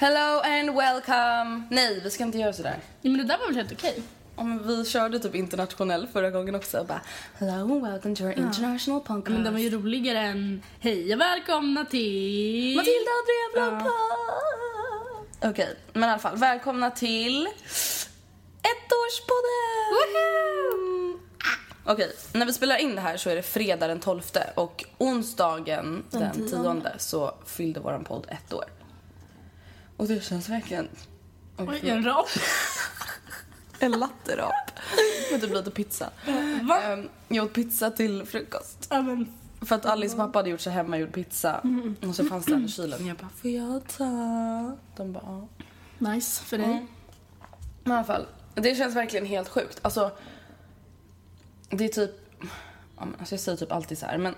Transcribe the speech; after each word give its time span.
Hello 0.00 0.40
and 0.44 0.76
welcome! 0.76 1.62
Nej, 1.70 2.00
vi 2.04 2.10
ska 2.10 2.24
inte 2.24 2.38
göra 2.38 2.52
sådär. 2.52 2.76
Ja, 3.00 3.10
men 3.10 3.18
det 3.18 3.24
där 3.24 3.38
var 3.38 3.46
väl 3.46 3.56
helt 3.56 3.72
okej? 3.72 4.02
Om 4.36 4.66
vi 4.66 4.84
körde 4.84 5.18
typ 5.18 5.34
internationell 5.34 6.06
förra 6.06 6.30
gången 6.30 6.54
också 6.54 6.78
och 6.78 6.86
bara 6.86 7.00
Hello 7.38 7.72
and 7.72 7.86
welcome 7.86 8.16
to 8.16 8.24
our 8.24 8.32
international 8.32 9.02
Ja, 9.08 9.14
podcast. 9.14 9.28
men 9.34 9.44
den 9.44 9.52
var 9.52 9.60
ju 9.60 9.70
roligare 9.70 10.18
än 10.18 10.62
Hej 10.80 11.14
och 11.14 11.20
välkomna 11.20 11.84
till... 11.84 12.76
Matilda 12.76 13.10
och 13.10 13.58
Andrea 13.58 13.70
Blompa! 13.70 13.90
Okej, 15.50 15.76
men 15.92 16.08
i 16.08 16.12
alla 16.12 16.18
fall. 16.18 16.36
Välkomna 16.36 16.90
till 16.90 17.48
ettårspodden! 18.62 19.90
Woho! 19.94 21.18
Okej, 21.84 22.12
när 22.32 22.46
vi 22.46 22.52
spelar 22.52 22.76
in 22.76 22.94
det 22.94 23.00
här 23.00 23.16
så 23.16 23.30
är 23.30 23.36
det 23.36 23.42
fredag 23.42 23.88
den 23.88 24.00
12 24.00 24.22
och 24.54 24.84
onsdagen 24.98 26.04
den 26.10 26.48
10 26.48 26.82
så 26.98 27.34
fyllde 27.46 27.80
våran 27.80 28.04
podd 28.04 28.26
ett 28.28 28.52
år. 28.52 28.64
Och 29.98 30.08
det 30.08 30.24
känns 30.24 30.48
verkligen... 30.48 30.88
Oj, 31.56 31.80
en 31.82 32.04
rap. 32.04 32.26
En 33.80 33.92
latterap. 33.92 34.70
Med 35.32 35.40
typ 35.40 35.54
lite 35.54 35.70
pizza. 35.70 36.10
Va? 36.62 36.82
Ehm, 36.82 37.08
jag 37.28 37.44
åt 37.44 37.52
pizza 37.52 37.90
till 37.90 38.24
frukost. 38.24 38.86
Ja, 38.90 39.02
men 39.02 39.32
För 39.60 39.74
att 39.76 39.86
Alice 39.86 40.16
pappa 40.16 40.38
hade 40.38 40.50
gjort 40.50 40.60
sig 40.60 40.72
hemmagjord 40.72 41.12
pizza. 41.12 41.62
Och 42.08 42.14
så 42.14 42.24
fanns 42.24 42.46
den 42.46 42.64
i 42.64 42.68
kylen. 42.68 43.06
Jag 43.06 43.16
bara, 43.16 43.28
får 43.28 43.50
jag 43.50 43.88
ta? 43.88 44.76
De 44.96 45.12
bara, 45.12 45.24
ja. 45.26 45.48
nice 46.12 46.44
för 46.44 46.58
dig. 46.58 46.66
Mm. 46.66 46.86
Men 47.84 47.92
i 47.92 47.96
alla 47.96 48.04
fall, 48.04 48.26
det 48.54 48.74
känns 48.74 48.96
verkligen 48.96 49.26
helt 49.26 49.48
sjukt. 49.48 49.78
Alltså, 49.82 50.10
det 51.70 51.84
är 51.84 51.88
typ... 51.88 52.10
Alltså 52.96 53.34
jag 53.34 53.40
säger 53.40 53.58
typ 53.58 53.72
alltid 53.72 53.98
så 53.98 54.06
här, 54.06 54.18
men 54.18 54.34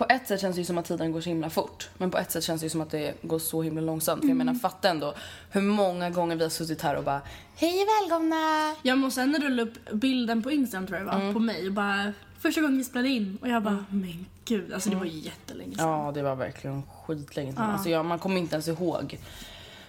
på 0.00 0.06
ett 0.08 0.28
sätt 0.28 0.40
känns 0.40 0.56
det 0.56 0.60
ju 0.60 0.64
som 0.64 0.78
att 0.78 0.84
tiden 0.84 1.12
går 1.12 1.20
så 1.20 1.28
himla 1.28 1.50
fort. 1.50 1.88
Men 1.98 2.10
på 2.10 2.18
ett 2.18 2.30
sätt 2.30 2.44
känns 2.44 2.60
det 2.60 2.64
ju 2.66 2.70
som 2.70 2.80
att 2.80 2.90
det 2.90 3.22
går 3.22 3.38
så 3.38 3.62
himla 3.62 3.80
långsamt. 3.80 4.20
För 4.20 4.28
jag 4.28 4.36
menar, 4.36 4.54
fatta 4.54 4.88
ändå 4.88 5.14
hur 5.50 5.60
många 5.60 6.10
gånger 6.10 6.36
vi 6.36 6.42
har 6.42 6.50
suttit 6.50 6.82
här 6.82 6.94
och 6.96 7.04
bara 7.04 7.20
Hej 7.56 7.82
och 7.82 7.88
välkomna! 7.88 8.36
Jag 8.82 8.98
måste 8.98 9.20
sen 9.20 9.42
rulla 9.42 9.62
upp 9.62 9.90
bilden 9.92 10.42
på 10.42 10.50
Instagram 10.50 10.86
tror 10.86 10.98
jag 10.98 11.06
det 11.06 11.12
var, 11.12 11.20
Mm. 11.20 11.34
på 11.34 11.40
mig 11.40 11.66
och 11.66 11.72
bara 11.72 12.12
första 12.38 12.60
gången 12.60 12.78
vi 12.78 12.84
spelade 12.84 13.08
in 13.08 13.38
och 13.42 13.48
jag 13.48 13.62
bara 13.62 13.84
men 13.90 14.26
gud 14.44 14.72
alltså 14.72 14.90
det 14.90 14.96
var 14.96 15.04
ju 15.04 15.18
jättelänge 15.18 15.76
sedan. 15.76 15.88
Ja, 15.88 16.12
det 16.14 16.22
var 16.22 16.36
verkligen 16.36 16.82
skitlänge 16.82 17.52
sedan. 17.52 17.70
Alltså, 17.70 17.88
ja, 17.88 18.02
man 18.02 18.18
kommer 18.18 18.36
inte 18.40 18.54
ens 18.54 18.68
ihåg. 18.68 19.18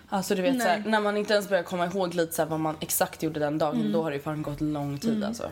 Alltså 0.09 0.35
du 0.35 0.41
vet 0.41 0.61
så 0.61 0.67
här, 0.67 0.79
Nej. 0.79 0.91
när 0.91 1.01
man 1.01 1.17
inte 1.17 1.33
ens 1.33 1.49
börjar 1.49 1.63
komma 1.63 1.85
ihåg 1.85 2.13
lite 2.13 2.33
så 2.35 2.41
här, 2.41 2.49
vad 2.49 2.59
man 2.59 2.75
exakt 2.79 3.23
gjorde 3.23 3.39
den 3.39 3.57
dagen, 3.57 3.91
då 3.91 4.03
har 4.03 4.09
det 4.11 4.15
ju 4.17 4.21
fan 4.23 4.41
gått 4.41 4.61
lång 4.61 4.99
tid 4.99 5.23
alltså. 5.23 5.49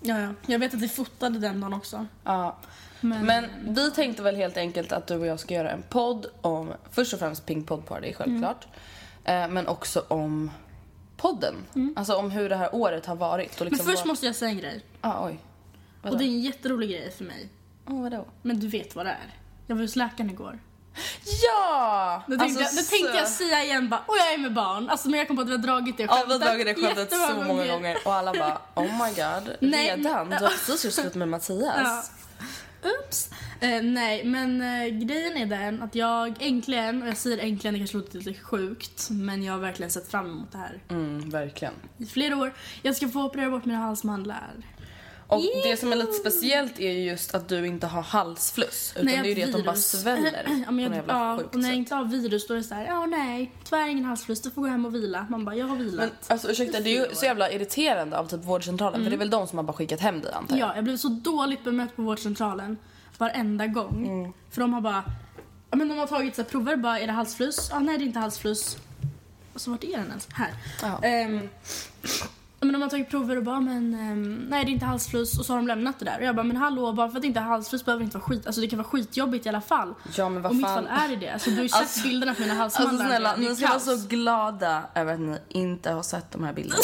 Ja, 0.00 0.20
ja. 0.20 0.28
Jag 0.46 0.58
vet 0.58 0.74
att 0.74 0.80
vi 0.80 0.88
fotade 0.88 1.38
den 1.38 1.60
dagen 1.60 1.74
också. 1.74 2.06
Ja. 2.24 2.56
Men, 3.02 3.26
Men 3.26 3.46
vi 3.74 3.90
tänkte 3.90 4.22
väl 4.22 4.36
helt 4.36 4.56
enkelt 4.56 4.92
att 4.92 5.06
du 5.06 5.14
och 5.16 5.26
jag 5.26 5.40
ska 5.40 5.54
göra 5.54 5.70
en 5.70 5.82
podd 5.82 6.26
om, 6.40 6.72
först 6.90 7.12
och 7.12 7.18
främst 7.18 7.46
Pink 7.46 7.66
Pod 7.68 7.86
Party 7.86 8.12
självklart. 8.12 8.66
Eh, 9.24 9.48
men 9.48 9.68
också 9.68 10.04
om 10.08 10.50
podden. 11.16 11.54
Alltså 11.96 12.14
om 12.14 12.30
hur 12.30 12.48
det 12.48 12.56
här 12.56 12.74
året 12.74 13.06
har 13.06 13.16
varit. 13.16 13.54
Och 13.54 13.60
men 13.60 13.68
liksom 13.68 13.86
först 13.86 13.98
vad- 13.98 14.06
måste 14.06 14.26
jag 14.26 14.34
säga 14.36 14.50
en 14.50 14.58
grej. 14.58 14.84
Ah, 15.00 15.26
oj. 15.26 15.38
Vadå? 16.02 16.12
Och 16.14 16.18
det 16.18 16.24
är 16.24 16.26
en 16.28 16.40
jätterolig 16.40 16.90
grej 16.90 17.10
för 17.10 17.24
mig. 17.24 17.48
Oh, 17.86 18.02
vadå? 18.02 18.24
Men 18.42 18.60
du 18.60 18.68
vet 18.68 18.94
vad 18.96 19.06
det 19.06 19.10
är. 19.10 19.34
Jag 19.66 19.76
var 19.76 19.82
hos 19.82 19.96
läkaren 19.96 20.30
igår. 20.30 20.58
Ja! 21.42 22.22
Det 22.28 22.36
tänkte, 22.38 22.44
Alltså, 22.64 22.76
jag, 22.76 22.84
det 22.84 22.90
tänkte 22.90 23.18
jag 23.18 23.28
så- 23.28 23.34
säga 23.34 23.64
igen 23.64 23.88
bara, 23.88 24.00
och 24.06 24.14
jag 24.18 24.32
är 24.34 24.38
med 24.38 24.52
barn. 24.52 24.88
Alltså 24.88 25.08
men 25.08 25.18
jag 25.18 25.26
kom 25.28 25.36
på 25.36 25.42
att 25.42 25.48
vi 25.48 25.52
har 25.52 25.58
dragit 25.58 25.96
det 25.96 26.02
Ja, 26.02 26.24
vi 26.26 26.32
har 26.32 26.40
skämtet 26.40 26.48
dragit 26.48 26.66
det 26.76 26.86
skämtet 26.86 27.10
så 27.10 27.44
många 27.44 27.66
gånger 27.66 27.96
och 28.04 28.14
alla 28.14 28.32
bara 28.32 28.58
oh 28.74 28.82
my 29.04 29.14
god, 29.14 29.56
Nej, 29.60 29.96
redan? 29.96 30.28
men- 30.28 30.38
Du 30.38 30.44
har 30.44 30.50
precis 30.52 30.84
gjort 30.84 30.94
slut 30.94 31.14
med 31.14 31.28
Mattias. 31.28 32.10
Oops. 32.84 33.30
Eh, 33.60 33.82
nej, 33.82 34.24
men 34.24 34.60
eh, 34.62 34.86
grejen 34.88 35.36
är 35.36 35.46
den 35.46 35.82
att 35.82 35.94
jag 35.94 36.36
äntligen, 36.42 37.02
och 37.02 37.08
jag 37.08 37.16
säger 37.16 37.38
äntligen, 37.38 37.74
det 37.74 37.78
kanske 37.80 37.96
låter 37.96 38.18
lite 38.18 38.34
sjukt, 38.40 39.08
men 39.10 39.42
jag 39.42 39.52
har 39.52 39.60
verkligen 39.60 39.90
sett 39.90 40.08
fram 40.10 40.26
emot 40.26 40.52
det 40.52 40.58
här 40.58 40.80
Mm, 40.88 41.30
verkligen. 41.30 41.74
i 41.98 42.06
flera 42.06 42.36
år. 42.36 42.52
Jag 42.82 42.96
ska 42.96 43.08
få 43.08 43.24
operera 43.24 43.50
bort 43.50 43.64
mina 43.64 43.78
halsmandlar. 43.78 44.52
Och 45.32 45.42
det 45.64 45.76
som 45.76 45.92
är 45.92 45.96
lite 45.96 46.12
speciellt 46.12 46.80
är 46.80 46.92
ju 46.92 47.04
just 47.04 47.34
att 47.34 47.48
du 47.48 47.66
inte 47.66 47.86
har 47.86 48.02
halsfluss. 48.02 48.92
Utan 48.94 49.06
Nej, 49.06 49.16
det 49.22 49.26
är 49.26 49.28
ju 49.28 49.34
det 49.34 49.42
att 49.42 49.52
de 49.52 49.62
bara 49.62 49.76
sväller 49.76 50.44
ja, 50.66 50.70
men 50.70 50.78
jag, 50.84 51.04
ja, 51.08 51.34
och 51.34 51.54
när 51.54 51.68
jag 51.68 51.76
inte 51.76 51.94
har 51.94 52.04
virus 52.04 52.46
då 52.46 52.54
är 52.54 52.58
det 52.58 52.64
såhär, 52.64 52.86
ja 52.86 53.06
nej, 53.06 53.52
tyvärr 53.64 53.88
ingen 53.88 54.04
halsfluss, 54.04 54.42
du 54.42 54.50
får 54.50 54.62
gå 54.62 54.68
hem 54.68 54.86
och 54.86 54.94
vila. 54.94 55.26
Man 55.30 55.44
bara, 55.44 55.56
jag 55.56 55.66
har 55.66 55.76
vilat. 55.76 55.96
Men 55.96 56.10
alltså 56.28 56.50
ursäkta, 56.50 56.80
det 56.80 56.90
är 56.90 57.08
ju 57.08 57.14
så 57.14 57.24
jävla 57.24 57.50
irriterande 57.50 58.18
av 58.18 58.26
typ 58.26 58.44
vårdcentralen 58.44 59.02
för 59.04 59.10
det 59.10 59.16
är 59.16 59.18
väl 59.18 59.30
de 59.30 59.46
som 59.46 59.58
har 59.58 59.64
bara 59.64 59.72
skickat 59.72 60.00
hem 60.00 60.20
dig 60.20 60.32
antar 60.32 60.56
jag? 60.56 60.68
Ja, 60.68 60.74
jag 60.74 60.84
blev 60.84 60.96
så 60.96 61.08
dåligt 61.08 61.64
bemött 61.64 61.96
på 61.96 62.02
vårdcentralen 62.02 62.76
varenda 63.18 63.66
gång. 63.66 64.06
Mm. 64.06 64.32
För 64.50 64.60
de 64.60 64.72
har 64.72 64.80
bara, 64.80 65.04
ja, 65.70 65.76
men 65.76 65.88
de 65.88 65.98
har 65.98 66.06
tagit 66.06 66.36
så 66.36 66.42
här, 66.42 66.48
prover, 66.48 66.76
bara 66.76 67.00
är 67.00 67.06
det 67.06 67.12
halsfluss? 67.12 67.68
Ja, 67.72 67.78
nej 67.78 67.98
det 67.98 68.04
är 68.04 68.06
inte 68.06 68.18
halsfluss. 68.18 68.76
Och 69.54 69.60
så 69.60 69.70
vart 69.70 69.84
är 69.84 69.96
den 69.96 70.08
ens? 70.08 70.28
Här. 70.32 70.50
Ja. 70.82 71.00
Men 72.62 72.72
de 72.72 72.82
har 72.82 72.88
tagit 72.88 73.10
prover 73.10 73.36
och 73.36 73.42
bara, 73.44 73.60
men 73.60 73.94
ehm, 73.94 74.34
nej 74.48 74.64
det 74.64 74.70
är 74.70 74.72
inte 74.72 74.86
halsfluss. 74.86 75.38
Och 75.38 75.46
så 75.46 75.52
har 75.52 75.58
de 75.58 75.66
lämnat 75.66 75.98
det 75.98 76.04
där. 76.04 76.18
Och 76.18 76.24
jag 76.24 76.36
bara, 76.36 76.42
men 76.42 76.56
hallå, 76.56 76.92
bara 76.92 77.08
för 77.08 77.16
att 77.16 77.22
det 77.22 77.26
inte 77.28 77.40
är 77.40 77.44
halsfluss 77.44 77.84
behöver 77.84 78.00
det 78.00 78.04
inte 78.04 78.16
vara 78.18 78.24
skit. 78.28 78.46
Alltså 78.46 78.60
det 78.60 78.66
kan 78.68 78.76
vara 78.78 78.88
skitjobbigt 78.88 79.46
i 79.46 79.48
alla 79.48 79.60
fall. 79.60 79.94
Ja, 80.16 80.28
men 80.28 80.42
vad 80.42 80.50
och 80.50 80.54
i 80.54 80.58
mitt 80.58 80.66
fan. 80.66 80.86
fall 80.86 81.04
är 81.04 81.08
det 81.08 81.16
det. 81.16 81.28
Alltså 81.32 81.50
du 81.50 81.56
har 81.56 81.62
ju 81.62 81.68
sett 81.68 81.80
Alltså- 81.80 82.02
bilderna 82.08 82.34
på 82.34 82.40
mina 82.42 82.62
Alltså 82.64 82.78
halsmandlar. 82.82 83.06
snälla, 83.06 83.36
ni 83.36 83.56
ska 83.56 83.68
vara 83.68 83.80
så 83.80 83.96
glada 84.08 84.82
över 84.94 85.14
att 85.14 85.20
ni 85.20 85.38
inte 85.48 85.90
har 85.90 86.02
sett 86.02 86.30
de 86.32 86.44
här 86.44 86.52
bilderna. 86.52 86.80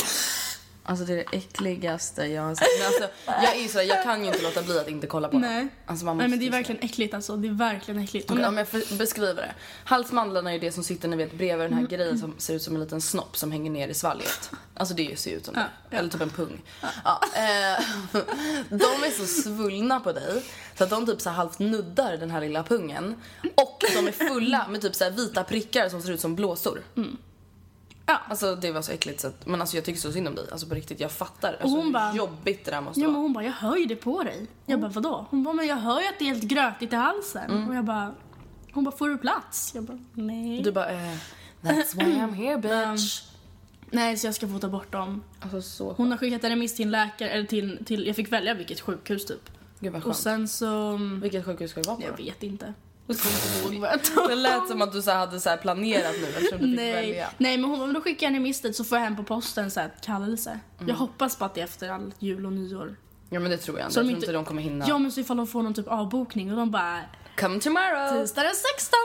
Alltså 0.88 1.04
det 1.04 1.12
är 1.12 1.16
det 1.16 1.36
äckligaste 1.36 2.22
jag 2.26 2.42
har 2.42 2.54
sett. 2.54 2.66
Men 2.78 2.86
alltså, 2.86 3.08
jag 3.26 3.56
är 3.56 3.62
ju 3.62 3.68
sådär, 3.68 3.84
jag 3.84 4.02
kan 4.02 4.20
ju 4.24 4.26
inte 4.26 4.42
låta 4.42 4.62
bli 4.62 4.78
att 4.78 4.88
inte 4.88 5.06
kolla 5.06 5.28
på 5.28 5.38
Nej. 5.38 5.68
Alltså 5.86 6.04
man 6.04 6.16
Nej 6.16 6.26
måste 6.26 6.30
men 6.30 6.38
det 6.38 6.42
är 6.42 6.46
ju 6.46 6.50
verkligen 6.50 6.82
äckligt 6.84 7.14
alltså. 7.14 7.36
Det 7.36 7.48
är 7.48 7.52
verkligen 7.52 8.02
äckligt. 8.02 8.30
Okej, 8.30 8.44
om 8.46 8.56
jag 8.56 8.66
beskriver 8.98 9.42
det. 9.42 9.54
Halsmandlarna 9.84 10.50
är 10.50 10.54
ju 10.54 10.60
det 10.60 10.72
som 10.72 10.84
sitter 10.84 11.08
ni 11.08 11.16
vet, 11.16 11.32
bredvid 11.32 11.64
den 11.64 11.72
här 11.72 11.78
Mm. 11.80 11.90
grejen 11.90 12.18
som 12.18 12.34
ser 12.38 12.54
ut 12.54 12.62
som 12.62 12.74
en 12.74 12.80
liten 12.80 13.00
snopp 13.00 13.36
som 13.36 13.52
hänger 13.52 13.70
ner 13.70 13.88
i 13.88 13.94
svalget. 13.94 14.50
Alltså 14.74 14.94
det 14.94 15.18
ser 15.18 15.30
ut 15.36 15.44
som 15.44 15.54
det. 15.54 15.60
Ja, 15.60 15.66
ja. 15.90 15.98
Eller 15.98 16.10
typ 16.10 16.20
en 16.20 16.30
pung. 16.30 16.62
Ja. 17.04 17.20
eh, 17.34 17.84
de 18.68 18.84
är 18.84 19.10
så 19.18 19.26
svullna 19.42 20.00
på 20.00 20.12
dig 20.12 20.42
så 20.78 20.84
att 20.84 20.90
de 20.90 21.06
typ 21.06 21.20
så 21.20 21.30
halvt 21.30 21.58
nuddar 21.58 22.16
den 22.16 22.30
här 22.30 22.40
lilla 22.40 22.62
pungen. 22.62 23.14
Och 23.54 23.84
de 23.94 24.08
är 24.08 24.12
fulla 24.12 24.68
med 24.68 24.82
typ 24.82 24.94
så 24.94 25.10
vita 25.10 25.44
prickar 25.44 25.88
som 25.88 26.02
ser 26.02 26.10
ut 26.12 26.20
som 26.20 26.34
blåsor. 26.36 26.82
Mm. 26.96 27.16
Ja. 28.08 28.20
Alltså 28.28 28.54
det 28.56 28.72
var 28.72 28.82
så 28.82 28.92
äckligt 28.92 29.20
så 29.20 29.28
att, 29.28 29.46
men 29.46 29.60
alltså 29.60 29.76
jag 29.76 29.84
tycker 29.84 30.00
så 30.00 30.12
synd 30.12 30.28
om 30.28 30.34
dig. 30.34 30.44
Alltså 30.52 30.66
på 30.66 30.74
riktigt, 30.74 31.00
jag 31.00 31.12
fattar. 31.12 31.52
Alltså, 31.52 31.76
hon 31.76 31.92
bara- 31.92 32.14
jobbigt 32.14 32.64
det 32.64 32.70
där 32.70 32.80
måste 32.80 33.00
Ja 33.00 33.06
men 33.06 33.14
vara. 33.14 33.22
hon 33.22 33.32
bara, 33.32 33.44
jag 33.44 33.52
hör 33.52 33.76
ju 33.76 33.84
det 33.84 33.96
på 33.96 34.22
dig. 34.22 34.46
Jag 34.66 34.80
bara, 34.80 34.90
vadå? 34.90 35.26
Hon 35.30 35.42
bara, 35.44 35.54
men 35.54 35.66
jag 35.66 35.76
hör 35.76 36.00
ju 36.00 36.06
att 36.06 36.18
det 36.18 36.24
är 36.24 36.28
helt 36.28 36.42
grötigt 36.42 36.92
i 36.92 36.96
halsen. 36.96 37.50
Mm. 37.50 37.68
Och 37.68 37.74
jag 37.74 37.84
bara, 37.84 38.14
hon 38.72 38.84
bara, 38.84 38.96
får 38.96 39.08
du 39.08 39.18
plats? 39.18 39.72
Jag 39.74 39.84
bara, 39.84 39.98
nej. 40.14 40.62
Du 40.62 40.72
bara, 40.72 40.90
eh, 40.92 41.16
that's 41.62 41.94
why 41.98 42.04
I'm 42.04 42.32
here 42.34 42.56
bitch. 42.92 43.22
Nej, 43.90 44.16
så 44.16 44.26
jag 44.26 44.34
ska 44.34 44.48
få 44.48 44.58
ta 44.58 44.68
bort 44.68 44.92
dem. 44.92 45.22
Alltså 45.40 45.62
så 45.62 45.92
Hon 45.92 46.10
har 46.10 46.18
skickat 46.18 46.44
en 46.44 46.50
remiss 46.50 46.74
till 46.76 46.84
en 46.84 46.90
läkare, 46.90 47.30
eller 47.30 47.46
till, 47.46 47.84
till 47.84 48.06
jag 48.06 48.16
fick 48.16 48.32
välja 48.32 48.54
vilket 48.54 48.80
sjukhus 48.80 49.26
typ. 49.26 49.50
Gud 49.80 49.92
vad 49.92 49.98
Och 50.00 50.04
skönt. 50.04 50.16
sen 50.16 50.48
så, 50.48 50.98
Vilket 51.22 51.44
sjukhus 51.44 51.70
ska 51.70 51.80
det 51.80 51.86
vara 51.88 51.96
på 51.96 52.02
jag 52.02 52.12
då? 52.16 52.22
vet 52.24 52.42
inte. 52.42 52.74
Det 54.28 54.34
lät 54.34 54.68
som 54.68 54.82
att 54.82 54.92
du 54.92 55.02
så 55.02 55.10
hade 55.10 55.40
så 55.40 55.50
här 55.50 55.56
planerat 55.56 56.14
nu 56.20 56.26
eftersom 56.26 56.58
du 56.58 56.66
fick 56.66 56.76
Nej, 56.76 56.92
välja. 56.92 57.28
nej 57.38 57.58
men 57.58 57.70
om 57.80 57.92
då 57.92 58.00
skickar 58.00 58.26
jag 58.26 58.30
en 58.30 58.40
remiss 58.40 58.60
dit 58.60 58.76
så 58.76 58.84
får 58.84 58.98
jag 58.98 59.04
hem 59.04 59.16
på 59.16 59.22
posten 59.22 59.70
så 59.70 59.80
här 59.80 59.90
kallelse. 60.02 60.50
Mm. 60.78 60.88
Jag 60.88 60.96
hoppas 60.96 61.36
på 61.36 61.44
att 61.44 61.54
det 61.54 61.60
är 61.60 61.64
efter 61.64 61.88
all 61.90 62.14
jul 62.18 62.46
och 62.46 62.52
nyår. 62.52 62.96
Ja 63.30 63.40
men 63.40 63.50
det 63.50 63.56
tror 63.56 63.78
jag 63.78 63.86
inte. 63.86 63.94
Så 63.94 64.00
Jag 64.00 64.04
tror 64.04 64.10
inte- 64.14 64.26
inte 64.26 64.32
de 64.32 64.44
kommer 64.44 64.62
hinna. 64.62 64.84
Ja 64.88 64.98
men 64.98 65.12
så 65.12 65.20
ifall 65.20 65.36
de 65.36 65.46
får 65.46 65.62
någon 65.62 65.74
typ 65.74 65.88
avbokning 65.88 66.50
och 66.50 66.56
de 66.56 66.70
bara 66.70 67.00
Come 67.40 67.60
tomorrow! 67.60 68.20
tisdag 68.22 68.42
den 68.42 68.54
16 68.76 68.98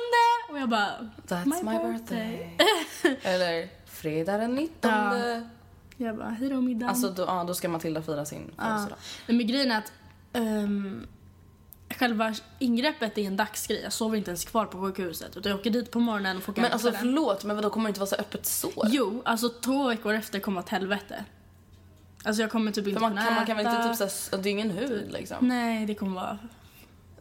och 0.49 0.59
jag 0.59 0.69
bara 0.69 0.89
That's 1.27 1.63
my, 1.63 1.91
birthday. 1.93 2.57
Eller 3.23 3.69
fredag 3.85 4.37
den 4.37 4.55
19. 4.55 4.91
Ja. 4.91 5.41
Jag 5.97 6.17
bara 6.17 6.29
hejdå 6.29 6.61
middagen. 6.61 6.89
Alltså 6.89 7.09
då, 7.09 7.23
ja, 7.23 7.43
då 7.47 7.53
ska 7.53 7.69
Matilda 7.69 8.01
fira 8.01 8.25
sin 8.25 8.51
ja. 8.57 8.63
födelsedag. 8.63 8.97
Nej, 9.27 9.37
Men 9.37 9.47
grejen 9.47 9.71
är 9.71 9.77
att 9.77 9.91
ehm, 10.33 11.07
själva 11.93 12.33
ingreppet 12.59 13.17
är 13.17 13.21
en 13.21 13.37
dagsgrej. 13.37 13.81
Jag 13.83 13.93
sover 13.93 14.17
inte 14.17 14.31
ens 14.31 14.45
kvar 14.45 14.65
på 14.65 14.81
sjukhuset 14.81 15.37
utan 15.37 15.49
jag 15.49 15.59
åker 15.59 15.69
dit 15.69 15.91
på 15.91 15.99
morgonen 15.99 16.37
och 16.37 16.43
får 16.43 16.53
Men 16.57 16.71
alltså 16.71 16.91
förlåt, 16.91 17.43
men 17.43 17.55
vadå 17.55 17.69
kommer 17.69 17.85
det 17.85 17.89
inte 17.89 17.99
vara 17.99 18.09
så 18.09 18.15
öppet 18.15 18.45
sår? 18.45 18.87
Jo, 18.89 19.21
alltså 19.25 19.49
två 19.49 19.87
veckor 19.87 20.13
efter 20.13 20.39
kommer 20.39 20.59
ett 20.59 20.69
helvete. 20.69 21.25
Alltså 22.23 22.41
jag 22.41 22.51
kommer 22.51 22.71
typ 22.71 22.87
inte 22.87 22.99
man, 22.99 23.11
kunna 23.11 23.25
kan, 23.25 23.33
man 23.33 23.45
kan 23.45 23.57
väl 23.57 23.65
inte 23.65 23.77
äta. 23.77 23.89
typ 23.89 24.11
såhär, 24.11 24.43
det 24.43 24.49
är 24.49 24.51
ingen 24.51 24.71
hud 24.71 25.11
liksom? 25.11 25.47
Nej, 25.47 25.85
det 25.85 25.95
kommer 25.95 26.15
vara 26.15 26.39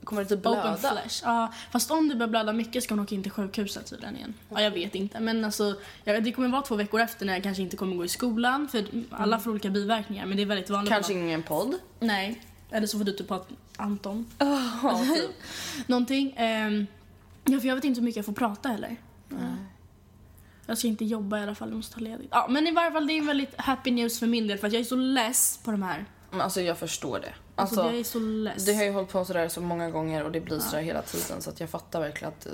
Kommer 0.04 0.22
det 0.22 0.28
typ 0.28 0.46
open 0.46 0.60
blöda? 0.62 0.76
flesh. 0.76 1.22
Ja, 1.24 1.52
fast 1.70 1.90
om 1.90 2.08
det 2.08 2.14
börjar 2.14 2.28
blöda 2.28 2.52
mycket 2.52 2.84
ska 2.84 2.94
hon 2.94 3.04
åka 3.04 3.14
in 3.14 3.22
till 3.22 3.32
sjukhuset 3.32 3.86
tydligen 3.86 4.16
igen. 4.16 4.34
Ja, 4.48 4.62
jag 4.62 4.70
vet 4.70 4.94
inte. 4.94 5.20
Men 5.20 5.44
alltså, 5.44 5.74
det 6.04 6.32
kommer 6.32 6.48
vara 6.48 6.62
två 6.62 6.76
veckor 6.76 7.00
efter 7.00 7.26
när 7.26 7.32
jag 7.32 7.42
kanske 7.42 7.62
inte 7.62 7.76
kommer 7.76 7.96
gå 7.96 8.04
i 8.04 8.08
skolan. 8.08 8.68
För 8.68 8.84
alla 9.10 9.38
får 9.38 9.50
olika 9.50 9.70
biverkningar 9.70 10.26
men 10.26 10.36
det 10.36 10.42
är 10.42 10.46
väldigt 10.46 10.70
vanligt. 10.70 10.92
Kanske 10.92 11.12
ingen 11.12 11.42
podd? 11.42 11.74
Nej. 12.00 12.42
Eller 12.72 12.86
så 12.86 12.98
får 12.98 13.04
du 13.04 13.12
typ 13.12 13.28
ha 13.30 13.44
Anton. 13.76 14.26
Ja, 14.38 15.00
typ. 15.14 15.30
Någonting. 15.88 16.34
ehm, 16.36 16.86
ja, 17.44 17.60
för 17.60 17.68
jag 17.68 17.74
vet 17.74 17.84
inte 17.84 18.00
hur 18.00 18.04
mycket 18.04 18.16
jag 18.16 18.26
får 18.26 18.32
prata 18.32 18.68
heller. 18.68 18.96
Jag 20.66 20.78
ska 20.78 20.88
inte 20.88 21.04
jobba 21.04 21.38
i 21.38 21.42
alla 21.42 21.54
fall, 21.54 21.68
jag 21.68 21.76
måste 21.76 21.94
ta 21.94 22.00
ledigt. 22.00 22.28
Ja, 22.30 22.46
men 22.50 22.66
i 22.66 22.70
varje 22.72 22.92
fall 22.92 23.06
det 23.06 23.12
är 23.18 23.22
väldigt 23.22 23.54
happy 23.60 23.90
news 23.90 24.18
för 24.18 24.26
min 24.26 24.46
del 24.46 24.58
för 24.58 24.66
att 24.66 24.72
jag 24.72 24.80
är 24.80 24.84
så 24.84 24.96
less 24.96 25.60
på 25.64 25.70
de 25.70 25.82
här. 25.82 26.04
Men 26.30 26.40
alltså 26.40 26.60
jag 26.60 26.78
förstår 26.78 27.18
det. 27.20 27.34
Alltså, 27.54 27.80
Alltså, 27.80 27.92
jag 27.92 28.00
är 28.00 28.04
så 28.04 28.18
less. 28.18 28.64
det 28.66 28.74
har 28.74 28.84
ju 28.84 28.90
hållit 28.92 29.08
på 29.12 29.24
sådär 29.24 29.48
så 29.48 29.60
många 29.60 29.90
gånger 29.90 30.24
och 30.24 30.32
det 30.32 30.40
blir 30.40 30.58
sådär 30.58 30.82
hela 30.82 31.02
tiden 31.02 31.42
så 31.42 31.50
att 31.50 31.60
jag 31.60 31.70
fattar 31.70 32.00
verkligen 32.00 32.32
att 32.38 32.46
eh, 32.46 32.52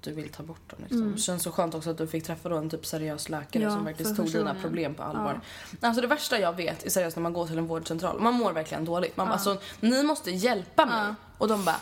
du 0.00 0.12
vill 0.12 0.28
ta 0.28 0.42
bort 0.42 0.70
dem. 0.70 0.78
Liksom. 0.82 1.12
Det 1.12 1.18
känns 1.18 1.42
så 1.42 1.52
skönt 1.52 1.74
också 1.74 1.90
att 1.90 1.98
du 1.98 2.06
fick 2.06 2.24
träffa 2.24 2.48
då 2.48 2.56
en 2.56 2.70
typ 2.70 2.86
seriös 2.86 3.28
läkare 3.28 3.62
Ja, 3.62 3.70
som 3.70 3.84
verkligen 3.84 4.16
tog 4.16 4.32
dina 4.32 4.54
problem 4.54 4.94
på 4.94 5.02
allvar. 5.02 5.40
Alltså 5.80 6.00
det 6.00 6.06
värsta 6.06 6.38
jag 6.38 6.56
vet 6.56 6.86
är 6.86 6.90
seriöst 6.90 7.16
när 7.16 7.22
man 7.22 7.32
går 7.32 7.46
till 7.46 7.58
en 7.58 7.66
vårdcentral. 7.66 8.20
Man 8.20 8.34
mår 8.34 8.52
verkligen 8.52 8.84
dåligt. 8.84 9.16
Man 9.16 9.26
bara, 9.26 9.32
alltså, 9.32 9.56
ni 9.80 10.02
måste 10.02 10.30
hjälpa 10.30 10.86
mig. 10.86 10.98
Ja. 11.08 11.14
Och 11.38 11.48
de 11.48 11.64
bara 11.64 11.76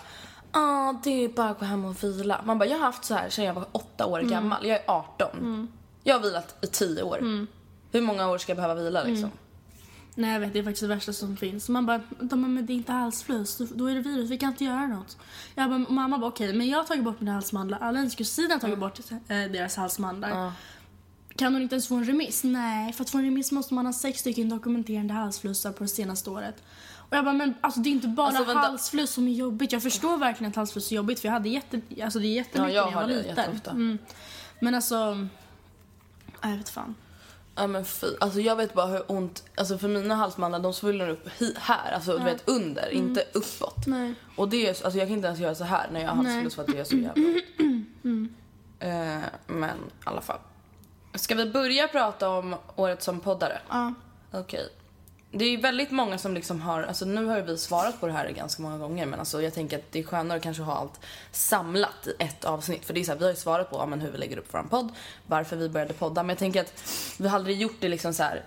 Ah, 0.52 0.92
det 1.04 1.24
är 1.24 1.28
bara 1.28 1.48
att 1.50 1.58
gå 1.58 1.64
hem 1.64 1.84
och 1.84 2.04
vila. 2.04 2.40
Man 2.44 2.58
bara, 2.58 2.68
jag 2.68 2.78
har 2.78 2.84
haft 2.84 3.04
så 3.04 3.14
här 3.14 3.28
sedan 3.28 3.44
jag 3.44 3.54
var 3.54 3.66
åtta 3.72 4.06
år 4.06 4.18
Mm. 4.18 4.30
gammal. 4.30 4.66
Jag 4.66 4.76
är 4.76 4.82
18. 4.86 5.68
Jag 6.02 6.14
har 6.14 6.22
vilat 6.22 6.56
i 6.60 6.66
10 6.66 7.02
år. 7.02 7.18
Mm. 7.18 7.46
Hur 7.92 8.00
många 8.00 8.28
år 8.30 8.38
ska 8.38 8.50
jag 8.50 8.56
behöva 8.56 8.74
vila 8.74 9.02
liksom? 9.04 9.30
Nej 10.18 10.32
jag 10.32 10.40
vet, 10.40 10.52
det 10.52 10.58
är 10.58 10.62
faktiskt 10.62 10.80
det 10.82 10.88
värsta 10.88 11.12
som 11.12 11.36
finns. 11.36 11.68
Man 11.68 11.86
bara, 11.86 12.00
de 12.20 12.28
bara, 12.42 12.48
men 12.48 12.66
det 12.66 12.72
är 12.72 12.74
inte 12.74 12.92
halsfluss, 12.92 13.58
då- 13.74 13.86
är 13.86 13.94
det 13.94 14.00
virus, 14.00 14.30
vi 14.30 14.38
kan 14.38 14.48
inte 14.48 14.64
göra 14.64 14.86
något. 14.86 15.16
Jag 15.54 15.68
bara, 15.70 15.78
mamma 15.78 16.18
bara 16.18 16.26
okej, 16.30 16.52
men 16.52 16.68
jag 16.68 16.78
har 16.78 16.84
tagit 16.84 17.04
bort 17.04 17.20
mina 17.20 17.32
halsmandlar, 17.32 17.78
alla 17.78 17.98
hennes 17.98 18.14
kusiner 18.14 18.50
har 18.50 18.58
tagit 18.58 18.78
bort 18.78 18.98
eh, 19.10 19.16
deras 19.28 19.76
halsmandlar. 19.76 20.30
Ja. 20.30 20.52
Kan 21.36 21.52
hon 21.52 21.62
inte 21.62 21.74
ens 21.74 21.88
få 21.88 21.94
en 21.94 22.04
remiss? 22.04 22.44
Nej, 22.44 22.92
för 22.92 23.04
att 23.04 23.10
få 23.10 23.18
en 23.18 23.24
remiss 23.24 23.52
måste 23.52 23.74
man 23.74 23.86
ha 23.86 23.92
sex 23.92 24.20
stycken 24.20 24.48
dokumenterande 24.48 25.14
halsflussar 25.14 25.72
på 25.72 25.82
det 25.84 25.88
senaste 25.88 26.30
året. 26.30 26.62
Och 26.96 27.16
jag 27.16 27.24
bara, 27.24 27.34
men 27.34 27.54
alltså 27.60 27.80
det 27.80 27.88
är 27.88 27.92
inte 27.92 28.08
bara 28.08 28.26
Alltså, 28.26 28.54
halsfluss 28.54 29.10
som 29.10 29.28
är 29.28 29.32
jobbigt. 29.32 29.72
Jag 29.72 29.82
förstår 29.82 30.16
verkligen 30.18 30.50
att 30.50 30.56
halsfluss 30.56 30.90
är 30.92 30.96
jobbigt 30.96 31.20
för 31.20 31.28
jag 31.28 31.32
hade 31.32 31.48
jätte, 31.48 31.80
alltså 32.02 32.18
det 32.18 32.26
är 32.26 32.34
jättemycket 32.34 32.74
Ja, 32.74 32.80
jag 32.80 33.06
när 33.08 33.14
jag 33.24 33.34
var 33.36 33.54
liten. 33.54 33.76
Mm. 33.76 33.98
Men 34.60 34.74
alltså, 34.74 35.26
jag 36.42 36.56
vet 36.56 36.68
fan. 36.68 36.94
Ja 37.58 37.66
men 37.66 37.84
fy. 37.84 38.06
Alltså 38.20 38.40
jag 38.40 38.56
vet 38.56 38.74
bara 38.74 38.86
hur 38.86 39.02
ont, 39.12 39.44
alltså 39.56 39.78
för 39.78 39.88
mina 39.88 40.14
halsmandlar 40.14 40.58
de 40.60 40.72
svullnar 40.74 41.08
upp 41.08 41.28
hi- 41.38 41.56
här, 41.58 41.92
alltså 41.92 42.18
du 42.18 42.24
vet 42.24 42.48
under, 42.48 42.90
inte 42.90 43.24
uppåt. 43.32 43.86
Nej. 43.86 44.14
Och 44.36 44.48
det 44.48 44.68
är, 44.68 44.74
så- 44.74 44.84
alltså 44.84 44.98
jag 44.98 45.08
kan 45.08 45.16
inte 45.16 45.26
ens 45.28 45.40
göra 45.40 45.54
så 45.54 45.64
här 45.64 45.88
när 45.92 46.00
jag 46.00 46.08
har 46.08 46.16
halsfluss 46.24 46.54
för 46.54 46.62
att 46.62 46.68
det 46.68 46.78
är 46.78 46.84
så 46.84 46.96
jävla 46.96 47.22
ont. 47.22 48.30
Eh, 48.80 49.18
men 49.46 49.76
i 49.78 50.04
alla 50.04 50.20
fall. 50.20 50.38
Ska 51.14 51.34
vi 51.34 51.50
börja 51.50 51.88
prata 51.88 52.28
om 52.30 52.54
året 52.76 53.02
som 53.02 53.20
poddare? 53.20 53.58
Ja. 53.68 53.94
Okej. 54.32 54.68
Det 55.30 55.44
är 55.44 55.50
ju 55.50 55.56
väldigt 55.56 55.90
många 55.90 56.18
som 56.18 56.34
liksom 56.34 56.60
har, 56.60 56.82
alltså 56.82 57.04
nu 57.04 57.26
har 57.26 57.36
ju 57.36 57.42
vi 57.42 57.58
svarat 57.58 58.00
på 58.00 58.06
det 58.06 58.12
här 58.12 58.30
ganska 58.30 58.62
många 58.62 58.78
gånger 58.78 59.06
men 59.06 59.18
alltså 59.18 59.42
jag 59.42 59.54
tänker 59.54 59.78
att 59.78 59.92
det 59.92 59.98
är 59.98 60.02
skönare 60.02 60.36
att 60.36 60.42
kanske 60.42 60.62
ha 60.62 60.74
allt 60.74 61.00
samlat 61.32 62.06
i 62.06 62.14
ett 62.18 62.44
avsnitt. 62.44 62.84
För 62.84 62.94
det 62.94 63.00
är 63.00 63.04
så 63.04 63.12
här, 63.12 63.18
vi 63.18 63.24
har 63.24 63.30
ju 63.30 63.36
svarat 63.36 63.70
på 63.70 63.76
ja, 63.76 63.86
men 63.86 64.00
hur 64.00 64.10
vi 64.10 64.18
lägger 64.18 64.38
upp 64.38 64.48
vår 64.50 64.62
podd, 64.62 64.88
varför 65.26 65.56
vi 65.56 65.68
började 65.68 65.94
podda. 65.94 66.22
Men 66.22 66.28
jag 66.28 66.38
tänker 66.38 66.60
att 66.60 66.82
vi 67.18 67.28
har 67.28 67.36
aldrig 67.36 67.60
gjort 67.60 67.76
det 67.80 67.88
liksom 67.88 68.14
så 68.14 68.22
här 68.22 68.44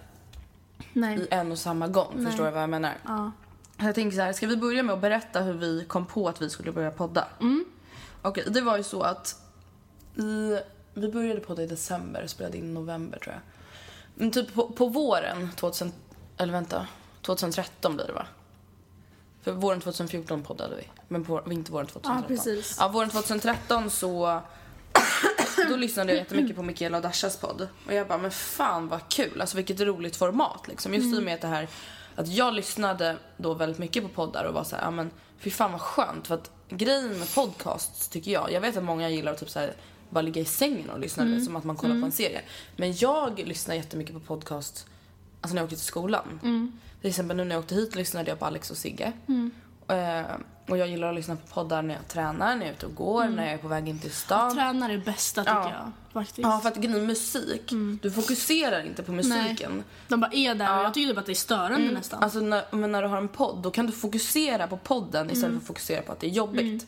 i 0.94 1.28
en 1.31 1.51
och 1.51 1.60
samma 1.60 1.88
gång. 1.88 2.13
Nej. 2.16 2.25
Förstår 2.25 2.45
du 2.45 2.51
vad 2.51 2.63
jag 2.63 2.69
menar? 2.69 2.94
Ja. 3.06 3.31
Jag 3.77 3.95
tänker 3.95 4.18
så 4.18 4.22
här, 4.22 4.34
ska 4.34 4.48
vi 4.48 4.57
börja 4.57 4.84
med 4.84 4.94
att 4.94 5.01
berätta 5.01 5.42
hur 5.42 5.54
vi 5.54 5.86
kom 5.88 6.06
på 6.06 6.30
att 6.30 6.42
vi 6.42 6.50
skulle 6.50 6.72
börja 6.72 6.92
podda? 6.92 7.27
Mm. 7.39 7.66
Okej, 8.22 8.44
det 8.48 8.62
var 8.62 8.77
ju 8.77 8.84
så 8.84 9.01
att 9.01 9.42
i, 10.16 10.60
vi 10.94 11.12
började 11.12 11.39
podda 11.39 11.63
i 11.63 11.68
december 11.68 12.24
och 12.24 12.30
spelade 12.30 12.57
in 12.57 12.66
i 12.66 12.74
november 12.74 13.19
tror 13.19 13.34
jag. 13.34 13.42
Men 14.16 14.31
typ 14.31 14.54
på, 14.54 14.68
på 14.68 14.88
våren 14.88 15.50
2000, 15.56 15.92
eller 16.41 16.53
vänta, 16.53 16.88
2013 17.21 17.95
blir 17.95 18.07
det 18.07 18.13
va? 18.13 18.25
För 19.41 19.51
våren 19.51 19.81
2014 19.81 20.43
poddade 20.43 20.75
vi, 20.75 20.83
men 21.07 21.25
på 21.25 21.41
vintervåren 21.45 21.88
2013. 21.88 22.23
Ja, 22.29 22.35
precis. 22.35 22.77
Ja, 22.79 22.88
våren 22.88 23.09
2013 23.09 23.89
så 23.89 24.41
då 25.69 25.75
lyssnade 25.75 26.11
jag 26.11 26.19
jättemycket 26.19 26.55
på 26.55 26.63
Mikaela 26.63 26.98
och 26.98 27.03
Dashas 27.03 27.38
podd. 27.38 27.67
Och 27.88 27.93
jag 27.93 28.07
bara, 28.07 28.17
men 28.17 28.31
fan 28.31 28.88
vad 28.88 29.10
kul, 29.10 29.41
alltså 29.41 29.57
vilket 29.57 29.79
roligt 29.79 30.15
format 30.15 30.67
liksom. 30.67 30.93
Just 30.93 31.15
i 31.15 31.19
och 31.19 31.24
med 31.24 31.36
att 31.36 31.41
det 31.41 31.48
här, 31.48 31.67
att 32.15 32.27
jag 32.27 32.53
lyssnade 32.53 33.17
då 33.38 33.53
väldigt 33.53 33.79
mycket 33.79 34.03
på 34.03 34.10
poddar 34.10 34.43
och 34.43 34.53
var 34.53 34.63
så 34.63 34.75
här, 34.75 34.83
ja 34.83 34.91
men 34.91 35.12
fy 35.39 35.51
fan 35.51 35.71
vad 35.71 35.81
skönt. 35.81 36.27
För 36.27 36.36
att 36.36 36.51
grejen 36.69 37.19
med 37.19 37.36
podcasts 37.36 38.07
tycker 38.07 38.31
jag, 38.31 38.51
jag 38.51 38.62
vet 38.62 38.77
att 38.77 38.83
många 38.83 39.10
gillar 39.10 39.31
att 39.31 39.39
typ 39.39 39.50
så 39.50 39.60
här, 39.60 39.74
bara 40.10 40.21
ligga 40.21 40.41
i 40.41 40.45
sängen 40.45 40.89
och 40.89 41.00
lyssna 41.00 41.39
som 41.45 41.55
att 41.55 41.63
man 41.63 41.75
kollar 41.75 42.00
på 42.00 42.05
en 42.05 42.12
serie. 42.12 42.41
Men 42.75 42.95
jag 42.95 43.39
lyssnar 43.39 43.75
jättemycket 43.75 44.13
på 44.13 44.19
podcast, 44.19 44.88
alltså 45.41 45.53
när 45.55 45.62
jag 45.62 45.63
åkte 45.65 45.75
till 45.75 45.86
skolan. 45.86 46.39
Till 47.01 47.10
exempel 47.10 47.38
nu 47.38 47.43
när 47.43 47.55
jag 47.55 47.60
åkte 47.63 47.75
hit 47.75 47.95
lyssnade 47.95 48.29
jag 48.31 48.39
på 48.39 48.45
Alex 48.45 48.71
och 48.71 48.77
Sigge. 48.77 49.13
Eh, 49.88 50.21
och 50.69 50.77
jag 50.77 50.88
gillar 50.88 51.10
att 51.10 51.15
lyssna 51.15 51.36
på 51.36 51.48
poddar 51.53 51.81
när 51.81 51.95
jag 51.95 52.07
tränar, 52.07 52.55
när 52.55 52.65
jag 52.65 52.67
är 52.67 52.71
ute 52.74 52.86
och 52.86 52.95
går, 52.95 53.25
när 53.27 53.43
jag 53.45 53.53
är 53.53 53.57
på 53.57 53.67
väg 53.67 53.88
in 53.89 54.00
till 54.00 54.12
stan. 54.12 54.55
Tränar 54.55 54.89
är 54.89 54.93
det 54.98 55.05
bästa 55.05 55.41
tycker 55.41 55.53
Ja. 55.55 55.71
jag. 55.71 55.91
Faktiskt. 56.13 56.39
Ja, 56.39 56.60
för 56.60 56.69
att 56.69 56.75
grejen 56.75 57.05
musik, 57.05 57.71
du 58.01 58.12
fokuserar 58.12 58.86
inte 58.86 59.03
på 59.03 59.12
musiken. 59.12 59.83
De 60.07 60.19
bara 60.19 60.31
är 60.33 60.55
där 60.55 60.65
och 60.74 60.79
Ja. 60.79 60.83
jag 60.83 60.93
tycker 60.93 61.10
typ 61.10 61.17
att 61.17 61.25
det 61.25 61.31
är 61.31 61.36
störande 61.36 61.91
nästan. 61.91 62.24
Alltså 62.24 62.39
när, 62.39 62.63
men 62.71 62.91
när 62.91 63.01
du 63.01 63.07
har 63.07 63.17
en 63.17 63.27
podd, 63.27 63.57
då 63.63 63.71
kan 63.71 63.86
du 63.86 63.91
fokusera 63.91 64.67
på 64.67 64.77
podden 64.77 65.29
istället 65.31 65.51
för 65.51 65.57
att 65.62 65.67
fokusera 65.67 66.01
på 66.01 66.12
att 66.12 66.19
det 66.19 66.27
är 66.27 66.31
jobbigt. 66.31 66.88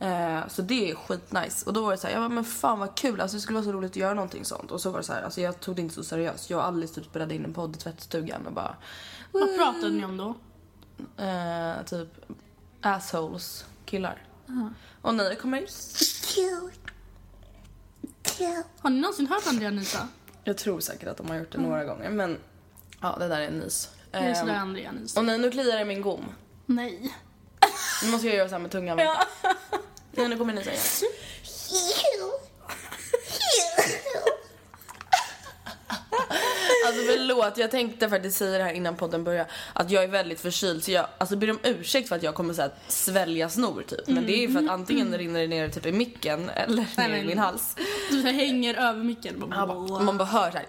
Eh, 0.00 0.48
så 0.48 0.62
det 0.62 0.90
är 0.90 0.94
skitnice. 0.94 1.66
Och 1.66 1.72
då 1.72 1.82
var 1.82 1.90
det 1.90 1.96
så 1.98 2.06
här, 2.06 2.14
jag 2.14 2.22
bara, 2.22 2.28
men 2.34 2.44
fan 2.44 2.78
vad 2.78 2.94
kul, 2.94 3.20
alltså 3.20 3.36
det 3.36 3.40
skulle 3.40 3.54
vara 3.58 3.64
så 3.64 3.72
roligt 3.72 3.90
att 3.90 3.96
göra 3.96 4.14
någonting 4.14 4.44
sånt. 4.44 4.70
Och 4.70 4.80
så 4.80 4.90
var 4.90 4.98
det 4.98 5.04
så 5.04 5.12
här, 5.12 5.22
alltså 5.22 5.40
jag 5.40 5.60
tog 5.60 5.76
det 5.76 5.82
inte 5.82 5.94
så 5.94 6.04
seriöst. 6.04 6.50
Jag 6.50 6.58
och 6.58 6.64
Alice 6.66 6.94
typ 6.94 7.04
spelade 7.04 7.34
in 7.34 7.44
en 7.44 7.54
podd 7.54 7.76
i 7.76 7.78
tvättstugan 7.78 8.46
och 8.46 8.52
bara, 8.52 8.76
Vad 9.32 9.56
pratade 9.56 9.90
ni 9.90 10.04
om 10.04 10.16
då? 10.16 10.34
eh, 11.24 11.82
typ 11.86 12.08
assholes, 12.80 13.64
killar. 13.84 14.26
Och 15.02 15.14
ni 15.14 15.36
kommer, 15.36 15.66
Har 18.80 18.90
ni 18.90 19.00
någonsin 19.00 19.26
hört 19.26 19.46
Andrea 19.46 19.68
Anita? 19.68 20.08
jag 20.44 20.58
tror 20.58 20.80
säkert 20.80 21.08
att 21.08 21.16
de 21.16 21.28
har 21.30 21.36
gjort 21.36 21.52
det 21.52 21.58
några 21.58 21.84
gånger 21.84 22.10
men 22.10 22.38
Ja, 23.00 23.16
det 23.18 23.28
där 23.28 23.40
är 23.40 23.46
en 23.46 23.58
nys. 23.58 23.90
Det 24.10 24.18
är 24.18 24.34
sådär 24.34 24.52
Ehm, 24.54 24.60
Andrea 24.62 24.92
nys. 24.92 25.16
och 25.16 25.24
nej, 25.24 25.38
nu 25.38 25.50
kliar 25.50 25.76
det 25.76 25.82
i 25.82 25.84
min 25.84 26.02
gom. 26.02 26.24
Nej. 26.66 27.14
Nu 28.04 28.10
måste 28.10 28.26
jag 28.26 28.36
göra 28.36 28.48
så 28.48 28.54
här 28.54 28.62
med 28.62 28.70
tungan. 28.70 28.96
vänta. 28.96 29.26
Nej, 30.12 30.28
nu 30.28 30.36
kommer 30.36 30.52
ni 30.52 30.64
säga. 30.64 30.76
Alltså 36.86 37.02
förlåt, 37.12 37.58
jag 37.58 37.70
tänkte 37.70 38.08
faktiskt 38.08 38.36
säga 38.38 38.58
det 38.58 38.64
här 38.64 38.72
innan 38.72 38.96
podden 38.96 39.24
började 39.24 39.50
Att 39.72 39.90
jag 39.90 40.04
är 40.04 40.08
väldigt 40.08 40.40
förkyld 40.40 40.84
så 40.84 40.90
jag 40.90 41.06
alltså, 41.18 41.36
ber 41.36 41.50
om 41.50 41.58
ursäkt 41.62 42.08
för 42.08 42.16
att 42.16 42.22
jag 42.22 42.34
kommer 42.34 42.54
så 42.54 42.62
här, 42.62 42.70
svälja 42.88 43.48
snor 43.48 43.82
typ 43.82 44.06
Men 44.06 44.26
det 44.26 44.32
är 44.32 44.40
ju 44.48 44.52
för 44.52 44.64
att 44.64 44.70
antingen 44.70 45.18
rinner 45.18 45.40
det 45.40 45.46
ner 45.46 45.68
typ 45.68 45.86
i 45.86 45.92
micken 45.92 46.50
eller 46.50 47.08
ner 47.08 47.16
i 47.22 47.24
min 47.26 47.38
hals 47.38 47.76
Du 48.10 48.22
hänger 48.22 48.74
över 48.74 49.04
micken. 49.04 49.34
Ja, 49.50 49.66
bara- 49.66 50.02
Man 50.02 50.18
bara 50.18 50.24
hör 50.28 50.50
så 50.50 50.56
här. 50.56 50.66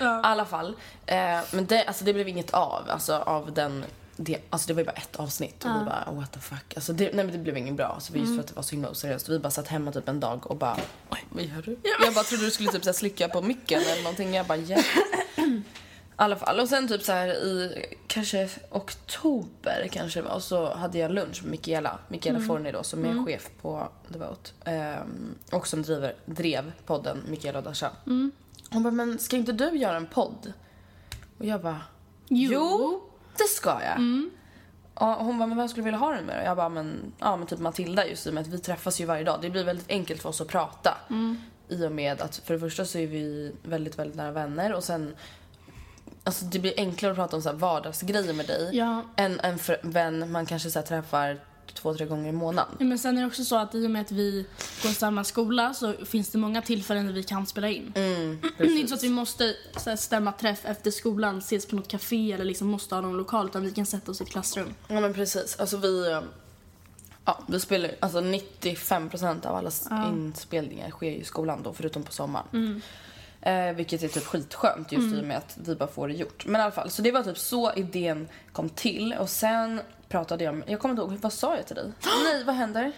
I 0.00 0.26
alla 0.26 0.44
fall. 0.44 0.76
Eh, 1.06 1.16
men 1.50 1.66
det, 1.66 1.84
alltså, 1.84 2.04
det 2.04 2.12
blev 2.12 2.28
inget 2.28 2.50
av, 2.50 2.82
alltså 2.90 3.14
av 3.14 3.52
den 3.54 3.84
det, 4.16 4.38
alltså 4.50 4.68
det 4.68 4.74
var 4.74 4.80
ju 4.80 4.86
bara 4.86 4.92
ett 4.92 5.16
avsnitt 5.16 5.64
och 5.64 5.70
vi 5.70 5.84
bara 5.84 6.04
oh, 6.06 6.14
what 6.14 6.32
the 6.32 6.40
fuck. 6.40 6.74
Alltså 6.76 6.92
det, 6.92 7.04
nej 7.04 7.24
men 7.24 7.32
det 7.32 7.38
blev 7.38 7.56
inget 7.56 7.74
bra. 7.74 7.86
Alltså 7.86 8.16
just 8.16 8.34
för 8.34 8.40
att 8.40 8.46
det 8.46 8.54
var 8.54 8.62
så 8.62 8.70
himla 8.70 8.90
oseriöst. 8.90 9.28
Vi 9.28 9.38
bara 9.38 9.50
satt 9.50 9.68
hemma 9.68 9.92
typ 9.92 10.08
en 10.08 10.20
dag 10.20 10.50
och 10.50 10.56
bara 10.56 10.76
oj 11.10 11.24
vad 11.28 11.44
gör 11.44 11.62
du? 11.62 11.78
Jag 12.04 12.14
bara 12.14 12.24
trodde 12.24 12.44
du 12.44 12.50
skulle 12.50 12.72
typ 12.72 12.84
så 12.84 12.92
slicka 12.92 13.28
på 13.28 13.42
micken 13.42 13.82
eller 13.82 14.02
någonting. 14.02 14.34
Jag 14.34 14.46
bara 14.46 14.58
yeah. 14.58 14.84
I 16.18 16.18
alla 16.18 16.36
fall. 16.36 16.60
Och 16.60 16.68
sen 16.68 16.88
typ 16.88 17.02
så 17.02 17.12
här 17.12 17.28
i 17.28 17.84
kanske 18.06 18.48
oktober 18.70 19.88
kanske 19.92 20.22
var 20.22 20.40
så 20.40 20.74
hade 20.74 20.98
jag 20.98 21.10
lunch 21.10 21.42
med 21.42 21.50
Mikaela. 21.50 21.98
Mikaela 22.08 22.40
Forni 22.40 22.72
då 22.72 22.82
som 22.82 23.04
är 23.04 23.24
chef 23.24 23.50
på 23.62 23.88
Devote. 24.08 24.50
Ehm, 24.64 25.34
och 25.52 25.66
som 25.66 25.82
driver, 25.82 26.14
drev 26.26 26.72
podden 26.86 27.22
Mikaela 27.28 27.58
och 27.58 27.64
Dasha. 27.64 27.90
Hon 28.70 28.82
bara, 28.82 28.90
men 28.90 29.18
ska 29.18 29.36
inte 29.36 29.52
du 29.52 29.76
göra 29.76 29.96
en 29.96 30.06
podd? 30.06 30.52
Och 31.38 31.44
jag 31.44 31.62
bara, 31.62 31.80
jo, 32.28 33.02
det 33.38 33.48
ska 33.48 33.70
jag. 33.70 34.22
Ja, 35.00 35.14
hon 35.20 35.38
bara, 35.38 35.46
men 35.46 35.56
vem 35.58 35.68
skulle 35.68 35.80
du 35.82 35.84
vilja 35.84 35.98
ha 35.98 36.12
den 36.12 36.24
med 36.24 36.38
då? 36.38 36.44
Jag 36.44 36.56
bara, 36.56 36.68
men, 36.68 37.12
ja, 37.18 37.36
men 37.36 37.46
typ 37.46 37.58
Matilda 37.58 38.06
just 38.06 38.26
i 38.26 38.30
och 38.30 38.34
med 38.34 38.40
att 38.42 38.48
vi 38.48 38.58
träffas 38.58 39.00
ju 39.00 39.04
varje 39.04 39.24
dag. 39.24 39.38
Det 39.42 39.50
blir 39.50 39.64
väldigt 39.64 39.90
enkelt 39.90 40.22
för 40.22 40.28
oss 40.28 40.40
att 40.40 40.48
prata. 40.48 40.94
I 41.68 41.86
och 41.86 41.92
med 41.92 42.20
att 42.22 42.36
för 42.36 42.54
det 42.54 42.60
första 42.60 42.84
så 42.84 42.98
är 42.98 43.06
vi 43.06 43.52
väldigt, 43.62 43.98
väldigt 43.98 44.16
nära 44.16 44.32
vänner 44.32 44.72
och 44.72 44.84
sen 44.84 45.16
Alltså 46.24 46.44
det 46.44 46.58
blir 46.58 46.74
enklare 46.76 47.12
att 47.12 47.16
prata 47.18 47.36
om 47.36 47.42
så 47.42 47.48
här 47.48 47.56
vardagsgrejer 47.56 48.32
med 48.32 48.46
dig 48.46 48.70
Ja. 48.72 49.02
än 49.16 49.40
en 49.40 49.58
vän 49.82 50.32
man 50.32 50.46
kanske 50.46 50.70
så 50.70 50.82
träffar 50.82 51.38
två, 51.74 51.94
tre 51.94 52.06
gånger 52.06 52.28
i 52.28 52.32
månaden. 52.32 52.76
Ja, 52.78 52.84
Men 52.84 52.98
sen 52.98 53.16
är 53.16 53.20
det 53.20 53.26
också 53.26 53.44
så 53.44 53.56
att 53.56 53.74
i 53.74 53.86
och 53.86 53.90
med 53.90 54.02
att 54.02 54.12
vi 54.12 54.46
går 54.82 54.90
i 54.90 54.94
samma 54.94 55.24
skola 55.24 55.74
så 55.74 55.92
finns 55.92 56.28
det 56.28 56.38
många 56.38 56.62
tillfällen 56.62 57.06
där 57.06 57.12
vi 57.12 57.22
kan 57.22 57.46
spela 57.46 57.68
in. 57.68 57.92
Mm, 57.96 58.38
det 58.58 58.64
är 58.64 58.76
inte 58.76 58.88
så 58.88 58.94
att 58.94 59.02
vi 59.04 59.10
måste 59.10 59.54
så 59.76 59.90
här, 59.90 59.96
stämma 59.96 60.32
träff 60.32 60.60
efter 60.64 60.90
skolan, 60.90 61.38
ses 61.38 61.66
på 61.66 61.76
något 61.76 61.88
café 61.88 62.32
eller 62.32 62.44
liksom 62.44 62.68
måste 62.68 62.94
ha 62.94 63.02
någon 63.02 63.16
lokal 63.16 63.46
utan 63.46 63.62
vi 63.62 63.70
kan 63.70 63.86
sätta 63.86 64.10
oss 64.10 64.20
i 64.20 64.24
ett 64.24 64.30
klassrum. 64.30 64.74
Ja 64.88 65.00
men 65.00 65.14
precis. 65.14 65.56
Alltså 65.60 65.76
vi, 65.76 66.20
ja, 67.24 67.42
vi 67.48 67.60
spelar 67.60 67.90
alltså 68.00 68.20
95% 68.20 69.46
av 69.46 69.56
alla 69.56 69.68
s- 69.68 69.88
inspelningar 70.08 70.90
sker 70.90 71.10
ju 71.10 71.16
i 71.16 71.24
skolan 71.24 71.62
då 71.62 71.72
förutom 71.72 72.02
på 72.02 72.12
sommaren. 72.12 72.82
Eh, 73.40 73.72
vilket 73.72 74.02
är 74.02 74.08
typ 74.08 74.24
skitskönt 74.24 74.92
just 74.92 75.14
i 75.16 75.20
och 75.20 75.24
med 75.24 75.36
att 75.36 75.58
vi 75.64 75.74
bara 75.74 75.88
får 75.88 76.08
det 76.08 76.14
gjort. 76.14 76.46
Men 76.46 76.60
i 76.60 76.64
alla 76.64 76.72
fall, 76.72 76.90
så 76.90 77.02
det 77.02 77.12
var 77.12 77.22
typ 77.22 77.38
så 77.38 77.72
idén 77.74 78.28
kom 78.52 78.68
till 78.68 79.14
och 79.18 79.30
sen 79.30 79.80
pratade 80.08 80.44
jag 80.44 80.54
med, 80.54 80.70
jag 80.70 80.80
kommer 80.80 80.92
inte 80.92 81.02
ihåg, 81.02 81.12
vad 81.22 81.32
sa 81.32 81.56
jag 81.56 81.66
till 81.66 81.76
dig? 81.76 81.92
Nej, 82.24 82.44
vad 82.44 82.54
händer? 82.54 82.92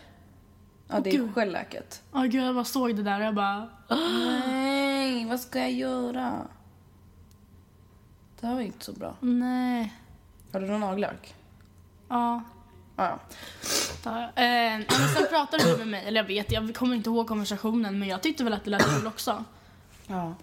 Ja, 0.88 1.00
det 1.00 1.10
är 1.10 1.12
gud. 1.12 1.34
skällläket. 1.34 2.02
Ja 2.12 2.20
gud 2.20 2.44
jag 2.44 2.54
bara 2.54 2.64
såg 2.64 2.96
det 2.96 3.02
där 3.02 3.20
och 3.20 3.26
jag 3.26 3.34
bara... 3.34 3.68
Nej, 4.46 5.26
vad 5.26 5.40
ska 5.40 5.58
jag 5.58 5.72
göra? 5.72 6.46
Det 8.40 8.46
här 8.46 8.54
var 8.54 8.60
inte 8.60 8.84
så 8.84 8.92
bra. 8.92 9.14
Nej. 9.20 9.94
Har 10.52 10.60
du 10.60 10.66
någon 10.66 10.80
nagellack? 10.80 11.34
Ja. 12.08 12.42
Ja, 12.96 13.18
ja. 14.04 14.22
Eh, 14.34 14.80
sen 15.16 15.26
pratade 15.30 15.64
du 15.64 15.76
med 15.76 15.88
mig, 15.88 16.04
eller 16.06 16.20
jag 16.20 16.26
vet, 16.26 16.52
jag 16.52 16.74
kommer 16.74 16.96
inte 16.96 17.10
ihåg 17.10 17.28
konversationen 17.28 17.98
men 17.98 18.08
jag 18.08 18.22
tyckte 18.22 18.44
väl 18.44 18.52
att 18.52 18.64
det 18.64 18.70
lät 18.70 18.84
kul 18.98 19.06
också. 19.06 19.44
ja. 20.06 20.34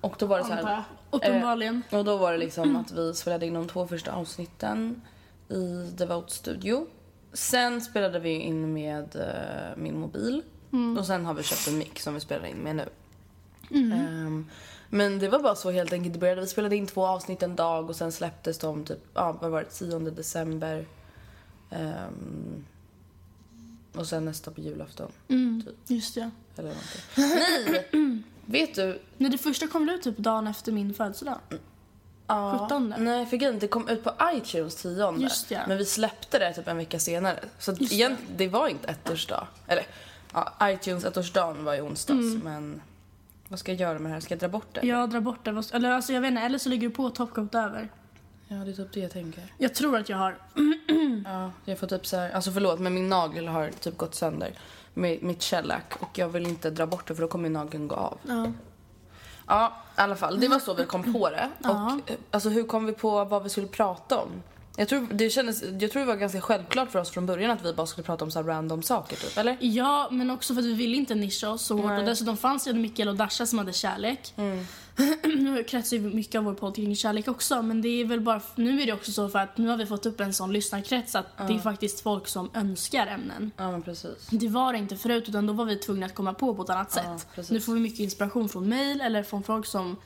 Och 0.00 0.14
då 0.18 0.26
var 0.26 0.38
det 0.38 0.44
så 0.44 0.52
här. 0.52 0.82
Uppenbarligen. 1.10 1.82
Och 1.90 2.04
då 2.04 2.16
var 2.16 2.32
det 2.32 2.38
liksom 2.38 2.76
att 2.76 2.92
vi 2.92 3.14
spelade 3.14 3.46
in 3.46 3.54
de 3.54 3.68
två 3.68 3.86
första 3.86 4.12
avsnitten 4.12 5.02
i 5.50 5.92
Devote 5.96 6.34
Studio. 6.34 6.86
Sen 7.32 7.80
spelade 7.80 8.18
vi 8.18 8.30
in 8.30 8.72
med 8.72 9.16
eh, 9.16 9.76
min 9.82 10.00
mobil. 10.00 10.42
Och 10.98 11.06
sen 11.06 11.24
har 11.26 11.34
vi 11.34 11.42
köpt 11.42 11.68
en 11.68 11.78
mic 11.78 11.88
som 11.96 12.14
vi 12.14 12.20
spelar 12.20 12.46
in 12.46 12.56
med 12.56 12.76
nu. 12.76 12.88
Ehm, 13.94 14.46
men 14.90 15.18
det 15.18 15.28
var 15.28 15.38
bara 15.38 15.54
så 15.54 15.70
helt 15.70 15.92
enkelt. 15.92 16.12
Det 16.12 16.18
började, 16.18 16.40
vi 16.40 16.46
spelade 16.46 16.76
in 16.76 16.86
två 16.86 17.06
avsnitt 17.06 17.42
en 17.42 17.56
dag 17.56 17.90
och 17.90 17.96
sen 17.96 18.12
släpptes 18.12 18.58
de 18.58 18.84
typ, 18.84 18.98
ja 19.14 19.32
vad 19.40 19.50
var 19.50 19.60
det, 19.60 19.70
10 19.70 19.98
december. 19.98 20.86
Ehm, 21.70 22.64
och 23.94 24.06
sen 24.06 24.24
nästa 24.24 24.50
på 24.50 24.60
julafton. 24.60 25.12
Mm, 25.28 25.62
typ. 25.66 25.74
just 25.86 26.14
det. 26.14 26.30
Eller 26.56 26.68
någonting. 26.68 27.02
Nej! 27.16 28.22
Vet 28.46 28.74
du, 28.74 29.00
Nej, 29.18 29.30
det 29.30 29.38
första 29.38 29.66
kom 29.66 29.86
väl 29.86 29.94
ut 29.94 30.02
typ 30.02 30.16
dagen 30.18 30.46
efter 30.46 30.72
min 30.72 30.94
födelsedag? 30.94 31.38
Ja, 32.30 32.58
17. 32.62 32.94
Nej, 32.98 33.26
för 33.26 33.36
grejen, 33.36 33.58
det 33.58 33.68
kom 33.68 33.88
ut 33.88 34.04
på 34.04 34.12
iTunes 34.34 34.74
10. 34.76 35.14
Just 35.18 35.48
det. 35.48 35.60
Men 35.68 35.78
vi 35.78 35.84
släppte 35.84 36.38
det 36.38 36.52
typ 36.54 36.68
en 36.68 36.76
vecka 36.76 36.98
senare. 36.98 37.38
Så 37.58 37.70
Just 37.72 37.90
det. 37.90 37.96
egentligen, 37.96 38.36
det 38.36 38.48
var 38.48 38.68
inte 38.68 38.88
ettårsdag. 39.04 39.46
Eller, 39.66 39.86
ja, 40.32 40.52
iTunes 40.62 41.04
ettårsdagen 41.04 41.64
var 41.64 41.74
i 41.74 41.80
onsdags, 41.80 42.18
Mm. 42.20 42.40
men 42.44 42.82
vad 43.48 43.58
ska 43.58 43.72
jag 43.72 43.80
göra 43.80 43.98
med 43.98 44.10
det 44.10 44.14
här? 44.14 44.20
Ska 44.20 44.34
jag 44.34 44.40
dra 44.40 44.48
bort 44.48 44.66
det? 44.74 44.86
Jag 44.86 45.10
drar 45.10 45.20
bort 45.20 45.44
det. 45.44 45.62
Eller 45.72 45.90
alltså 45.90 46.12
jag 46.12 46.20
vet 46.20 46.28
inte, 46.30 46.42
eller 46.42 46.58
så 46.58 46.68
ligger 46.68 46.88
du 46.88 46.94
på 46.94 47.10
topcoat 47.10 47.54
över. 47.54 47.88
Ja, 48.48 48.56
det 48.56 48.70
är 48.70 48.74
typ 48.74 48.92
det 48.92 49.00
jag 49.00 49.10
tänker. 49.10 49.42
Jag 49.58 49.74
tror 49.74 49.96
att 49.98 50.08
jag 50.08 50.16
har. 50.16 50.36
Ja, 51.24 51.50
jag 51.64 51.78
får 51.78 51.86
typ 51.86 52.06
så 52.06 52.16
här, 52.16 52.30
alltså 52.30 52.50
förlåt, 52.52 52.80
men 52.80 52.94
min 52.94 53.08
nagel 53.08 53.48
har 53.48 53.70
typ 53.80 53.96
gått 53.96 54.14
sönder. 54.14 54.52
Med 54.94 55.22
mitt 55.22 55.42
shellac 55.42 55.80
och 56.00 56.18
jag 56.18 56.28
vill 56.28 56.46
inte 56.46 56.70
dra 56.70 56.86
bort 56.86 57.08
det 57.08 57.14
för 57.14 57.22
då 57.22 57.28
kommer 57.28 57.50
nageln 57.50 57.88
gå 57.88 57.94
av. 57.94 58.18
Ja. 58.28 58.52
Ja, 59.50 59.72
i 59.98 60.00
alla 60.00 60.16
fall. 60.16 60.40
Det 60.40 60.48
var 60.48 60.58
så 60.58 60.74
vi 60.74 60.84
kom 60.84 61.12
på 61.12 61.30
det. 61.30 61.48
Och 61.58 62.10
eh, 62.10 62.16
alltså, 62.30 62.48
hur 62.48 62.64
kom 62.64 62.86
vi 62.86 62.92
på 62.92 63.24
vad 63.24 63.42
vi 63.42 63.48
skulle 63.48 63.66
prata 63.66 64.18
om? 64.18 64.28
Jag 64.76 64.88
tror, 64.88 65.06
det 65.10 65.30
kändes, 65.30 65.62
jag 65.80 65.90
tror 65.90 66.00
det 66.00 66.06
var 66.06 66.16
ganska 66.16 66.40
självklart 66.40 66.90
för 66.90 66.98
oss 66.98 67.10
från 67.10 67.26
början 67.26 67.50
att 67.50 67.64
vi 67.64 67.72
bara 67.72 67.86
skulle 67.86 68.04
prata 68.04 68.24
om 68.24 68.30
så 68.30 68.42
random 68.42 68.82
saker 68.82 69.16
typ, 69.16 69.38
eller? 69.38 69.56
Ja, 69.60 70.08
men 70.10 70.30
också 70.30 70.54
för 70.54 70.60
att 70.60 70.66
vi 70.66 70.74
ville 70.74 70.96
inte 70.96 71.14
nischa 71.14 71.50
oss 71.50 71.62
så 71.62 71.76
hårt. 71.76 71.98
Och 71.98 72.04
dessutom 72.04 72.36
fanns 72.36 72.64
det 72.64 72.72
Mikael 72.72 73.08
och 73.08 73.16
Dasha 73.16 73.46
som 73.46 73.58
hade 73.58 73.72
kärlek. 73.72 74.34
nu 75.24 75.64
kretsar 75.64 75.96
ju 75.96 76.02
mycket 76.02 76.38
av 76.38 76.44
vår 76.44 76.54
podd 76.54 76.76
kring 76.76 76.96
kärlek 76.96 77.28
också. 77.28 77.62
Men 77.62 77.82
det 77.82 77.88
är 77.88 78.04
väl 78.04 78.20
bara, 78.20 78.40
nu 78.54 78.82
är 78.82 78.86
det 78.86 78.92
också 78.92 79.12
så 79.12 79.28
för 79.28 79.38
att 79.38 79.58
nu 79.58 79.68
har 79.68 79.76
vi 79.76 79.86
fått 79.86 80.06
upp 80.06 80.20
en 80.20 80.32
sån 80.34 80.52
lyssnarkrets 80.52 81.14
att 81.14 81.26
det 81.46 81.54
är 81.54 81.58
faktiskt 81.58 82.00
folk 82.00 82.28
som 82.28 82.50
önskar 82.54 83.06
ämnen. 83.06 83.50
Ja 83.56 83.70
men 83.70 83.82
precis. 83.82 84.26
Det 84.30 84.48
var 84.48 84.72
det 84.72 84.78
inte 84.78 84.96
förut 84.96 85.28
utan 85.28 85.46
då 85.46 85.52
var 85.52 85.64
vi 85.64 85.76
tvungna 85.76 86.06
att 86.06 86.14
komma 86.14 86.34
på 86.34 86.54
på 86.54 86.62
ett 86.62 86.70
annat 86.70 86.92
sätt. 86.92 87.26
precis. 87.34 87.50
Nu 87.50 87.60
får 87.60 87.72
vi 87.72 87.80
mycket 87.80 88.00
inspiration 88.00 88.48
från 88.48 88.68
mail 88.68 89.00
eller 89.00 89.22
från 89.22 89.42
folk 89.42 89.66
som 89.66 89.96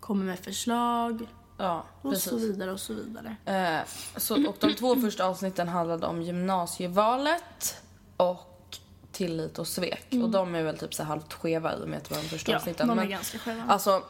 kommer 0.00 0.24
med 0.24 0.38
förslag 0.38 1.26
Ja, 1.58 1.84
och 2.02 2.16
så 2.16 2.36
vidare 2.36 2.72
och 2.72 2.80
så 2.80 2.94
vidare. 2.94 3.36
Eh, 3.44 3.86
så, 4.16 4.48
och 4.48 4.56
de 4.60 4.74
två 4.74 4.96
första 5.00 5.24
avsnitten 5.26 5.68
handlade 5.68 6.06
om 6.06 6.22
gymnasievalet 6.22 7.76
och 8.16 8.78
tillit 9.12 9.58
och 9.58 9.66
svek. 9.68 10.06
Och 10.22 10.30
de 10.30 10.54
är 10.54 10.62
väl 10.62 10.78
typ 10.78 10.94
så 10.94 11.02
halvt 11.02 11.32
skeva 11.32 11.74
i 11.76 11.84
och 11.84 11.88
med 11.88 11.96
att 11.98 12.04
det 12.08 12.14
var 12.14 12.22
de 12.22 12.28
första 12.28 12.52
Ja, 12.52 12.56
avsnitten. 12.58 12.88
de 12.88 12.98
är 12.98 13.02
Men, 13.02 13.10
ganska 13.10 13.38
sköna. 13.38 13.64
Alltså, 13.68 14.02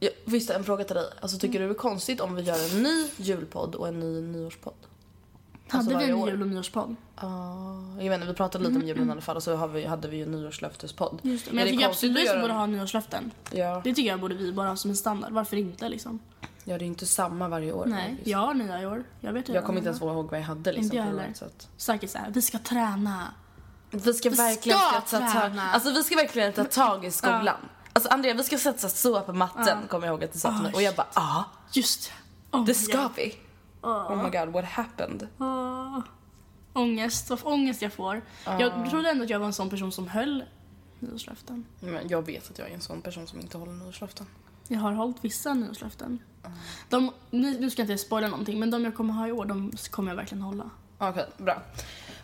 jag, 0.00 0.10
visst 0.24 0.50
en 0.50 0.64
fråga 0.64 0.84
till 0.84 0.96
dig. 0.96 1.10
Alltså 1.20 1.38
tycker 1.38 1.58
du 1.60 1.66
det 1.66 1.72
är 1.72 1.74
konstigt 1.74 2.20
om 2.20 2.34
vi 2.34 2.42
gör 2.42 2.74
en 2.76 2.82
ny 2.82 3.06
julpodd 3.16 3.74
och 3.74 3.88
en 3.88 4.00
ny 4.00 4.20
nyårspodd? 4.20 4.74
Hade 5.68 5.98
vi 5.98 6.04
en 6.04 6.14
år. 6.14 6.30
jul 6.30 6.42
och 6.42 6.48
nyårspodd? 6.48 6.96
Ja, 7.16 7.80
jag 8.00 8.14
inte, 8.14 8.26
vi 8.26 8.34
pratade 8.34 8.64
lite 8.64 8.80
om 8.80 8.86
julen 8.86 9.08
i 9.08 9.12
alla 9.12 9.20
fall 9.20 9.36
och 9.36 9.42
så 9.42 9.66
vi, 9.66 9.84
hade 9.86 10.08
vi 10.08 10.16
ju 10.16 10.26
nyårslöftespodd. 10.26 11.20
Just 11.22 11.44
det. 11.44 11.50
Är 11.50 11.54
Men 11.54 11.58
jag 11.58 11.66
det 11.66 11.72
tycker 11.72 11.88
absolut 11.88 12.28
att 12.28 12.36
vi 12.36 12.40
borde 12.40 12.52
ha 12.52 12.66
nyårslöften. 12.66 13.30
Ja, 13.50 13.80
Det 13.84 13.94
tycker 13.94 14.10
jag 14.10 14.20
borde 14.20 14.34
vi 14.34 14.52
bara 14.52 14.68
ha 14.68 14.76
som 14.76 14.90
en 14.90 14.96
standard. 14.96 15.32
Varför 15.32 15.56
inte 15.56 15.88
liksom? 15.88 16.18
ja, 16.64 16.78
det 16.78 16.84
är 16.84 16.86
inte 16.86 17.06
samma 17.06 17.48
varje 17.48 17.72
år. 17.72 17.86
Nej, 17.86 18.08
faktiskt. 18.08 18.26
jag 18.28 18.38
har 18.38 18.54
nya 18.54 18.82
i 18.82 18.86
år. 18.86 19.04
Jag 19.20 19.32
vet 19.32 19.48
Jag 19.48 19.64
kommer 19.64 19.78
inte 19.78 19.88
ens 19.88 20.02
ihåg 20.02 20.30
vad 20.30 20.40
jag 20.40 20.44
hade 20.44 20.72
liksom 20.72 20.84
Inte 20.84 20.96
jag 20.96 21.04
heller. 21.04 21.32
att... 21.40 21.68
Säkert 21.76 22.10
såhär, 22.10 22.30
vi 22.30 22.42
ska 22.42 22.58
träna. 22.58 23.34
Vi 23.90 24.14
ska 24.14 24.30
Vi 24.30 24.36
verkligen 24.36 24.78
ska 24.78 25.00
ta, 25.00 25.18
ta, 25.26 25.32
träna. 25.40 25.62
alltså 25.70 25.90
vi 25.90 26.02
ska 26.04 26.16
verkligen 26.16 26.52
ta 26.52 26.64
tag 26.64 27.04
i 27.04 27.10
skolan. 27.10 27.56
Alltså 27.98 28.12
Andrea, 28.12 28.34
vi 28.34 28.44
ska 28.44 28.58
satsa 28.58 28.88
så 28.88 29.20
på 29.20 29.32
matten, 29.32 29.78
kommer 29.88 30.06
jag 30.06 30.12
ihåg 30.12 30.24
att 30.24 30.32
du 30.32 30.38
sa 30.38 30.52
till 30.52 30.62
mig. 30.62 30.74
Och 30.74 30.82
jag 30.82 30.94
bara, 30.94 31.06
ja, 31.14 31.44
Just 31.72 32.12
oh 32.52 32.64
det 32.64 32.74
ska 32.74 33.02
God. 33.02 33.10
vi. 33.16 33.38
Oh 33.82 34.22
my 34.22 34.30
god, 34.30 34.48
what 34.48 34.64
happened? 34.64 35.28
Åh. 35.38 35.98
Ångest, 36.72 37.30
vad 37.30 37.40
ångest 37.44 37.82
jag 37.82 37.92
får. 37.92 38.22
Jag 38.44 38.90
trodde 38.90 39.10
ändå 39.10 39.24
att 39.24 39.30
jag 39.30 39.38
var 39.38 39.46
en 39.46 39.52
sån 39.52 39.70
person 39.70 39.92
som 39.92 40.08
höll 40.08 40.44
nyårslöften. 40.98 41.64
Men 41.80 42.08
jag 42.08 42.26
vet 42.26 42.50
att 42.50 42.58
jag 42.58 42.70
är 42.70 42.74
en 42.74 42.80
sån 42.80 43.02
person 43.02 43.26
som 43.26 43.40
inte 43.40 43.58
håller 43.58 43.72
nyårslöften. 43.72 44.26
Jag 44.68 44.80
har 44.80 44.92
hållit 44.92 45.16
vissa 45.20 45.54
nyårslöften. 45.54 46.18
De, 46.88 47.12
nu, 47.30 47.70
ska 47.70 47.82
jag 47.82 47.90
inte 47.90 48.04
spoila 48.04 48.28
någonting, 48.28 48.60
men 48.60 48.70
de 48.70 48.84
jag 48.84 48.94
kommer 48.94 49.14
ha 49.14 49.28
i 49.28 49.32
år, 49.32 49.44
de 49.44 49.72
kommer 49.90 50.10
jag 50.10 50.16
verkligen 50.16 50.42
hålla. 50.42 50.70
Okej, 50.98 51.26
bra. 51.36 51.62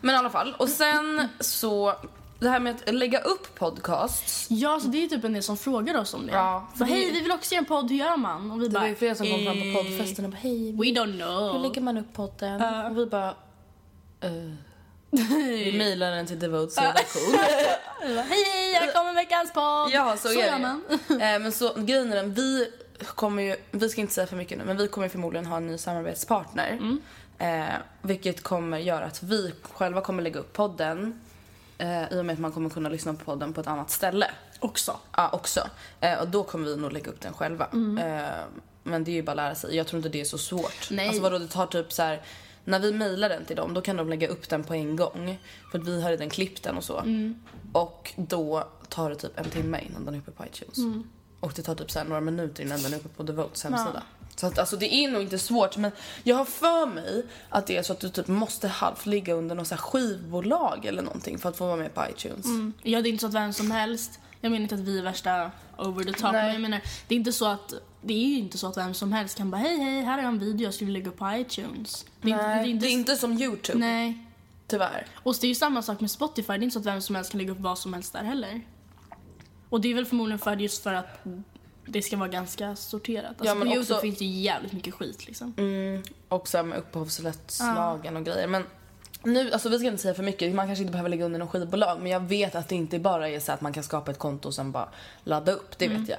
Men 0.01 0.15
i 0.15 0.19
alla 0.19 0.31
fall. 0.31 0.55
Och 0.59 0.69
sen 0.69 1.29
så 1.41 1.95
det 2.39 2.49
här 2.49 2.61
med 2.61 2.77
att 2.87 2.95
lägga 2.95 3.21
upp 3.21 3.55
podcasts. 3.55 4.47
Ja, 4.51 4.81
så 4.81 4.89
det 4.89 5.05
är 5.05 5.09
typ 5.09 5.25
en 5.25 5.33
del 5.33 5.43
som 5.43 5.57
frågar 5.57 5.99
oss 6.01 6.15
om 6.15 6.27
det. 6.27 6.33
Ja, 6.33 6.69
för 6.77 6.85
det- 6.85 6.91
hej, 6.91 7.11
vi 7.13 7.21
vill 7.21 7.33
också 7.33 7.55
göra 7.55 7.59
en 7.63 7.65
podd, 7.67 7.91
hur 7.91 7.97
gör 7.99 8.17
man? 8.17 8.51
Och 8.51 8.61
vi 8.63 8.65
Det 8.69 8.71
bara, 8.75 8.81
var 8.81 8.89
ju 8.89 8.95
flera 8.97 9.15
som 9.15 9.27
kom 9.27 9.45
fram 9.45 9.59
eh, 9.63 9.75
på 9.75 9.83
poddfesten 9.83 10.25
och 10.25 10.31
bara 10.31 10.37
hej, 10.37 10.73
We 10.73 10.85
don't 11.01 11.17
know. 11.23 11.53
hur 11.53 11.69
lägger 11.69 11.81
man 11.81 11.97
upp 11.99 12.13
podden? 12.13 12.61
Ja. 12.61 12.89
Och 12.91 12.99
vi 12.99 13.07
bara, 13.07 13.29
eh. 14.21 14.31
Vi 15.11 15.75
mejlar 15.79 16.11
den 16.11 16.27
till 16.27 16.39
Devotes 16.39 16.79
redaktion. 16.79 17.23
Vi 18.09 18.15
bara, 18.15 18.23
hej, 18.23 18.45
hej, 18.55 18.75
här 18.75 18.93
kommer 18.93 19.15
veckans 19.15 19.53
podd. 19.53 19.91
Ja, 19.93 20.17
så, 20.17 20.29
är 20.29 20.33
gör 20.33 20.53
det. 20.53 20.59
man. 20.59 20.83
Eh, 21.21 21.39
men 21.39 21.53
så, 21.53 21.73
grejen 21.77 22.13
är 22.13 22.17
den, 22.17 22.35
vi 22.35 22.69
kommer 23.15 23.43
ju, 23.43 23.57
vi 23.71 23.89
ska 23.89 24.01
inte 24.01 24.15
säga 24.15 24.27
för 24.27 24.37
mycket 24.37 24.59
nu, 24.59 24.65
men 24.65 24.77
vi 24.77 24.89
kommer 24.89 25.09
förmodligen 25.09 25.47
ha 25.47 25.57
en 25.57 25.67
ny 25.67 25.79
samarbetspartner. 25.79 26.69
Mm. 26.71 27.01
Eh, 27.39 27.75
vilket 28.03 28.43
kommer 28.43 28.79
göra 28.79 29.05
att 29.05 29.23
vi 29.23 29.53
själva 29.73 30.01
kommer 30.01 30.23
lägga 30.23 30.41
upp 30.41 30.53
podden 30.53 31.21
eh, 31.79 32.13
i 32.13 32.21
och 32.21 32.25
med 32.25 32.33
att 32.33 32.39
man 32.39 32.53
kommer 32.53 32.71
kunna 32.71 32.89
lyssna 32.89 33.15
på 33.15 33.25
podden 33.25 33.53
på 33.53 33.61
ett 33.61 33.67
annat 33.67 33.91
ställe. 33.91 34.31
Också. 34.61 34.97
Ja, 35.17 35.31
också. 35.33 35.69
Eh, 36.01 36.19
och 36.19 36.29
då 36.29 36.43
kommer 36.43 36.69
vi 36.69 36.77
nog 36.77 36.93
lägga 36.93 37.11
upp 37.11 37.21
den 37.21 37.33
själva. 37.33 37.67
Mm. 37.73 37.99
Eh, 37.99 38.31
men 38.83 39.05
det 39.05 39.11
är 39.11 39.15
ju 39.15 39.23
bara 39.23 39.33
att 39.33 39.37
lära 39.37 39.55
sig. 39.55 39.77
Jag 39.77 39.87
tror 39.87 39.99
inte 39.99 40.09
det 40.09 40.21
är 40.21 40.25
så 40.25 40.39
svårt. 40.39 40.91
Nej. 40.91 41.09
Alltså 41.09 41.23
vadå, 41.23 41.39
det 41.39 41.49
tar 41.49 41.67
typ 41.67 41.93
så 41.93 42.03
här. 42.03 42.23
När 42.65 42.81
vi 42.81 42.93
mejlar 42.93 43.29
den 43.29 43.45
till 43.45 43.57
dem, 43.57 43.75
då 43.75 43.81
kan 43.81 43.97
de 43.97 44.09
lägga 44.09 44.29
upp 44.29 44.49
den 44.49 44.65
på 44.65 44.75
en 44.75 44.97
gång. 44.97 45.39
För 45.71 45.79
att 45.79 45.89
vi 45.89 46.03
har 46.03 46.11
redan 46.11 46.31
klippt 46.31 46.63
den 46.63 46.77
och 46.77 46.85
så. 46.85 46.99
Mm. 46.99 47.43
Och 47.73 48.13
då 48.17 48.69
tar 48.89 49.11
det 49.11 49.17
typ 49.17 49.39
en 49.39 49.51
timme 49.51 49.81
innan 49.89 50.05
den 50.05 50.15
är 50.15 50.19
uppe 50.19 50.31
på 50.31 50.45
iTunes. 50.47 50.79
Mm. 50.79 51.05
Och 51.41 51.53
det 51.57 51.63
tar 51.63 51.75
typ 51.75 51.91
så 51.91 52.05
några 52.05 52.21
minuter 52.21 52.63
innan 52.63 52.83
den 52.83 52.93
är 52.93 52.97
uppe 52.97 53.09
på 53.09 53.23
Devotes 53.23 53.65
hemsida. 53.65 54.03
Så 54.37 54.47
att, 54.47 54.59
alltså 54.59 54.77
det 54.77 54.95
är 54.95 55.11
nog 55.11 55.23
inte 55.23 55.39
svårt 55.39 55.77
men 55.77 55.93
jag 56.23 56.37
har 56.37 56.45
för 56.45 56.87
mig 56.87 57.25
att 57.49 57.67
det 57.67 57.77
är 57.77 57.83
så 57.83 57.93
att 57.93 58.01
du 58.01 58.09
typ 58.09 58.29
måste 58.29 58.69
halvt 58.69 59.07
ligga 59.07 59.35
under 59.35 59.55
något 59.55 59.81
skivbolag 59.81 60.85
eller 60.85 61.03
någonting 61.03 61.39
för 61.39 61.49
att 61.49 61.57
få 61.57 61.67
vara 61.67 61.77
med 61.77 61.95
på 61.95 62.05
iTunes. 62.11 62.47
Ja, 62.83 63.03
det 63.03 63.09
är 63.09 63.11
inte 63.11 63.21
så 63.21 63.27
att 63.27 63.35
vem 63.35 63.53
som 63.53 63.71
helst, 63.71 64.21
jag 64.41 64.51
menar 64.53 64.63
inte 64.63 64.75
att 64.75 64.81
vi 64.81 64.99
är 64.99 65.03
värsta 65.03 65.51
over 65.79 66.05
the 66.05 66.13
top, 66.13 66.33
Nej. 66.33 66.33
men 66.33 66.53
jag 66.53 66.61
menar, 66.61 66.81
det 67.09 67.15
är 67.15 67.17
inte 67.17 67.33
så 67.33 67.47
att 67.47 67.75
det 68.01 68.15
är 68.15 68.27
ju 68.29 68.39
inte 68.39 68.59
så 68.59 68.67
att 68.67 68.77
vem 68.77 68.95
som 68.95 69.13
helst 69.13 69.37
kan 69.39 69.51
bara 69.51 69.57
hej 69.57 69.77
hej, 69.77 70.03
här 70.03 70.19
är 70.19 70.23
en 70.23 70.39
video 70.39 70.65
jag 70.65 70.75
skulle 70.75 70.91
lägga 70.91 71.09
upp 71.09 71.19
på 71.19 71.33
iTunes. 71.35 72.05
Det 72.23 72.31
är, 72.31 72.37
Nej, 72.37 72.71
inte, 72.71 72.87
det 72.87 72.91
är 72.91 72.93
inte 72.93 73.17
som 73.17 73.33
YouTube, 73.33 73.79
Nej. 73.79 74.27
tyvärr. 74.67 75.07
Och 75.23 75.35
det 75.41 75.47
är 75.47 75.49
ju 75.49 75.55
samma 75.55 75.83
sak 75.83 76.01
med 76.01 76.11
Spotify, 76.11 76.53
det 76.53 76.55
är 76.55 76.63
inte 76.63 76.75
så 76.75 76.79
att 76.79 76.87
vem 76.87 77.01
som 77.01 77.15
helst 77.15 77.31
kan 77.31 77.39
lägga 77.39 77.53
upp 77.53 77.61
vad 77.61 77.79
som 77.79 77.95
helst 77.95 78.13
där 78.13 78.25
heller. 78.25 78.61
Och 79.69 79.81
det 79.81 79.91
är 79.91 79.95
väl 79.95 80.07
förmodligen 80.07 80.39
för 80.39 80.57
just 80.57 80.83
för 80.83 80.95
att 80.95 81.25
det 81.87 82.03
ska 82.03 82.17
vara 82.17 82.29
ganska 82.29 82.77
sorterat. 82.77 83.25
Alltså 83.29 83.45
Ja, 83.45 83.55
men 83.55 83.69
på 83.69 83.75
Youtube 83.75 83.95
också- 83.95 84.03
finns 84.03 84.19
det 84.19 84.25
ju 84.25 84.41
jävligt 84.41 84.73
mycket 84.73 84.95
skit 84.95 85.27
liksom. 85.27 85.55
Mm, 85.57 86.03
och 86.29 86.49
så 86.49 86.57
här 86.57 86.65
med 86.65 86.79
upphovsrättslagen 86.79 88.17
och 88.17 88.25
grejer. 88.25 88.47
Men 88.49 88.65
nu, 89.25 89.53
alltså 89.53 89.69
vi 89.69 89.79
ska 89.79 89.89
inte 89.89 90.03
säga 90.03 90.15
för 90.15 90.23
mycket, 90.23 90.55
man 90.55 90.67
kanske 90.67 90.83
inte 90.83 90.93
behöver 90.93 91.11
lägga 91.11 91.25
under 91.25 91.39
någon 91.39 91.49
skivbolag 91.49 92.01
men 92.01 92.13
jag 92.13 92.21
vet 92.21 92.55
att 92.55 92.69
det 92.69 92.75
inte 92.75 92.99
bara 92.99 93.29
är 93.29 93.41
så 93.41 93.53
att 93.53 93.61
man 93.61 93.73
kan 93.73 93.83
skapa 93.83 94.11
ett 94.11 94.19
konto 94.19 94.49
och 94.49 94.55
sen 94.55 94.73
bara 94.73 94.89
ladda 95.25 95.53
upp, 95.53 95.79
det 95.79 95.89
vet 95.89 96.09
jag. 96.09 96.19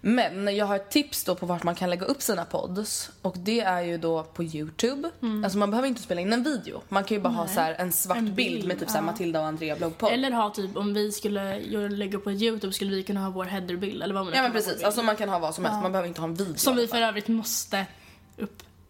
Men 0.00 0.56
jag 0.56 0.66
har 0.66 0.76
ett 0.76 0.90
tips 0.90 1.24
då 1.24 1.34
på 1.34 1.46
vart 1.46 1.62
man 1.62 1.74
kan 1.74 1.90
lägga 1.90 2.06
upp 2.06 2.22
sina 2.22 2.44
pods 2.44 3.10
och 3.22 3.38
det 3.38 3.60
är 3.60 3.82
ju 3.82 3.98
då 3.98 4.22
på 4.22 4.44
Youtube. 4.44 5.10
Alltså 5.44 5.58
man 5.58 5.70
behöver 5.70 5.88
inte 5.88 6.02
spela 6.02 6.20
in 6.20 6.32
en 6.32 6.42
video, 6.42 6.82
man 6.88 7.04
kan 7.04 7.16
ju 7.16 7.20
bara 7.20 7.32
ha 7.32 7.48
så 7.48 7.60
en 7.60 7.92
svart 7.92 8.18
En 8.18 8.34
bild, 8.34 8.36
bild, 8.54 8.68
med 8.68 8.78
typ 8.78 8.90
så 8.90 8.98
ja. 8.98 9.02
Matilda 9.02 9.40
och 9.40 9.46
Andrea 9.46 9.76
bloggpodd. 9.76 10.12
Eller 10.12 10.30
ha 10.30 10.50
typ, 10.50 10.76
om 10.76 10.94
vi 10.94 11.12
skulle 11.12 11.60
lägga 11.88 12.18
upp 12.18 12.24
på 12.24 12.32
Youtube 12.32 12.72
skulle 12.72 12.90
vi 12.90 13.02
kunna 13.02 13.20
ha 13.20 13.30
vår 13.30 13.44
headerbild 13.44 14.02
eller 14.02 14.14
vad 14.14 14.24
man 14.24 14.30
nu 14.30 14.36
Ja 14.36 14.42
men 14.42 14.52
precis, 14.52 14.82
alltså 14.82 15.02
man 15.02 15.16
kan 15.16 15.28
ha 15.28 15.38
vad 15.38 15.54
som 15.54 15.64
helst, 15.64 15.82
man 15.82 15.92
behöver 15.92 16.08
inte 16.08 16.20
ha 16.20 16.28
en 16.28 16.34
video. 16.34 16.54
Som 16.56 16.76
vi 16.76 16.86
för 16.86 17.02
övrigt 17.02 17.28
måste 17.28 17.86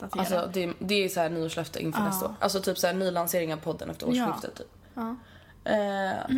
uppdatera. 0.06 0.40
Alltså 0.40 0.60
det, 0.60 0.72
det 0.78 1.04
är 1.04 1.08
så 1.08 1.20
här 1.20 1.28
nyårslöfte 1.30 1.82
inför 1.82 2.00
Ja. 2.00 2.06
nästa 2.06 2.26
år. 2.26 2.34
Alltså 2.40 2.60
typ 2.60 2.78
så 2.78 2.86
här 2.86 2.94
ny 2.94 3.10
lansering 3.10 3.52
av 3.54 3.58
podden 3.58 3.90
efter 3.90 4.08
årsskiftet 4.08 4.54
typ. 4.54 4.66
Ja. 4.94 5.16
Eh, 5.64 6.36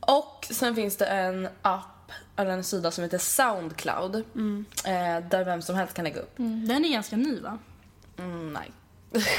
och 0.00 0.46
sen 0.50 0.74
finns 0.74 0.96
det 0.96 1.06
en 1.06 1.48
app, 1.62 2.12
eller 2.36 2.50
en 2.50 2.64
sida 2.64 2.90
som 2.90 3.04
heter 3.04 3.18
Soundcloud. 3.18 4.14
Eh, 4.16 5.28
där 5.30 5.44
vem 5.44 5.62
som 5.62 5.76
helst 5.76 5.94
kan 5.94 6.04
lägga 6.04 6.20
upp. 6.20 6.38
Mm, 6.38 6.68
den 6.68 6.84
är 6.84 6.88
ganska 6.92 7.16
ny 7.16 7.40
va? 7.40 7.58
Mm, 8.18 8.52
nej. 8.52 8.72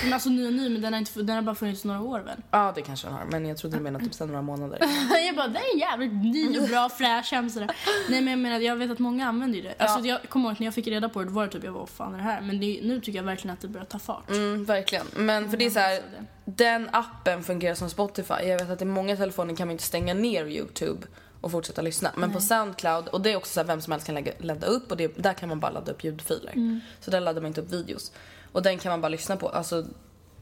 Men 0.03 0.13
alltså 0.13 0.29
ny 0.29 0.47
och 0.47 0.53
ny 0.53 0.69
men 0.69 0.81
den 0.81 0.93
har, 0.93 0.99
inte, 0.99 1.21
den 1.21 1.35
har 1.35 1.41
bara 1.41 1.55
funnits 1.55 1.85
några 1.85 2.01
år 2.01 2.19
väl? 2.19 2.37
Ja 2.51 2.71
det 2.75 2.81
kanske 2.81 3.07
den 3.07 3.13
har 3.15 3.25
men 3.25 3.45
jag 3.45 3.57
trodde 3.57 3.77
du 3.77 3.83
menade 3.83 4.05
typ 4.05 4.13
sen 4.13 4.27
några 4.27 4.41
månader. 4.41 4.79
jag 5.25 5.35
bara, 5.35 5.47
det 5.47 5.59
är 5.59 5.79
jävligt 5.79 6.13
ny 6.13 6.59
och 6.59 6.67
bra 6.67 6.89
fräsch 6.89 7.31
hemsida. 7.31 7.67
Nej 8.09 8.21
men 8.21 8.27
jag 8.27 8.39
menar 8.39 8.59
jag 8.59 8.75
vet 8.75 8.91
att 8.91 8.99
många 8.99 9.27
använder 9.27 9.57
ju 9.57 9.63
det. 9.63 9.73
Alltså 9.77 10.07
jag 10.07 10.29
kommer 10.29 10.49
ihåg 10.49 10.59
när 10.59 10.67
jag 10.67 10.73
fick 10.73 10.87
reda 10.87 11.09
på 11.09 11.19
det, 11.19 11.25
då 11.25 11.31
var 11.31 11.45
det 11.45 11.51
typ 11.51 11.63
jag 11.63 11.71
vad 11.71 11.89
fan 11.89 12.13
är 12.13 12.17
det 12.17 12.23
här? 12.23 12.41
Men 12.41 12.59
det, 12.59 12.79
nu 12.83 13.01
tycker 13.01 13.19
jag 13.19 13.23
verkligen 13.23 13.53
att 13.53 13.61
det 13.61 13.67
börjar 13.67 13.85
ta 13.85 13.99
fart. 13.99 14.29
Mm, 14.29 14.65
verkligen. 14.65 15.05
Men 15.15 15.49
för 15.49 15.57
det 15.57 15.65
är 15.65 15.69
så 15.69 15.79
här, 15.79 16.01
den 16.45 16.89
appen 16.91 17.43
fungerar 17.43 17.75
som 17.75 17.89
Spotify. 17.89 18.33
Jag 18.33 18.59
vet 18.59 18.69
att 18.69 18.81
i 18.81 18.85
många 18.85 19.15
telefoner 19.15 19.55
kan 19.55 19.67
man 19.67 19.71
inte 19.71 19.83
stänga 19.83 20.13
ner 20.13 20.45
Youtube 20.45 21.07
och 21.41 21.51
fortsätta 21.51 21.81
lyssna. 21.81 22.11
Men 22.15 22.33
på 22.33 22.39
Soundcloud, 22.39 23.07
och 23.07 23.21
det 23.21 23.31
är 23.31 23.35
också 23.37 23.53
så 23.53 23.59
här, 23.59 23.67
vem 23.67 23.81
som 23.81 23.91
helst 23.91 24.05
kan 24.05 24.15
lägga, 24.15 24.31
ladda 24.39 24.67
upp 24.67 24.91
och 24.91 24.97
det, 24.97 25.17
där 25.17 25.33
kan 25.33 25.49
man 25.49 25.59
bara 25.59 25.71
ladda 25.71 25.91
upp 25.91 26.03
ljudfiler. 26.03 26.81
Så 26.99 27.11
där 27.11 27.19
laddar 27.19 27.41
man 27.41 27.47
inte 27.47 27.61
upp 27.61 27.73
videos. 27.73 28.11
Och 28.51 28.61
den 28.63 28.77
kan 28.77 28.89
man 28.89 29.01
bara 29.01 29.09
lyssna 29.09 29.37
på. 29.37 29.49
Alltså 29.49 29.85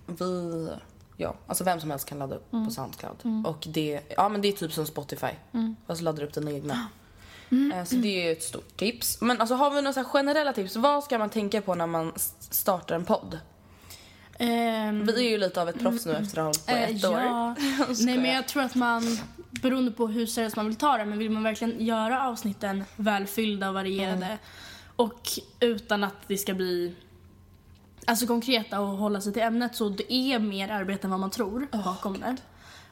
vi, 0.06 0.70
ja, 1.17 1.36
alltså 1.48 1.63
vem 1.63 1.80
som 1.80 1.89
helst 1.91 2.10
kan 2.10 2.20
ladda 2.20 2.36
upp 2.36 2.52
på 2.52 2.72
Soundcloud. 2.72 3.46
Och 3.46 3.67
det, 3.67 4.02
ja 4.17 4.30
men 4.30 4.41
det 4.41 4.48
är 4.48 4.52
typ 4.52 4.74
som 4.74 4.86
Spotify. 4.86 5.28
Fast 5.88 6.02
laddar 6.02 6.24
upp 6.24 6.34
den 6.34 6.48
egna. 6.48 6.88
Eh, 7.74 7.84
Så 7.86 7.96
det 7.96 8.28
är 8.28 8.32
ett 8.32 8.43
stort 8.43 8.78
tips. 8.78 9.22
Men 9.22 9.39
alltså 9.41 9.56
har 9.56 9.70
vi 9.72 9.82
några 9.82 10.04
generella 10.04 10.54
tips? 10.54 10.76
Vad 10.76 11.04
ska 11.04 11.17
man 11.20 11.30
tänka 11.30 11.62
på 11.62 11.76
när 11.76 11.88
man 11.88 12.13
startar 12.39 12.96
en 12.96 13.06
podd? 13.06 13.39
Ehm, 14.39 15.06
Vi 15.06 15.26
är 15.28 15.30
ju 15.30 15.38
lite 15.38 15.62
av 15.62 15.70
ett 15.70 15.80
proffs 15.80 16.06
nu 16.06 16.12
efter 16.15 16.38
att 16.38 16.38
ha 16.38 16.43
hållit 16.46 16.65
på 16.65 16.72
eh, 16.72 16.84
ett 16.96 17.06
år. 17.06 17.20
ja. 17.20 17.56
Nej 18.06 18.17
men 18.17 18.32
jag 18.34 18.48
tror 18.48 18.63
att 18.63 18.76
man, 18.76 19.17
beroende 19.62 19.91
på 19.91 20.08
hur 20.08 20.26
seriöst 20.26 20.56
man 20.56 20.65
vill 20.65 20.76
ta 20.76 20.98
det, 20.98 21.06
men 21.06 21.17
vill 21.20 21.30
man 21.32 21.43
verkligen 21.43 21.86
göra 21.86 22.28
avsnitten 22.28 22.84
välfyllda 22.96 23.67
och 23.67 23.74
varierade 23.74 24.26
Mm. 24.26 24.38
och 24.96 25.30
utan 25.60 26.04
att 26.04 26.15
det 26.28 26.38
ska 26.38 26.54
bli 26.54 26.96
alltså 28.08 28.28
konkreta 28.28 28.80
och 28.80 28.88
hålla 28.88 29.22
sig 29.22 29.34
till 29.34 29.41
ämnet 29.41 29.76
så 29.76 29.89
det 29.89 30.13
är 30.13 30.39
mer 30.39 30.70
arbete 30.70 31.08
än 31.08 31.12
vad 31.12 31.20
man 31.20 31.32
tror 31.32 31.67
bakom 31.72 32.20
det. 32.20 32.36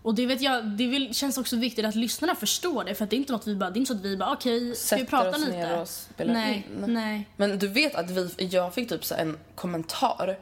Och 0.02 0.16
det 0.16 0.26
vet 0.26 0.42
jag, 0.42 0.66
det 0.66 0.88
vill, 0.88 1.16
känns 1.16 1.38
också 1.38 1.56
viktigt 1.56 1.86
att 1.86 1.96
lyssnarna 1.96 2.36
förstår 2.36 2.84
det 2.84 2.96
för 2.96 3.04
att 3.04 3.10
det 3.10 3.16
är 3.16 3.18
inte 3.18 3.34
något 3.34 3.48
vi 3.48 3.56
bara, 3.56 3.70
det 3.70 3.78
är 3.78 3.80
inte 3.80 3.94
så 3.94 3.98
att 3.98 4.06
vi 4.06 4.18
bara 4.18 4.34
okej, 4.34 4.76
ska 4.76 4.96
vi 4.96 5.02
Sätter 5.02 5.06
prata 5.06 5.30
oss 5.30 5.38
lite? 5.38 5.52
ner 5.52 5.82
och 5.82 5.88
spelar 5.88 6.34
nej, 6.34 6.68
in. 6.78 6.94
nej. 6.94 7.30
Men 7.36 7.60
du 7.60 7.68
vet 7.68 7.96
att 7.96 8.10
vi, 8.10 8.30
jag 8.38 8.74
fick 8.74 8.90
typ 8.90 9.06
så 9.06 9.16
en 9.16 9.38
kommentar 9.56 10.38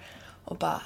och 0.45 0.57
bara 0.57 0.81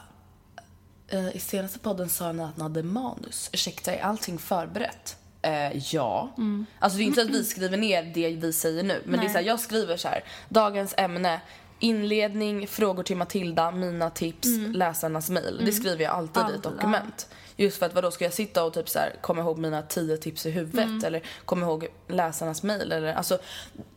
eh, 1.08 1.36
i 1.36 1.40
senaste 1.40 1.80
podden 1.80 2.10
sa 2.10 2.32
ni 2.32 2.44
att 2.44 2.58
ni 2.58 2.64
hade 2.64 2.84
manus. 2.84 3.50
Ursäkta, 3.54 3.94
är 3.94 4.02
allting 4.02 4.38
förberett? 4.38 5.18
Eh, 5.42 5.78
ja. 5.96 6.32
Alltså 6.80 6.98
det 6.98 7.04
är 7.04 7.06
inte 7.06 7.22
att 7.22 7.30
vi 7.30 7.44
skriver 7.44 7.78
ner 7.78 8.04
det 8.04 8.30
vi 8.30 8.54
säger 8.54 8.84
nu. 8.84 9.02
Men 9.06 9.12
det 9.12 9.18
är 9.18 9.24
Nej. 9.24 9.30
så 9.30 9.38
här, 9.38 9.46
jag 9.46 9.60
skriver 9.60 9.98
så 9.98 10.08
här. 10.08 10.24
Dagens 10.50 10.94
ämne, 10.98 11.42
inledning, 11.80 12.68
frågor 12.68 13.04
till 13.04 13.18
Matilda, 13.18 13.72
mina 13.72 14.10
tips, 14.10 14.48
läsarnas 14.74 15.30
mejl. 15.30 15.62
Det 15.66 15.72
skriver 15.72 16.04
jag 16.04 16.14
alltid 16.14 16.44
i 16.52 16.56
ett 16.56 16.64
dokument. 16.64 17.30
Just 17.60 17.78
för 17.78 17.86
att 17.86 17.96
vadå, 17.96 18.12
ska 18.12 18.24
jag 18.24 18.34
sitta 18.34 18.64
och 18.64 18.74
typ 18.74 18.90
så 18.90 19.00
här, 19.00 19.16
komma 19.22 19.42
ihåg 19.42 19.58
mina 19.58 19.82
tio 19.82 20.18
tips 20.18 20.46
i 20.46 20.52
huvudet 20.52 21.04
eller 21.04 21.22
komma 21.46 21.66
ihåg 21.66 21.88
läsarnas 22.08 22.64
mejl 22.64 22.92
eller 22.92 23.14
alltså 23.14 23.38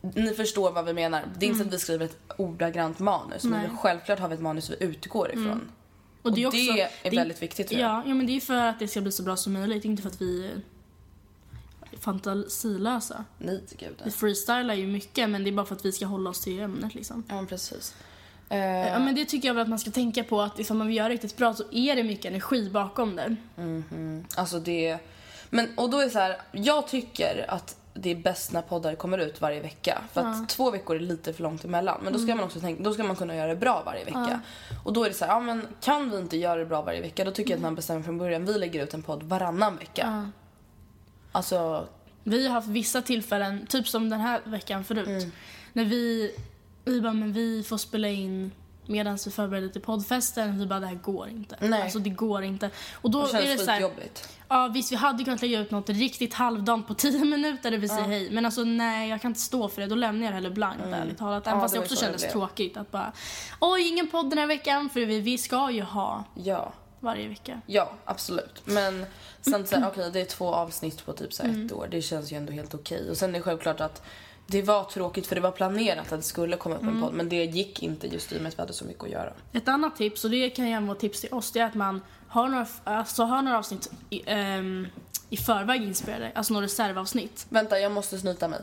ni 0.01 0.33
förstår 0.33 0.71
vad 0.71 0.85
vi 0.85 0.93
menar. 0.93 1.23
Det 1.37 1.45
är 1.45 1.47
inte 1.47 1.59
så 1.59 1.67
att 1.67 1.73
vi 1.73 1.79
skriver 1.79 2.05
ett 2.05 2.17
ordagrant 2.37 2.99
manus 2.99 3.43
Nej. 3.43 3.67
men 3.67 3.77
självklart 3.77 4.19
har 4.19 4.27
vi 4.27 4.35
ett 4.35 4.41
manus 4.41 4.69
vi 4.69 4.83
utgår 4.83 5.31
ifrån. 5.31 5.71
Och 6.21 6.33
det 6.35 6.41
är, 6.41 6.47
Och 6.47 6.53
också, 6.53 6.73
det 6.73 6.89
är 7.03 7.15
väldigt 7.15 7.41
viktigt. 7.41 7.71
Ja, 7.71 8.03
ja, 8.05 8.13
men 8.13 8.25
det 8.25 8.35
är 8.35 8.39
för 8.39 8.53
att 8.53 8.79
det 8.79 8.87
ska 8.87 9.01
bli 9.01 9.11
så 9.11 9.23
bra 9.23 9.35
som 9.35 9.53
möjligt, 9.53 9.85
inte 9.85 10.01
för 10.01 10.09
att 10.09 10.21
vi 10.21 10.49
fantasilösa. 11.99 13.25
Nej 13.37 13.63
gud. 13.79 14.01
Vi 14.05 14.11
freestylar 14.11 14.73
ju 14.73 14.87
mycket 14.87 15.29
men 15.29 15.43
det 15.43 15.49
är 15.49 15.51
bara 15.51 15.65
för 15.65 15.75
att 15.75 15.85
vi 15.85 15.91
ska 15.91 16.05
hålla 16.05 16.29
oss 16.29 16.41
till 16.41 16.59
ämnet 16.59 16.95
liksom. 16.95 17.23
Ja 17.27 17.35
men 17.35 17.47
precis. 17.47 17.95
Eh, 18.49 18.57
Ja 18.87 18.99
men 18.99 19.15
det 19.15 19.25
tycker 19.25 19.47
jag 19.47 19.55
väl 19.55 19.61
att 19.61 19.69
man 19.69 19.79
ska 19.79 19.91
tänka 19.91 20.23
på 20.23 20.41
att 20.41 20.59
ifall 20.59 20.77
man 20.77 20.87
vill 20.87 20.97
göra 20.97 21.09
riktigt 21.09 21.37
bra 21.37 21.53
så 21.53 21.63
är 21.71 21.95
det 21.95 22.03
mycket 22.03 22.25
energi 22.25 22.69
bakom 22.69 23.15
det. 23.15 23.35
Alltså 24.35 24.59
det... 24.59 24.97
Men, 25.49 25.67
och 25.77 25.89
då 25.89 25.99
är 25.99 26.09
så 26.09 26.19
här, 26.19 26.37
jag 26.51 26.87
tycker 26.87 27.45
att 27.47 27.77
det 27.93 28.09
är 28.11 28.15
bäst 28.15 28.51
när 28.51 28.61
poddar 28.61 28.95
kommer 28.95 29.17
ut 29.17 29.41
varje 29.41 29.59
vecka. 29.61 30.01
För 30.13 30.21
att 30.21 30.49
två 30.49 30.71
veckor 30.71 30.95
är 30.95 30.99
lite 30.99 31.33
för 31.33 31.43
långt 31.43 31.65
emellan. 31.65 31.99
Men 32.03 32.13
då 32.13 32.19
ska 32.19 32.35
man 32.35 32.45
också 32.45 32.59
tänka, 32.59 32.83
då 32.83 32.93
ska 32.93 33.03
man 33.03 33.15
kunna 33.15 33.35
göra 33.35 33.47
det 33.47 33.55
bra 33.55 33.83
varje 33.85 34.05
vecka. 34.05 34.39
Och 34.83 34.93
då 34.93 35.03
är 35.03 35.09
det 35.09 35.15
så 35.15 35.25
här, 35.25 35.31
ja 35.31 35.39
men 35.39 35.67
kan 35.81 36.11
vi 36.11 36.17
inte 36.17 36.37
göra 36.37 36.55
det 36.59 36.65
bra 36.65 36.81
varje 36.81 37.01
vecka 37.01 37.23
då 37.25 37.31
tycker 37.31 37.51
jag 37.51 37.57
att 37.57 37.61
man 37.61 37.75
bestämmer 37.75 38.01
från 38.03 38.17
början, 38.17 38.45
vi 38.45 38.57
lägger 38.57 38.83
ut 38.83 38.93
en 38.93 39.03
podd 39.03 39.23
varannan 39.23 39.77
vecka. 39.77 40.31
Alltså, 41.31 41.87
Vi 42.23 42.47
har 42.47 42.53
haft 42.53 42.67
vissa 42.67 43.01
tillfällen, 43.01 43.65
typ 43.67 43.87
som 43.87 44.09
den 44.09 44.19
här 44.19 44.41
veckan 44.45 44.83
förut, 44.83 45.07
Mm. 45.07 45.31
när 45.73 45.85
vi, 45.85 46.31
vi 46.85 47.01
bara 47.01 47.13
men 47.13 47.33
vi 47.33 47.63
får 47.63 47.77
spela 47.77 48.07
in 48.07 48.51
medan 48.85 49.17
vi 49.25 49.31
förbereder 49.31 49.69
till 49.69 49.81
poddfesten. 49.81 50.59
Vi 50.59 50.65
bara 50.65 50.79
det 50.79 50.87
här 50.87 50.95
går 50.95 51.29
inte. 51.29 51.55
Nej. 51.59 51.81
Alltså 51.81 51.99
det 51.99 52.09
går 52.09 52.43
inte. 52.43 52.69
Och 52.93 53.11
då 53.11 53.25
det 53.27 53.37
är 53.37 53.57
det 53.57 53.63
så 53.63 53.71
här, 53.71 53.77
skitjobbigt. 53.81 54.29
Ja 54.47 54.67
visst 54.73 54.91
vi 54.91 54.95
hade 54.95 55.23
kunnat 55.23 55.41
lägga 55.41 55.59
ut 55.59 55.71
något 55.71 55.89
riktigt 55.89 56.33
halvdant 56.33 56.87
på 56.87 56.93
10 56.93 57.25
minuter 57.25 57.71
där 57.71 57.77
vi 57.77 57.87
säger 57.87 58.03
hej. 58.07 58.29
Men 58.31 58.45
alltså 58.45 58.63
nej 58.63 59.09
jag 59.09 59.21
kan 59.21 59.31
inte 59.31 59.39
stå 59.41 59.69
för 59.69 59.81
det. 59.81 59.87
Då 59.87 59.95
lämnar 59.95 60.23
jag 60.25 60.31
det 60.31 60.35
hellre 60.35 60.51
blankt 60.51 60.83
ärligt 60.93 61.17
talat. 61.17 61.47
Även 61.47 61.53
Mm. 61.53 61.57
Ja, 61.59 61.61
fast 61.63 61.73
det 61.73 61.79
det 61.79 61.83
också 61.83 61.95
så 61.95 62.01
det 62.01 62.05
kändes 62.05 62.21
blev. 62.21 62.31
tråkigt 62.31 62.77
att 62.77 62.91
bara 62.91 63.11
oj 63.59 63.87
ingen 63.87 64.07
podd 64.07 64.29
den 64.29 64.39
här 64.39 64.47
veckan 64.47 64.89
för 64.89 64.99
vi, 65.05 65.19
vi 65.19 65.37
ska 65.37 65.71
ju 65.71 65.81
ha. 65.81 66.23
Ja. 66.35 66.73
Varje 67.01 67.27
vecka. 67.27 67.61
Ja, 67.65 67.91
absolut. 68.05 68.61
Men 68.65 69.05
sen 69.41 69.67
så 69.67 69.75
här, 69.75 69.87
okej, 69.91 70.09
det 70.13 70.21
är 70.21 70.25
två 70.25 70.53
avsnitt 70.53 71.05
på 71.05 71.13
typ 71.13 71.33
så 71.33 71.43
här 71.43 71.65
ett 71.65 71.71
år. 71.71 71.87
Det 71.91 72.01
känns 72.01 72.31
ju 72.31 72.37
ändå 72.37 72.53
helt 72.53 72.73
okej. 72.73 73.09
Och 73.09 73.17
sen 73.17 73.29
är 73.29 73.33
det 73.33 73.41
självklart 73.41 73.81
att 73.81 74.01
det 74.47 74.61
var 74.61 74.83
tråkigt 74.83 75.27
för 75.27 75.35
det 75.35 75.41
var 75.41 75.51
planerat 75.51 76.11
att 76.11 76.19
det 76.19 76.25
skulle 76.25 76.57
komma 76.57 76.75
upp 76.75 76.83
en 76.83 77.01
podd. 77.01 77.13
Men 77.13 77.29
det 77.29 77.45
gick 77.45 77.83
inte 77.83 78.07
just 78.07 78.31
i 78.31 78.37
och 78.37 78.41
med 78.41 78.49
att 78.49 78.57
vi 78.57 78.61
hade 78.61 78.73
så 78.73 78.85
mycket 78.85 79.03
att 79.03 79.09
göra. 79.09 79.33
Ett 79.53 79.67
annat 79.67 79.95
tips, 79.95 80.23
och 80.25 80.31
det 80.31 80.49
kan 80.49 80.65
även 80.65 80.87
vara 80.87 80.97
tips 80.97 81.21
till 81.21 81.33
oss, 81.33 81.51
det 81.51 81.59
är 81.59 81.65
att 81.65 81.75
man 81.75 82.01
har 82.27 82.47
några, 82.47 82.67
alltså 82.83 83.23
har 83.23 83.41
några 83.41 83.57
avsnitt 83.57 83.91
i, 84.09 84.23
ehm, 84.25 84.87
i 85.29 85.37
förväg 85.37 85.83
inspelade, 85.83 86.31
alltså 86.35 86.53
några 86.53 86.65
reservavsnitt. 86.65 87.45
Vänta, 87.49 87.79
jag 87.79 87.91
måste 87.91 88.17
snyta 88.17 88.47
mig. 88.47 88.59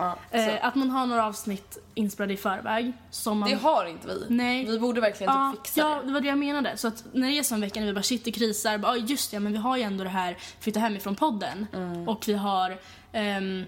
Ja. 0.00 0.38
Eh, 0.38 0.64
att 0.66 0.74
man 0.74 0.90
har 0.90 1.06
några 1.06 1.26
avsnitt 1.26 1.78
inspelade 1.94 2.32
i 2.34 2.36
förväg. 2.36 2.92
Som 3.10 3.38
man... 3.38 3.50
Det 3.50 3.56
har 3.56 3.86
inte 3.86 4.06
vi. 4.06 4.26
Nej. 4.28 4.64
Vi 4.66 4.78
borde 4.78 5.00
verkligen 5.00 5.32
ja, 5.32 5.52
typ 5.56 5.66
fixa 5.66 5.80
ja, 5.80 5.88
det. 6.00 6.06
det 6.06 6.12
var 6.12 6.20
det 6.20 6.28
jag 6.28 6.38
menade. 6.38 6.76
Så 6.76 6.88
att 6.88 7.04
när 7.12 7.28
det 7.30 7.38
är 7.38 7.42
som 7.42 7.60
vecka 7.60 7.80
när 7.80 7.86
vi 7.86 7.92
bara 7.92 8.02
shit 8.02 8.24
det 8.24 8.32
krisar, 8.32 8.78
bara, 8.78 8.92
"Oj, 8.92 9.04
just 9.08 9.30
det, 9.30 9.40
men 9.40 9.52
vi 9.52 9.58
har 9.58 9.76
ju 9.76 9.82
ändå 9.82 10.04
det 10.04 10.10
här 10.10 10.38
flytta 10.60 10.80
hemifrån 10.80 11.16
podden. 11.16 11.66
Mm. 11.72 12.08
Och 12.08 12.28
vi 12.28 12.32
har 12.32 12.78
ehm, 13.12 13.64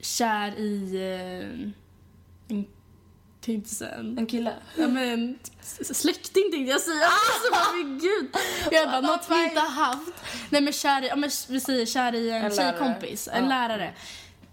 kär 0.00 0.58
i 0.58 0.96
eh, 2.48 2.56
en, 2.56 2.64
säga 3.66 3.94
en, 3.94 4.26
kille. 4.26 4.52
ja, 4.76 4.86
men, 4.86 5.38
släkting 5.94 6.50
tänkte 6.52 6.70
jag 6.70 6.80
säga. 6.80 7.04
Alltså, 7.04 7.76
men 7.76 7.98
gud. 7.98 8.36
Jag 8.70 8.88
bara, 8.90 9.00
något 9.00 9.26
vi 9.30 9.44
inte 9.44 9.60
haft. 9.60 10.12
Nej 10.50 10.60
men 10.60 10.72
kär 10.72 11.02
i, 11.02 11.08
ja, 11.08 11.16
men 11.16 11.30
vi 11.48 11.60
säger 11.60 11.86
kär 11.86 12.14
i 12.14 12.30
en, 12.30 12.44
En 12.44 12.50
tjejkompis, 12.56 13.28
en 13.32 13.42
Ja. 13.42 13.48
lärare. 13.48 13.92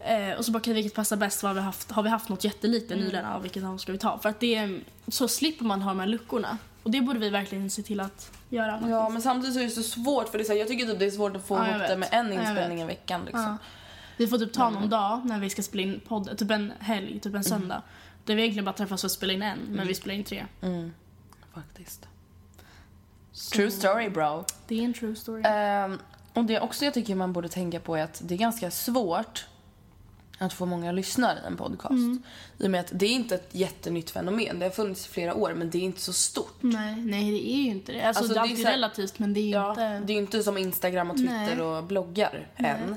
Eh, 0.06 0.38
och 0.38 0.46
så 0.46 0.52
bara, 0.52 0.60
okej, 0.60 0.74
vilket 0.74 0.94
passar 0.96 1.18
bäst? 1.18 1.42
Har 1.42 1.54
vi 1.54 1.60
haft? 1.62 1.92
Har 1.92 2.04
vi 2.04 2.10
haft 2.10 2.30
något 2.30 2.44
jättelite 2.44 2.94
Mm. 2.94 3.06
nyligen? 3.06 3.26
Ja, 3.26 3.40
vilket 3.40 3.64
dem 3.64 3.80
ska 3.80 3.92
vi 3.92 3.98
ta? 3.98 4.20
För 4.20 4.30
att 4.30 4.40
det, 4.40 4.80
så 5.08 5.28
slipper 5.28 5.66
man 5.66 5.82
ha 5.82 5.92
de 5.92 6.00
här 6.00 6.08
luckorna. 6.08 6.58
Och 6.84 6.92
det 6.92 7.02
borde 7.02 7.20
vi 7.20 7.30
verkligen 7.30 7.70
se 7.70 7.82
till 7.84 8.00
att 8.00 8.32
göra. 8.50 8.84
Ja, 8.90 9.10
men 9.10 9.22
samtidigt 9.22 9.54
så 9.54 9.60
är 9.60 9.64
det 9.64 9.70
så 9.70 9.84
svårt 9.84 10.30
för 10.30 10.38
det 10.38 10.42
är 10.44 10.46
så 10.46 10.52
här, 10.52 10.60
jag 10.60 10.68
tycker 10.68 10.86
typ 10.86 11.00
det 11.00 11.06
är 11.06 11.12
svårt 11.12 11.36
att 11.36 11.48
få 11.48 11.58
Ja, 11.58 11.70
ihop 11.70 11.88
det 11.88 11.98
med 11.98 12.10
en 12.12 12.34
inspelning 12.34 12.82
i 12.82 12.86
veckan 12.86 13.22
liksom. 13.26 13.42
Ja. 13.42 13.58
Vi 14.18 14.28
får 14.28 14.38
typ 14.38 14.54
ta 14.54 14.70
någon 14.70 14.90
dag 14.90 15.22
när 15.26 15.40
vi 15.40 15.50
ska 15.50 15.62
spela 15.64 15.84
in 15.84 16.02
podd, 16.08 16.38
typ 16.38 16.52
en 16.52 16.74
helg, 16.80 17.20
typ 17.20 17.36
en 17.36 17.44
söndag. 17.44 17.82
Där 18.26 18.36
vi 18.36 18.42
egentligen 18.42 18.66
bara 18.66 18.74
träffas 18.74 19.02
för 19.02 19.06
att 19.08 19.12
spela 19.12 19.34
in 19.34 19.42
en, 19.42 19.60
men 19.70 19.88
vi 19.88 19.94
spelar 19.94 20.16
in 20.16 20.24
tre. 20.24 20.46
Faktiskt. 21.54 22.08
True 23.54 23.72
story 23.72 24.10
bro. 24.10 24.46
Det 24.68 24.80
är 24.80 24.84
en 24.86 24.94
true 24.94 25.16
story. 25.16 25.42
Ehm, 25.46 26.00
och 26.34 26.46
det 26.46 26.60
också 26.60 26.86
jag 26.86 26.94
tycker 26.94 27.16
man 27.16 27.34
borde 27.34 27.50
tänka 27.50 27.80
på 27.80 27.96
är 27.96 28.04
att 28.04 28.22
det 28.26 28.34
är 28.34 28.38
ganska 28.38 28.72
svårt 28.72 29.46
att 30.46 30.54
få 30.54 30.66
många 30.66 30.92
lyssnare 30.92 31.40
i 31.44 31.48
en 31.48 31.58
podcast. 31.58 31.92
Mm. 31.92 32.24
I 32.58 32.68
och 32.68 32.72
med 32.72 32.80
att 32.80 32.90
det 32.92 33.06
är 33.06 33.10
inte 33.10 33.36
ett 33.36 33.50
jättenytt 33.52 34.10
fenomen. 34.10 34.60
Det 34.60 34.66
har 34.66 34.72
funnits 34.72 35.06
i 35.08 35.10
flera 35.10 35.36
år 35.36 35.54
men 35.54 35.70
det 35.70 35.78
är 35.78 35.82
inte 35.82 36.02
så 36.02 36.14
stort. 36.14 36.58
Nej, 36.60 36.96
nej 36.96 37.32
det 37.32 37.50
är 37.54 37.58
ju 37.58 37.70
inte 37.70 37.92
det. 37.92 38.02
Alltså, 38.02 38.24
Alltså, 38.24 38.34
det 38.34 38.40
är 38.40 38.42
alltid 38.42 38.66
relativt 38.66 39.20
men 39.20 39.34
det 39.34 39.40
är 39.40 39.44
ju 39.44 39.50
Ja, 39.50 39.70
inte... 39.70 40.00
det 40.00 40.14
är 40.14 40.18
inte 40.18 40.44
som 40.44 40.58
Instagram 40.58 41.12
och 41.12 41.18
Twitter 41.18 41.56
Nej. 41.56 41.62
och 41.62 41.84
bloggar 41.84 42.48
än. 42.56 42.96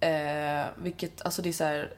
Eh, 0.00 0.66
vilket, 0.76 1.22
alltså 1.22 1.42
det 1.42 1.48
är 1.48 1.52
så 1.52 1.64
här, 1.64 1.92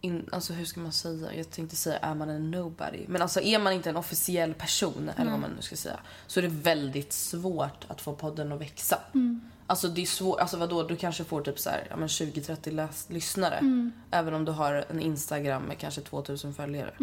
in, 0.00 0.28
alltså 0.32 0.52
hur 0.52 0.64
ska 0.64 0.80
man 0.80 0.92
säga? 0.92 1.34
Jag 1.34 1.50
tänkte 1.50 1.76
säga 1.76 1.98
är 1.98 2.14
man 2.14 2.30
en 2.30 2.50
nobody? 2.50 3.04
Men 3.08 3.22
alltså 3.22 3.40
är 3.40 3.58
man 3.58 3.72
inte 3.72 3.90
en 3.90 3.96
officiell 3.96 4.54
person 4.54 5.10
eller 5.16 5.30
vad 5.30 5.40
man 5.40 5.50
nu 5.56 5.62
ska 5.62 5.76
säga 5.76 6.00
så 6.26 6.40
är 6.40 6.42
det 6.42 6.48
väldigt 6.48 7.12
svårt 7.12 7.84
att 7.88 8.00
få 8.00 8.12
podden 8.12 8.52
att 8.52 8.60
växa. 8.60 8.98
Alltså 9.70 9.88
det 9.88 10.02
är 10.02 10.06
svårt, 10.06 10.40
alltså 10.40 10.56
vadå 10.56 10.82
du 10.82 10.96
kanske 10.96 11.24
får 11.24 11.40
typ 11.42 11.58
så 11.58 11.70
här, 11.70 11.86
ja 11.90 11.96
men 11.96 12.08
20-30 12.08 12.70
läs- 12.70 13.06
lyssnare. 13.10 13.58
Även 14.10 14.34
om 14.34 14.44
du 14.44 14.52
har 14.52 14.84
en 14.90 15.00
Instagram 15.00 15.62
med 15.62 15.78
kanske 15.78 16.00
2000 16.00 16.54
följare. 16.54 16.94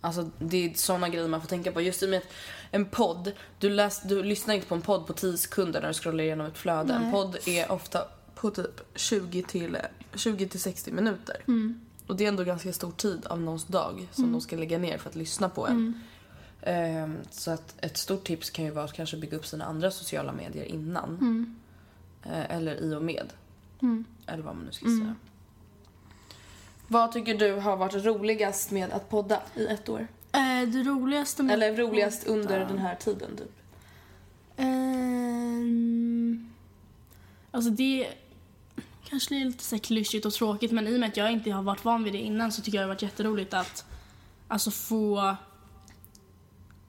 Alltså 0.00 0.30
det 0.38 0.56
är 0.70 0.74
såna 0.74 1.08
grejer 1.08 1.28
man 1.28 1.40
får 1.40 1.48
tänka 1.48 1.72
på. 1.72 1.80
Just 1.80 2.02
i 2.02 2.06
och 2.06 2.10
med 2.10 2.18
att 2.18 2.24
en 2.70 2.84
podd, 2.86 3.32
du, 3.58 3.70
läs, 3.70 4.02
du 4.02 4.22
lyssnar 4.22 4.54
inte 4.54 4.66
på 4.66 4.74
en 4.74 4.82
podd 4.82 5.06
på 5.06 5.12
10 5.12 5.36
sekunder 5.36 5.80
när 5.80 5.88
du 5.88 5.94
scrollar 5.94 6.24
igenom 6.24 6.46
ett 6.46 6.58
flöde. 6.58 6.94
En 6.94 7.12
podd 7.12 7.36
är 7.46 7.72
ofta 7.72 8.04
på 8.34 8.50
typ 8.50 8.80
20 8.94 9.42
till, 9.42 9.78
20 10.14 10.48
till 10.48 10.60
60 10.60 10.90
minuter. 10.92 11.36
Och 12.06 12.16
det 12.16 12.24
är 12.24 12.28
ändå 12.28 12.44
ganska 12.44 12.72
stor 12.72 12.92
tid 12.92 13.26
av 13.26 13.40
någons 13.40 13.64
dag 13.66 14.08
som 14.12 14.32
de 14.32 14.40
ska 14.40 14.56
lägga 14.56 14.78
ner 14.78 14.98
för 14.98 15.08
att 15.08 15.16
lyssna 15.16 15.48
på 15.48 15.66
en. 15.66 16.00
Ehm, 16.62 17.18
så 17.30 17.50
att 17.50 17.84
ett 17.84 17.96
stort 17.96 18.24
tips 18.24 18.50
kan 18.50 18.64
ju 18.64 18.70
vara 18.70 18.84
att 18.84 18.92
kanske 18.92 19.16
bygga 19.16 19.36
upp 19.36 19.46
sina 19.46 19.64
andra 19.64 19.90
sociala 19.90 20.32
medier 20.32 20.64
innan. 20.64 21.56
Eh, 22.22 22.50
eller 22.50 22.76
i 22.76 22.94
och 22.94 23.02
med. 23.02 23.32
Eller 24.26 24.42
vad 24.42 24.56
man 24.56 24.64
nu 24.64 24.72
ska 24.72 24.84
säga. 24.84 25.14
Vad 26.88 27.12
tycker 27.12 27.34
du 27.34 27.52
har 27.52 27.76
varit 27.76 28.04
roligast 28.04 28.70
med 28.70 28.92
att 28.92 29.08
podda 29.08 29.42
i 29.54 29.66
ett 29.66 29.88
år? 29.88 30.08
Eh, 30.32 30.68
det 30.68 30.82
roligaste 30.82 31.42
med... 31.42 31.54
Eller 31.54 31.76
roligast 31.76 32.26
under 32.26 32.58
den 32.58 32.78
här 32.78 32.94
tiden 32.94 33.36
typ? 33.36 33.52
Ehm, 34.56 36.52
alltså 37.50 37.70
det 37.70 38.08
kanske 39.04 39.36
är 39.36 39.44
lite 39.44 39.64
så 39.64 39.78
klyschigt 39.78 40.26
och 40.26 40.32
tråkigt 40.32 40.72
men 40.72 40.88
i 40.88 40.96
och 40.96 41.00
med 41.00 41.08
att 41.08 41.16
jag 41.16 41.32
inte 41.32 41.50
har 41.50 41.62
varit 41.62 41.84
van 41.84 42.04
vid 42.04 42.12
det 42.12 42.18
innan 42.18 42.52
så 42.52 42.62
tycker 42.62 42.78
jag 42.78 42.82
det 42.82 42.88
har 42.88 42.94
varit 42.94 43.02
jätteroligt 43.02 43.54
att 43.54 43.84
alltså 44.48 44.70
få 44.70 45.36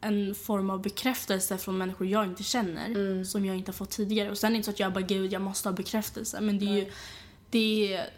en 0.03 0.35
form 0.35 0.69
av 0.69 0.81
bekräftelse 0.81 1.57
från 1.57 1.77
människor 1.77 2.07
jag 2.07 2.25
inte 2.25 2.43
känner 2.43 3.23
som 3.23 3.45
jag 3.45 3.55
inte 3.55 3.71
har 3.71 3.73
fått 3.73 3.89
tidigare. 3.89 4.31
Och 4.31 4.37
sen 4.37 4.47
är 4.47 4.51
det 4.51 4.55
inte 4.55 4.65
så 4.65 4.71
att 4.71 4.79
jag 4.79 4.93
bara 4.93 5.01
gud 5.01 5.33
jag 5.33 5.41
måste 5.41 5.69
ha 5.69 5.73
bekräftelse 5.73 6.41
men 6.41 6.59
det 6.59 6.65
är 6.65 6.75
ju 6.75 6.91
det 7.49 7.93
är 7.93 8.09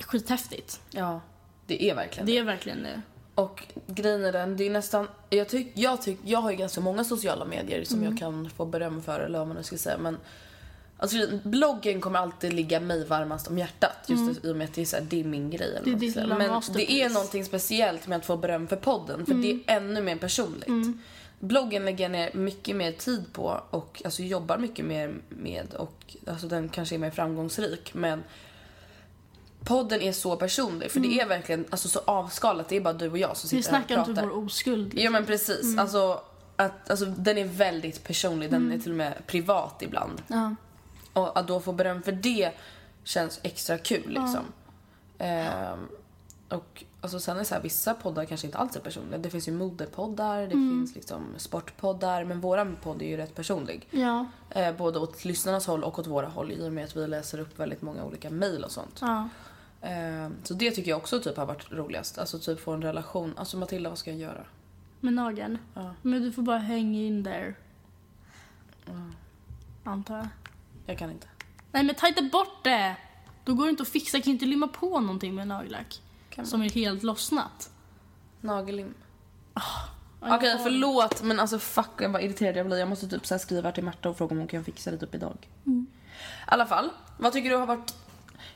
skithäftigt. 0.00 0.80
Ja, 0.90 1.20
det 1.66 1.90
är 1.90 1.94
verkligen 1.94 2.26
det. 2.26 2.32
Det 2.32 2.38
är 2.38 2.44
verkligen 2.44 2.82
det. 2.82 3.02
Och 3.34 3.62
grejen 3.86 4.24
är 4.24 4.32
den, 4.32 4.56
det 4.56 4.66
är 4.66 4.70
nästan... 4.70 5.08
Jag, 5.30 5.48
tyck, 5.48 5.72
jag, 5.74 6.02
tyck, 6.02 6.18
jag 6.24 6.38
har 6.38 6.50
ju 6.50 6.56
ganska 6.56 6.80
många 6.80 7.04
sociala 7.04 7.44
medier 7.44 7.84
som 7.84 8.04
jag 8.04 8.18
kan 8.18 8.50
få 8.50 8.64
beröm 8.64 9.02
för 9.02 9.20
eller 9.20 9.38
vad 9.38 9.48
man 9.48 9.56
nu 9.56 9.62
ska 9.62 9.78
säga 9.78 9.98
men 9.98 10.18
Alltså, 10.96 11.16
bloggen 11.42 12.00
kommer 12.00 12.18
alltid 12.18 12.52
ligga 12.52 12.80
mig 12.80 13.04
varmast 13.04 13.48
om 13.48 13.58
hjärtat 13.58 13.96
just 14.06 14.44
i 14.44 14.52
och 14.52 14.56
med 14.56 14.64
att 14.64 14.74
det 14.74 14.80
är, 14.80 14.84
så 14.84 14.96
här, 14.96 15.02
det 15.02 15.20
är 15.20 15.24
min 15.24 15.50
grej. 15.50 15.76
Eller 15.76 15.96
Det 15.96 16.06
lilla 16.06 16.26
Men 16.26 16.62
det 16.74 16.92
är 16.92 17.10
någonting 17.10 17.44
speciellt 17.44 18.06
med 18.06 18.18
att 18.18 18.26
få 18.26 18.36
beröm 18.36 18.68
för 18.68 18.76
podden 18.76 19.26
för 19.26 19.34
det 19.34 19.52
är 19.52 19.60
ännu 19.66 20.02
mer 20.02 20.16
personligt. 20.16 20.96
Bloggen 21.44 21.84
lägger 21.84 22.04
jag 22.04 22.12
ner 22.12 22.30
mycket 22.34 22.76
mer 22.76 22.92
tid 22.92 23.32
på 23.32 23.60
och 23.70 24.02
alltså, 24.04 24.22
jobbar 24.22 24.58
mycket 24.58 24.84
mer 24.84 25.14
med 25.28 25.74
och 25.74 26.16
alltså, 26.26 26.48
den 26.48 26.68
kanske 26.68 26.94
är 26.94 26.98
mer 26.98 27.10
framgångsrik 27.10 27.94
men 27.94 28.24
podden 29.64 30.00
är 30.00 30.12
så 30.12 30.36
personlig 30.36 30.90
för 30.90 31.00
det 31.00 31.20
är 31.20 31.26
verkligen 31.26 31.64
alltså, 31.70 31.88
så 31.88 32.00
avskalat. 32.04 32.68
Det 32.68 32.76
är 32.76 32.80
bara 32.80 32.94
du 32.94 33.10
och 33.10 33.18
jag 33.18 33.36
som 33.36 33.48
Vi 33.56 33.62
sitter 33.62 33.72
här 33.72 33.80
och 33.82 33.86
snackar 33.86 34.04
pratar. 34.04 34.22
inte 34.22 34.34
vår 34.34 34.44
oskuld. 34.44 34.92
Ja 34.96 35.10
men 35.10 35.26
precis. 35.26 35.78
Alltså, 35.78 36.20
att, 36.56 36.90
alltså, 36.90 37.04
den 37.04 37.38
är 37.38 37.44
väldigt 37.44 38.04
personlig. 38.04 38.50
Den 38.50 38.72
är 38.72 38.78
till 38.78 38.90
och 38.90 38.96
med 38.96 39.26
privat 39.26 39.82
ibland. 39.82 40.22
Ja. 40.26 40.54
Och 41.12 41.38
att 41.38 41.48
då 41.48 41.60
få 41.60 41.72
beröm 41.72 42.02
för 42.02 42.12
det 42.12 42.50
känns 43.04 43.40
extra 43.42 43.78
kul 43.78 44.08
liksom. 44.08 44.44
Ehm, 45.18 45.88
och 46.48 46.84
alltså, 47.04 47.20
sen 47.20 47.38
är 47.38 47.44
så 47.44 47.54
här, 47.54 47.62
vissa 47.62 47.94
poddar 47.94 48.24
kanske 48.24 48.46
inte 48.46 48.58
alls 48.58 48.76
är 48.76 48.80
personliga. 48.80 49.18
Det 49.18 49.30
finns 49.30 49.48
ju 49.48 49.52
modepoddar, 49.52 50.42
det 50.42 50.50
finns 50.50 50.94
liksom 50.94 51.26
sportpoddar. 51.36 52.24
Men 52.24 52.40
våran 52.40 52.76
podd 52.82 53.02
är 53.02 53.06
ju 53.06 53.16
rätt 53.16 53.34
personlig. 53.34 53.88
Ja. 53.90 54.26
Eh, 54.50 54.76
både 54.76 54.98
åt 54.98 55.24
lyssnarnas 55.24 55.66
håll 55.66 55.84
och 55.84 55.98
åt 55.98 56.06
våra 56.06 56.26
håll 56.26 56.52
i 56.52 56.68
och 56.68 56.72
med 56.72 56.84
att 56.84 56.96
vi 56.96 57.06
läser 57.06 57.38
upp 57.38 57.58
väldigt 57.58 57.82
många 57.82 58.04
olika 58.04 58.30
mejl 58.30 58.64
och 58.64 58.70
sånt. 58.70 58.98
ja. 59.00 59.28
Ehm, 59.80 60.34
så 60.42 60.54
det 60.54 60.70
tycker 60.70 60.90
jag 60.90 60.98
också 60.98 61.20
typ 61.20 61.36
har 61.36 61.46
varit 61.46 61.72
roligast. 61.72 62.18
Alltså 62.18 62.38
typ 62.38 62.60
få 62.60 62.72
en 62.72 62.82
relation. 62.82 63.34
Alltså 63.36 63.56
Matilda, 63.56 63.88
vad 63.90 63.98
ska 63.98 64.10
jag 64.10 64.20
göra? 64.20 64.44
Med 65.00 65.12
nageln? 65.12 65.58
Ja. 65.74 65.94
Men 66.02 66.22
du 66.22 66.32
får 66.32 66.42
bara 66.42 66.58
hänga 66.58 67.00
in 67.00 67.22
där. 67.22 67.54
Antar 69.84 70.16
jag. 70.16 70.28
Jag 70.86 70.98
kan 70.98 71.10
inte. 71.10 71.26
Nej 71.72 71.82
men 71.82 71.94
ta 71.94 72.08
inte 72.08 72.22
bort 72.22 72.64
det! 72.64 72.96
Då 73.44 73.54
går 73.54 73.64
det 73.64 73.70
inte 73.70 73.82
att 73.82 73.88
fixa, 73.88 74.16
jag 74.16 74.24
kan 74.24 74.30
ju 74.30 74.34
inte 74.34 74.46
limma 74.46 74.68
på 74.68 75.00
någonting 75.00 75.34
med 75.34 75.48
nagellack. 75.48 76.02
Kan 76.34 76.46
Som 76.46 76.62
är 76.62 76.70
helt 76.70 77.02
lossnat. 77.02 77.70
Nagellim. 78.40 78.94
Ja, 79.54 79.62
Okej, 80.36 80.50
har- 80.52 80.58
förlåt 80.58 81.22
men 81.22 81.40
alltså 81.40 81.58
fuck 81.58 81.90
jag 81.98 82.08
vad 82.10 82.22
irriterad 82.22 82.56
jag 82.56 82.66
blir. 82.66 82.76
Jag 82.78 82.88
måste 82.88 83.08
typ 83.08 83.26
så 83.26 83.38
skriva 83.38 83.72
till 83.72 83.84
Marta 83.84 84.08
och 84.08 84.16
fråga 84.18 84.32
om 84.32 84.38
hon 84.38 84.48
kan 84.48 84.64
fixa 84.64 84.90
det 84.90 84.98
typ 84.98 85.14
idag. 85.14 85.48
I 85.66 85.84
alla 86.46 86.66
fall, 86.66 86.90
vad 87.18 87.32
tycker 87.32 87.50
du 87.50 87.56
har 87.56 87.66
varit 87.66 87.94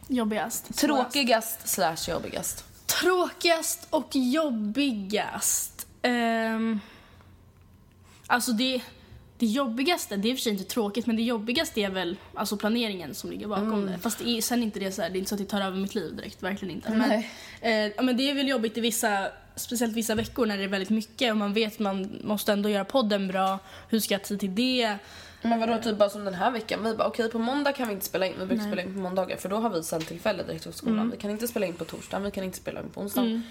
Jobbigast. 0.08 0.74
tråkigast 0.78 1.68
slash 1.68 1.96
jobbigast? 2.08 2.64
Tråkigast 2.86 3.86
och 3.90 4.08
jobbigast. 4.12 5.86
Ehm, 6.02 6.80
alltså 8.26 8.52
det, 8.52 8.82
det 9.38 9.46
jobbigaste, 9.46 10.16
det 10.16 10.28
är 10.28 10.30
i 10.30 10.34
och 10.34 10.38
för 10.38 10.42
sig 10.42 10.52
inte 10.52 10.64
tråkigt, 10.64 11.06
men 11.06 11.16
det 11.16 11.22
jobbigaste 11.22 11.80
är 11.80 11.90
väl 11.90 12.16
alltså 12.34 12.56
planeringen 12.56 13.14
som 13.14 13.30
ligger 13.30 13.46
bakom 13.46 13.72
Mm. 13.72 13.86
det. 13.86 13.98
Fast 13.98 14.18
det 14.18 14.28
är, 14.28 14.40
sen 14.40 14.62
inte 14.62 14.80
det 14.80 14.92
så 14.92 15.02
här, 15.02 15.10
det 15.10 15.16
är 15.16 15.18
inte 15.18 15.28
så 15.28 15.34
att 15.34 15.38
det 15.40 15.44
tar 15.46 15.60
över 15.60 15.78
mitt 15.78 15.94
liv 15.94 16.16
direkt, 16.16 16.42
verkligen 16.42 16.74
inte. 16.74 16.90
Men, 16.90 17.08
Nej. 17.08 17.30
eh, 17.60 17.92
ja, 17.96 18.02
men 18.02 18.16
det 18.16 18.30
är 18.30 18.34
väl 18.34 18.48
jobbigt 18.48 18.78
i 18.78 18.80
vissa 18.80 19.28
speciellt 19.56 19.96
vissa 19.96 20.14
veckor 20.14 20.46
när 20.46 20.58
det 20.58 20.64
är 20.64 20.68
väldigt 20.68 20.90
mycket 20.90 21.30
och 21.30 21.36
man 21.36 21.52
vet 21.52 21.72
att 21.72 21.78
man 21.78 22.18
måste 22.24 22.52
ändå 22.52 22.68
göra 22.68 22.84
podden 22.84 23.28
bra. 23.28 23.58
Hur 23.88 24.00
ska 24.00 24.14
jag 24.14 24.18
ha 24.18 24.24
tid 24.26 24.40
till 24.40 24.54
det? 24.54 24.96
Men 25.42 25.60
vadå, 25.60 25.78
typ 25.82 25.98
bara 25.98 26.10
som 26.10 26.24
den 26.24 26.34
här 26.34 26.50
veckan. 26.50 26.84
Vi 26.84 26.94
bara 26.94 27.08
okej 27.08 27.30
på 27.30 27.38
måndag 27.38 27.72
kan 27.72 27.88
vi 27.88 27.94
inte 27.94 28.06
spela 28.06 28.26
in. 28.26 28.34
Vi 28.38 28.46
brukar 28.46 28.64
spela 28.64 28.82
in 28.82 28.94
på 28.94 29.00
måndagar 29.00 29.36
för 29.36 29.48
då 29.48 29.56
har 29.56 29.70
vi 29.70 29.82
sen 29.82 30.02
tillfälle 30.02 30.42
direkt 30.42 30.66
efter 30.66 30.78
skolan. 30.78 30.98
Mm. 30.98 31.10
Vi 31.10 31.16
kan 31.16 31.30
inte 31.30 31.48
spela 31.48 31.66
in 31.66 31.74
på 31.74 31.84
torsdagen, 31.84 32.24
vi 32.24 32.30
kan 32.30 32.44
inte 32.44 32.56
spela 32.58 32.80
in 32.80 32.88
på 32.88 33.00
onsdagen. 33.00 33.42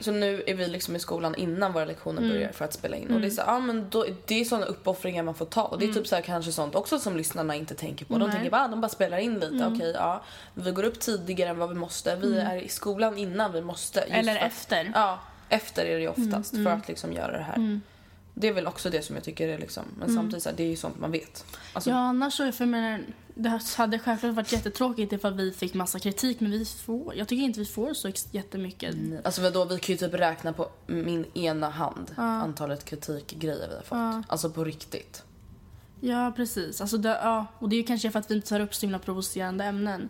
Så 0.00 0.12
nu 0.12 0.42
är 0.46 0.54
vi 0.54 0.66
liksom 0.68 0.96
i 0.96 0.98
skolan 0.98 1.34
innan 1.34 1.72
våra 1.72 1.84
lektioner 1.84 2.18
Mm. 2.22 2.32
börjar 2.32 2.52
för 2.52 2.64
att 2.64 2.72
spela 2.72 2.96
in. 2.96 3.14
Och 3.14 3.20
det 3.20 3.26
är 3.26 3.30
så, 3.30 3.42
ja 3.46 3.58
men 3.58 3.86
då, 3.90 4.06
det 4.26 4.40
är 4.40 4.44
sådana 4.44 4.66
uppoffringar 4.66 5.22
man 5.22 5.34
får 5.34 5.46
ta. 5.46 5.62
Och 5.62 5.78
det 5.78 5.84
är 5.86 5.92
typ 5.92 6.06
så 6.06 6.14
här, 6.14 6.22
kanske 6.22 6.52
sånt 6.52 6.74
också 6.74 6.98
som 6.98 7.16
lyssnarna 7.16 7.54
inte 7.54 7.74
tänker 7.74 8.04
på. 8.04 8.12
De 8.14 8.22
Mm. 8.22 8.32
Tänker 8.34 8.50
bara, 8.50 8.64
ah, 8.64 8.68
de 8.68 8.80
bara 8.80 8.88
spelar 8.88 9.18
in 9.18 9.34
lite. 9.40 9.66
Okej, 9.74 9.92
ja. 9.94 10.22
Vi 10.54 10.70
går 10.70 10.82
upp 10.82 11.00
tidigare 11.00 11.50
än 11.50 11.58
vad 11.58 11.68
vi 11.68 11.74
måste. 11.74 12.16
Vi 12.16 12.38
är 12.38 12.56
i 12.56 12.68
skolan 12.68 13.18
innan 13.18 13.52
vi 13.52 13.60
måste. 13.62 14.00
Eller 14.00 14.36
att- 14.36 14.42
efter. 14.42 14.92
Ja, 14.94 15.20
efter 15.48 15.84
är 15.84 15.94
det 15.94 16.00
ju 16.02 16.08
oftast 16.08 16.50
för 16.56 16.66
att 16.66 16.88
liksom 16.88 17.12
göra 17.12 17.32
det 17.36 17.42
här. 17.42 17.80
Det 18.34 18.48
är 18.48 18.52
väl 18.52 18.66
också 18.66 18.90
det 18.90 19.02
som 19.02 19.16
jag 19.16 19.24
tycker 19.24 19.48
är 19.48 19.58
liksom, 19.58 19.82
men 19.98 20.14
samtidigt 20.14 20.42
så 20.42 20.48
här, 20.48 20.56
det 20.56 20.62
är 20.62 20.68
ju 20.68 20.76
sånt 20.76 20.98
man 21.00 21.12
vet. 21.12 21.44
Alltså, 21.72 21.90
Ja, 21.90 21.96
annars 21.96 22.34
så, 22.34 22.52
för 22.52 22.66
menar, 22.66 23.00
det 23.34 23.60
hade 23.76 23.98
självklart 23.98 24.34
varit 24.34 24.52
jättetråkigt 24.52 25.12
ifall 25.12 25.34
vi 25.34 25.52
fick 25.52 25.74
massa 25.74 25.98
kritik, 25.98 26.40
men 26.40 26.50
vi 26.50 26.64
får, 26.64 27.14
jag 27.14 27.28
tycker 27.28 27.42
inte 27.42 27.60
vi 27.60 27.66
får 27.66 27.94
så 27.94 28.10
jättemycket. 28.30 28.96
Alltså 29.24 29.42
vadå, 29.42 29.64
vi 29.64 29.78
kan 29.78 29.92
ju 29.92 29.96
typ 29.96 30.14
räkna 30.14 30.52
på 30.52 30.68
min 30.86 31.24
ena 31.34 31.68
hand 31.68 32.10
antalet 32.16 32.84
kritikgrejer 32.84 33.68
vi 33.68 33.74
har 33.74 33.82
fått. 33.82 34.30
Alltså 34.30 34.50
på 34.50 34.64
riktigt. 34.64 35.22
Ja, 36.00 36.32
precis. 36.36 36.80
Alltså 36.80 36.98
det, 36.98 37.08
ja, 37.08 37.46
och 37.58 37.68
det 37.68 37.76
är 37.76 37.78
ju 37.78 37.84
kanske 37.86 38.10
för 38.10 38.18
att 38.18 38.30
vi 38.30 38.34
inte 38.34 38.48
tar 38.48 38.60
upp 38.60 38.74
så 38.74 38.80
himla 38.80 38.98
provocerande 38.98 39.64
ämnen. 39.64 40.08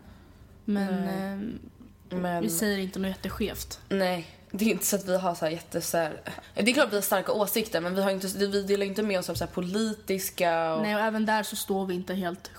Men 0.65 1.09
ehm, 1.09 1.59
Men 2.09 2.43
vi 2.43 2.51
säger 2.51 2.79
inte 2.79 2.99
något 2.99 3.09
jätteskevt. 3.09 3.81
nej, 3.89 4.27
det 4.51 4.65
är 4.65 4.71
inte 4.71 4.85
så 4.87 4.97
att 4.97 5.09
vi 5.09 5.17
har 5.17 5.35
så 5.35 5.45
här 5.45 5.53
jätte 5.53 5.81
så 5.81 5.97
här, 5.97 6.21
Det 6.55 6.71
är 6.71 6.75
klart 6.75 6.93
vi 6.93 6.95
har 6.95 7.03
starka 7.03 7.33
åsikter 7.33 7.81
men 7.81 7.95
vi, 7.95 8.03
har 8.03 8.11
inte, 8.11 8.27
vi 8.27 8.63
delar 8.63 8.87
inte 8.87 9.03
med 9.03 9.19
oss 9.19 9.31
av 9.31 9.35
så 9.35 9.47
politiska 9.47 10.75
och... 10.75 10.83
Nej, 10.83 10.95
och 10.95 11.01
även 11.01 11.27
där 11.27 11.43
så 11.43 11.57
står 11.57 11.87
vi 11.87 11.95
inte 11.95 12.15
helt 12.15 12.51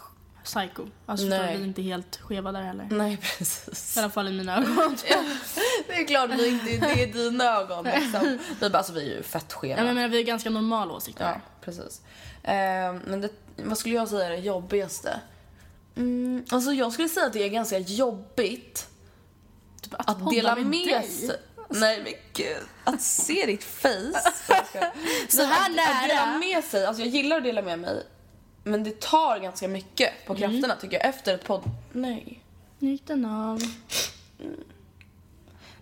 psycho. 0.45 0.87
Alltså 1.05 1.25
Nej. 1.25 1.39
för 1.39 1.47
vi 1.57 1.61
är 1.63 1.67
inte 1.67 1.81
helt 1.81 2.15
skeva 2.21 2.51
där 2.51 2.61
heller. 2.61 2.87
Nej 2.91 3.17
precis. 3.17 3.97
I 3.97 3.99
alla 3.99 4.09
fall 4.09 4.27
i 4.27 4.31
mina 4.31 4.57
ögon. 4.57 4.97
Ja, 5.09 5.23
det 5.87 5.93
är 5.93 6.07
klart 6.07 6.29
vi 6.29 6.47
inte, 6.47 6.65
det 6.65 7.03
är 7.03 7.13
dina 7.13 7.43
ögon 7.43 7.83
liksom. 7.95 8.39
Vi, 8.59 8.69
bara, 8.69 8.77
alltså, 8.77 8.93
vi 8.93 9.11
är 9.11 9.15
ju 9.15 9.23
fett 9.23 9.53
skeva. 9.53 9.73
Ja, 9.73 9.77
men 9.77 9.87
jag 9.87 9.95
menar, 9.95 10.07
vi 10.09 10.17
har 10.17 10.23
ganska 10.23 10.49
normala 10.49 10.93
åsikter. 10.93 11.25
Ja, 11.25 11.41
precis. 11.61 12.01
Eh, 12.43 12.53
men 13.05 13.21
det, 13.21 13.29
vad 13.55 13.77
skulle 13.77 13.95
jag 13.95 14.09
säga 14.09 14.25
är 14.25 14.29
det 14.29 14.37
jobbigaste? 14.37 15.19
Mm, 15.95 16.45
alltså 16.49 16.73
jag 16.73 16.93
skulle 16.93 17.09
säga 17.09 17.25
att 17.25 17.33
det 17.33 17.43
är 17.43 17.49
ganska 17.49 17.77
jobbigt 17.79 18.87
Typ 19.81 19.93
att, 19.97 20.19
podda 20.19 20.31
dela 20.31 20.55
med 20.55 20.65
med 20.65 21.05
sig. 21.05 21.39
Nej 21.69 22.01
men 22.03 22.13
gud, 22.33 22.63
att 22.83 23.01
se 23.01 23.45
ditt 23.45 23.63
face. 23.63 24.31
Så 25.29 25.43
här 25.43 25.69
Nej, 25.69 25.85
att, 25.85 26.03
att 26.03 26.09
dela 26.09 26.25
nära. 26.25 26.37
med 26.37 26.63
sig, 26.63 26.85
alltså 26.85 27.03
jag 27.03 27.09
gillar 27.09 27.37
att 27.37 27.43
dela 27.43 27.61
med 27.61 27.79
mig. 27.79 28.03
Men 28.67 28.83
det 28.83 28.99
tar 28.99 29.39
ganska 29.39 29.67
mycket 29.67 30.25
på 30.25 30.33
Mm. 30.33 30.49
krafterna 30.51 30.75
tycker 30.75 30.97
jag 30.97 31.05
efter 31.09 31.35
ett 31.35 31.43
podd... 31.43 31.63
Nej. 31.91 32.41
Nu 32.79 32.91
gick 32.91 33.07
den 33.07 33.25
av. 33.25 33.59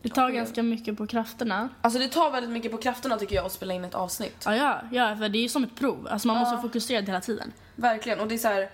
Det 0.02 0.10
tar 0.10 0.30
ganska 0.30 0.64
mycket 0.64 0.98
på 0.98 1.08
krafterna. 1.08 1.70
Alltså 1.82 2.00
det 2.00 2.08
tar 2.08 2.32
väldigt 2.32 2.52
mycket 2.52 2.72
på 2.72 2.78
krafterna 2.78 3.18
tycker 3.18 3.36
jag 3.36 3.46
att 3.46 3.52
spela 3.52 3.74
in 3.74 3.86
ett 3.86 3.96
avsnitt. 3.96 4.44
Ja, 4.46 4.56
ja, 4.56 4.82
ja 4.92 5.16
för 5.18 5.30
det 5.30 5.38
är 5.38 5.42
ju 5.42 5.50
som 5.50 5.64
ett 5.64 5.76
prov. 5.76 6.08
Alltså 6.12 6.28
man 6.28 6.38
måste 6.38 6.52
vara 6.56 6.62
fokuserad 6.62 7.06
hela 7.06 7.22
tiden. 7.22 7.54
Verkligen. 7.76 8.20
Och 8.20 8.28
det 8.28 8.36
är 8.36 8.40
så 8.40 8.48
här. 8.48 8.70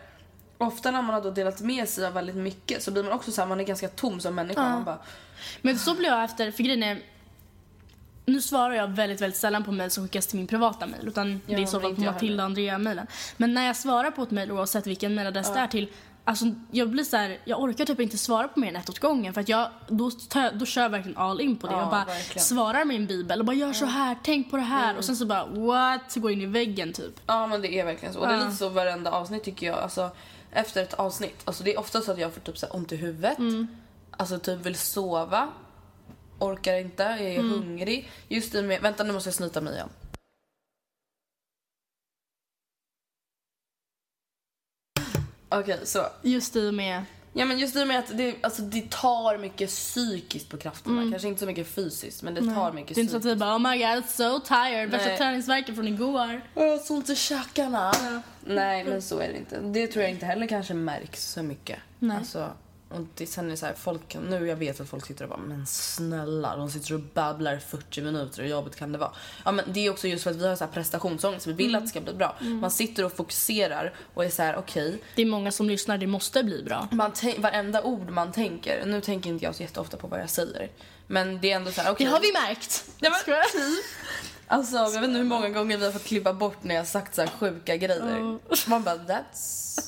Ofta 0.58 0.92
när 0.92 1.02
man 1.02 1.14
har 1.14 1.22
då 1.22 1.32
delat 1.32 1.62
med 1.62 1.90
sig 1.90 2.06
av 2.06 2.14
väldigt 2.14 2.36
mycket 2.36 2.84
så 2.84 2.92
blir 2.92 3.04
man 3.04 3.12
också 3.12 3.32
så 3.32 3.42
här, 3.42 3.48
man 3.48 3.60
är 3.60 3.64
ganska 3.64 3.88
tom 3.88 4.20
som 4.20 4.36
människa. 4.36 4.62
Man 4.70 4.84
bara, 4.84 5.00
Men 5.62 5.80
så 5.80 5.96
blir 5.96 6.10
jag 6.10 6.24
efter, 6.24 6.52
för 6.52 6.64
grejen 6.64 6.84
är, 6.84 7.02
nu 8.32 8.42
svarar 8.42 8.74
jag 8.76 8.88
väldigt, 8.88 9.22
väldigt 9.22 9.40
sällan 9.40 9.64
på 9.64 9.72
mejl 9.72 9.92
som 9.92 10.04
skickas 10.04 10.28
till 10.28 10.38
min 10.38 10.48
privata 10.48 10.86
mejl. 10.86 11.08
Utan 11.08 11.42
det 11.48 11.54
är 11.54 11.60
i 11.60 11.68
så 11.68 11.76
men 11.76 11.82
fall 11.82 11.90
inte 11.90 12.02
på 12.02 12.06
jag 12.08 12.14
Matilda 12.14 12.44
Andrea-mejlen. 12.44 13.08
Men 13.38 13.54
när 13.54 13.68
jag 13.68 13.76
svarar 13.76 14.12
på 14.12 14.24
ett 14.24 14.32
mejl 14.32 14.52
oavsett 14.52 14.88
vilken 14.88 15.16
mejladress 15.16 15.54
det 15.54 15.60
är 15.60 15.68
till, 15.68 15.88
alltså 16.24 16.46
jag 16.72 16.90
blir 16.90 17.04
så 17.04 17.18
här, 17.18 17.38
jag 17.46 17.62
orkar 17.62 17.86
typ 17.86 18.00
inte 18.00 18.18
svara 18.18 18.48
på 18.48 18.60
mer 18.60 18.68
än 18.70 18.76
ett 18.76 18.90
åt 18.90 19.00
gången. 19.00 19.34
För 19.34 19.42
att 19.42 19.50
jag, 19.50 19.70
då, 19.88 20.12
jag, 20.34 20.58
då 20.58 20.66
kör 20.66 20.82
jag 20.82 20.90
verkligen 20.90 21.18
all 21.18 21.42
in 21.42 21.58
på 21.58 21.68
det. 21.68 21.74
Ja, 21.74 21.84
och 21.84 21.90
bara 21.92 22.06
verkligen. 22.06 22.44
svarar 22.46 22.82
en 22.82 23.06
bibel 23.08 23.40
och 23.40 23.46
bara 23.46 23.56
gör 23.56 23.74
så 23.74 23.86
här, 23.86 24.18
tänk 24.24 24.52
på 24.52 24.58
det 24.58 24.64
här. 24.64 24.98
Och 24.98 25.06
sen 25.06 25.16
så 25.16 25.26
bara 25.26 25.46
what? 25.46 26.16
Går 26.16 26.32
in 26.32 26.42
i 26.42 26.46
väggen 26.46 26.94
typ. 26.94 27.20
ja 27.26 27.48
men 27.48 27.62
det 27.62 27.74
är 27.80 27.86
verkligen 27.86 28.14
så. 28.14 28.20
Och 28.20 28.28
det 28.28 28.34
är 28.34 28.38
Ja. 28.38 28.44
lite 28.46 28.58
så 28.58 28.70
varenda 28.70 29.12
avsnitt 29.12 29.44
tycker 29.44 29.68
jag. 29.68 29.80
Alltså 29.80 30.10
efter 30.52 30.84
ett 30.84 30.94
avsnitt. 30.94 31.42
Alltså 31.46 31.64
det 31.64 31.74
är 31.74 31.80
ofta 31.80 32.02
så 32.02 32.12
att 32.12 32.20
jag 32.20 32.34
får 32.34 32.42
typ 32.42 32.58
så 32.58 32.66
här 32.66 32.76
ont 32.76 32.92
i 32.92 32.96
huvudet. 32.96 33.38
Alltså 34.12 34.40
typ 34.40 34.66
vill 34.66 34.76
sova. 34.76 35.48
Orkar 36.40 36.78
inte, 36.78 37.04
jag 37.04 37.22
är 37.22 37.42
hungrig. 37.42 38.12
Just 38.28 38.56
i 38.56 38.62
med, 38.62 38.82
vänta 38.82 39.04
nu 39.04 39.14
måste 39.14 39.28
jag 39.28 39.34
snyta 39.34 39.62
mig 39.62 39.74
igen. 39.74 39.90
Okej 45.50 45.80
så. 45.84 46.06
Just 46.22 46.56
i 46.56 46.70
och 46.70 46.74
med, 46.74 47.06
Ja 47.34 47.46
men 47.46 47.60
just 47.60 47.76
i 47.76 47.84
och 47.84 47.88
med 47.88 48.00
att 48.00 48.18
det, 48.18 48.36
alltså, 48.42 48.62
det 48.62 48.90
tar 48.90 49.38
mycket 49.38 49.70
psykiskt 49.70 50.50
på 50.50 50.58
krafterna. 50.58 51.12
Kanske 51.12 51.28
inte 51.28 51.40
så 51.40 51.46
mycket 51.46 51.68
fysiskt 51.68 52.24
men 52.24 52.34
det 52.34 52.42
tar 52.42 52.72
mycket 52.72 52.96
det 52.96 53.00
är 53.00 53.02
inte 53.02 53.12
så 53.12 53.18
att 53.18 53.22
psykiskt. 53.22 53.36
vi 53.36 53.40
bara 53.40 53.56
oh 53.56 53.72
my 53.72 53.78
god 53.78 54.10
so 54.10 54.40
tired, 54.40 54.90
värsta 54.90 55.08
Nej. 55.08 55.18
träningsvärken 55.18 55.76
från 55.76 55.88
igår. 55.88 56.42
Jag 56.54 56.70
har 56.70 56.78
så 56.78 56.96
ont 56.96 57.10
i 57.10 57.16
käkarna. 57.16 57.92
Nej 58.46 58.84
men 58.84 59.02
så 59.02 59.20
är 59.20 59.28
det 59.28 59.38
inte. 59.38 59.60
Det 59.60 59.88
tror 59.88 60.04
jag 60.04 60.12
inte 60.12 60.26
heller 60.26 60.48
kanske 60.48 60.74
märks 60.74 61.32
så 61.32 61.44
mycket. 61.44 61.80
Nej. 62.00 62.18
Alltså, 62.18 62.50
och 62.90 63.02
det, 63.16 63.28
sen 63.28 63.46
är 63.46 63.50
det 63.50 63.58
så 63.58 63.66
här, 63.66 63.74
folk, 63.74 64.18
nu 64.30 64.48
jag 64.48 64.56
vet 64.56 64.80
att 64.80 64.90
folk 64.90 65.06
sitter 65.06 65.24
och 65.24 65.30
bara 65.30 65.40
men 65.40 65.68
snälla 65.68 66.56
de 66.56 66.70
sitter 66.70 66.94
och 66.94 67.00
babblar 67.00 67.56
i 67.56 67.60
40 67.60 68.02
minuter 68.02 68.42
hur 68.44 68.50
jobbigt 68.50 68.76
kan 68.76 68.92
det 68.92 68.98
vara? 68.98 69.12
Ja 69.46 69.52
men 69.52 69.66
det 69.74 69.86
är 69.86 69.90
också 69.90 70.08
just 70.08 70.24
för 70.24 70.32
att 70.32 70.38
vi 70.38 70.48
har 70.48 70.56
så 70.56 70.64
här 70.66 70.72
prestationsångest, 70.72 71.48
vi 71.48 71.54
vill 71.54 71.76
att 71.76 71.82
det 71.82 71.88
ska 71.88 72.02
bli 72.02 72.14
bra. 72.14 72.36
Man 72.40 72.72
sitter 72.72 73.06
och 73.06 73.14
fokuserar 73.14 73.94
och 74.14 74.26
är 74.26 74.30
så 74.30 74.44
här: 74.44 74.56
okej, 74.58 75.02
Det 75.16 75.22
är 75.22 75.26
många 75.26 75.52
som 75.52 75.70
lyssnar, 75.70 75.98
det 75.98 76.08
måste 76.08 76.44
bli 76.44 76.64
bra. 76.64 76.88
man 76.92 77.12
varenda 77.38 77.84
ord 77.84 78.10
man 78.10 78.32
tänker, 78.32 78.86
nu 78.86 79.02
tänker 79.02 79.30
inte 79.30 79.46
jag 79.46 79.56
så 79.56 79.64
jätteofta 79.64 79.98
på 79.98 80.08
vad 80.08 80.20
jag 80.20 80.30
säger. 80.30 80.70
Men 81.08 81.42
det 81.42 81.52
är 81.52 81.56
ändå 81.56 81.72
så 81.72 81.82
här: 81.82 81.92
okej. 81.92 82.06
Det 82.06 82.12
har 82.12 82.20
vi 82.20 82.34
märkt. 82.34 82.86
Ja, 83.00 83.10
men-. 83.10 83.78
Alltså 84.52 84.76
jag 84.76 84.92
vet 84.92 85.04
inte 85.04 85.18
hur 85.18 85.26
många 85.26 85.50
gånger 85.50 85.78
vi 85.78 85.86
har 85.86 85.92
fått 85.92 86.04
klippa 86.04 86.34
bort 86.34 86.64
när 86.64 86.76
jag 86.76 86.82
har 86.82 86.86
sagt 86.86 87.16
så 87.16 87.22
här 87.22 87.30
sjuka 87.30 87.78
grejer. 87.78 88.40
Man 88.70 88.84
bara 88.84 88.96
that's 88.96 89.80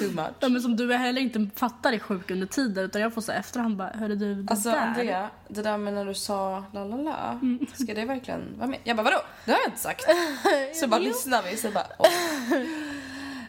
too 0.00 0.10
much. 0.10 0.34
Ja, 0.40 0.48
men 0.48 0.62
som 0.62 0.76
du 0.76 0.94
heller 0.94 1.20
inte 1.20 1.46
fattar 1.54 1.92
är 1.92 1.98
sjuk 1.98 2.30
under 2.30 2.46
tiden 2.46 2.84
utan 2.84 3.02
jag 3.02 3.14
får 3.14 3.20
så 3.20 3.32
efterhand 3.32 3.76
bara, 3.76 3.88
hörru 3.88 4.16
du, 4.16 4.34
det 4.34 4.50
Alltså 4.52 4.70
där. 4.70 4.76
Andrea, 4.76 5.30
det 5.48 5.62
där 5.62 5.78
med 5.78 5.94
när 5.94 6.04
du 6.04 6.14
sa 6.14 6.64
la 6.72 6.84
la 6.84 6.96
la, 6.96 7.40
ska 7.74 7.94
det 7.94 8.04
verkligen 8.04 8.58
vara 8.58 8.68
med? 8.68 8.78
Jag 8.84 8.96
bara 8.96 9.02
vadå? 9.04 9.20
Det 9.44 9.52
har 9.52 9.58
jag 9.58 9.68
inte 9.68 9.80
sagt. 9.80 10.04
Så 10.74 10.88
bara 10.88 11.00
lyssnar 11.00 11.42
vi 11.42 11.56
så 11.56 11.70
bara 11.70 11.86
oj. 11.98 12.10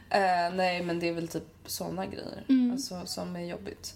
Eh, 0.10 0.54
nej 0.54 0.84
men 0.84 0.99
det 0.99 1.10
är 1.10 1.13
väl 1.13 1.28
typ 1.28 1.43
såna 1.65 2.06
grejer 2.06 2.43
alltså, 2.71 3.01
som 3.06 3.36
är 3.36 3.39
jobbigt. 3.45 3.93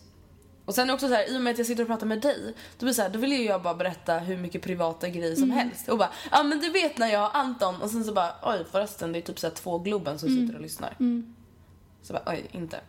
Och 0.70 0.76
sen 0.76 0.90
också 0.90 1.08
så 1.08 1.14
här, 1.14 1.34
i 1.34 1.38
och 1.38 1.42
med 1.42 1.52
att 1.52 1.58
jag 1.58 1.68
sitter 1.68 1.84
och 1.84 1.90
pratar 1.90 2.06
med 2.08 2.22
dig, 2.22 2.54
då 2.78 2.86
blir 2.86 2.94
så 2.94 3.02
här, 3.02 3.10
då 3.10 3.20
vill 3.20 3.32
ju 3.32 3.44
jag 3.44 3.62
bara 3.62 3.74
berätta 3.74 4.18
hur 4.20 4.38
mycket 4.38 4.62
privata 4.62 5.10
grejer 5.10 5.36
som 5.36 5.52
helst. 5.52 5.90
Och 5.90 5.98
bara, 5.98 6.10
ja 6.32 6.44
men 6.44 6.60
du 6.60 6.70
vet 6.70 6.98
när 6.98 7.08
jag 7.08 7.24
och 7.26 7.38
Anton, 7.38 7.82
och 7.82 7.90
sen 7.90 8.04
så 8.04 8.14
bara, 8.14 8.34
oj 8.44 8.66
förresten 8.72 9.12
det 9.12 9.20
är 9.20 9.22
typ 9.22 9.40
så 9.40 9.48
här 9.48 9.54
två 9.54 9.78
Globen 9.80 10.20
som 10.20 10.30
sitter 10.30 10.56
och 10.56 10.62
lyssnar. 10.62 10.96
Så 12.02 12.14
bara, 12.14 12.24
oj 12.26 12.50
inte. 12.52 12.80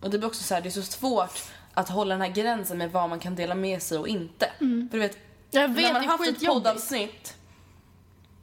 Och 0.00 0.10
det 0.10 0.18
blir 0.18 0.28
också 0.28 0.42
så 0.42 0.54
här, 0.54 0.60
det 0.60 0.68
är 0.68 0.70
så 0.70 0.82
svårt 0.82 1.38
att 1.74 1.88
hålla 1.88 2.14
den 2.14 2.20
här 2.22 2.28
gränsen 2.28 2.78
med 2.78 2.92
vad 2.92 3.08
man 3.08 3.18
kan 3.18 3.34
dela 3.34 3.54
med 3.54 3.82
sig 3.82 3.98
och 3.98 4.08
inte. 4.08 4.50
För 4.58 4.88
du 4.92 4.98
vet, 4.98 5.18
Jag 5.50 5.68
vet, 5.68 5.76
när 5.84 5.92
man 5.92 6.02
har 6.02 6.08
haft 6.18 6.28
ett 6.28 6.46
poddavsnitt 6.46 7.34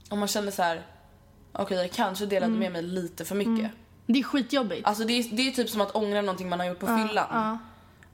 och 0.09 0.17
man 0.17 0.27
känner 0.27 0.51
så 0.51 0.61
här, 0.63 0.85
okej 1.51 1.77
jag 1.77 1.91
kanske 1.91 2.25
delade 2.25 2.53
med 2.53 2.71
mig 2.71 2.81
lite 2.81 3.25
för 3.25 3.35
mycket. 3.35 3.71
Det 4.05 4.19
är 4.19 4.23
skitjobbigt. 4.23 4.87
Alltså 4.87 5.03
det 5.03 5.13
är, 5.13 5.35
det 5.35 5.47
är 5.47 5.51
typ 5.51 5.69
som 5.69 5.81
att 5.81 5.95
ångra 5.95 6.21
någonting 6.21 6.49
man 6.49 6.59
har 6.59 6.67
gjort 6.67 6.79
på 6.79 6.87
fyllan. 6.87 7.27
ja. 7.31 7.57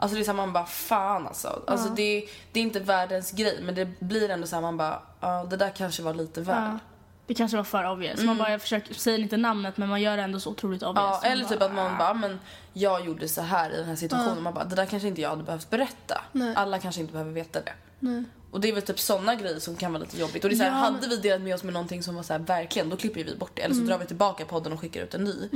Alltså 0.01 0.15
det 0.15 0.21
är 0.21 0.23
så 0.25 0.31
här, 0.31 0.37
man 0.37 0.53
bara 0.53 0.65
fan 0.65 1.27
alltså. 1.27 1.61
alltså 1.67 1.89
det, 1.89 2.27
det 2.51 2.59
är 2.59 2.63
inte 2.63 2.79
världens 2.79 3.31
grej 3.31 3.59
men 3.63 3.75
det 3.75 3.99
blir 3.99 4.29
ändå 4.29 4.47
så 4.47 4.55
här, 4.55 4.61
man 4.61 4.77
bara, 4.77 5.01
ja 5.19 5.47
det 5.49 5.57
där 5.57 5.69
kanske 5.69 6.03
var 6.03 6.13
lite 6.13 6.41
väl. 6.41 6.55
Ja. 6.63 6.79
Det 7.27 7.33
kanske 7.33 7.57
var 7.57 7.63
för 7.63 7.91
obvious. 7.91 8.21
Man 8.23 8.37
bara, 8.37 8.51
jag 8.51 8.61
försöker 8.61 8.93
säga 8.93 9.17
inte 9.17 9.37
namnet 9.37 9.77
men 9.77 9.89
man 9.89 10.01
gör 10.01 10.17
det 10.17 10.23
ändå 10.23 10.39
så 10.39 10.49
otroligt 10.49 10.83
obvious. 10.83 11.19
Ja, 11.23 11.29
eller 11.29 11.45
typ 11.45 11.59
bara, 11.59 11.65
att 11.65 11.75
man 11.75 11.97
bara, 11.97 12.13
men 12.13 12.39
jag 12.73 13.05
gjorde 13.05 13.27
så 13.27 13.41
här 13.41 13.69
i 13.73 13.77
den 13.77 13.85
här 13.85 13.95
situationen. 13.95 14.43
Man 14.43 14.53
bara, 14.53 14.65
det 14.65 14.75
där 14.75 14.85
kanske 14.85 15.07
inte 15.07 15.21
jag 15.21 15.29
hade 15.29 15.43
behövt 15.43 15.69
berätta. 15.69 16.21
Nej. 16.31 16.53
Alla 16.55 16.79
kanske 16.79 17.01
inte 17.01 17.13
behöver 17.13 17.31
veta 17.31 17.61
det. 17.61 17.73
Nej. 17.99 18.23
Och 18.51 18.61
det 18.61 18.69
är 18.69 18.73
väl 18.73 18.81
typ 18.83 18.99
såna 18.99 19.35
grejer 19.35 19.59
som 19.59 19.75
kan 19.75 19.93
vara 19.93 20.03
lite 20.03 20.17
jobbigt. 20.19 20.43
Och 20.43 20.49
det 20.49 20.55
är 20.55 20.57
så 20.57 20.63
här, 20.63 20.69
Ja, 20.71 20.75
hade 20.75 20.97
men- 21.01 21.09
vi 21.09 21.17
delat 21.17 21.41
med 21.41 21.55
oss 21.55 21.63
med 21.63 21.73
någonting 21.73 22.03
som 22.03 22.15
var 22.15 22.23
så 22.23 22.33
här, 22.33 22.39
verkligen, 22.39 22.89
då 22.89 22.97
klipper 22.97 23.23
vi 23.23 23.35
bort 23.35 23.51
det. 23.55 23.61
Eller 23.61 23.75
så 23.75 23.81
drar 23.81 23.97
vi 23.97 24.05
tillbaka 24.05 24.45
podden 24.45 24.73
och 24.73 24.79
skickar 24.79 25.01
ut 25.01 25.13
en 25.13 25.23
ny. 25.23 25.49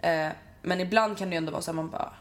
Eh, 0.00 0.28
men 0.62 0.80
ibland 0.80 1.18
kan 1.18 1.30
det 1.30 1.34
ju 1.34 1.38
ändå 1.38 1.52
vara 1.52 1.62
så 1.62 1.70
här, 1.70 1.76
man 1.76 1.90
bara, 1.90 2.12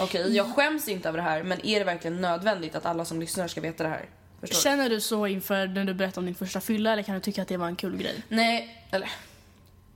okej 0.00 0.36
jag 0.36 0.54
skäms 0.54 0.88
inte 0.88 1.08
över 1.08 1.18
det 1.18 1.22
här 1.24 1.42
men 1.42 1.66
är 1.66 1.78
det 1.78 1.84
verkligen 1.84 2.20
nödvändigt 2.20 2.74
att 2.74 2.86
alla 2.86 3.04
som 3.04 3.20
lyssnar 3.20 3.48
ska 3.48 3.60
veta 3.60 3.82
det 3.82 3.88
här? 3.88 4.08
Förstår? 4.40 4.58
Känner 4.60 4.90
du 4.90 5.00
så 5.00 5.26
inför 5.26 5.66
när 5.66 5.84
du 5.84 5.94
berättar 5.94 6.20
om 6.20 6.26
din 6.26 6.34
första 6.34 6.60
fylla 6.60 6.92
eller 6.92 7.02
kan 7.02 7.14
du 7.14 7.20
tycka 7.20 7.42
att 7.42 7.48
det 7.48 7.56
var 7.56 7.66
en 7.66 7.76
kul 7.76 7.96
grej? 7.96 8.22
Nej, 8.28 8.86
eller... 8.90 9.10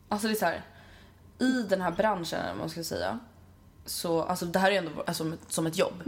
Alltså 0.09 0.29
det 0.29 0.35
är 0.35 0.37
så 0.37 0.45
här. 0.47 0.63
I 1.39 1.63
den 1.69 1.81
här 1.81 1.91
branschen, 1.91 2.41
eller 2.41 2.55
man 2.55 2.71
ska 2.71 2.85
säga. 2.85 3.19
Så, 3.87 4.23
alltså 4.23 4.47
det 4.47 4.59
här 4.59 4.71
är 4.71 4.79
ändå 4.79 4.91
alltså, 5.07 5.33
som 5.49 5.67
ett- 5.67 5.79
jobb. 5.79 6.03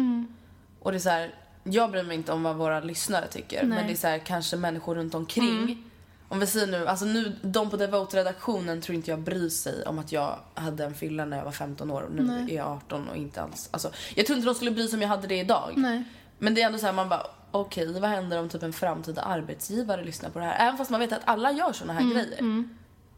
Och 0.80 0.90
det 0.92 0.96
är 0.96 1.00
så 1.00 1.08
här. 1.08 1.34
jag 1.64 1.90
bryr 1.90 2.02
mig 2.02 2.16
inte 2.16 2.32
om 2.32 2.42
vad 2.42 2.56
våra 2.56 2.80
lyssnare 2.80 3.26
tycker. 3.28 3.62
Nej. 3.62 3.78
Men 3.78 3.86
det 3.86 3.92
är 3.92 3.96
så 3.96 4.06
här, 4.06 4.18
kanske 4.18 4.56
människor 4.56 4.94
runt 4.94 5.14
omkring. 5.14 5.84
Om 6.32 6.40
vi 6.40 6.46
säger 6.46 6.66
nu, 6.66 6.88
alltså 6.88 7.04
nu, 7.04 7.36
de 7.42 7.70
på 7.70 7.76
Devote-redaktionen 7.76 8.80
tror 8.80 8.96
inte 8.96 9.10
jag 9.10 9.20
bryr 9.20 9.48
sig 9.48 9.84
om 9.86 9.98
att 9.98 10.12
jag 10.12 10.38
hade 10.54 10.84
en 10.84 10.94
fylla 10.94 11.24
när 11.24 11.36
jag 11.36 11.44
var 11.44 11.52
15 11.52 11.90
år 11.90 12.02
och 12.02 12.12
nu 12.12 12.22
Nej. 12.22 12.52
är 12.54 12.56
jag 12.56 12.66
18 12.66 13.08
och 13.08 13.16
inte 13.16 13.42
alls. 13.42 13.68
Alltså, 13.70 13.90
jag 14.14 14.26
tror 14.26 14.36
inte 14.36 14.48
de 14.48 14.54
skulle 14.54 14.70
bry 14.70 14.88
sig 14.88 14.96
om 14.96 15.02
jag 15.02 15.08
hade 15.08 15.26
det 15.26 15.38
idag. 15.38 15.72
Nej. 15.76 16.04
Men 16.38 16.54
det 16.54 16.62
är 16.62 16.66
ändå 16.66 16.78
så 16.78 16.86
här, 16.86 16.92
man 16.92 17.08
bara, 17.08 17.26
okej, 17.50 18.00
vad 18.00 18.10
händer 18.10 18.38
om 18.38 18.48
typ 18.48 18.62
en 18.62 18.72
framtida 18.72 19.22
arbetsgivare 19.22 20.04
lyssnar 20.04 20.30
på 20.30 20.38
det 20.38 20.44
här? 20.44 20.66
Även 20.66 20.78
fast 20.78 20.90
man 20.90 21.00
vet 21.00 21.12
att 21.12 21.22
alla 21.24 21.52
gör 21.52 21.72
såna 21.72 21.92
här 21.92 22.00
Mm, 22.00 22.12
grejer. 22.12 22.64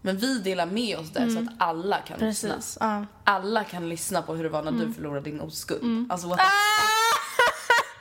Men 0.00 0.16
vi 0.16 0.38
delar 0.38 0.66
med 0.66 0.98
oss 0.98 1.10
det 1.10 1.30
så 1.30 1.38
att 1.38 1.48
alla 1.58 1.96
kan 1.98 2.18
lyssna. 2.18 2.54
Precis. 2.54 2.78
Ja. 2.80 3.04
Alla 3.24 3.64
kan 3.64 3.88
lyssna 3.88 4.22
på 4.22 4.34
hur 4.34 4.42
det 4.44 4.50
var 4.50 4.62
när 4.62 4.72
du 4.72 4.92
förlorade 4.92 5.20
din 5.30 5.40
oskuld. 5.40 5.82
Mm. 5.82 6.10
Alltså 6.10 6.28
what 6.28 6.38
the 6.38 6.44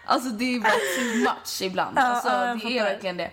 Alltså 0.06 0.30
det 0.30 0.56
är 0.56 0.60
bara 0.60 0.72
too 0.72 1.34
much 1.34 1.62
ibland. 1.62 1.98
alltså, 1.98 2.30
ja, 2.30 2.56
det 2.64 2.78
är 2.80 2.84
verkligen 2.84 3.18
det. 3.18 3.32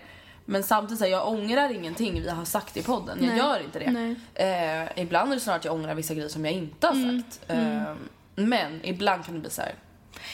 Men 0.51 0.63
samtidigt, 0.63 0.99
så 0.99 1.05
här, 1.05 1.13
jag 1.13 1.29
ångrar 1.29 1.73
ingenting 1.73 2.23
vi 2.23 2.29
har 2.31 2.45
sagt 2.45 2.77
i 2.77 2.83
podden. 2.83 3.19
Jag 3.21 3.29
Nej. 3.29 3.39
gör 3.39 3.61
inte 3.65 3.79
det. 3.79 3.85
Mm. 3.85 4.17
Eh, 4.35 5.03
ibland 5.03 5.31
är 5.31 5.35
det 5.35 5.41
snarare 5.41 5.59
att 5.59 5.65
jag 5.65 5.75
ångrar 5.75 5.95
vissa 5.95 6.15
grejer 6.15 6.29
som 6.29 6.45
jag 6.45 6.55
inte 6.55 6.87
har 6.87 6.95
sagt. 7.23 7.41
Eh, 7.49 7.95
men 8.35 8.81
ibland 8.87 9.25
kan 9.25 9.35
det 9.35 9.41
bli 9.41 9.51
så 9.51 9.63
här. 9.63 9.75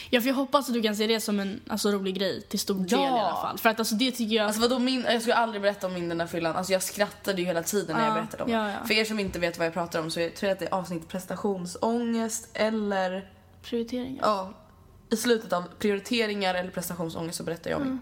Ja, 0.09 0.21
för 0.21 0.27
jag 0.27 0.35
hoppas 0.35 0.67
att 0.67 0.73
du 0.73 0.81
kan 0.81 0.95
se 0.95 1.07
det 1.07 1.19
som 1.19 1.39
en 1.39 1.61
alltså, 1.67 1.91
rolig 1.91 2.15
grej 2.15 2.41
till 2.41 2.59
stor 2.59 2.75
del 2.75 2.87
Ja. 2.89 3.17
i 3.17 3.19
alla 3.19 3.35
fall. 3.41 3.57
För 3.57 3.69
att 3.69 3.79
alltså 3.79 3.95
det 3.95 4.11
tycker 4.11 4.35
jag... 4.35 4.45
Alltså 4.45 4.61
vadå 4.61 4.79
min, 4.79 5.05
jag 5.09 5.21
skulle 5.21 5.35
aldrig 5.35 5.61
berätta 5.61 5.87
om 5.87 5.93
min 5.93 6.09
den 6.09 6.17
där 6.17 6.27
fyllan. 6.27 6.55
Alltså 6.55 6.73
jag 6.73 6.83
skrattade 6.83 7.41
ju 7.41 7.47
hela 7.47 7.63
tiden 7.63 7.95
när 7.97 8.03
jag 8.03 8.11
Ja, 8.11 8.21
berättade 8.21 8.43
om 8.43 8.51
ja, 8.51 8.59
det. 8.63 8.71
ja. 8.71 8.87
För 8.87 8.93
er 8.93 9.05
som 9.05 9.19
inte 9.19 9.39
vet 9.39 9.57
vad 9.57 9.67
jag 9.67 9.73
pratar 9.73 9.99
om 10.01 10.11
så 10.11 10.19
jag 10.19 10.35
tror 10.35 10.47
jag 10.47 10.53
att 10.53 10.59
det 10.59 10.65
är 10.65 10.73
avsnitt 10.73 11.07
prestationsångest 11.07 12.49
eller 12.53 13.29
prioriteringar. 13.63 14.19
Ja, 14.21 14.53
i 15.09 15.15
slutet 15.17 15.53
av 15.53 15.63
prioriteringar 15.79 16.55
eller 16.55 16.71
prestationsångest 16.71 17.37
så 17.37 17.43
berättar 17.43 17.71
jag 17.71 17.77
om 17.81 17.85
Mm. 17.87 17.99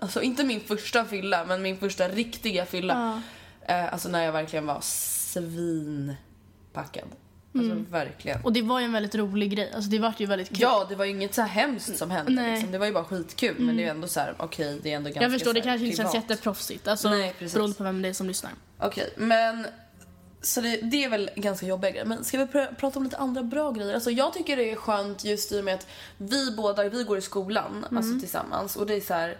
Alltså 0.00 0.22
inte 0.22 0.44
min 0.44 0.60
första 0.60 1.04
fylla, 1.04 1.44
men 1.44 1.62
min 1.62 1.76
första 1.78 2.08
riktiga 2.08 2.66
fylla. 2.66 3.22
Eh, 3.66 3.92
alltså 3.92 4.08
när 4.08 4.24
jag 4.24 4.32
verkligen 4.32 4.66
var 4.66 4.78
svinpackad. 4.80 6.18
Alltså 7.54 7.70
Mm. 7.72 7.86
verkligen. 7.90 8.44
Och 8.44 8.52
det 8.52 8.62
var 8.62 8.78
ju 8.80 8.84
en 8.84 8.92
väldigt 8.92 9.14
rolig 9.14 9.50
grej. 9.50 9.72
Alltså 9.74 9.90
det 9.90 9.98
vart 9.98 10.20
ju 10.20 10.26
väldigt 10.26 10.48
kul. 10.48 10.58
Ja, 10.60 10.86
det 10.88 10.94
var 10.96 11.04
ju 11.04 11.10
inget 11.10 11.34
så 11.34 11.40
här 11.42 11.48
hemskt 11.48 11.96
som 11.98 12.10
hände. 12.10 12.32
Nej. 12.32 12.44
Mm. 12.44 12.54
Liksom. 12.54 12.72
Det 12.72 12.78
var 12.78 12.86
ju 12.86 12.92
bara 12.92 13.04
skitkul. 13.04 13.54
Men 13.58 13.76
det 13.76 13.82
är 13.82 13.84
ju 13.84 13.90
ändå 13.90 14.08
så 14.08 14.20
här, 14.20 14.34
okej, 14.38 14.80
det 14.82 14.92
är 14.92 14.96
ändå 14.96 15.08
ganska 15.08 15.22
jag 15.22 15.32
förstår, 15.32 15.52
det 15.54 15.60
kanske 15.60 15.84
inte 15.86 15.96
känns 15.96 16.14
jätteproffsigt. 16.14 16.88
Alltså 16.88 17.10
Nej, 17.10 17.34
precis. 17.38 17.54
beroende 17.54 17.76
på 17.76 17.84
vem 17.84 18.02
det 18.02 18.08
är 18.08 18.12
som 18.12 18.26
lyssnar. 18.26 18.52
Okej, 18.78 19.14
men 19.16 19.66
så 20.42 20.60
det, 20.60 20.76
det 20.76 21.04
är 21.04 21.08
väl 21.08 21.30
ganska 21.36 21.66
jobbiga 21.66 21.90
grejer. 21.90 22.04
Men 22.04 22.24
ska 22.24 22.38
vi 22.38 22.44
pr- 22.44 22.74
prata 22.74 22.98
om 22.98 23.04
lite 23.04 23.16
andra 23.16 23.42
bra 23.42 23.70
grejer? 23.72 23.94
Alltså 23.94 24.10
jag 24.10 24.32
tycker 24.32 24.56
det 24.56 24.70
är 24.70 24.76
skönt 24.76 25.24
just 25.24 25.52
i 25.52 25.60
och 25.60 25.64
med 25.64 25.74
att 25.74 25.86
vi 26.18 26.50
båda, 26.56 26.88
vi 26.88 27.04
går 27.04 27.18
i 27.18 27.22
skolan, 27.22 27.86
alltså 27.96 28.18
tillsammans. 28.20 28.76
Och 28.76 28.86
det 28.86 28.94
är 28.94 29.00
så 29.00 29.14
här, 29.14 29.36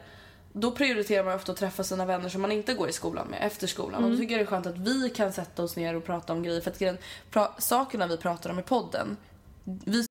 då 0.53 0.71
prioriterar 0.71 1.25
man 1.25 1.35
ofta 1.35 1.53
att 1.53 1.59
träffa 1.59 1.85
sina 1.85 2.05
vänner 2.07 2.29
som 2.29 2.43
man 2.43 2.53
inte 2.53 2.75
går 2.75 2.89
i 2.89 2.93
skolan 2.93 3.27
med 3.29 3.39
efter 3.47 3.67
skolan. 3.67 4.05
Och 4.05 4.11
då 4.11 4.17
tycker 4.17 4.33
jag 4.33 4.41
det 4.41 4.45
är 4.45 4.51
skönt 4.51 4.67
att 4.67 4.79
vi 4.79 5.11
kan 5.11 5.33
sätta 5.33 5.63
oss 5.63 5.77
ner 5.77 5.97
och 5.97 6.05
prata 6.05 6.33
om 6.33 6.43
grejer. 6.43 6.61
För 6.61 6.71
att 6.71 6.79
grejen, 6.79 6.99
pra- 7.33 7.51
sakerna 7.59 8.07
vi 8.07 8.17
pratar 8.17 8.51
om 8.51 8.59
i 8.59 8.63
podden, 8.63 9.17
vi 9.65 10.07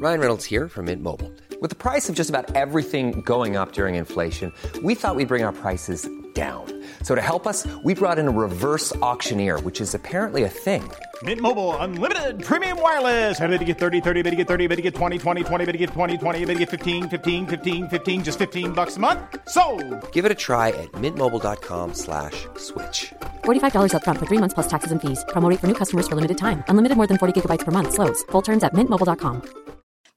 Ryan 0.00 0.20
Reynolds 0.20 0.46
here 0.46 0.68
from 0.68 0.84
Mint 0.84 1.02
Mobile. 1.02 1.32
With 1.60 1.70
the 1.70 1.90
price 1.90 2.08
of 2.08 2.14
just 2.14 2.30
about 2.30 2.54
everything 2.54 3.20
going 3.24 3.56
up 3.56 3.72
during 3.72 3.96
inflation, 3.96 4.52
we 4.82 4.94
thought 4.94 5.16
we'd 5.16 5.28
bring 5.28 5.44
our 5.44 5.52
prices 5.52 6.08
down. 6.34 6.77
So 7.02 7.16
to 7.16 7.20
help 7.20 7.46
us, 7.48 7.66
we 7.82 7.94
brought 7.94 8.18
in 8.20 8.28
a 8.28 8.30
reverse 8.30 8.94
auctioneer, 8.96 9.58
which 9.60 9.80
is 9.80 9.94
apparently 9.94 10.44
a 10.44 10.48
thing. 10.48 10.88
Mint 11.24 11.40
Mobile 11.40 11.74
unlimited 11.78 12.44
premium 12.44 12.80
wireless. 12.80 13.40
Ready 13.40 13.58
to 13.58 13.64
get 13.64 13.78
30, 13.78 14.00
30, 14.00 14.22
bit 14.22 14.30
to 14.30 14.36
get 14.36 14.46
30, 14.46 14.66
bit 14.68 14.76
to 14.76 14.82
get 14.82 14.94
20, 14.94 15.18
20, 15.18 15.42
20, 15.42 15.64
bit 15.64 15.72
to 15.72 15.78
get 15.78 15.90
20, 15.90 16.18
20, 16.18 16.44
bit 16.44 16.54
to 16.54 16.58
get 16.60 16.70
15, 16.70 17.08
15, 17.08 17.46
15, 17.48 17.88
15 17.88 18.22
just 18.24 18.38
15 18.38 18.72
bucks 18.72 18.96
a 18.96 19.00
month. 19.00 19.18
So, 19.48 19.64
Give 20.12 20.24
it 20.24 20.30
a 20.30 20.36
try 20.36 20.68
at 20.68 20.92
mintmobile.com 20.92 21.94
slash 21.94 22.46
switch. 22.56 23.12
$45 23.44 23.92
upfront 23.94 24.18
for 24.18 24.26
three 24.26 24.38
months 24.38 24.54
plus 24.54 24.68
taxes 24.68 24.92
and 24.92 25.00
fees. 25.02 25.24
Promo 25.30 25.48
rate 25.50 25.58
for 25.58 25.66
new 25.66 25.74
customers 25.74 26.06
for 26.06 26.14
limited 26.14 26.38
time. 26.38 26.62
Unlimited 26.68 26.96
more 26.96 27.08
than 27.08 27.18
40 27.18 27.32
gigabytes 27.34 27.64
per 27.64 27.72
month. 27.72 27.94
Slows. 27.94 28.22
Full 28.30 28.42
terms 28.42 28.62
at 28.62 28.72
mintmobile.com. 28.74 29.42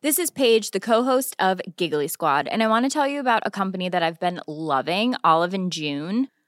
This 0.04 0.18
is 0.18 0.32
Paige, 0.32 0.72
the 0.72 0.80
co-host 0.80 1.36
of 1.38 1.62
Giggly 1.78 2.08
Squad, 2.08 2.48
and 2.48 2.64
I 2.64 2.68
want 2.68 2.86
to 2.86 2.90
tell 2.90 3.08
you 3.08 3.20
about 3.20 3.44
a 3.46 3.52
company 3.52 3.88
that 3.88 4.02
I've 4.02 4.20
been 4.20 4.42
loving, 4.48 5.14
Olive 5.24 5.54
and 5.54 5.72
June. 5.72 6.28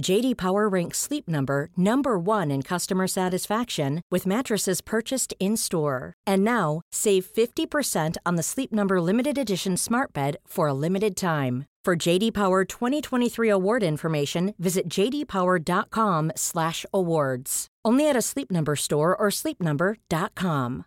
JD 0.00 0.36
Power 0.36 0.68
ranks 0.68 0.98
Sleep 0.98 1.28
Number 1.28 1.68
number 1.76 2.18
1 2.18 2.50
in 2.50 2.62
customer 2.62 3.06
satisfaction 3.06 4.00
with 4.10 4.26
mattresses 4.26 4.80
purchased 4.80 5.34
in-store. 5.40 6.14
And 6.26 6.42
now, 6.44 6.80
save 6.92 7.26
50% 7.26 8.16
on 8.24 8.36
the 8.36 8.42
Sleep 8.42 8.72
Number 8.72 9.00
limited 9.00 9.36
edition 9.38 9.76
Smart 9.76 10.12
Bed 10.12 10.36
for 10.46 10.68
a 10.68 10.74
limited 10.74 11.16
time. 11.16 11.64
For 11.84 11.96
JD 11.96 12.34
Power 12.34 12.64
2023 12.64 13.50
award 13.50 13.82
information, 13.82 14.54
visit 14.58 14.88
jdpower.com/awards. 14.88 17.66
Only 17.88 18.10
at 18.10 18.16
a 18.16 18.22
Sleep 18.22 18.50
Number 18.50 18.76
store 18.76 19.16
or 19.16 19.30
sleepnumber.com. 19.30 20.84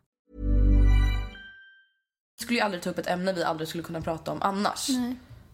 Vi 2.38 2.44
skulle 2.44 2.60
ju 2.60 2.66
aldrig 2.66 2.84
ta 2.84 2.90
upp 2.90 3.00
ett 3.00 3.08
ämne 3.08 3.34
vi 3.34 3.44
aldrig 3.44 3.68
skulle 3.68 3.84
kunna 3.84 4.02
prata 4.02 4.32
om 4.32 4.42
annars. 4.42 4.90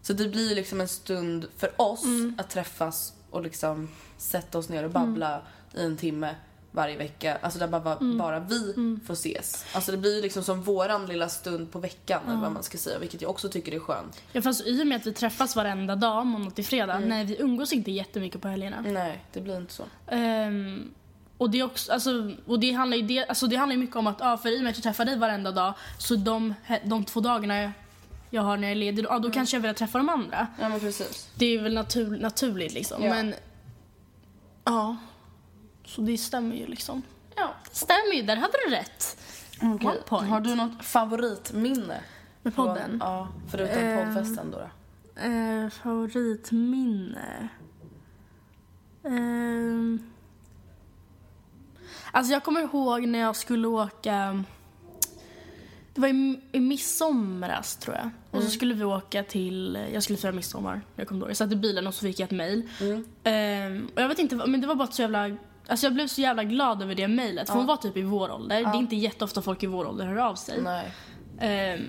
Så 0.02 0.12
det 0.12 0.28
blir 0.28 0.54
liksom 0.54 0.80
en 0.80 0.88
stund 0.88 1.46
för 1.56 1.70
oss 1.76 2.04
mm. 2.04 2.34
att 2.38 2.50
träffas 2.50 3.12
och 3.30 3.42
liksom 3.42 3.88
sätta 4.18 4.58
oss 4.58 4.68
ner 4.68 4.84
och 4.84 4.90
babbla 4.90 5.40
i 5.74 5.84
en 5.84 5.96
timme 5.96 6.34
varje 6.70 6.96
vecka. 6.96 7.38
Alltså 7.42 7.58
där 7.58 7.68
bara, 7.68 7.96
bara 8.18 8.40
vi 8.40 8.98
får 9.06 9.14
ses. 9.14 9.64
Alltså 9.72 9.92
det 9.92 9.98
blir 9.98 10.16
ju 10.16 10.22
liksom 10.22 10.42
som 10.42 10.62
våran 10.62 11.06
lilla 11.06 11.28
stund 11.28 11.72
på 11.72 11.78
veckan 11.78 12.20
eller 12.26 12.36
vad 12.40 12.52
man 12.52 12.62
ska 12.62 12.78
säga. 12.78 12.98
Vilket 12.98 13.22
jag 13.22 13.30
också 13.30 13.48
tycker 13.48 13.72
är 13.74 13.78
skönt. 13.78 14.22
Ja, 14.32 14.42
fast 14.42 14.66
i 14.66 14.82
och 14.82 14.86
med 14.86 14.96
att 14.96 15.06
vi 15.06 15.12
träffas 15.12 15.56
varenda 15.56 15.96
dag, 15.96 16.26
måndag 16.26 16.50
till 16.50 16.64
fredag, 16.64 16.94
Mm. 16.94 17.08
nej 17.08 17.24
vi 17.24 17.36
umgås 17.40 17.72
inte 17.72 17.90
jättemycket 17.90 18.40
på 18.40 18.48
helgerna. 18.48 18.80
Nej, 18.86 19.24
det 19.32 19.40
blir 19.40 19.56
inte 19.56 19.72
så. 19.72 19.84
Ehm, 20.06 20.90
och 21.38 21.50
det, 21.50 21.58
är 21.58 21.64
också, 21.64 21.92
alltså, 21.92 22.32
och 22.46 22.60
det 22.60 22.72
handlar 22.72 22.96
ju 22.96 23.02
det, 23.02 23.26
alltså, 23.28 23.46
det 23.46 23.56
handlar 23.56 23.76
mycket 23.76 23.96
om 23.96 24.06
att, 24.06 24.16
ja, 24.20 24.36
för 24.36 24.48
i 24.48 24.58
och 24.58 24.62
med 24.62 24.70
att 24.70 24.76
jag 24.76 24.82
träffar 24.82 25.04
dig 25.04 25.18
varenda 25.18 25.52
dag, 25.52 25.74
så 25.98 26.16
de, 26.16 26.54
de 26.84 27.04
två 27.04 27.20
dagarna 27.20 27.72
jag 28.30 28.42
har 28.42 28.56
när 28.56 28.62
jag 28.62 28.70
är 28.70 28.76
ledig, 28.76 29.04
ja, 29.04 29.10
Mm. 29.10 29.22
då 29.22 29.30
kanske 29.30 29.56
jag 29.56 29.62
vill 29.62 29.74
träffa 29.74 29.98
de 29.98 30.08
andra. 30.08 30.46
Ja 30.60 30.68
men 30.68 30.80
precis. 30.80 31.30
Det 31.34 31.46
är 31.46 31.62
väl 31.62 31.74
natur, 31.74 32.18
naturligt 32.18 32.72
liksom. 32.74 33.02
Ja. 33.02 33.10
Men, 33.10 33.34
ja. 34.64 34.96
Så 35.84 36.00
det 36.00 36.18
stämmer 36.18 36.56
ju 36.56 36.66
liksom. 36.66 37.02
Ja. 37.36 37.50
Stämmer 37.72 38.14
ju, 38.14 38.22
där 38.22 38.36
hade 38.36 38.52
du 38.66 38.74
rätt. 38.74 39.16
One 39.62 39.78
point. 40.06 40.28
Har 40.30 40.40
du 40.40 40.54
något 40.54 40.84
favoritminne? 40.84 42.00
Med 42.42 42.54
podden? 42.54 42.90
Från, 42.90 42.98
ja, 43.00 43.28
förutom 43.50 43.78
Ehm. 43.78 44.14
poddfesten 44.14 44.50
då. 44.50 44.58
då? 44.58 44.68
Eh, 45.22 45.68
favoritminne? 45.70 47.48
Ehm. 49.04 50.02
alltså 52.12 52.32
jag 52.32 52.44
kommer 52.44 52.60
ihåg 52.60 53.06
när 53.06 53.18
jag 53.18 53.36
skulle 53.36 53.68
åka... 53.68 54.44
Det 55.98 56.02
var 56.02 56.08
i, 56.08 56.40
i 56.52 56.60
midsomras 56.60 57.76
tror 57.76 57.96
jag. 57.96 58.10
Och 58.30 58.42
så 58.42 58.50
skulle 58.50 58.74
vi 58.74 58.84
åka 58.84 59.22
till... 59.22 59.78
Jag 59.92 60.02
skulle 60.02 60.18
fira 60.18 60.32
midsommar. 60.32 60.80
Jag 60.96 61.08
kommer 61.08 61.20
ihåg. 61.20 61.30
Jag 61.30 61.36
satt 61.36 61.52
i 61.52 61.56
bilen 61.56 61.86
och 61.86 61.94
så 61.94 62.00
fick 62.00 62.20
jag 62.20 62.24
ett 62.26 62.30
mail. 62.36 62.68
Ehm, 63.24 63.88
och 63.94 64.02
jag 64.02 64.08
vet 64.08 64.18
inte, 64.18 64.34
men 64.36 64.60
det 64.60 64.66
var 64.66 64.74
bara 64.74 64.88
så 64.88 65.02
jävla... 65.02 65.36
Alltså 65.68 65.86
jag 65.86 65.94
blev 65.94 66.06
så 66.06 66.20
jävla 66.20 66.44
glad 66.44 66.82
över 66.82 66.94
det 66.94 67.08
mejlet. 67.08 67.46
För 67.48 67.54
hon 67.54 67.66
var 67.66 67.76
typ 67.76 67.96
i 67.96 68.02
vår 68.02 68.32
ålder. 68.32 68.56
Det 68.56 68.68
är 68.68 68.74
inte 68.74 68.96
jätteofta 68.96 69.42
folk 69.42 69.62
i 69.62 69.66
vår 69.66 69.86
ålder 69.86 70.06
hör 70.06 70.16
av 70.16 70.34
sig. 70.34 70.58
Ehm, 71.40 71.80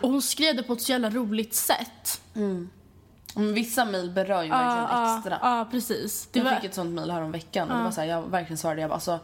Och 0.00 0.10
hon 0.10 0.22
skrev 0.22 0.56
det 0.56 0.62
på 0.62 0.72
ett 0.72 0.82
så 0.82 0.92
jävla 0.92 1.10
roligt 1.10 1.54
sätt. 1.54 2.20
Men 3.34 3.54
vissa 3.54 3.84
mejl 3.84 4.10
berör 4.10 4.42
ju 4.42 4.48
verkligen 4.48 4.88
Ja, 4.90 5.16
extra. 5.16 5.38
Ja, 5.42 5.68
precis. 5.70 6.28
Det 6.32 6.38
jag 6.38 6.44
var, 6.44 6.54
fick 6.54 6.64
ett 6.64 6.74
sånt 6.74 6.90
mejl 6.94 7.10
här 7.10 7.22
om 7.22 7.32
veckan 7.32 7.70
och 7.70 7.76
det 7.78 7.84
var 7.84 7.90
så 7.90 8.00
här, 8.00 8.08
jag 8.08 8.22
verkligen 8.30 8.58
svarade, 8.58 8.80
jag 8.80 8.90
bara, 8.90 8.94
alltså 8.94 9.18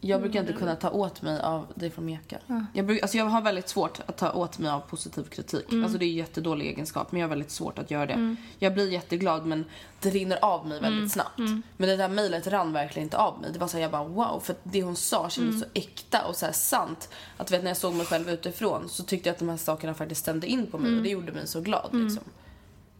jag 0.00 0.20
brukar 0.20 0.38
Mm. 0.40 0.48
inte 0.48 0.58
kunna 0.60 0.76
ta 0.76 0.90
åt 0.90 1.22
mig 1.22 1.40
av 1.40 1.66
det 1.74 1.90
från 1.90 2.04
Meka. 2.06 2.38
Jag, 2.72 2.86
bruk, 2.86 3.02
alltså 3.02 3.16
jag 3.18 3.24
har 3.24 3.42
väldigt 3.42 3.68
svårt 3.68 4.00
att 4.06 4.16
ta 4.16 4.32
åt 4.32 4.58
mig 4.58 4.70
av 4.70 4.80
positiv 4.80 5.22
kritik. 5.22 5.72
Mm. 5.72 5.84
Alltså 5.84 5.98
det 5.98 6.04
är 6.04 6.08
en 6.08 6.14
jättedålig 6.14 6.66
egenskap 6.66 7.12
men 7.12 7.20
jag 7.20 7.26
har 7.28 7.30
väldigt 7.30 7.50
svårt 7.50 7.78
att 7.78 7.90
göra 7.90 8.06
det. 8.06 8.36
Jag 8.58 8.74
blir 8.74 8.90
jätteglad 8.92 9.46
men 9.46 9.64
det 10.00 10.10
rinner 10.10 10.38
av 10.44 10.66
mig 10.68 10.78
Mm. 10.78 10.92
väldigt 10.92 11.12
snabbt. 11.12 11.38
Men 11.76 11.88
det 11.88 11.96
där 11.96 12.08
mejlet 12.08 12.46
rann 12.46 12.72
verkligen 12.72 13.06
inte 13.06 13.18
av 13.18 13.40
mig. 13.40 13.50
Det 13.52 13.58
var 13.58 13.68
så 13.68 13.76
här, 13.76 13.82
jag 13.82 13.90
bara 13.90 14.04
wow, 14.04 14.40
för 14.44 14.56
det 14.62 14.82
hon 14.82 14.96
sa 14.96 15.28
kändes 15.30 15.54
Mm. 15.54 15.60
så 15.60 15.66
äkta 15.74 16.26
och 16.26 16.36
så 16.36 16.46
sant. 16.52 17.08
Att 17.36 17.50
vet, 17.50 17.62
när 17.62 17.70
jag 17.70 17.76
såg 17.76 17.94
mig 17.94 18.06
själv 18.06 18.30
utifrån 18.30 18.88
så 18.88 19.02
tyckte 19.02 19.28
jag 19.28 19.34
att 19.34 19.38
de 19.38 19.48
här 19.48 19.56
sakerna 19.56 19.94
faktiskt 19.94 20.20
stämde 20.20 20.46
in 20.46 20.66
på 20.66 20.78
mig 20.78 20.86
Mm. 20.86 20.98
och 20.98 21.04
det 21.04 21.10
gjorde 21.10 21.32
mig 21.32 21.46
så 21.46 21.60
glad 21.60 21.88
liksom. 21.92 22.22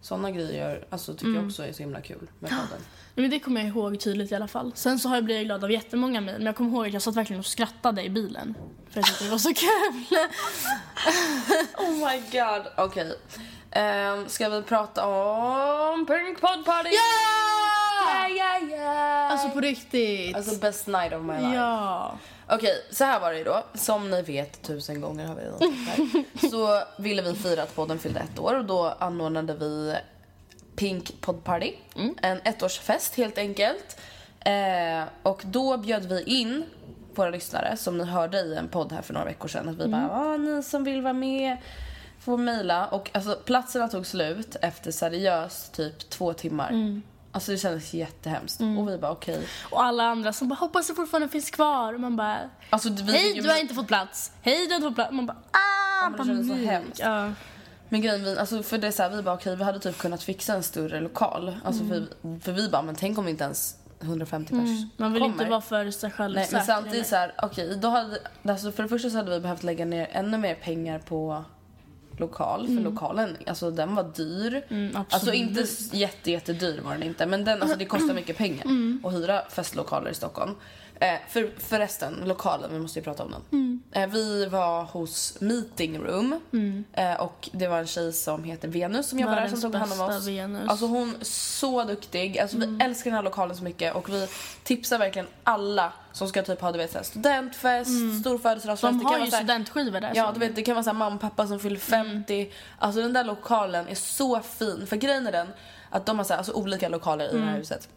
Sådana 0.07 0.31
grejer 0.31 0.85
alltså, 0.91 1.13
tycker 1.13 1.27
Mm. 1.27 1.37
jag 1.37 1.47
också 1.47 1.63
är 1.63 1.73
så 1.73 1.79
himla 1.83 2.01
kul 2.01 2.31
med 2.39 2.51
podden. 2.51 2.85
men 3.15 3.31
det 3.31 3.39
kommer 3.41 3.61
jag 3.61 3.69
ihåg 3.69 4.01
tydligt 4.01 4.33
i 4.33 4.35
alla 4.35 4.49
fall. 4.49 4.73
Sen 4.75 4.99
så 4.99 5.09
har 5.09 5.17
jag 5.17 5.25
blivit 5.25 5.47
glad 5.47 5.65
av 5.65 5.71
jättemånga 5.73 6.21
mejl. 6.21 6.37
Men 6.39 6.47
jag 6.47 6.57
kommer 6.57 6.71
ihåg 6.71 6.87
att 6.87 6.93
jag 6.93 7.03
satt 7.03 7.17
verkligen 7.17 7.41
och 7.41 7.47
skrattade 7.47 8.03
i 8.03 8.11
bilen. 8.11 8.55
För 8.91 9.03
tyckte 9.03 9.25
det 9.25 9.31
var 9.31 9.39
så 9.39 9.55
kul. 9.55 10.19
Oh 11.79 11.91
my 11.91 12.23
god. 12.33 12.67
Okej. 12.77 13.19
Ehm, 13.71 14.29
ska 14.29 14.49
vi 14.49 14.63
prata 14.63 15.07
om 15.07 16.07
Pink 16.07 16.41
Pod 16.41 16.65
Party? 16.65 16.89
Ja! 16.91 18.29
Yeah, 18.29 18.33
yeah, 18.37 18.71
yeah! 18.71 19.33
Alltså 19.33 19.49
på 19.51 19.61
riktigt. 19.61 20.37
Alltså 20.37 20.57
best 20.61 20.87
night 20.87 21.13
of 21.13 21.23
my 21.23 21.33
life. 21.33 21.55
ja. 21.57 22.19
Okej, 22.49 22.85
så 22.91 23.05
här 23.05 23.21
var 23.21 23.33
det 23.33 23.39
ju 23.39 23.45
då. 23.45 23.63
Som 23.75 24.11
ni 24.11 24.23
vet, 24.23 24.63
tusen 24.63 25.01
gånger 25.01 25.27
har 25.27 25.35
vi 25.35 25.43
redan 25.43 25.59
sagt. 25.59 26.41
Så 26.51 26.83
ville 27.03 27.23
vi 27.23 27.35
fira 27.35 27.63
att 27.63 27.75
podden 27.75 27.99
fyllde 27.99 28.21
ett 28.21 28.39
år 28.39 28.55
och 28.59 28.65
då 28.65 28.97
anordnade 28.99 29.55
vi 29.55 29.95
Pink 30.77 31.21
Pod 31.21 31.45
Party. 31.45 31.73
En 32.23 32.41
ettårsfest 32.45 33.15
helt 33.15 33.39
enkelt. 33.39 34.01
Eh, 34.41 35.05
och 35.23 35.43
då 35.45 35.77
bjöd 35.77 36.05
vi 36.05 36.23
in 36.23 36.65
våra 37.15 37.31
lyssnare 37.31 37.77
som 37.77 37.99
ni 37.99 38.05
hörde 38.05 38.39
i 38.41 38.55
en 38.55 38.69
podd 38.69 38.93
här 38.93 39.03
för 39.03 39.15
några 39.15 39.27
veckor 39.27 39.49
sedan. 39.49 39.69
Att 39.69 39.77
vi 39.77 39.89
bara, 39.89 40.11
ah, 40.11 40.37
ni 40.37 40.63
som 40.63 40.85
vill 40.85 41.03
vara 41.03 41.13
med 41.13 41.57
får 42.21 42.37
mejla. 42.37 42.87
Och 42.87 43.11
alltså 43.15 43.39
platserna 43.45 43.89
tog 43.89 44.07
slut 44.07 44.57
efter 44.63 44.91
seriöst 44.91 45.75
typ 45.75 46.11
två 46.11 46.33
timmar. 46.33 46.71
Alltså 47.37 47.53
det 47.53 47.59
kändes 47.59 47.95
jättehemskt. 47.95 48.61
Och 48.61 48.89
vi 48.89 48.99
bara 48.99 49.11
okej. 49.13 49.49
Och 49.71 49.83
alla 49.85 50.03
andra 50.05 50.33
som 50.33 50.49
bara 50.49 50.55
hoppas 50.55 50.87
det 50.89 50.95
fortfarande 50.95 51.29
finns 51.29 51.51
kvar. 51.51 51.93
Och 51.95 52.01
man 52.01 52.17
bara 52.17 52.39
Alltså, 52.71 52.89
vi 52.91 53.13
hej 53.13 53.37
ju- 53.37 53.43
du 53.43 53.49
har 53.51 53.57
inte 53.61 53.75
fått 53.75 53.87
plats. 53.87 54.33
Hej 54.43 54.67
du 54.67 54.73
har 54.73 54.77
inte 54.77 54.89
fått 54.89 54.95
plats. 54.95 55.13
Man 55.13 55.27
bara 55.27 55.37
ah 55.51 56.09
men 56.11 56.19
det 56.19 56.25
kändes 56.25 56.47
så 56.49 56.53
panik. 56.53 56.69
hemskt. 56.69 56.99
Ja. 57.01 57.33
Men 57.89 58.01
grejen 58.01 58.25
vi, 58.25 58.39
alltså 58.39 58.63
för 58.63 58.79
det 58.79 58.87
är 58.87 58.91
så 58.91 59.03
här, 59.03 59.11
vi 59.11 59.23
bara 59.23 59.35
okej 59.35 59.57
vi 59.57 59.65
hade 59.65 59.79
typ 59.81 59.99
kunnat 59.99 60.23
fixa 60.23 60.55
en 60.55 60.63
större 60.63 61.01
lokal. 61.01 61.57
Alltså 61.65 61.85
för, 61.85 62.07
för 62.41 62.53
vi 62.53 62.69
bara 62.69 62.83
men 62.83 62.95
tänk 62.95 63.19
om 63.19 63.29
inte 63.29 63.45
ens 63.45 63.77
150 64.01 64.51
pers 64.51 64.69
Man 64.97 65.13
vill 65.13 65.23
kommer. 65.23 65.35
inte 65.35 65.51
vara 65.51 65.61
för 65.61 65.91
sig 65.91 66.11
själv 66.11 66.35
Nej 66.35 66.49
men 66.53 66.65
samtidigt 66.65 66.95
eller? 66.95 67.05
så 67.05 67.17
här, 67.17 67.35
okej 67.43 67.77
då 67.77 67.89
hade, 67.89 68.19
alltså 68.49 68.73
för 68.73 68.83
det 68.83 68.89
första 68.89 69.11
så 69.11 69.17
hade 69.17 69.31
vi 69.31 69.41
behövt 69.41 69.63
lägga 69.63 69.85
ner 69.85 70.09
ännu 70.13 70.39
mer 70.39 70.55
pengar 70.55 70.99
på 70.99 71.45
lokal. 72.21 72.67
För 72.67 72.75
lokalen, 72.85 73.37
alltså 73.47 73.71
den 73.71 73.95
var 73.95 74.13
dyr. 74.17 74.63
Mm, 74.69 74.97
alltså 75.11 75.33
inte 75.33 75.67
jätte, 75.93 76.31
jättedyr 76.31 76.81
var 76.85 76.93
den 76.93 77.03
inte. 77.03 77.27
Men 77.27 77.45
den, 77.45 77.63
alltså 77.63 77.79
det 77.79 77.85
kostar 77.85 78.15
mycket 78.15 78.37
pengar 78.39 78.65
Mm. 78.65 79.01
att 79.05 79.13
hyra 79.15 79.43
festlokaler 79.51 80.11
i 80.11 80.15
Stockholm. 80.15 80.55
Eh, 81.01 81.19
för, 81.29 81.51
förresten, 81.59 82.23
lokalen, 82.25 82.73
vi 82.73 82.79
måste 82.79 82.99
ju 82.99 83.03
prata 83.05 83.25
om 83.25 83.31
den. 83.31 83.43
Mm. 83.53 83.83
Eh, 83.93 84.07
vi 84.07 84.47
var 84.47 84.85
hos 84.85 85.41
Meeting 85.41 85.99
Room. 85.99 86.41
Eh, 86.93 87.21
och 87.21 87.49
det 87.53 87.69
var 87.69 87.79
en 87.79 87.87
tjej 87.87 88.13
som 88.13 88.45
heter 88.45 88.69
Venus 88.69 89.09
som 89.09 89.19
jobbar 89.19 89.37
där 89.37 89.49
som 89.49 89.61
tog 89.61 89.75
hand 89.75 89.93
om 89.93 90.01
oss. 90.01 90.27
Venus. 90.27 90.59
Mm. 90.59 90.69
Alltså 90.69 90.87
hon 90.87 91.17
är 91.21 91.25
så 91.25 91.85
duktig. 91.85 92.39
Alltså 92.39 92.57
vi 92.57 92.79
älskar 92.85 93.11
den 93.11 93.17
här 93.17 93.23
lokalen 93.23 93.57
så 93.57 93.65
mycket 93.65 93.95
och 93.95 94.09
vi 94.09 94.29
tipsar 94.63 94.99
verkligen 94.99 95.27
alla 95.45 95.93
som 96.13 96.29
ska 96.29 96.43
typ 96.43 96.61
ha 96.61 96.73
du 96.73 96.79
vet, 96.79 96.93
så 96.93 96.99
här, 96.99 97.05
studentfest, 97.05 97.91
stor 98.21 98.39
födelsedagsfest. 98.39 98.91
Mm. 98.91 99.05
De 99.05 99.07
har 99.07 99.19
ju 99.19 99.31
studentskivor 99.31 100.01
där. 100.01 100.13
Ja, 100.15 100.31
du 100.35 100.41
vet, 100.41 100.57
det 100.57 100.63
kan 100.63 100.75
vara 100.75 100.85
så 100.85 100.91
här, 100.91 100.99
mamma 100.99 101.15
och 101.15 101.21
pappa 101.21 101.47
som 101.47 101.59
fyller 101.59 101.79
50. 101.79 102.53
Alltså 102.79 103.03
den 103.03 103.13
där 103.13 103.25
lokalen 103.25 103.89
är 103.89 103.95
så 103.95 104.41
fin. 104.41 104.87
För 104.87 104.97
grejen 104.97 105.27
är 105.27 105.33
den 105.33 105.47
att 105.91 106.07
de 106.07 106.19
har 106.19 106.25
så 106.25 106.33
här, 106.33 106.39
alltså, 106.39 106.53
olika 106.53 106.89
lokaler 106.89 107.35
i 107.35 107.39
det 107.39 107.45
här 107.45 107.57
huset. 107.57 107.89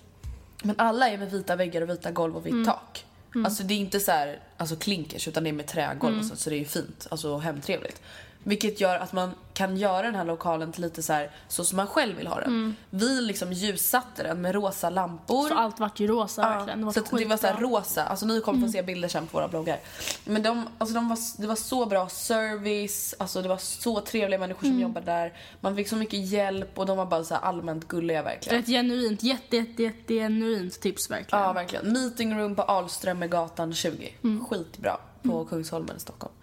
Men 0.64 0.76
alla 0.78 1.10
är 1.10 1.18
med 1.18 1.32
vita 1.32 1.56
väggar 1.56 1.82
och 1.82 1.90
vita 1.90 2.12
golv 2.12 2.38
och 2.38 2.46
vitt 2.46 2.66
tak. 2.66 3.06
Alltså 3.46 3.64
det 3.64 3.74
är 3.74 3.78
inte 3.78 4.00
så 4.00 4.12
här, 4.12 4.40
alltså 4.58 4.76
klinkers 4.76 5.28
utan 5.28 5.44
det 5.44 5.50
är 5.50 5.54
med 5.54 5.68
trägolv 5.68 6.20
och 6.20 6.26
så, 6.26 6.36
så 6.36 6.50
det 6.50 6.56
är 6.56 6.60
ju 6.60 6.66
fint 6.66 7.08
alltså, 7.12 7.38
hemtrevligt. 7.38 8.02
Vilket 8.44 8.82
gör 8.82 8.96
att 8.96 9.14
man 9.14 9.32
kan 9.54 9.78
göra 9.78 10.02
den 10.02 10.16
här 10.16 10.26
lokalen 10.26 10.72
till 10.72 10.82
lite 10.82 11.04
så 11.04 11.14
här 11.14 11.32
så 11.48 11.66
som 11.66 11.78
man 11.78 11.88
själv 11.88 12.18
vill 12.18 12.28
ha 12.28 12.40
den. 12.40 12.76
Vi 12.90 13.22
liksom 13.22 13.54
ljussatte 13.54 14.24
den 14.24 14.42
med 14.42 14.56
rosa 14.56 14.90
lampor. 14.90 15.50
Så 15.50 15.56
allt 15.56 15.80
vart 15.80 16.00
ju 16.00 16.08
rosa 16.08 16.42
verkligen. 16.42 16.80
Det 16.80 16.86
var 16.86 16.94
så 16.94 17.00
att 17.00 17.12
det 17.12 17.26
var 17.26 17.38
så 17.38 17.48
här 17.48 17.58
rosa. 17.58 18.06
Alltså 18.06 18.26
ni 18.26 18.42
kommer 18.42 18.68
få 18.68 18.72
se 18.72 18.82
bilder 18.82 19.08
sen 19.08 19.28
på 19.28 19.38
våra 19.38 19.48
bloggar. 19.48 19.80
Men 20.26 20.44
de, 20.44 20.68
alltså 20.78 20.96
de 20.96 21.10
var, 21.10 21.18
det 21.42 21.48
var 21.48 21.56
så 21.56 21.86
bra 21.86 22.10
service, 22.10 23.16
alltså 23.20 23.42
det 23.42 23.50
var 23.50 23.58
så 23.58 24.02
trevliga 24.02 24.40
människor 24.40 24.68
som 24.68 24.80
jobbade 24.80 25.06
där. 25.06 25.34
Man 25.62 25.76
fick 25.76 25.90
så 25.90 25.96
mycket 25.96 26.20
hjälp 26.20 26.80
och 26.80 26.86
de 26.86 26.98
var 26.98 27.06
bara 27.06 27.24
så 27.24 27.36
allmänt 27.36 27.88
gulliga 27.88 28.24
verkligen. 28.24 28.60
Ett 28.60 28.68
genuint, 28.68 29.24
jätte, 29.24 29.58
jätte, 29.58 29.84
jätte 29.84 30.14
genuint 30.14 30.82
tips 30.82 31.12
verkligen. 31.12 31.44
Ja, 31.44 31.54
verkligen. 31.54 31.94
Meeting 31.94 32.40
room 32.40 32.56
på 32.56 32.62
Alströmergatan 32.62 33.74
20. 33.74 34.14
Mm. 34.24 34.46
Skitbra. 34.46 34.98
På 35.24 35.46
Kungsholmen 35.46 35.98
i 35.98 36.00
Stockholm. 36.00 36.34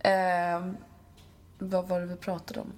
Ehm, 0.00 0.76
vad 1.58 1.88
var 1.88 2.00
det 2.00 2.06
vi 2.06 2.16
pratade 2.16 2.60
om? 2.60 2.72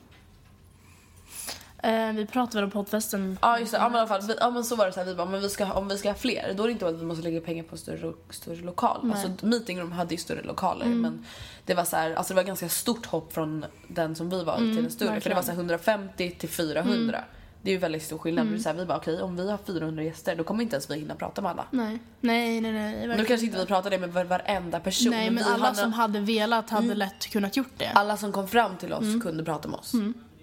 Eh, 1.83 2.13
vi 2.13 2.27
pratade 2.27 2.57
väl 2.57 2.65
om 2.65 2.71
poddfesten. 2.71 3.39
Ja 3.43 3.59
just 3.59 3.73
det, 3.73 3.79
ja, 3.79 3.89
men 3.89 3.97
i 3.97 3.99
alla 3.99 4.09
fall, 4.09 4.23
vi, 4.23 4.37
ja, 4.41 4.51
men 4.51 4.65
så 4.65 4.77
var 4.77 4.87
det 4.87 4.93
så 4.93 5.01
här, 5.01 5.07
vi 5.07 5.15
bara, 5.15 5.27
men 5.27 5.41
vi 5.41 5.49
ska, 5.49 5.73
om 5.73 5.89
vi 5.89 5.99
ska 5.99 6.09
ha 6.09 6.15
fler 6.15 6.55
då 6.57 6.63
är 6.63 6.67
det 6.67 6.73
inte 6.73 6.89
att 6.89 7.01
vi 7.01 7.05
måste 7.05 7.23
lägga 7.25 7.41
pengar 7.41 7.65
på 7.65 7.77
större, 7.77 8.13
större 8.31 8.57
lokal. 8.57 9.13
Alltså 9.13 9.47
meeting 9.47 9.81
room 9.81 9.93
hade 9.93 10.15
ju 10.15 10.19
större 10.19 10.43
lokaler 10.43 10.87
Mm. 10.87 11.01
men 11.01 11.25
det 11.65 11.75
var 11.75 11.85
så 11.85 11.97
här, 11.97 12.15
alltså 12.15 12.35
det 12.35 12.37
var 12.37 12.43
ganska 12.47 12.69
stort 12.69 13.07
hopp 13.07 13.33
från 13.33 13.65
den 13.89 14.15
som 14.15 14.31
vi 14.31 14.45
var 14.45 14.57
till 14.57 14.77
den 14.77 14.91
större 14.91 15.21
för 15.21 15.31
det 15.31 15.37
var 15.37 15.43
så 15.43 15.51
här 15.51 15.59
150 15.59 16.31
till 16.39 16.49
400. 16.49 17.25
Det 17.67 17.71
är 17.71 17.73
ju 17.73 17.79
väldigt 17.79 18.03
stor 18.03 18.19
skillnad. 18.19 18.47
Mm. 18.47 18.61
Så 18.61 18.69
här, 18.69 18.77
vi 18.77 18.85
bara 18.85 18.99
okej 18.99 19.23
om 19.23 19.37
vi 19.37 19.51
har 19.51 19.59
400 19.67 20.03
gäster 20.03 20.37
då 20.37 20.45
kommer 20.45 20.63
inte 20.63 20.77
ens 20.77 20.91
vi 20.91 20.95
hinna 20.99 21.15
prata 21.15 21.41
med 21.43 21.51
alla. 21.51 21.67
Nej, 21.71 21.99
nej, 22.21 22.61
nej. 22.61 22.73
nej 22.73 23.09
Nu 23.09 23.25
kanske 23.25 23.47
inte 23.47 23.59
vi 23.59 23.67
pratade 23.67 23.99
med 23.99 24.13
var- 24.13 24.25
varenda 24.25 24.81
person. 24.81 25.11
Nej, 25.11 25.31
men 25.31 25.45
alla 25.45 25.65
hade- 25.65 25.77
som 25.77 25.93
hade 25.93 26.21
velat 26.21 26.71
hade 26.71 26.95
lätt 26.95 27.27
kunnat 27.27 27.57
gjort 27.57 27.73
det. 27.77 27.91
alla 27.95 28.17
som 28.17 28.33
kom 28.33 28.49
fram 28.49 28.77
till 28.77 28.93
oss 28.93 29.03
Mm. 29.03 29.21
kunde 29.21 29.45
prata 29.45 29.69
med 29.69 29.79
oss. 29.81 29.93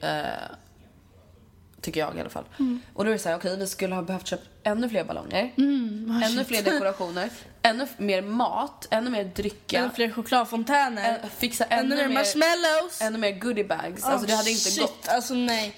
Eh, 0.01 0.09
tycker 1.81 1.99
jag 1.99 2.17
i 2.17 2.19
alla 2.19 2.29
fall. 2.29 2.43
Mm. 2.59 2.81
Och 2.93 3.03
då 3.05 3.09
är 3.09 3.13
det 3.13 3.19
så 3.19 3.29
här, 3.29 3.35
okej 3.37 3.57
vi 3.57 3.67
skulle 3.67 3.95
ha 3.95 4.01
behövt 4.01 4.27
köpa 4.27 4.43
ännu 4.63 4.89
fler 4.89 5.03
ballonger. 5.03 5.53
Mm, 5.57 6.21
ännu 6.25 6.43
fler 6.43 6.63
dekorationer. 6.63 7.29
ännu 7.61 7.87
mer 7.97 8.21
mat, 8.21 8.87
ännu 8.89 9.09
mer 9.09 9.23
drycka. 9.23 9.79
Ännu 9.79 9.89
fler 9.95 10.11
chokladfontäner. 10.11 11.13
ä- 11.13 11.29
fixa 11.37 11.63
ännu, 11.65 11.95
Ännu 11.95 12.07
mer 12.07 12.13
marshmallows. 12.13 13.01
ännu 13.01 13.17
mer 13.17 13.31
goodiebags. 13.39 14.03
Alltså 14.03 14.27
det 14.27 14.33
hade 14.35 14.49
inte 14.49 14.61
shit, 14.71 14.81
gått. 14.81 15.07
Alltså 15.07 15.33
nej. 15.33 15.75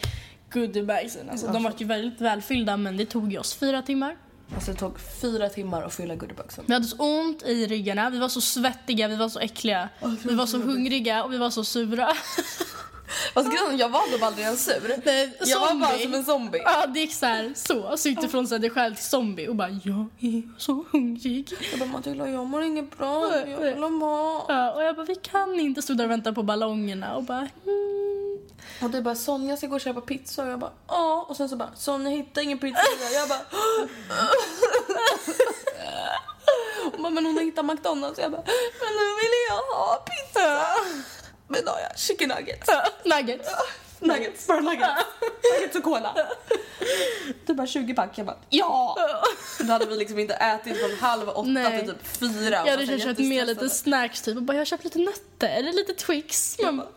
Goodiebagsen. 0.55 1.29
Alltså, 1.29 1.47
de 1.47 1.63
var 1.63 1.73
ju 1.77 1.85
väldigt 1.85 2.21
välfyllda 2.21 2.77
men 2.77 2.97
det 2.97 3.05
tog 3.05 3.31
ju 3.31 3.39
oss 3.39 3.53
fyra 3.53 3.81
timmar. 3.81 4.15
Alltså 4.55 4.71
det 4.71 4.77
tog 4.77 4.99
fyra 5.21 5.49
timmar 5.49 5.83
att 5.83 5.93
fylla 5.95 6.15
goodiebagsen. 6.15 6.63
Vi 6.67 6.73
hade 6.73 6.85
så 6.85 6.97
ont 6.97 7.43
i 7.43 7.67
ryggarna, 7.67 8.09
vi 8.09 8.19
var 8.19 8.29
så 8.29 8.41
svettiga, 8.41 9.07
vi 9.07 9.15
var 9.15 9.29
så 9.29 9.39
äckliga. 9.39 9.89
Vi 10.23 10.35
var 10.35 10.45
så 10.45 10.57
hungriga 10.57 11.23
och 11.23 11.33
vi 11.33 11.37
var 11.37 11.49
så 11.49 11.63
sura. 11.63 12.09
Fast 13.33 13.51
grejen, 13.51 13.77
jag 13.77 13.89
var 13.89 14.11
typ 14.11 14.23
aldrig 14.23 14.45
en 14.47 14.57
sur. 14.57 15.01
Nej, 15.05 15.37
Jag 15.45 15.59
var 15.59 15.75
bara 15.75 15.89
zombie. 15.89 16.03
som 16.03 16.13
en 16.13 16.25
zombie. 16.25 16.61
Ja, 16.65 16.85
det 16.87 16.99
gick 16.99 17.13
så 17.13 17.25
här, 17.25 17.53
så. 17.55 17.97
Så 17.97 18.09
gick 18.09 18.21
det 18.21 18.27
från 18.27 18.47
så 18.47 18.55
här, 18.55 18.59
dig 18.59 18.69
själv 18.69 18.95
till 18.95 19.03
zombie 19.03 19.47
och 19.47 19.55
bara 19.55 19.69
jag 19.69 20.05
är 20.19 20.59
så 20.59 20.85
hungrig. 20.91 21.53
Jag 21.71 21.79
bara 21.79 21.89
Matilda 21.89 22.29
jag 22.29 22.45
mår 22.47 22.63
inget 22.63 22.97
bra, 22.97 23.31
jag 23.47 23.57
vill 23.61 23.83
ha 23.83 23.89
mat. 23.89 24.45
Ja, 24.47 24.71
och 24.71 24.83
jag 24.83 24.95
bara 24.95 25.05
vi 25.05 25.15
kan 25.15 25.59
inte 25.59 25.81
stå 25.81 25.93
där 25.93 26.03
och 26.03 26.11
vänta 26.11 26.33
på 26.33 26.43
ballongerna 26.43 27.15
och 27.15 27.23
bara 27.23 27.37
mm. 27.37 28.04
Och 28.81 28.89
du 28.89 29.01
bara 29.01 29.15
Sonja 29.15 29.57
ska 29.57 29.67
gå 29.67 29.75
och 29.75 29.81
köpa 29.81 30.01
pizza 30.01 30.43
och 30.43 30.49
jag 30.49 30.59
bara 30.59 30.71
ja 30.87 31.25
och 31.29 31.37
sen 31.37 31.49
så 31.49 31.55
bara 31.55 31.71
Sonja 31.75 32.09
hittar 32.09 32.41
ingen 32.41 32.59
pizza 32.59 32.81
jag 33.13 33.29
bara 33.29 33.41
Hon 36.91 37.03
bara, 37.03 37.09
men 37.09 37.25
hon 37.25 37.37
har 37.37 37.43
hittat 37.43 37.65
McDonalds 37.65 38.19
jag 38.19 38.31
bara 38.31 38.43
men 38.79 38.93
nu 38.93 39.05
vill 39.21 39.31
jag 39.49 39.75
ha 39.75 40.05
pizza. 40.05 40.65
Men 41.47 41.65
då 41.65 41.71
har 41.71 41.79
jag 41.79 41.99
chicken 41.99 42.29
nuggets. 42.29 42.69
Nuggets. 43.05 43.49
Nuggets, 43.99 44.47
bara 44.47 44.59
nuggets. 44.59 45.05
Nuggets 45.53 45.75
och 45.75 45.83
cola. 45.83 46.17
Du 47.45 47.53
bara 47.53 47.67
20 47.67 47.93
pack 47.93 48.17
jag 48.17 48.25
bara 48.25 48.37
ja. 48.49 48.97
Då 49.59 49.65
hade 49.73 49.85
vi 49.85 49.95
liksom 49.97 50.19
inte 50.19 50.33
ätit 50.33 50.79
från 50.79 50.99
halv 50.99 51.29
åtta 51.29 51.41
Nej. 51.41 51.79
till 51.79 51.93
typ 51.93 52.07
fyra. 52.07 52.49
Jag 52.49 52.71
hade 52.71 52.83
Och 52.83 52.89
så 52.89 52.97
köpt 52.97 53.19
med 53.19 53.47
lite 53.47 53.69
snacks 53.69 54.21
typ 54.21 54.37
och 54.37 54.43
bara 54.43 54.53
jag 54.53 54.59
har 54.61 54.65
köpt 54.65 54.83
lite 54.83 54.99
nötter 54.99 55.73
lite 55.73 55.93
Twix. 55.93 56.57
Man 56.63 56.77
bara, 56.77 56.87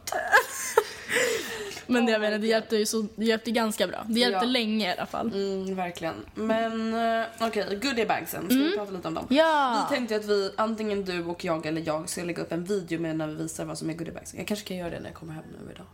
Men 1.90 2.06
det, 2.06 2.10
Oh 2.10 2.12
jag 2.12 2.20
menar, 2.20 2.38
det 2.38 2.46
hjälpte 2.46 2.76
ju 2.76 2.86
så, 2.86 3.06
det 3.16 3.24
hjälpte 3.24 3.50
ganska 3.50 3.86
bra. 3.86 4.04
Det 4.08 4.20
hjälpte 4.20 4.44
Ja. 4.46 4.50
länge 4.50 4.88
i 4.88 4.92
alla 4.98 5.06
fall. 5.06 5.32
Mm, 5.34 5.74
verkligen. 5.76 6.14
Men 6.34 6.94
uh, 6.94 7.24
okej, 7.40 7.78
goodiebagsen. 7.82 8.46
Ska 8.46 8.54
vi 8.58 8.76
prata 8.76 8.90
lite 8.92 9.08
om 9.08 9.14
dem? 9.14 9.24
Mm. 9.30 9.36
Ja. 9.36 9.86
Vi 9.90 9.96
tänkte 9.96 10.16
att 10.16 10.24
vi, 10.24 10.52
antingen 10.56 11.04
du 11.04 11.24
och 11.24 11.44
jag 11.44 11.66
eller 11.66 11.82
jag, 11.86 12.08
ska 12.08 12.24
lägga 12.24 12.42
upp 12.42 12.52
en 12.52 12.64
video 12.64 13.00
med 13.00 13.16
när 13.16 13.26
vi 13.26 13.34
visar 13.34 13.64
vad 13.64 13.78
som 13.78 13.90
är 13.90 13.94
goodiebagsen. 13.94 14.38
Jag 14.38 14.46
kanske 14.48 14.66
kan 14.68 14.76
göra 14.76 14.90
det 14.90 15.00
när 15.00 15.06
jag 15.06 15.14
kommer 15.14 15.32
hem 15.32 15.44
nu 15.66 15.72
idag. 15.72 15.86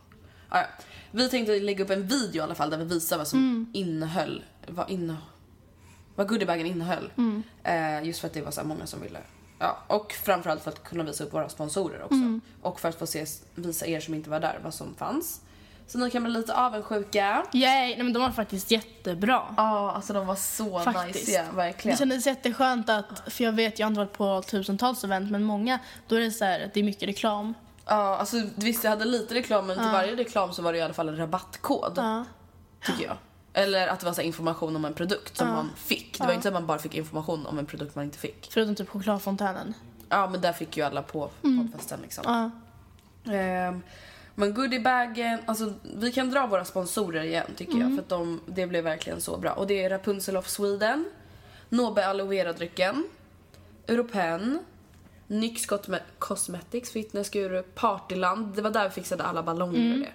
Ah, 0.49 0.59
ja. 0.59 0.65
Vi 1.11 1.29
tänkte 1.29 1.59
lägga 1.59 1.83
upp 1.83 1.89
en 1.89 2.07
video 2.07 2.35
i 2.39 2.39
alla 2.43 2.55
fall 2.55 2.69
där 2.69 2.77
vi 2.77 2.85
visar 2.85 3.17
vad 3.17 3.27
som 3.27 3.39
Mm. 3.39 3.67
innehöll, 3.73 4.43
vad, 4.67 4.89
inne, 4.89 5.15
vad 6.15 6.27
goodiebagen 6.27 6.65
innehöll. 6.65 7.11
Mm. 7.17 7.43
Eh, 7.63 8.07
just 8.07 8.19
för 8.19 8.27
att 8.27 8.33
det 8.33 8.41
var 8.41 8.51
så 8.51 8.61
här 8.61 8.67
många 8.67 8.85
som 8.85 9.01
ville. 9.01 9.19
Ja, 9.59 9.77
och 9.87 10.13
framförallt 10.13 10.63
för 10.63 10.71
att 10.71 10.83
kunna 10.83 11.03
visa 11.03 11.23
upp 11.23 11.33
våra 11.33 11.49
sponsorer 11.49 12.03
också. 12.03 12.15
Mm. 12.15 12.41
Och 12.61 12.79
för 12.79 12.89
att 12.89 12.99
få 12.99 13.07
se, 13.07 13.25
visa 13.55 13.87
er 13.87 13.99
som 13.99 14.13
inte 14.13 14.29
var 14.29 14.39
där 14.39 14.59
vad 14.63 14.73
som 14.73 14.95
fanns. 14.95 15.41
Så 15.87 15.97
ni 15.97 16.11
kan 16.11 16.23
bli 16.23 16.31
lite 16.31 16.55
avundsjuka. 16.55 17.45
Yay! 17.53 17.95
Nej, 17.95 18.03
men 18.03 18.13
de 18.13 18.19
var 18.19 18.31
faktiskt 18.31 18.71
jättebra. 18.71 19.41
Ja, 19.57 19.91
alltså 19.91 20.13
de 20.13 20.27
var 20.27 20.35
så 20.35 20.79
Faktiskt. 20.79 21.27
nice, 21.27 21.45
verkligen. 21.55 21.95
Det 21.95 21.99
kändes 21.99 22.27
jätteskönt 22.27 22.89
att, 22.89 23.33
för 23.33 23.43
jag 23.43 23.51
vet, 23.51 23.79
jag 23.79 23.85
har 23.85 23.89
inte 23.89 23.99
varit 23.99 24.13
på 24.13 24.41
tusentals 24.41 25.03
event, 25.03 25.31
men 25.31 25.43
många, 25.43 25.79
då 26.07 26.15
är 26.15 26.19
det 26.19 26.31
så 26.31 26.45
här, 26.45 26.71
det 26.73 26.79
är 26.79 26.83
mycket 26.83 27.09
reklam. 27.09 27.53
Ja, 27.85 28.17
alltså 28.17 28.37
visst 28.55 28.83
jag 28.83 28.91
hade 28.91 29.05
lite 29.05 29.33
reklam 29.33 29.67
men 29.67 29.77
till 29.77 29.91
varje 29.91 30.15
reklam 30.15 30.53
så 30.53 30.61
var 30.61 30.73
det 30.73 30.79
i 30.79 30.81
alla 30.81 30.93
fall 30.93 31.09
en 31.09 31.17
rabattkod. 31.17 31.93
Ja. 31.95 32.25
Tycker 32.85 33.05
jag. 33.05 33.17
Eller 33.57 33.87
att 33.87 33.99
det 33.99 34.05
var 34.05 34.13
så 34.13 34.21
information 34.21 34.75
om 34.75 34.85
en 34.85 34.93
produkt 34.93 35.37
som 35.37 35.47
man 35.47 35.69
fick. 35.75 36.17
Det 36.19 36.25
var 36.25 36.33
inte 36.33 36.41
så 36.43 36.47
att 36.47 36.53
man 36.53 36.65
bara 36.67 36.79
fick 36.79 36.95
information 36.95 37.45
om 37.45 37.59
en 37.59 37.65
produkt 37.65 37.95
man 37.95 38.05
inte 38.05 38.17
fick. 38.17 38.47
Förutom 38.51 38.75
typ 38.75 38.89
chokladfontänen. 38.89 39.73
Ja 40.09 40.29
men 40.29 40.41
där 40.41 40.53
fick 40.53 40.77
ju 40.77 40.83
alla 40.83 41.01
på 41.01 41.29
poddfesten 41.41 41.99
liksom. 42.01 42.23
Ja. 42.27 42.51
Ehm, 43.33 43.81
men 44.35 44.53
goodiebagen, 44.53 45.39
alltså 45.45 45.73
vi 45.95 46.11
kan 46.11 46.29
dra 46.31 46.47
våra 46.47 46.65
sponsorer 46.65 47.23
igen 47.23 47.45
tycker 47.55 47.77
jag 47.77 47.89
för 47.95 47.99
att 47.99 48.09
de, 48.09 48.41
det 48.45 48.67
blev 48.67 48.83
verkligen 48.83 49.21
så 49.21 49.37
bra. 49.37 49.51
Och 49.51 49.67
det 49.67 49.83
är 49.83 49.89
Rapunzel 49.89 50.37
of 50.37 50.47
Sweden, 50.47 51.05
Nobe 51.69 52.07
aloe 52.07 52.27
vera-drycken, 52.27 53.03
Europen, 53.87 54.59
NYX 55.27 55.67
Cosme- 55.67 55.99
Cosmetics, 56.19 56.91
Fitnessguru, 56.91 57.63
Partyland, 57.63 58.55
det 58.55 58.61
var 58.61 58.71
där 58.71 58.83
vi 58.83 58.89
fixade 58.89 59.23
alla 59.23 59.43
ballonger 59.43 59.93
och 59.93 59.99
det. 59.99 60.11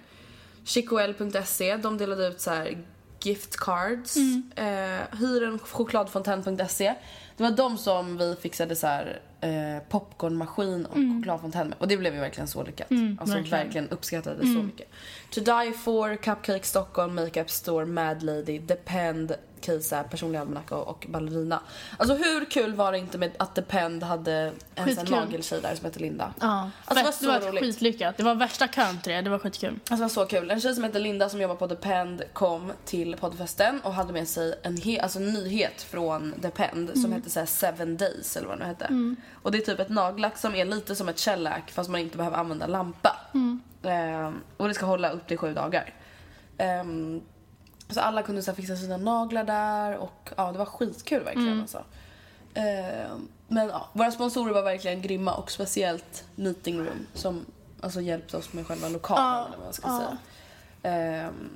Chicoel.se, 0.63 1.77
de 1.77 1.97
delade 1.97 2.27
ut 2.27 2.41
så 2.41 2.49
här 2.51 2.77
gift 3.25 3.57
cards. 3.57 4.17
Eh, 4.55 5.17
hyrenchokladfontän.se. 5.19 6.95
Det 7.37 7.43
var 7.43 7.51
de 7.51 7.77
som 7.77 8.17
vi 8.17 8.35
fixade 8.41 8.75
så 8.75 8.87
här 8.87 9.19
eh, 9.41 9.83
popcornmaskin 9.89 10.85
och 10.85 10.95
chokladfontän 10.95 11.67
med. 11.67 11.77
Och 11.79 11.87
det 11.87 11.97
blev 11.97 12.13
ju 12.13 12.19
verkligen 12.19 12.47
så 12.47 12.63
lyckat. 12.63 12.87
alltså 12.91 13.35
verkligen. 13.35 13.63
verkligen, 13.65 13.89
uppskattade 13.89 14.35
det 14.35 14.53
så 14.53 14.63
mycket. 14.63 14.87
To 15.29 15.39
Die 15.39 15.71
For, 15.71 16.15
Cupcake 16.15 16.63
Stockholm, 16.63 17.15
Makeup 17.15 17.49
Store, 17.49 17.85
Mad 17.85 18.23
Lady, 18.23 18.59
Depend, 18.59 19.35
Kisa, 19.61 20.03
Personlig 20.03 20.39
almanacka 20.39 20.75
och 20.75 21.05
Ballerina. 21.09 21.61
Alltså 21.97 22.15
hur 22.15 22.45
kul 22.45 22.73
var 22.73 22.91
det 22.91 22.97
inte 22.97 23.17
med 23.17 23.31
att 23.39 23.55
Depend 23.55 24.03
hade 24.03 24.51
en 24.75 24.85
sån 24.95 25.05
nageltjej 25.25 25.61
där 25.61 25.75
som 25.75 25.85
hette 25.85 25.99
Linda? 25.99 26.33
Ja, 26.39 26.69
Alltså, 26.85 27.25
det 27.25 27.27
var 27.27 27.39
det 27.39 27.45
var 27.45 27.51
skitlyckat. 27.59 28.17
Det 28.17 28.23
var 28.23 28.35
värsta 28.35 28.67
till 29.03 29.11
det, 29.23 29.29
var 29.29 29.39
skitkul. 29.39 29.69
Alltså 29.73 29.95
det 29.95 30.01
var 30.01 30.09
så 30.09 30.25
kul. 30.25 30.51
En 30.51 30.61
tjej 30.61 30.75
som 30.75 30.83
heter 30.83 30.99
Linda 30.99 31.29
som 31.29 31.41
jobbar 31.41 31.55
på 31.55 31.67
Depend 31.67 32.21
kom 32.33 32.71
till 32.85 33.15
poddfesten 33.15 33.81
och 33.83 33.93
hade 33.93 34.13
med 34.13 34.27
sig 34.27 34.53
en, 34.63 34.77
he- 34.77 35.01
alltså 35.01 35.19
en 35.19 35.33
nyhet 35.33 35.81
från 35.81 36.33
Depend 36.37 36.91
som 37.01 37.11
hette 37.13 37.29
så 37.29 37.39
här 37.39 37.45
Seven 37.45 37.97
Days 37.97 38.37
eller 38.37 38.47
vad 38.47 38.57
det 38.57 38.63
nu 38.63 38.67
hette. 38.69 39.15
Och 39.43 39.51
det 39.51 39.57
är 39.57 39.61
typ 39.61 39.79
ett 39.79 39.89
nagellack 39.89 40.37
som 40.37 40.55
är 40.55 40.65
lite 40.65 40.95
som 40.95 41.09
ett 41.09 41.19
shellack 41.19 41.71
fast 41.71 41.89
man 41.89 42.01
inte 42.01 42.17
behöver 42.17 42.37
använda 42.37 42.67
lampa. 42.67 43.17
Ehm, 43.83 44.35
och 44.57 44.67
det 44.67 44.73
ska 44.73 44.85
hålla 44.85 45.09
upp 45.09 45.27
till 45.27 45.37
sju 45.37 45.53
dagar. 45.53 45.93
Ehm, 46.57 47.21
så 47.93 47.99
alla 47.99 48.23
kunde 48.23 48.43
så 48.43 48.51
här 48.51 48.55
fixa 48.55 48.75
sina 48.75 48.97
naglar 48.97 49.43
där 49.43 49.97
och 49.97 50.29
ja 50.37 50.51
det 50.51 50.57
var 50.57 50.65
skitkul 50.65 51.23
verkligen 51.23 51.61
alltså. 51.61 51.83
Ehm, 52.53 53.27
men 53.47 53.67
ja, 53.67 53.89
våra 53.93 54.11
sponsorer 54.11 54.53
var 54.53 54.61
verkligen 54.61 55.01
grymma 55.01 55.33
och 55.33 55.51
speciellt 55.51 56.23
Meeting 56.35 56.79
Room 56.79 57.07
som 57.13 57.45
alltså 57.81 58.01
hjälpte 58.01 58.37
oss 58.37 58.53
med 58.53 58.67
själva 58.67 58.89
lokalen 58.89 59.45
eller 59.45 59.57
vad 59.57 59.65
man 59.65 59.73
ska 59.73 59.87
ja. 59.87 59.97
säga. 59.97 60.17
Ehm, 60.93 61.49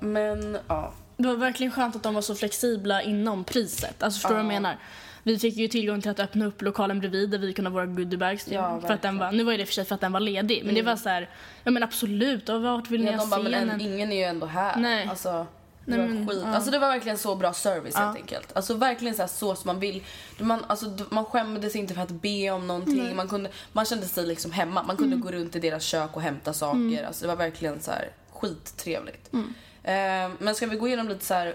men 0.00 0.58
ja. 0.68 0.92
Det 1.16 1.28
var 1.28 1.36
verkligen 1.36 1.72
skönt 1.72 1.96
att 1.96 2.02
de 2.02 2.14
var 2.14 2.22
så 2.22 2.34
flexibla 2.34 3.02
inom 3.02 3.44
priset. 3.44 4.02
Alltså 4.02 4.18
förstår 4.18 4.28
du 4.28 4.34
vad 4.34 4.44
jag 4.44 4.62
menar? 4.62 4.78
Vi 5.22 5.38
fick 5.38 5.56
ju 5.56 5.68
tillgång 5.68 6.00
till 6.02 6.10
att 6.10 6.20
öppna 6.20 6.46
upp 6.46 6.62
lokalen 6.62 7.00
bredvid 7.00 7.30
där 7.30 7.38
vi 7.38 7.52
kunde 7.52 7.70
ha 7.70 7.74
våra 7.74 7.86
goodiebags. 7.86 8.48
Ja, 8.48 8.80
för 8.80 8.94
att 8.94 9.02
den 9.02 9.18
var, 9.18 9.32
nu 9.32 9.44
var 9.44 9.52
det 9.58 9.66
för 9.66 9.72
sig 9.74 9.84
för 9.84 9.94
att 9.94 10.00
den 10.00 10.12
var 10.12 10.20
ledig. 10.20 10.62
Men 10.64 10.74
det 10.74 10.82
var 10.82 10.96
så 10.96 11.08
här, 11.08 11.30
ja 11.64 11.70
men 11.70 11.82
absolut, 11.82 12.48
och 12.48 12.62
vart 12.62 12.90
vill 12.90 13.04
ni 13.04 13.10
Ja, 13.10 13.16
ha 13.16 13.26
bara, 13.26 13.42
men 13.42 13.54
en, 13.54 13.68
scenen? 13.68 13.80
ingen 13.80 14.12
är 14.12 14.16
ju 14.16 14.22
ändå 14.22 14.46
här. 14.46 14.76
Nej. 14.76 15.06
Alltså, 15.10 15.46
det, 15.84 15.96
Nej, 15.96 15.98
var 15.98 16.06
men, 16.14 16.28
skit. 16.28 16.38
ja. 16.44 16.54
alltså 16.54 16.70
det 16.70 16.78
var 16.78 16.88
verkligen 16.88 17.18
så 17.18 17.34
bra 17.34 17.52
service 17.52 17.96
helt 17.96 18.16
enkelt. 18.16 18.56
Alltså 18.56 18.74
verkligen 18.74 19.14
så, 19.14 19.22
här, 19.22 19.28
så 19.28 19.54
som 19.54 19.66
man 19.68 19.80
vill. 19.80 20.02
Man, 20.38 20.64
alltså, 20.66 20.86
man 21.10 21.24
skämdes 21.24 21.76
inte 21.76 21.94
för 21.94 22.02
att 22.02 22.10
be 22.10 22.50
om 22.50 22.66
någonting. 22.66 23.16
Man, 23.16 23.28
kunde, 23.28 23.50
man 23.72 23.84
kände 23.84 24.06
sig 24.06 24.26
liksom 24.26 24.52
hemma. 24.52 24.82
Man 24.82 24.96
Mm. 24.96 25.10
kunde 25.10 25.16
gå 25.16 25.32
runt 25.38 25.56
i 25.56 25.58
deras 25.58 25.82
kök 25.84 26.10
och 26.16 26.22
hämta 26.22 26.52
saker. 26.52 27.04
Alltså, 27.06 27.22
det 27.22 27.28
var 27.28 27.36
verkligen 27.36 27.80
så 27.80 27.90
här 27.90 28.08
skittrevligt. 28.32 29.32
Mm. 29.32 29.54
Eh, 29.84 30.36
men 30.38 30.54
ska 30.54 30.66
vi 30.66 30.76
gå 30.76 30.86
igenom 30.86 31.08
lite 31.08 31.24
så 31.24 31.34
här 31.34 31.54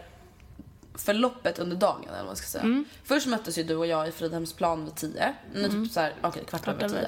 förloppet 0.97 1.59
under 1.59 1.75
dagen 1.75 2.03
eller 2.07 2.17
vad 2.17 2.25
man 2.25 2.35
ska 2.35 2.47
säga. 2.47 2.63
Mm. 2.63 2.85
Först 3.03 3.27
möttes 3.27 3.57
ju 3.57 3.63
du 3.63 3.75
och 3.75 3.87
jag 3.87 4.07
i 4.07 4.11
Fridhemsplan 4.11 4.85
vid 4.85 4.95
10. 4.95 5.33
Mm. 5.55 5.71
Typ 5.83 5.93
så 5.93 5.99
här, 5.99 6.13
okej 6.21 6.43
kvart, 6.45 6.63
Kvart 6.63 6.81
över 6.83 7.07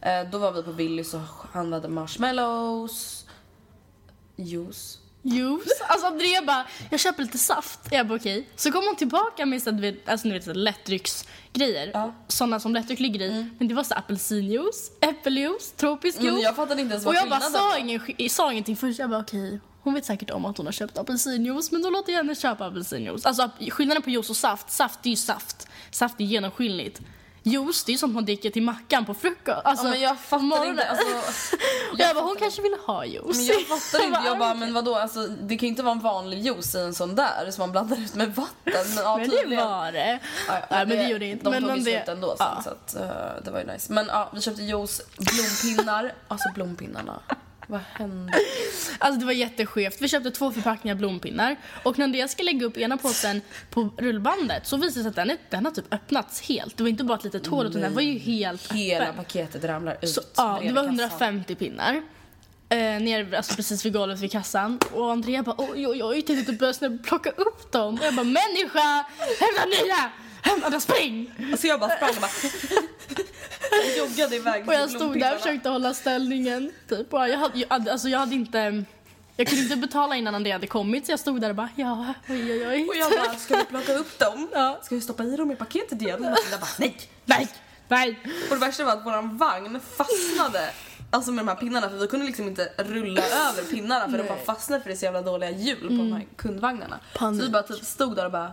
tio. 0.00 0.20
Eh, 0.22 0.30
då 0.30 0.38
var 0.38 0.52
vi 0.52 0.62
på 0.62 0.72
Willys 0.72 1.14
och 1.14 1.20
handlade 1.52 1.88
marshmallows, 1.88 3.24
juice. 4.36 4.98
Juice. 5.26 5.80
Alltså 5.88 6.06
Andrea 6.06 6.42
bara, 6.42 6.66
jag 6.90 7.00
köper 7.00 7.22
lite 7.22 7.38
saft. 7.38 7.80
Jag 7.90 8.08
bara 8.08 8.16
okej. 8.18 8.48
Så 8.56 8.72
kom 8.72 8.84
hon 8.86 8.96
tillbaka 8.96 9.46
med 9.46 9.62
så 9.62 9.70
att, 9.70 9.76
du 9.76 9.80
vet, 9.82 10.08
alltså, 10.08 10.28
ni 10.28 10.34
vet, 10.34 10.44
så 10.44 10.50
här 10.50 10.54
lättdrycksgrejer. 10.54 11.90
Ja. 11.94 12.14
Sådana 12.28 12.60
som 12.60 12.74
lättdryck 12.74 13.00
ligger 13.00 13.20
i. 13.22 13.50
Men 13.58 13.68
det 13.68 13.74
var 13.74 13.84
så 13.84 13.94
apelsinjuice, 13.94 14.90
äppeljuice, 15.00 15.72
tropisk 15.76 16.18
Men 16.18 16.26
juice. 16.26 16.42
jag 16.42 16.56
fattade 16.56 16.80
inte 16.80 16.92
ens 16.92 17.06
och 17.06 17.14
vad 17.14 17.22
jag 17.22 17.30
bara 17.30 17.40
sa, 17.40 17.78
ingen, 17.78 18.00
sa 18.30 18.52
ingenting 18.52 18.76
först. 18.76 18.98
Jag 18.98 19.10
bara 19.10 19.20
okej. 19.20 19.60
Hon 19.84 19.94
vet 19.94 20.04
säkert 20.04 20.30
om 20.30 20.44
att 20.44 20.56
hon 20.56 20.66
har 20.66 20.72
köpt 20.72 20.98
apelsinjuice 20.98 21.72
men 21.72 21.82
då 21.82 21.90
låter 21.90 22.12
jag 22.12 22.18
henne 22.18 22.34
köpa 22.34 22.66
apelsinjuice. 22.66 23.26
Alltså 23.26 23.50
skillnaden 23.70 24.02
på 24.02 24.10
juice 24.10 24.30
och 24.30 24.36
saft, 24.36 24.70
saft 24.70 25.06
är 25.06 25.10
ju 25.10 25.16
saft. 25.16 25.68
Saft 25.90 26.20
är 26.20 26.24
genomskinligt. 26.24 27.00
Juice 27.46 27.84
det 27.84 27.92
är 27.92 27.96
sånt 27.96 28.14
man 28.14 28.24
dricker 28.24 28.50
till 28.50 28.62
mackan 28.62 29.04
på 29.04 29.14
frukost. 29.14 29.60
Alltså, 29.64 29.86
Ja, 29.86 29.90
men 29.90 30.00
jag 30.00 30.18
fattar 30.18 30.66
inte. 30.66 30.88
Alltså, 30.88 31.06
Och 31.92 31.98
jag, 31.98 32.14
bara 32.14 32.24
hon 32.24 32.36
kanske 32.36 32.62
ville 32.62 32.76
ha 32.86 33.04
juice. 33.04 33.36
men 33.36 33.46
jag 33.46 33.66
fattar 33.66 34.06
inte. 34.06 34.20
Jag 34.24 34.38
bara, 34.38 34.54
men 34.64 34.74
vadå? 34.74 34.94
Alltså, 34.94 35.26
det 35.26 35.56
kan 35.56 35.66
ju 35.66 35.70
inte 35.70 35.82
vara 35.82 35.92
en 35.92 36.00
vanlig 36.00 36.46
juice 36.46 36.74
i 36.74 36.78
en 36.78 36.94
sån 36.94 37.14
där 37.14 37.50
som 37.50 37.62
man 37.62 37.72
blandar 37.72 37.96
ut 37.96 38.14
med 38.14 38.34
vatten. 38.34 38.54
Men, 38.64 38.96
ja, 39.04 39.16
Men 39.16 39.30
det 39.30 39.56
var 39.56 39.92
det. 39.92 40.20
Ja, 40.48 40.54
Nej, 40.70 40.86
men 40.86 40.88
det 40.88 41.08
gjorde 41.08 41.26
inte. 41.26 41.44
De 41.44 41.50
men 41.50 41.62
tog 41.62 41.70
ju 41.78 41.84
det, 41.84 41.90
slut 41.90 42.08
ändå 42.08 42.34
sen, 42.38 42.46
ja. 42.56 42.62
så 42.62 42.70
att, 42.70 42.94
eh, 42.96 43.44
det 43.44 43.50
var 43.50 43.60
ju 43.60 43.66
nice. 43.66 43.92
Men 43.92 44.06
ja, 44.06 44.30
vi 44.34 44.40
köpte 44.40 44.62
juice, 44.62 45.02
blompinnar. 45.16 46.14
Alltså 46.28 46.48
blompinnarna. 46.54 47.20
Vad 47.66 47.80
hände? 47.94 48.32
Alltså 48.98 49.20
det 49.20 49.26
var 49.26 49.32
jätteskevt. 49.32 49.96
Vi 50.00 50.08
köpte 50.08 50.30
två 50.30 50.52
förpackningar 50.52 50.94
blompinnar 50.94 51.56
och 51.82 51.98
när 51.98 52.08
det 52.08 52.30
ska 52.30 52.42
lägga 52.42 52.66
upp 52.66 52.76
ena 52.76 52.96
påsen 52.96 53.40
på 53.70 53.88
rullbandet 53.98 54.66
så 54.66 54.76
visade 54.76 55.00
det 55.00 55.02
sig 55.02 55.08
att 55.10 55.16
den, 55.16 55.30
är, 55.30 55.36
den 55.50 55.64
har 55.64 55.72
typ 55.72 55.94
öppnats 55.94 56.40
helt. 56.42 56.76
Det 56.76 56.82
var 56.82 56.90
inte 56.90 57.04
bara 57.04 57.18
ett 57.18 57.24
litet 57.24 57.46
hål 57.46 57.66
utan 57.66 57.80
den 57.80 57.94
var 57.94 58.02
ju 58.02 58.18
helt 58.18 58.72
Hela 58.72 59.04
öppen. 59.04 59.16
paketet 59.24 59.64
ramlar 59.64 59.96
ut 60.02 60.08
Så, 60.08 60.20
ja, 60.36 60.58
det 60.62 60.72
var 60.72 60.82
kassan. 60.82 60.98
150 61.00 61.54
pinnar. 61.54 62.02
Eh, 62.68 62.78
ner, 62.78 63.34
alltså 63.34 63.54
precis 63.54 63.84
vid 63.86 63.92
golvet 63.92 64.20
vid 64.20 64.32
kassan. 64.32 64.78
Och 64.92 65.12
Andrea 65.12 65.42
bara 65.42 65.56
oj 65.58 65.86
oj 65.88 66.04
oj, 66.04 66.22
tänkte 66.22 66.52
inte 66.52 66.52
börja 66.52 66.98
plocka 67.04 67.30
upp 67.30 67.72
dem. 67.72 67.94
Och 67.94 68.04
jag 68.04 68.14
bara 68.14 68.24
människa, 68.24 69.04
hämta 69.40 69.64
nya! 69.84 70.10
Hämta 70.42 70.80
spring! 70.80 71.30
Alltså 71.52 71.66
jag 71.66 71.80
bara 71.80 71.96
sprang 71.96 72.10
och 72.10 72.20
bara... 72.20 72.30
jag 73.70 73.98
joggade 73.98 74.36
iväg 74.36 74.68
Och 74.68 74.74
jag 74.74 74.88
till 74.88 74.98
stod 74.98 75.20
där 75.20 75.34
och 75.34 75.40
försökte 75.40 75.68
hålla 75.68 75.94
ställningen. 75.94 76.72
Typ. 76.88 77.14
Och 77.14 77.28
jag, 77.28 77.38
hade, 77.38 77.58
jag, 77.58 77.88
alltså 77.88 78.08
jag 78.08 78.18
hade 78.18 78.34
inte... 78.34 78.84
Jag 79.36 79.46
kunde 79.46 79.62
inte 79.62 79.76
betala 79.76 80.16
innan 80.16 80.34
Andrea 80.34 80.54
hade 80.54 80.66
kommit 80.66 81.06
så 81.06 81.12
jag 81.12 81.20
stod 81.20 81.40
där 81.40 81.50
och 81.50 81.56
bara 81.56 81.68
ja, 81.76 82.14
oj 82.28 82.52
oj 82.52 82.66
oj. 82.66 82.88
Och 82.88 82.96
jag 82.96 83.10
bara, 83.10 83.34
ska 83.34 83.56
vi 83.56 83.64
plocka 83.64 83.94
upp 83.94 84.18
dem? 84.18 84.48
Ja. 84.52 84.80
Ska 84.82 84.94
vi 84.94 85.00
stoppa 85.00 85.24
i 85.24 85.36
dem 85.36 85.50
i 85.50 85.56
paketet 85.56 86.02
igen? 86.02 86.24
Och 86.24 86.38
jag 86.50 86.60
bara, 86.60 86.70
nej! 86.78 86.96
Nej, 87.24 87.48
nej. 87.88 88.18
Och 88.50 88.56
det 88.56 88.60
värsta 88.66 88.84
var 88.84 88.92
att 88.92 89.06
våran 89.06 89.36
vagn 89.36 89.80
fastnade 89.96 90.70
Alltså 91.14 91.32
med 91.32 91.44
de 91.44 91.48
här 91.48 91.56
pinnarna 91.56 91.88
för 91.88 91.96
vi 91.96 92.06
kunde 92.06 92.26
liksom 92.26 92.48
inte 92.48 92.72
rulla 92.76 93.22
över 93.22 93.62
pinnarna 93.70 94.08
för 94.10 94.18
de 94.18 94.28
bara 94.28 94.38
fastnade 94.38 94.82
för 94.82 94.90
det 94.90 94.94
är 94.94 94.96
så 94.96 95.04
jävla 95.04 95.22
dåliga 95.22 95.50
hjul 95.50 95.88
på 95.88 95.94
de 95.94 96.12
här 96.12 96.26
kundvagnarna. 96.36 97.00
Panik. 97.18 97.40
Så 97.40 97.46
vi 97.46 97.52
bara 97.52 97.62
typ 97.62 97.84
stod 97.84 98.16
där 98.16 98.24
och 98.24 98.32
bara 98.32 98.52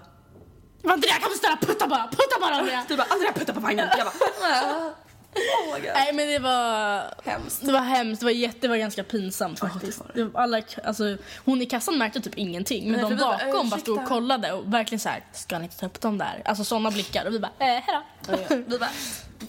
Andrea 0.85 1.13
kan 1.13 1.29
du 1.29 1.37
snälla 1.37 1.57
putta 1.61 1.87
bara, 1.87 2.07
putta 2.07 2.39
bara 2.41 2.55
Andrea. 2.55 2.85
Du 2.87 2.95
bara 2.97 3.07
Andrea 3.09 3.33
putta 3.33 3.53
på 3.53 3.59
vagnen! 3.59 3.89
Jag 3.97 4.05
bara 4.07 4.13
"Ah." 4.41 4.89
Oh 5.33 5.73
my 5.73 5.79
god. 5.79 5.89
Nej 5.93 6.13
men 6.13 6.27
det 6.27 6.39
var 6.39 7.03
Hemskt. 7.23 7.65
Det 7.65 7.71
var 7.71 7.79
hemskt, 7.79 8.19
det 8.19 8.25
var, 8.25 8.31
jätte, 8.31 8.57
det 8.61 8.67
var 8.67 8.75
ganska 8.77 9.03
pinsamt 9.03 9.59
faktiskt. 9.59 10.01
det 10.13 10.23
var 10.23 10.41
alla, 10.41 10.61
alltså, 10.83 11.17
hon 11.45 11.61
i 11.61 11.65
kassan 11.65 11.97
märkte 11.97 12.19
typ 12.21 12.37
ingenting 12.37 12.91
men 12.91 13.01
Nej, 13.01 13.09
de 13.09 13.15
bakom 13.15 13.69
bara 13.69 13.79
stod 13.79 13.97
och 14.01 14.07
kollade 14.07 14.51
och 14.51 14.73
verkligen 14.73 14.99
så 14.99 15.09
här, 15.09 15.23
ska 15.33 15.57
ni 15.59 15.63
inte 15.63 15.77
ta 15.79 15.85
upp 15.85 16.01
dem 16.01 16.17
där? 16.17 16.41
Alltså 16.45 16.63
sådana 16.63 16.91
blickar 16.91 17.25
och 17.25 17.33
vi 17.33 17.39
bara, 17.39 17.51
eh, 17.59 17.65
hejdå. 17.67 18.63
Vi 18.67 18.79
bara 18.79 18.89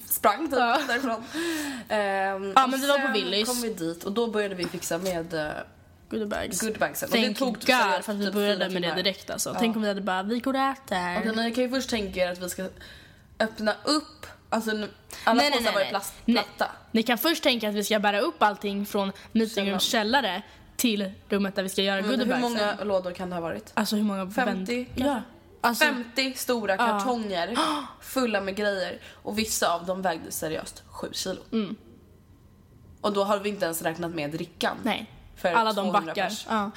sprang 0.09 0.47
typ 0.51 0.59
Ja. 0.59 0.79
därifrån. 0.89 1.25
Ehm, 1.89 2.53
Ja, 2.57 2.67
men 2.67 2.81
vi 2.81 2.87
var 2.87 2.99
på 2.99 3.13
Willys. 3.13 3.49
kom 3.49 3.61
vi 3.63 3.69
dit 3.75 4.05
och 4.05 4.13
då 4.13 4.27
började 4.27 4.55
vi 4.55 4.65
fixa 4.69 4.99
med 4.99 5.35
goodiebags. 6.13 6.61
goodiebagsen. 6.61 7.09
Och 7.09 7.15
Thank 7.15 7.27
det 7.29 7.35
tog 7.35 7.61
typ 7.61 7.67
God 7.67 7.77
seriöst 7.77 8.05
för 8.05 8.13
att 8.13 8.19
vi 8.19 8.25
typ 8.25 8.35
började 8.35 8.69
med 8.69 8.83
det 8.83 8.95
direkt 8.95 9.31
alltså. 9.31 9.51
Ja. 9.51 9.57
Tänk 9.59 9.77
om 9.77 9.83
vi 9.83 9.89
hade 9.89 10.01
bara, 10.01 10.23
vi 10.23 10.39
går 10.41 10.55
och 10.55 10.61
äter. 10.61 11.19
Okej, 11.19 11.37
ni 11.37 11.55
kan 11.55 11.65
ju 11.65 11.71
först 11.71 11.91
tänka 11.91 12.21
er 12.21 12.33
att 12.33 12.39
vi 12.39 12.49
ska 12.51 12.69
öppna 13.41 13.75
upp, 13.85 14.27
alltså 14.49 14.71
alla 15.25 15.43
påsar 15.43 15.73
var 15.73 15.81
ju 15.81 15.87
plast, 15.87 16.15
Nej. 16.25 16.35
platta. 16.35 16.73
Ni 16.91 17.03
kan 17.03 17.19
först 17.19 17.43
tänka 17.43 17.69
att 17.69 17.75
vi 17.75 17.85
ska 17.85 17.99
bära 17.99 18.21
upp 18.21 18.43
allting 18.43 18.87
från 18.87 19.13
meetingrooms 19.33 19.83
källare 19.83 20.43
till 20.77 21.13
rummet 21.29 21.55
där 21.57 21.63
vi 21.63 21.69
ska 21.69 21.83
göra 21.83 22.01
hur 22.01 22.09
goodiebagsen. 22.11 22.43
många 22.53 22.85
lådor 22.85 23.11
kan 23.13 23.31
det 23.31 23.37
ha 23.37 23.41
varit? 23.43 23.71
Alltså 23.75 23.97
hur 23.97 24.03
många 24.03 24.31
50 24.31 24.35
vänt- 24.45 24.69
kanske? 24.89 25.05
Ja. 25.05 25.23
Alltså, 25.61 25.85
50 25.85 26.33
stora 26.37 26.77
kartonger 26.77 27.57
fulla 28.01 28.41
med 28.41 28.57
grejer 28.57 29.01
och 29.23 29.39
vissa 29.39 29.75
av 29.75 29.87
dem 29.87 30.03
vägde 30.03 30.31
seriöst 30.33 30.83
7 30.87 31.09
kilo. 31.13 31.41
Och 33.01 33.13
då 33.13 33.25
har 33.25 33.39
vi 33.39 33.49
inte 33.49 33.65
ens 33.65 33.83
räknat 33.83 34.15
med 34.15 34.31
drickan. 34.31 34.73
Mm. 34.73 34.85
nej. 34.85 35.11
För 35.43 35.53
Alla 35.53 35.73
de 35.73 35.91
200 35.91 36.01
backar. 36.01 36.33
Ja. 36.49 36.71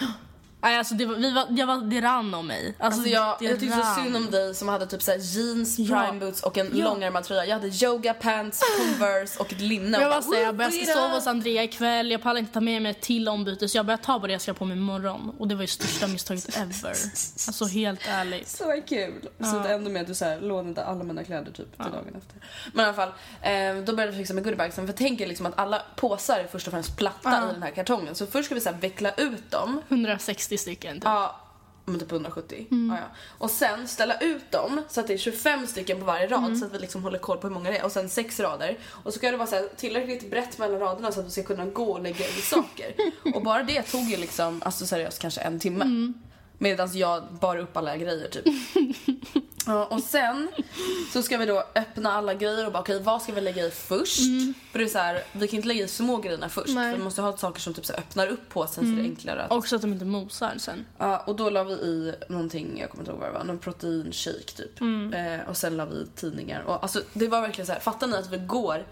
Nej, 0.66 0.78
alltså 0.78 0.94
det, 0.94 1.06
var, 1.06 1.16
vi 1.16 1.32
var, 1.32 1.46
jag 1.50 1.68
var, 1.68 1.78
det 1.78 2.02
rann 2.02 2.34
om 2.34 2.48
mig. 2.48 2.76
Alltså, 2.80 3.00
Alltså 3.00 3.14
jag, 3.14 3.36
det 3.40 3.46
jag 3.46 3.60
tyckte 3.60 3.78
så 3.78 4.02
synd 4.04 4.16
om 4.16 4.32
dig 4.32 4.56
som 4.56 4.68
hade 4.68 4.88
typ 4.88 5.02
så 5.02 5.12
jeans, 5.20 5.80
Ja. 5.80 6.00
prime 6.06 6.20
boots 6.20 6.44
och 6.44 6.58
en 6.58 6.72
Ja. 6.74 6.86
långärmad 6.86 7.24
tröja. 7.24 7.46
Jag 7.46 7.56
hade 7.56 7.68
yoga 7.86 8.14
pants, 8.14 8.62
converse 8.80 9.40
och 9.40 9.54
ett 9.54 9.62
linne. 9.62 9.98
Jag 10.02 10.10
bara 10.12 10.16
jag 10.16 10.22
"Woo, 10.24 10.32
börjar 10.32 10.70
bring 10.70 10.86
ska 10.86 10.94
sova 10.94 11.08
up." 11.08 11.14
hos 11.14 11.28
Andrea 11.28 11.64
ikväll, 11.64 12.12
jag 12.12 12.22
pallar 12.22 12.40
inte 12.40 12.54
ta 12.54 12.62
med 12.62 12.82
mig 12.82 12.92
ett 12.92 13.02
till 13.02 13.28
ombyte 13.30 13.70
så 13.70 13.78
jag 13.78 13.86
börjar 13.86 13.98
ta 13.98 14.20
på 14.20 14.28
det 14.28 14.34
jag 14.34 14.42
ska 14.42 14.54
på 14.54 14.66
mig 14.66 14.78
imorgon. 14.78 15.36
Och 15.40 15.48
det 15.48 15.56
var 15.56 15.62
ju 15.62 15.68
största 15.68 16.08
misstaget 16.08 16.58
ever. 16.58 16.90
Alltså 17.48 17.66
helt 17.66 18.02
ärligt. 18.08 18.50
Så 18.50 18.82
kul. 18.88 19.30
Så 19.40 19.60
det 19.60 19.70
ända 19.70 19.90
med 19.90 20.02
att 20.02 20.08
du 20.08 20.16
så 20.16 20.26
här, 20.26 20.42
lånade 20.42 20.84
alla 20.86 21.04
mina 21.04 21.24
kläder 21.24 21.52
typ 21.52 21.56
till 21.84 21.92
dagen 21.92 22.16
efter. 22.18 22.48
Men 22.74 22.86
i 22.86 22.88
alla 22.88 22.94
fall, 22.94 23.10
eh, 23.42 23.84
då 23.86 23.94
började 23.94 24.12
vi 24.12 24.18
fixa 24.18 24.34
med 24.34 24.44
goodiebagsen. 24.44 24.88
För 24.88 24.94
tänk 24.94 25.22
er 25.22 25.28
liksom 25.28 25.46
att 25.46 25.60
alla 25.60 25.82
påsar 25.96 26.40
är 26.40 26.48
först 26.52 26.68
och 26.68 26.74
främst 26.74 26.98
platta 26.98 27.30
Ja. 27.32 27.50
i 27.50 27.54
den 27.54 27.64
här 27.64 27.72
kartongen. 27.72 28.16
Så 28.16 28.26
först 28.28 28.46
ska 28.46 28.56
vi 28.56 28.62
så 28.62 28.70
här 28.70 28.78
veckla 28.78 29.12
ut 29.18 29.52
dem. 29.52 29.82
160 29.90 30.55
stycken 30.58 30.96
typ. 30.96 31.04
Ja, 31.04 31.42
men 31.86 32.00
typ 32.00 32.12
170. 32.12 32.68
Mm. 32.72 32.96
Ja, 32.96 33.02
ja. 33.02 33.16
Och 33.38 33.52
sen 33.52 33.88
ställa 33.88 34.20
ut 34.20 34.52
dem 34.52 34.82
så 34.90 35.00
att 35.00 35.08
det 35.08 35.14
är 35.14 35.18
25 35.18 35.68
stycken 35.68 36.00
på 36.00 36.06
varje 36.06 36.28
rad 36.28 36.44
Mm. 36.44 36.56
så 36.56 36.66
att 36.66 36.74
vi 36.74 36.80
liksom 36.80 37.04
håller 37.04 37.20
koll 37.20 37.38
på 37.38 37.48
hur 37.48 37.54
många 37.54 37.72
det 37.72 37.78
är. 37.78 37.86
Och 37.86 37.92
sen 37.92 38.10
sex 38.10 38.40
rader. 38.40 38.78
Och 38.90 39.14
så 39.14 39.20
ska 39.20 39.32
det 39.32 39.38
vara 39.38 39.48
så 39.48 39.56
här, 39.56 39.70
tillräckligt 39.78 40.30
brett 40.30 40.58
mellan 40.58 40.80
raderna 40.80 41.12
så 41.12 41.20
att 41.20 41.26
vi 41.26 41.30
ska 41.32 41.44
kunna 41.44 41.66
gå 41.66 41.92
och 41.92 42.02
lägga 42.02 42.26
i 42.28 42.32
saker. 42.42 42.94
och 43.36 43.44
bara 43.44 43.64
det 43.64 43.82
tog 43.82 44.02
ju 44.04 44.18
liksom, 44.18 44.62
alltså 44.66 44.86
seriöst 44.86 45.20
kanske 45.20 45.42
en 45.42 45.60
timme. 45.60 45.86
Mm. 45.86 46.14
Medan 46.58 46.90
jag 46.94 47.24
bar 47.42 47.58
upp 47.58 47.78
alla 47.78 47.98
grejer 47.98 48.28
typ. 48.28 48.46
Ja, 49.68 49.86
och 49.86 50.00
sen 50.04 50.50
så 51.14 51.22
ska 51.22 51.38
vi 51.38 51.46
då 51.46 51.64
öppna 51.76 52.12
alla 52.12 52.34
grejer 52.34 52.66
och 52.66 52.72
bara 52.72 52.80
okej 52.80 53.02
vad 53.02 53.22
ska 53.22 53.34
vi 53.34 53.42
lägga 53.42 53.66
i 53.66 53.72
först? 53.72 54.20
För 54.72 54.80
det 54.80 54.86
är 54.86 54.90
så 54.90 54.98
här, 54.98 55.24
vi 55.32 55.48
kan 55.48 55.56
inte 55.56 55.68
lägga 55.68 55.86
i 55.86 55.88
små 55.88 56.18
grejerna 56.18 56.50
först. 56.50 56.70
Mm. 56.70 56.84
Nej. 56.84 56.92
För 56.92 56.98
vi 56.98 57.04
måste 57.04 57.22
ha 57.22 57.38
saker 57.38 57.62
som 57.62 57.74
typ 57.74 57.86
så 57.86 57.94
öppnar 57.94 58.28
upp 58.28 58.50
påsen 58.50 58.84
så 58.84 58.96
det 58.96 59.02
är 59.02 59.04
enklare 59.04 59.44
att 59.44 59.52
Också 59.52 59.76
att 59.76 59.82
de 59.82 59.94
inte 59.94 60.06
mosar 60.06 60.54
sen. 60.58 60.86
Ja, 60.98 61.18
och 61.18 61.36
då 61.36 61.50
la 61.50 61.64
vi 61.64 61.74
i 61.74 62.14
någonting, 62.30 62.80
jag 62.80 62.90
kommer 62.90 63.02
inte 63.02 63.12
ihåg 63.12 63.20
vad 63.20 63.30
det 63.30 63.38
var, 63.38 63.44
någon 63.44 63.60
proteinshake 63.60 64.52
typ. 64.56 64.82
Eh, 65.14 65.50
och 65.50 65.58
sen 65.58 65.78
la 65.78 65.86
vi 65.86 65.96
i 65.96 66.06
tidningar. 66.16 66.62
Och 66.62 66.84
alltså 66.84 67.02
det 67.14 67.28
var 67.28 67.42
verkligen 67.42 67.66
så 67.66 67.74
här, 67.74 67.80
fattar 67.80 68.08
ni 68.08 68.18
att 68.18 68.30
vi 68.34 68.38
går 68.38 68.86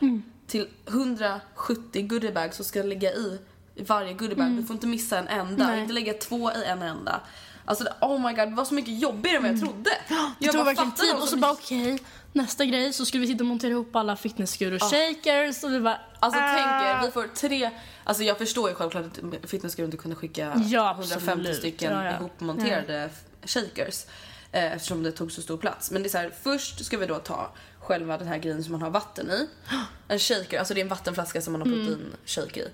till 0.47 0.67
170 0.87 2.07
goodiebags 2.07 2.59
och 2.59 2.65
ska 2.65 2.83
lägga 2.83 3.11
i, 3.13 3.39
i 3.75 3.83
varje 3.83 4.13
goodiebag. 4.13 4.49
Vi 4.49 4.63
får 4.63 4.73
inte 4.73 4.87
missa 4.87 5.17
en 5.17 5.27
enda, 5.27 5.67
Nej. 5.67 5.81
inte 5.81 5.93
lägga 5.93 6.13
två 6.13 6.51
i 6.51 6.63
en 6.65 6.81
enda. 6.81 7.21
Alltså 7.65 7.87
oh 8.01 8.27
my 8.27 8.33
god, 8.33 8.49
det 8.49 8.55
var 8.55 8.65
så 8.65 8.73
mycket 8.73 8.99
jobbigare 8.99 9.37
än 9.37 9.43
vad 9.43 9.51
jag 9.51 9.59
trodde. 9.59 9.89
Det 10.07 10.15
jag 10.45 10.51
tog 10.53 10.65
verkligen 10.65 10.91
tid 10.91 11.09
de 11.15 11.21
och 11.21 11.27
så 11.27 11.37
bara 11.37 11.51
okej, 11.51 11.99
nästa 12.33 12.65
grej 12.65 12.93
så 12.93 13.05
skulle 13.05 13.21
vi 13.21 13.27
sitta 13.27 13.43
och 13.43 13.47
montera 13.47 13.71
ihop 13.71 13.95
alla 13.95 14.15
fitnesskur 14.15 14.73
och 14.73 14.81
shakers 14.81 15.63
och 15.63 15.71
vi 15.73 15.79
bara 15.79 15.99
Alltså 16.19 16.39
ah. 16.39 16.53
tänk 16.55 16.67
er, 16.67 17.05
vi 17.07 17.11
får 17.11 17.27
tre, 17.35 17.69
alltså 18.03 18.23
jag 18.23 18.37
förstår 18.37 18.69
ju 18.69 18.75
självklart 18.75 19.05
att 19.43 19.49
fitnessguru 19.49 19.85
inte 19.85 19.97
kunde 19.97 20.15
skicka 20.15 20.61
Ja, 20.65 20.91
150 20.91 21.29
absolut. 21.31 21.57
stycken 21.57 21.91
Ja, 21.93 22.03
ja. 22.05 22.11
ihopmonterade 22.19 23.09
shakers. 23.45 24.05
Eh, 24.51 24.73
eftersom 24.73 25.03
det 25.03 25.11
tog 25.11 25.31
så 25.31 25.41
stor 25.41 25.57
plats. 25.57 25.91
Men 25.91 26.03
det 26.03 26.07
är 26.07 26.09
så 26.09 26.17
här, 26.17 26.31
först 26.43 26.85
ska 26.85 26.97
vi 26.97 27.05
då 27.05 27.19
ta 27.19 27.51
själva 27.79 28.17
den 28.17 28.27
här 28.27 28.37
grejen 28.37 28.63
som 28.63 28.71
man 28.71 28.81
har 28.81 28.89
vatten 28.89 29.29
i. 29.31 29.47
En 30.07 30.19
shaker, 30.19 30.59
alltså 30.59 30.73
det 30.73 30.79
är 30.79 30.83
en 30.83 30.89
vattenflaska 30.89 31.41
som 31.41 31.53
man 31.53 31.61
har 31.61 31.67
Mm. 31.67 31.87
proteinshake 31.87 32.59
i. 32.59 32.67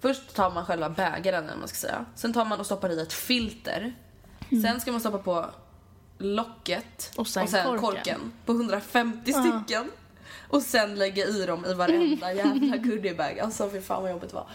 Först 0.00 0.34
tar 0.34 0.50
man 0.50 0.66
själva 0.66 0.90
bägaren 0.90 1.44
eller 1.44 1.56
man 1.58 1.68
ska 1.68 1.76
säga. 1.76 2.04
Sen 2.14 2.32
tar 2.32 2.44
man 2.44 2.60
och 2.60 2.66
stoppar 2.66 2.90
i 2.90 3.00
ett 3.00 3.12
filter. 3.12 3.94
Sen 4.50 4.80
ska 4.80 4.90
man 4.92 5.00
stoppa 5.00 5.18
på 5.18 5.46
locket 6.18 7.12
Och 7.16 7.26
sen 7.26 7.46
korken. 7.78 8.32
på 8.44 8.52
150 8.52 9.32
stycken. 9.32 9.90
Och 10.48 10.62
sen 10.62 10.94
lägga 10.94 11.24
i 11.26 11.46
dem 11.46 11.64
i 11.66 11.74
varenda 11.74 12.32
jävla 12.32 12.76
goodiebag. 12.76 13.38
Alltså 13.38 13.70
fy 13.70 13.80
fan 13.80 14.02
vad 14.02 14.10
jobbigt 14.10 14.30
det 14.30 14.34
var. 14.36 14.46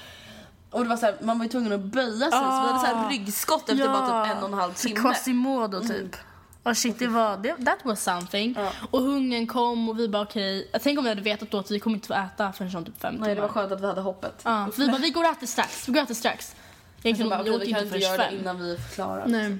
Och 0.69 0.83
det 0.83 0.89
var 0.89 0.97
så 0.97 1.05
här, 1.05 1.15
man 1.21 1.37
var 1.39 1.45
ju 1.45 1.51
tvungen 1.51 1.71
att 1.73 1.79
böja 1.79 2.19
sig 2.19 2.31
så 2.31 2.37
vi 2.39 2.67
hade 2.67 2.79
så 2.79 2.85
här 2.85 3.09
ryggskott 3.09 3.69
efter 3.69 3.87
bara 3.87 4.25
typ 4.25 4.35
en 4.37 4.43
och 4.43 4.49
en 4.49 4.53
halv 4.53 4.73
timme. 4.73 4.95
Quasimodo 4.99 5.87
typ. 5.87 6.15
Och 6.63 6.77
shit, 6.77 6.99
det 6.99 7.07
var, 7.07 7.37
det, 7.37 7.65
that 7.65 7.79
was 7.83 8.03
something. 8.03 8.55
Och 8.91 9.01
hungern 9.01 9.47
kom 9.47 9.89
och 9.89 9.99
vi 9.99 10.07
bara 10.09 10.21
okej, 10.23 10.69
jag 10.71 10.81
tänk 10.81 10.97
om 10.99 11.03
vi 11.03 11.09
hade 11.09 11.21
vetat 11.21 11.51
då 11.51 11.57
att 11.59 11.71
vi 11.71 11.79
kommer 11.79 11.95
inte 11.95 12.07
få 12.07 12.13
äta 12.13 12.51
förrän 12.53 12.85
typ 12.85 13.01
fem 13.01 13.15
Nej 13.15 13.35
det 13.35 13.41
var 13.41 13.47
timmar. 13.47 13.61
skönt 13.61 13.71
att 13.71 13.81
vi 13.81 13.85
hade 13.87 14.01
hoppet. 14.01 14.41
Ja, 14.43 14.69
för 14.73 14.81
vi 14.81 14.87
bara, 14.87 14.97
vi 14.97 15.09
går 15.09 15.23
och 15.23 15.29
äter 15.29 15.47
strax, 15.47 15.87
vi 15.87 15.93
går 15.93 15.99
och 15.99 16.03
äter 16.03 16.15
strax. 16.15 16.55
Jag 16.97 17.05
Egentligen, 17.05 17.29
bara, 17.29 17.43
vi 17.43 17.49
okej, 17.49 17.61
åt 17.61 17.67
vi 17.67 17.73
kan 17.73 17.83
inte 17.83 17.97
göra 17.97 18.17
det 18.17 18.35
innan 18.37 18.59
vi 18.59 18.73
är 18.73 18.77
klara. 18.77 19.23
Nej. 19.25 19.57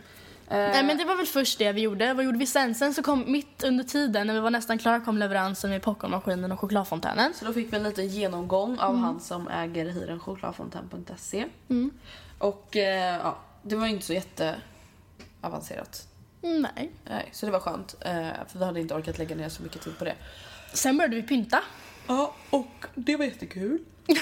Nej 0.51 0.83
men 0.83 0.97
det 0.97 1.05
var 1.05 1.15
väl 1.15 1.25
först 1.25 1.57
det 1.59 1.71
vi 1.71 1.81
gjorde. 1.81 2.13
Vad 2.13 2.25
gjorde 2.25 2.37
vi 2.37 2.45
sen? 2.45 2.75
Sen 2.75 2.93
så 2.93 3.03
kom 3.03 3.31
mitt 3.31 3.63
under 3.63 3.83
tiden 3.83 4.27
när 4.27 4.33
vi 4.33 4.39
var 4.39 4.49
nästan 4.51 4.77
klara 4.77 4.99
kom 4.99 5.17
leveransen 5.17 5.69
med 5.69 5.81
popcornmaskinen 5.81 6.51
och 6.51 6.59
chokladfontänen. 6.59 7.33
Så 7.33 7.45
då 7.45 7.53
fick 7.53 7.73
vi 7.73 7.77
en 7.77 7.83
liten 7.83 8.07
genomgång 8.07 8.77
av 8.79 8.89
Mm. 8.91 9.03
han 9.03 9.19
som 9.19 9.47
äger 9.47 9.85
hirenchokladfontän.se. 9.85 11.45
Och 12.37 12.77
eh, 12.77 13.15
ja, 13.23 13.37
det 13.61 13.75
var 13.75 13.85
ju 13.87 13.91
inte 13.93 14.05
så 14.05 14.13
jätteavancerat. 14.13 16.07
Nej. 16.41 16.91
Nej, 17.09 17.29
så 17.31 17.45
det 17.45 17.51
var 17.51 17.59
skönt. 17.59 17.95
Eh, 17.99 18.11
för 18.47 18.59
vi 18.59 18.65
hade 18.65 18.79
inte 18.79 18.93
orkat 18.93 19.17
lägga 19.17 19.35
ner 19.35 19.49
så 19.49 19.63
mycket 19.63 19.81
tid 19.81 19.97
på 19.97 20.05
det. 20.05 20.15
Sen 20.73 20.97
började 20.97 21.15
vi 21.15 21.23
pynta. 21.23 21.59
Ja, 22.07 22.33
och 22.49 22.85
det 22.95 23.15
var 23.15 23.25
jättekul. 23.25 23.79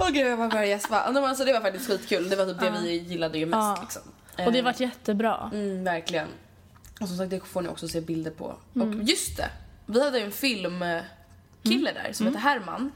Åh 0.00 0.08
gud, 0.10 0.26
jag 0.26 0.38
bara 0.38 0.48
börjar 0.48 0.64
gäspa. 0.64 1.00
Alltså, 1.00 1.44
det 1.44 1.52
var 1.52 1.60
faktiskt 1.60 1.86
skitkul. 1.86 2.28
Det 2.28 2.36
var 2.36 2.46
typ 2.46 2.60
det 2.60 2.70
vi 2.82 2.96
gillade 2.96 3.38
ju 3.38 3.46
mest. 3.46 3.82
Liksom. 3.82 4.02
Och 4.38 4.52
det 4.52 4.58
Eh, 4.58 4.64
vart 4.64 4.80
jättebra. 4.80 5.50
Mm, 5.52 5.84
verkligen. 5.84 6.28
Och 7.00 7.08
som 7.08 7.16
sagt, 7.16 7.30
det 7.30 7.40
får 7.40 7.62
ni 7.62 7.68
också 7.68 7.88
se 7.88 8.00
bilder 8.00 8.30
på. 8.30 8.54
Mm. 8.74 8.88
Och 9.00 9.04
just 9.04 9.36
det! 9.36 9.50
Vi 9.86 10.04
hade 10.04 10.18
ju 10.18 10.24
en 10.24 10.32
filmkille 10.32 11.92
där 11.92 12.12
som 12.12 12.26
Mm. 12.26 12.34
heter 12.36 12.48
Herman. 12.48 12.92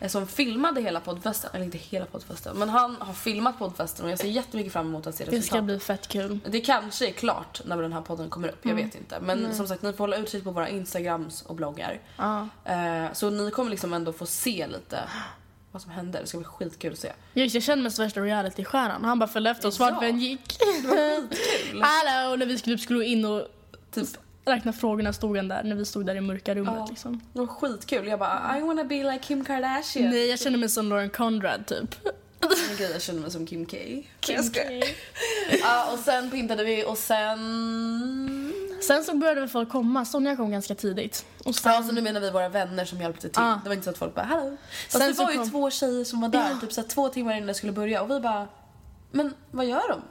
eh, 0.00 0.08
Som 0.08 0.26
filmade 0.26 0.80
hela 0.80 1.00
poddfesten. 1.00 1.50
Eller 1.54 1.64
inte 1.64 1.78
hela 1.78 2.06
poddfesten, 2.06 2.56
men 2.58 2.68
han 2.68 2.96
har 3.00 3.12
filmat 3.14 3.58
poddfesten 3.58 4.04
och 4.04 4.10
jag 4.12 4.18
ser 4.18 4.28
jättemycket 4.28 4.72
fram 4.72 4.86
emot 4.86 5.06
att 5.06 5.14
se 5.14 5.24
Det 5.24 5.30
ska 5.30 5.36
resultatet. 5.38 5.64
bli 5.64 5.78
fett 5.78 6.08
kul. 6.08 6.38
Det 6.48 6.60
kanske 6.60 7.08
är 7.08 7.12
klart 7.12 7.60
när 7.64 7.82
den 7.82 7.92
här 7.92 8.00
podden 8.00 8.30
kommer 8.30 8.48
upp, 8.48 8.58
jag 8.62 8.72
Mm. 8.72 8.84
vet 8.86 8.94
inte. 8.94 9.20
Men 9.20 9.54
som 9.54 9.68
sagt, 9.68 9.82
ni 9.82 9.92
får 9.92 9.98
hålla 9.98 10.16
utkik 10.16 10.44
på 10.44 10.50
våra 10.50 10.68
instagrams 10.68 11.42
och 11.42 11.54
bloggar. 11.54 12.00
Ja. 12.16 12.48
Eh, 12.64 13.12
så 13.12 13.30
ni 13.30 13.50
kommer 13.50 13.70
liksom 13.70 13.92
ändå 13.92 14.12
få 14.12 14.26
se 14.26 14.66
lite 14.66 14.98
vad 15.72 15.82
som 15.82 15.90
händer. 15.90 16.20
Det 16.20 16.26
ska 16.26 16.38
bli 16.38 16.44
skitkul 16.44 16.92
att 16.92 16.98
se. 16.98 17.12
Just, 17.34 17.54
jag 17.54 17.62
kände 17.64 17.82
mig 17.82 17.92
som 17.92 18.04
värsta 18.04 18.20
reality-stjärnan. 18.20 19.04
Han 19.04 19.18
bara 19.18 19.28
följde 19.28 19.50
efter 19.50 19.68
oss 19.68 19.78
vart 19.80 20.02
vi 20.02 20.08
än 20.08 20.20
gick. 20.20 20.56
Hallå! 21.82 22.36
När 22.36 22.46
vi 22.46 22.58
skulle, 22.58 22.76
typ 22.76 22.84
skulle 22.84 23.04
in 23.04 23.24
och 23.24 23.46
Typ, 23.94 24.08
räkna 24.44 24.72
frågorna 24.72 25.12
stod 25.12 25.36
han 25.36 25.48
där 25.48 25.62
när 25.62 25.76
vi 25.76 25.84
stod 25.84 26.06
där 26.06 26.14
i 26.14 26.20
mörka 26.20 26.54
rummet 26.54 26.74
Ja. 26.76 26.86
liksom. 26.90 27.20
det 27.32 27.38
var 27.38 27.46
skitkul. 27.46 28.06
Jag 28.06 28.18
bara 28.18 28.54
I 28.58 28.60
wanna 28.60 28.84
be 28.84 28.94
like 29.12 29.18
Kim 29.18 29.44
Kardashian. 29.44 30.10
Nej, 30.10 30.26
jag 30.30 30.38
kände 30.40 30.58
mig 30.58 30.68
som 30.68 30.88
Lauren 30.88 31.10
Conrad 31.10 31.66
typ. 31.66 31.94
Grej, 32.78 32.90
jag 32.92 33.02
känner 33.02 33.20
mig 33.20 33.30
som 33.30 33.46
Kim 33.46 33.66
K. 33.66 33.76
jag 34.28 34.44
skojar. 34.44 34.84
Ja, 35.60 35.92
och 35.92 35.98
sen 35.98 36.30
pyntade 36.30 36.64
vi 36.64 36.84
och 36.84 36.98
sen... 36.98 37.38
Sen 38.88 39.04
så 39.04 39.16
började 39.16 39.40
väl 39.40 39.48
folk 39.48 39.68
komma. 39.68 40.04
Sonja 40.04 40.36
kom 40.36 40.50
ganska 40.50 40.74
tidigt. 40.74 41.24
Och 41.44 41.54
sen, 41.54 41.72
Ja, 41.72 41.82
så 41.82 41.92
nu 41.92 42.00
menar 42.00 42.20
vi 42.20 42.30
våra 42.30 42.48
vänner 42.48 42.84
som 42.84 43.00
hjälpte 43.00 43.20
till. 43.28 43.30
Ja. 43.42 43.60
Det 43.62 43.68
var 43.68 43.74
inte 43.74 43.84
så 43.84 43.90
att 43.90 43.98
folk 43.98 44.14
bara 44.14 44.24
hallå. 44.26 44.56
Fast 44.90 45.04
Sen 45.04 45.12
det 45.12 45.18
var 45.18 45.30
ju 45.30 45.38
kom- 45.38 45.50
två 45.50 45.70
tjejer 45.70 46.04
som 46.04 46.20
var 46.20 46.28
där 46.28 46.50
Ja. 46.50 46.60
typ 46.60 46.72
så 46.72 46.80
här, 46.80 46.88
två 46.88 47.08
timmar 47.08 47.34
innan 47.36 47.46
det 47.46 47.54
skulle 47.54 47.72
börja 47.72 48.02
och 48.02 48.10
vi 48.10 48.20
bara 48.20 48.48
men 49.10 49.34
vad 49.50 49.66
gör 49.66 49.88
de? 49.88 50.02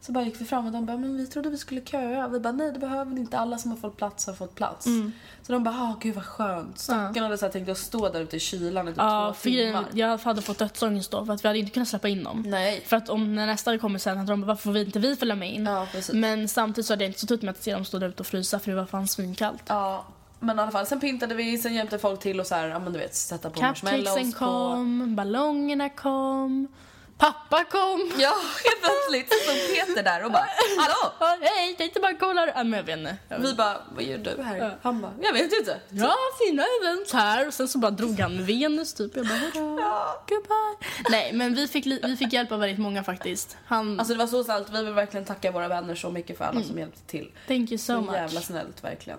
Så 0.00 0.12
bara 0.12 0.24
gick 0.24 0.40
vi 0.40 0.44
fram 0.44 0.66
och 0.66 0.72
de 0.72 0.86
bara 0.86 0.96
men 0.96 1.16
vi 1.16 1.26
trodde 1.26 1.50
vi 1.50 1.56
skulle 1.58 1.80
köa. 1.80 2.28
Vi 2.28 2.40
bara 2.40 2.52
nej 2.52 2.72
det 2.72 2.78
behöver 2.78 3.12
ni 3.12 3.20
inte. 3.20 3.38
Alla 3.38 3.58
som 3.58 3.70
har 3.70 3.78
fått 3.78 3.96
plats 3.96 4.26
har 4.26 4.34
fått 4.34 4.54
plats. 4.54 4.86
Mm. 4.86 5.12
Så 5.42 5.52
de 5.52 5.64
bara 5.64 5.74
ah 5.74 5.96
gud 6.00 6.14
vad 6.14 6.24
skönt. 6.24 6.78
Stackarna 6.78 7.26
hade 7.26 7.38
så 7.38 7.46
här 7.46 7.52
tänkt 7.52 7.68
att 7.68 7.78
stå 7.78 8.08
där 8.08 8.20
ute 8.20 8.36
i 8.36 8.40
kylan 8.40 8.88
i 8.88 8.90
typ 8.90 8.98
ja, 8.98 9.34
två 9.38 9.50
timmar. 9.50 9.84
jag 9.92 10.18
hade 10.18 10.42
fått 10.42 10.58
dödsångest 10.58 11.10
då 11.10 11.26
för 11.26 11.32
att 11.32 11.44
vi 11.44 11.48
hade 11.48 11.58
inte 11.58 11.70
kunnat 11.70 11.88
släppa 11.88 12.08
in 12.08 12.24
dem. 12.24 12.44
Nej. 12.46 12.82
För 12.86 12.96
att 12.96 13.08
om 13.08 13.34
när 13.34 13.46
nästa 13.46 13.78
kommer 13.78 13.98
sen 13.98 14.18
hade 14.18 14.32
de 14.32 14.40
bara 14.40 14.46
varför 14.46 14.62
får 14.62 14.72
vi 14.72 14.84
inte 14.84 14.98
vi 14.98 15.16
följa 15.16 15.34
med 15.34 15.54
in? 15.54 15.66
Ja. 15.66 15.86
Men 16.12 16.48
samtidigt 16.48 16.86
så 16.86 16.92
hade 16.92 17.04
jag 17.04 17.10
inte 17.10 17.26
så 17.26 17.34
ut 17.34 17.42
med 17.42 17.50
att 17.50 17.62
se 17.62 17.74
dem 17.74 17.84
stå 17.84 17.98
där 17.98 18.08
ute 18.08 18.22
och 18.22 18.26
frysa 18.26 18.58
för 18.58 18.70
det 18.70 18.76
var 18.76 18.86
fan 18.86 19.08
svinkallt. 19.08 19.62
Ja, 19.66 20.06
men 20.40 20.58
i 20.58 20.62
alla 20.62 20.70
fall 20.70 20.86
sen 20.86 21.00
pyntade 21.00 21.34
vi, 21.34 21.58
sen 21.58 21.74
hjälpte 21.74 21.98
folk 21.98 22.20
till 22.20 22.40
och 22.40 22.46
så 22.46 22.54
här, 22.54 22.68
ja 22.68 22.78
men 22.78 22.92
du 22.92 22.98
vet 22.98 23.14
sätta 23.14 23.50
på 23.50 23.62
marshmallows 23.62 24.32
på. 24.32 24.38
kom, 24.38 25.16
ballongerna 25.16 25.88
kom. 25.88 26.68
Pappa 27.18 27.64
kom. 27.64 28.10
Ja, 28.18 28.34
helt 28.64 28.80
plötsligt 28.82 29.42
stod 29.42 29.74
Peter 29.86 30.02
där 30.02 30.24
och 30.24 30.32
bara 30.32 30.48
Hallå! 30.78 31.12
Ja, 31.20 31.38
Hej, 31.40 31.74
tänkte 31.76 32.00
bara 32.00 32.14
kolla. 32.14 32.46
Ja, 32.46 32.64
men 32.64 32.72
jag 32.72 32.82
vet 32.82 32.98
inte. 32.98 33.16
Vi 33.38 33.54
bara, 33.54 33.76
vad 33.94 34.04
gör 34.04 34.18
du 34.18 34.42
här? 34.42 34.78
Han 34.82 35.00
bara, 35.00 35.12
jag 35.22 35.32
vet 35.32 35.52
inte. 35.52 35.80
Ja, 35.90 36.16
fina 36.46 36.64
event 36.80 37.12
här. 37.12 37.46
Och 37.48 37.54
sen 37.54 37.68
så 37.68 37.78
bara 37.78 37.90
drog 37.90 38.20
han 38.20 38.44
Venus 38.44 38.94
typ. 38.94 39.16
Jag 39.16 39.26
bara, 39.26 39.34
hejdå, 39.38 39.76
goodbye. 40.28 40.88
Nej, 41.10 41.32
men 41.32 41.54
vi 41.54 41.68
fick, 41.68 41.86
vi 41.86 42.16
fick 42.16 42.32
hjälp 42.32 42.52
av 42.52 42.60
väldigt 42.60 42.78
många 42.78 43.04
faktiskt. 43.04 43.56
Han, 43.66 43.98
Alltså 44.00 44.14
det 44.14 44.18
var 44.18 44.26
så 44.26 44.44
snällt, 44.44 44.70
vi 44.70 44.84
vill 44.84 44.94
verkligen 44.94 45.26
tacka 45.26 45.50
våra 45.50 45.68
vänner 45.68 45.94
så 45.94 46.10
mycket 46.10 46.38
för 46.38 46.44
alla 46.44 46.62
som 46.62 46.78
hjälpte 46.78 47.00
till. 47.06 47.32
thank 47.48 47.70
you 47.70 47.78
so 47.78 47.84
Så 47.94 48.00
much. 48.00 48.14
jävla 48.14 48.40
snällt 48.40 48.84
verkligen. 48.84 49.18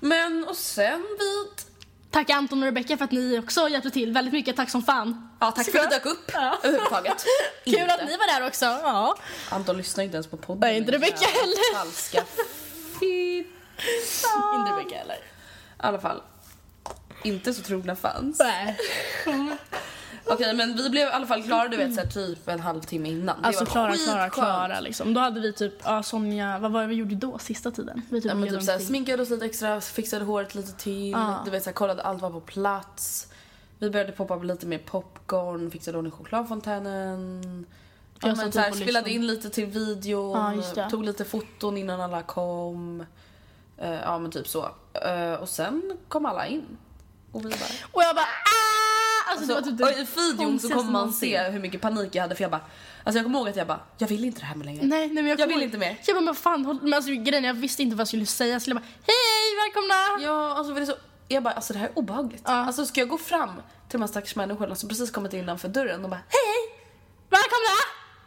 Men 0.00 0.44
och 0.48 0.56
sen 0.56 1.02
vid... 1.18 1.75
Tack 2.16 2.30
Anton 2.30 2.62
och 2.62 2.66
Rebecca 2.66 2.96
för 2.96 3.04
att 3.04 3.10
ni 3.10 3.38
också 3.38 3.68
hjälpte 3.68 3.90
till 3.90 4.12
väldigt 4.12 4.34
mycket. 4.34 4.56
Tack 4.56 4.70
som 4.70 4.82
fan. 4.82 5.28
Ja, 5.40 5.50
tack 5.52 5.70
för 5.70 5.78
att 5.78 5.90
du 5.90 5.96
dök 5.96 6.06
upp 6.06 6.30
Ja. 6.32 6.58
överhuvudtaget. 6.62 7.24
Kul 7.64 7.74
Inte. 7.74 7.94
att 7.94 8.04
ni 8.06 8.16
var 8.16 8.40
där 8.40 8.46
också. 8.46 8.64
Ja. 8.64 9.16
Anton 9.50 9.76
lyssnar 9.76 10.04
inte 10.04 10.16
ens 10.16 10.26
på 10.26 10.36
podden. 10.36 10.60
Nej, 10.60 10.76
inte 10.76 10.92
Rebecca 10.92 11.16
Jävla 11.20 11.40
heller. 11.40 11.74
Falska. 11.78 12.18
Inte 14.56 14.72
Rebecca 14.72 14.96
heller. 14.98 15.14
I 15.16 15.18
alla 15.76 15.98
fall. 15.98 16.22
Inte 17.22 17.54
så 17.54 17.62
trogna 17.62 17.96
fans. 17.96 18.38
Nej. 18.38 18.78
Okej 20.28 20.54
men 20.54 20.76
vi 20.76 20.90
blev 20.90 21.08
i 21.08 21.10
alla 21.10 21.26
fall 21.26 21.42
klara 21.42 21.68
du 21.68 21.76
vet 21.76 21.94
så 21.94 22.00
här, 22.00 22.06
typ 22.08 22.48
en 22.48 22.60
halvtimme 22.60 23.08
innan. 23.08 23.42
Det 23.42 23.46
Alltså 23.48 23.64
var 23.64 23.70
Klara, 23.72 23.94
Klara, 23.96 24.24
skitskönt. 24.24 24.32
Klara 24.34 24.80
liksom. 24.80 25.14
Då 25.14 25.20
hade 25.20 25.40
vi 25.40 25.52
typ, 25.52 25.74
ja 25.84 26.02
Sonja, 26.02 26.58
vad 26.58 26.72
var 26.72 26.80
det 26.80 26.86
vi 26.86 26.94
gjorde 26.94 27.14
då 27.14 27.38
sista 27.38 27.70
tiden? 27.70 28.02
Vi 28.10 28.20
typ 28.20 28.28
Ja, 28.28 28.34
men 28.34 28.42
typ 28.48 28.52
såhär, 28.52 28.66
någonting. 28.66 28.86
sminkade 28.86 29.22
oss 29.22 29.30
lite 29.30 29.44
extra, 29.46 29.80
fixade 29.80 30.24
håret 30.24 30.54
lite 30.54 30.72
till. 30.72 31.10
Ja. 31.10 31.42
Du 31.44 31.50
vet 31.50 31.62
såhär, 31.62 31.74
kollade 31.74 32.02
allt 32.02 32.22
var 32.22 32.30
på 32.30 32.40
plats. 32.40 33.26
Vi 33.78 33.90
började 33.90 34.12
poppa 34.12 34.36
upp 34.36 34.44
lite 34.44 34.66
mer 34.66 34.78
popcorn, 34.78 35.70
fixade 35.70 35.96
ordning 35.98 36.12
chokladfontänen. 36.12 37.66
Ja, 38.20 38.28
Jag 38.28 38.36
men 38.36 38.46
satt 38.46 38.54
så 38.54 38.60
här, 38.60 38.66
upp 38.68 38.72
och 38.72 38.76
spelade 38.78 39.08
lyssnade. 39.08 39.10
in 39.10 39.26
lite 39.26 39.50
till 39.50 39.66
videon, 39.66 40.36
Ja, 40.38 40.54
just 40.54 40.74
det. 40.74 40.90
tog 40.90 41.04
lite 41.04 41.24
foton 41.24 41.76
innan 41.76 42.00
alla 42.00 42.22
kom. 42.22 43.04
Eh, 43.78 43.90
ja 43.90 44.18
men 44.18 44.30
typ 44.30 44.48
så. 44.48 44.68
Eh, 44.92 45.32
och 45.32 45.48
sen 45.48 45.82
kom 46.08 46.26
alla 46.26 46.46
in. 46.46 46.64
Och 47.32 47.44
vi 47.44 47.48
bara... 47.48 47.68
Och 47.92 48.02
jag 48.02 48.14
bara 48.14 48.22
ah! 48.24 49.05
Alltså, 49.26 49.46
Så, 49.46 49.60
det 49.60 49.82
var 49.82 49.90
typ 49.92 50.08
och 50.08 50.20
i 50.20 50.20
videon 50.30 50.60
så 50.60 50.68
kommer 50.68 50.92
man 50.92 51.12
se 51.12 51.38
hur 51.42 51.60
mycket 51.60 51.80
panik 51.80 52.14
jag 52.14 52.22
hade 52.22 52.34
för 52.34 52.42
jag 52.42 52.50
bara... 52.50 52.60
Alltså 53.04 53.18
jag 53.18 53.24
kommer 53.24 53.38
ihåg 53.38 53.48
att 53.48 53.56
jag 53.56 53.66
bara, 53.66 53.80
jag 53.98 54.08
vill 54.08 54.24
inte 54.24 54.40
det 54.40 54.46
här 54.46 54.54
med 54.54 54.66
längre. 54.66 54.86
Nej, 54.86 55.06
nej 55.08 55.14
men 55.22 55.26
jag, 55.26 55.40
Jag 55.40 55.46
vill 55.46 55.62
inte 55.62 55.78
mer. 55.78 55.96
Jag 56.06 56.16
bara, 56.16 56.20
men 56.24 56.34
fan, 56.34 56.64
håll- 56.64 56.78
men 56.82 56.94
alltså 56.94 57.10
grejen 57.10 57.44
jag 57.44 57.54
visste 57.54 57.82
inte 57.82 57.96
vad 57.96 58.00
jag 58.00 58.08
skulle 58.08 58.26
säga 58.26 58.60
jag 58.66 58.76
bara, 58.76 58.84
hej, 59.06 59.64
välkomna! 59.64 60.24
Ja, 60.26 60.54
alltså 60.58 60.74
för 60.74 60.80
det 60.80 60.86
så... 60.86 60.94
Jag 61.28 61.42
bara, 61.42 61.54
alltså 61.54 61.72
det 61.72 61.78
här 61.78 61.86
är 61.88 61.98
obehagligt. 61.98 62.42
Ja. 62.46 62.52
Alltså 62.52 62.86
ska 62.86 63.00
jag 63.00 63.08
gå 63.08 63.18
fram 63.18 63.50
till 63.88 63.98
de 63.98 64.00
här 64.00 64.08
stackars 64.08 64.36
människorna 64.36 64.74
som 64.74 64.88
precis 64.88 65.10
kommit 65.10 65.32
innanför 65.32 65.68
dörren 65.68 66.04
och 66.04 66.10
bara 66.10 66.20
hej! 66.28 66.78
Välkomna! 67.30 67.76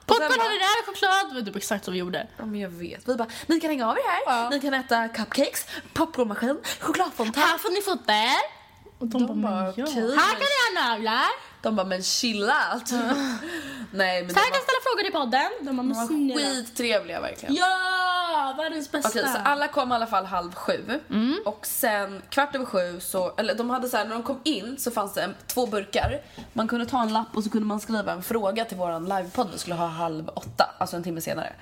Och 0.06 0.16
sen 0.16 0.28
Popcorn 0.28 0.39
har 0.41 0.50
ni 0.50 0.58
där, 0.58 0.86
choklad! 0.86 1.30
Det 1.30 1.39
var 1.39 1.45
typ 1.45 1.56
exakt 1.56 1.86
så 1.86 1.91
vi 1.91 1.97
gjorde. 1.97 2.28
Ja 2.38 2.45
men 2.45 2.60
jag 2.60 2.70
vet. 2.70 3.08
Vi 3.10 3.16
bara, 3.16 3.28
ni 3.47 3.60
kan 3.60 3.70
hänga 3.70 3.89
av 3.89 3.97
er 3.97 4.02
här. 4.08 4.22
Ja. 4.43 4.50
Ni 4.50 4.60
kan 4.60 4.74
äta 4.74 5.08
cupcakes, 5.08 5.66
popcornmaskin, 5.93 6.60
chokladfontän. 6.80 7.43
Här 7.43 7.58
får 7.58 7.70
ni 7.72 7.82
fota 7.82 8.14
er! 8.14 8.59
Och 9.00 9.08
de, 9.08 9.28
De 9.28 9.41
bara, 9.41 9.52
bara, 9.52 9.70
okej, 9.70 9.84
Här 9.93 10.02
men- 10.02 10.18
kan 10.18 10.39
ni 10.39 10.80
ha 10.82 10.89
naglar! 10.89 11.26
De 11.62 11.76
bara, 11.76 11.86
men 11.88 12.04
chilla. 12.04 12.82
Typ. 12.86 13.00
Nej 13.91 14.24
men 14.24 14.34
Så 14.34 14.39
här 14.39 14.52
kan 14.52 14.62
ställa 14.62 14.80
frågor 14.84 15.08
i 15.08 15.12
podden. 15.12 15.50
De 15.62 15.78
bara, 15.78 15.84
men 15.84 16.08
snälla. 16.08 16.36
skittrevliga 16.36 17.22
verkligen. 17.22 17.56
Ja! 17.56 18.54
Världens 18.58 18.91
bästa. 18.91 19.10
Okej, 19.10 19.24
så 19.34 19.38
alla 19.43 19.68
kom 19.68 19.91
i 19.91 19.95
alla 19.95 20.08
fall 20.08 20.26
halv 20.26 20.54
sju. 20.56 21.00
Mm. 21.10 21.39
Och 21.45 21.66
sen 21.66 22.22
kvart 22.30 22.56
över 22.56 22.66
sju 22.66 23.00
så, 23.00 23.34
eller 23.38 23.56
de 23.56 23.70
hade 23.70 23.89
så 23.89 23.97
här, 23.97 24.06
när 24.06 24.14
de 24.14 24.24
kom 24.24 24.39
in 24.43 24.78
så 24.80 24.91
fanns 24.91 25.14
det 25.14 25.22
en, 25.22 25.36
två 25.47 25.66
burkar. 25.66 26.22
Man 26.54 26.68
kunde 26.68 26.86
ta 26.86 27.02
en 27.02 27.14
lapp 27.14 27.28
och 27.38 27.43
så 27.43 27.50
kunde 27.50 27.68
man 27.68 27.80
skriva 27.80 28.12
en 28.12 28.24
fråga 28.24 28.66
till 28.66 28.78
våran 28.78 29.04
livepodd 29.06 29.47
vi 29.52 29.58
skulle 29.58 29.76
ha 29.76 29.88
halv 29.88 30.30
åtta, 30.30 30.70
alltså 30.78 30.95
en 30.95 31.04
timme 31.04 31.22
senare. 31.22 31.54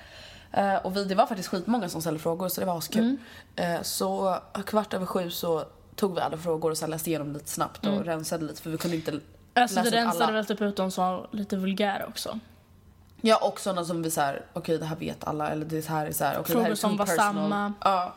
Eh, 0.52 0.74
och 0.76 0.96
vi, 0.96 1.04
det 1.04 1.14
var 1.14 1.26
faktiskt 1.26 1.48
skitmånga 1.48 1.88
som 1.88 2.00
ställde 2.00 2.20
frågor 2.20 2.48
så 2.48 2.60
det 2.60 2.66
var 2.66 2.78
askul. 2.78 3.16
Mm. 3.56 3.74
Eh, 3.76 3.82
så 3.82 4.28
eh, 4.56 4.62
kvart 4.62 4.94
över 4.94 5.06
sju 5.06 5.30
så 5.30 5.64
tog 5.98 6.14
vi 6.14 6.20
alla 6.20 6.36
frågor 6.36 6.70
och 6.70 6.78
sen 6.78 6.90
läste 6.90 7.10
igenom 7.10 7.32
lite 7.32 7.48
snabbt 7.50 7.86
och 7.86 8.04
rensade 8.04 8.44
lite 8.44 8.62
för 8.62 8.70
vi 8.70 8.78
kunde 8.78 8.96
inte 8.96 9.10
Mm. 9.10 9.62
Alltså 9.64 9.76
läsa 9.80 9.90
det 9.90 9.96
upp 10.00 10.04
rensade 10.06 10.24
alla. 10.24 10.32
väl 10.32 10.46
typ 10.46 10.60
ut 10.60 10.76
de 10.76 10.90
som 10.90 11.04
var 11.04 11.28
lite 11.30 11.56
vulgära 11.56 12.06
också. 12.06 12.38
Ja 13.20 13.36
och 13.36 13.60
sådana 13.60 13.84
som 13.84 14.02
vi 14.02 14.10
såhär, 14.10 14.42
okej 14.52 14.78
det 14.78 14.84
här 14.84 14.96
vet 14.96 15.24
alla 15.24 15.50
eller 15.50 15.64
det 15.66 15.86
här 15.88 16.06
är 16.06 16.12
såhär, 16.12 16.34
okej 16.40 16.44
Frågor 16.52 16.60
det 16.60 16.64
här 16.64 16.70
är 16.70 16.74
som 16.74 16.90
too 16.90 16.98
var 16.98 17.06
personal. 17.06 17.34
samma. 17.34 17.72
Ja. 17.80 18.14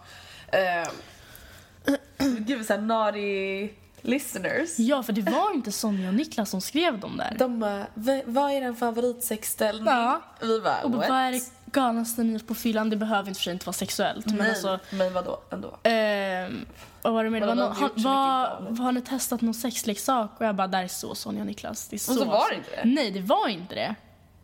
Uh, 1.87 2.27
Gud 2.39 2.65
såhär 2.65 2.81
naughty 2.81 3.69
listeners. 4.01 4.79
Ja, 4.79 5.03
för 5.03 5.13
det 5.13 5.21
var 5.31 5.53
inte 5.53 5.71
Sonja 5.71 6.07
och 6.07 6.13
Niklas 6.15 6.49
som 6.49 6.61
skrev 6.61 6.99
dem 6.99 7.17
där. 7.17 7.35
De 7.39 7.59
bara, 7.59 7.85
"V- 7.93 8.23
vad 8.25 8.51
är 8.51 8.61
din 8.61 8.75
favoritsexställning? 8.75 9.85
Ja. 9.85 10.21
Vi 10.41 10.59
bara, 10.61 10.81
och 10.83 10.91
bara, 10.91 11.07
vad 11.09 11.17
är 11.17 11.31
det 11.31 11.41
galnaste 11.71 12.21
gjort 12.21 12.47
på 12.47 12.55
fyllan? 12.55 12.89
Det 12.89 12.95
behöver 12.95 13.27
inte 13.29 13.37
för 13.39 13.43
sig 13.43 13.53
inte 13.53 13.65
vara 13.65 13.73
sexuellt. 13.73 14.25
Men 14.25 14.35
Nej, 14.35 14.49
alltså, 14.49 14.79
men 14.89 15.13
vadå 15.13 15.39
ändå? 15.51 15.77
ehm, 15.83 16.65
vad 17.01 17.13
var 17.13 17.23
det 17.23 17.29
mer? 17.29 17.41
Vadå, 17.41 17.73
var 17.95 18.09
har, 18.09 18.77
har 18.83 18.91
ni 18.91 19.01
testat 19.01 19.41
någon 19.41 19.53
sexleksak? 19.53 20.31
Och 20.39 20.45
jag 20.45 20.55
bara, 20.55 20.67
där 20.67 20.83
är 20.83 20.87
så 20.87 21.15
Sonja 21.15 21.41
och 21.41 21.47
Niklas. 21.47 21.87
Det 21.87 21.95
är 21.95 21.97
så, 21.97 22.13
så 22.13 22.25
var 22.25 22.49
det 22.49 22.55
inte 22.55 22.69
det? 22.75 22.81
Nej, 22.85 23.11
det 23.11 23.21
var 23.21 23.47
inte 23.47 23.75
det. 23.75 23.95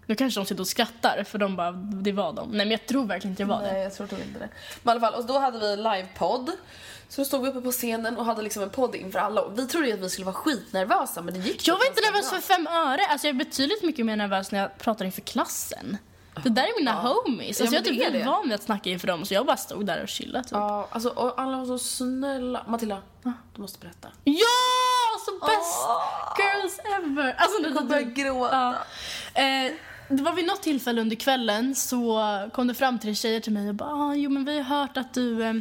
Nu 0.05 0.15
kanske 0.15 0.39
de 0.39 0.45
sitter 0.45 0.61
och 0.61 0.67
skrattar 0.67 1.23
för 1.23 1.37
de 1.37 1.55
bara, 1.55 1.71
det 1.71 2.11
var 2.11 2.33
de. 2.33 2.49
Nej 2.49 2.57
men 2.65 2.71
jag 2.71 2.85
tror 2.85 3.05
verkligen 3.05 3.31
inte 3.31 3.43
det 3.43 3.47
var 3.49 3.61
Nej 3.61 3.73
det. 3.73 3.83
jag 3.83 3.93
tror 3.93 4.13
inte 4.13 4.39
det. 4.39 4.49
Men 4.83 4.91
i 4.97 4.99
alla 4.99 5.11
fall, 5.11 5.19
och 5.21 5.25
då 5.25 5.39
hade 5.39 5.59
vi 5.59 5.75
livepodd. 5.75 6.51
Så 7.09 7.21
då 7.21 7.25
stod 7.25 7.41
vi 7.43 7.49
uppe 7.49 7.61
på 7.61 7.71
scenen 7.71 8.17
och 8.17 8.25
hade 8.25 8.41
liksom 8.41 8.63
en 8.63 8.69
podd 8.69 8.95
inför 8.95 9.19
alla. 9.19 9.41
Och 9.41 9.59
vi 9.59 9.67
trodde 9.67 9.87
ju 9.87 9.93
att 9.93 9.99
vi 9.99 10.09
skulle 10.09 10.25
vara 10.25 10.35
skitnervösa 10.35 11.21
men 11.21 11.33
det 11.33 11.39
gick 11.39 11.67
Jag 11.67 11.73
var 11.77 11.87
inte 11.87 12.01
nervös 12.01 12.29
för 12.29 12.39
fem 12.39 12.67
öre. 12.67 13.01
Alltså 13.09 13.27
jag 13.27 13.33
är 13.33 13.37
betydligt 13.37 13.83
mycket 13.83 14.05
mer 14.05 14.15
nervös 14.15 14.51
när 14.51 14.59
jag 14.59 14.77
pratar 14.77 15.05
inför 15.05 15.21
klassen. 15.21 15.97
Det 16.43 16.49
där 16.49 16.63
är 16.63 16.79
mina 16.79 16.91
homies. 17.01 17.59
Ja, 17.59 17.63
Alltså 17.63 17.63
men 17.63 17.73
jag 17.73 17.83
typ 17.85 18.07
är 18.07 18.11
det. 18.19 18.25
van 18.25 18.43
vid 18.43 18.53
att 18.53 18.63
snacka 18.63 18.89
inför 18.89 19.07
dem 19.07 19.25
så 19.25 19.33
jag 19.33 19.45
bara 19.45 19.57
stod 19.57 19.85
där 19.85 20.03
och 20.03 20.09
chillade 20.09 20.43
typ. 20.43 20.51
Ja, 20.51 20.87
alltså 20.91 21.09
och 21.09 21.41
alla 21.41 21.57
var 21.57 21.65
så 21.65 21.79
snälla. 21.79 22.63
Matilda, 22.67 23.01
du 23.55 23.61
måste 23.61 23.79
berätta. 23.79 24.07
Ja! 24.23 24.35
Så 25.25 25.31
best 25.31 25.87
girls 26.39 26.79
ever! 26.97 27.35
Alltså 27.37 27.61
Jag 27.63 27.75
kommer 27.75 27.89
börja 27.89 28.01
gråta. 28.01 28.75
Ja. 29.33 29.41
Eh, 29.41 29.71
det 30.09 30.23
var 30.23 30.33
vid 30.33 30.45
något 30.47 30.61
tillfälle 30.61 31.01
under 31.01 31.15
kvällen 31.15 31.75
så 31.75 32.21
kom 32.53 32.67
det 32.67 32.73
fram 32.73 32.99
tre 32.99 33.15
tjejer 33.15 33.39
till 33.39 33.53
mig 33.53 33.69
och 33.69 33.75
bara 33.75 33.89
ah, 33.89 34.15
jo 34.15 34.29
men 34.29 34.45
vi 34.45 34.57
har 34.59 34.79
hört 34.79 34.97
att 34.97 35.13
du 35.13 35.43
eh, 35.43 35.53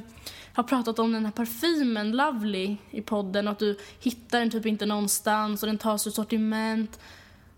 har 0.54 0.62
pratat 0.62 0.98
om 0.98 1.12
den 1.12 1.24
här 1.24 1.32
parfymen 1.32 2.12
Lovely 2.12 2.76
i 2.90 3.02
podden 3.02 3.48
och 3.48 3.52
att 3.52 3.58
du 3.58 3.78
hittar 4.00 4.38
den 4.40 4.50
typ 4.50 4.66
inte 4.66 4.86
någonstans 4.86 5.62
och 5.62 5.66
den 5.66 5.78
tas 5.78 6.06
ur 6.06 6.10
sortiment. 6.10 7.00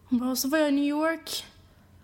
Hon 0.08 0.18
bara, 0.18 0.36
så 0.36 0.48
var 0.48 0.58
jag 0.58 0.68
i 0.68 0.72
New 0.72 0.84
York 0.84 1.44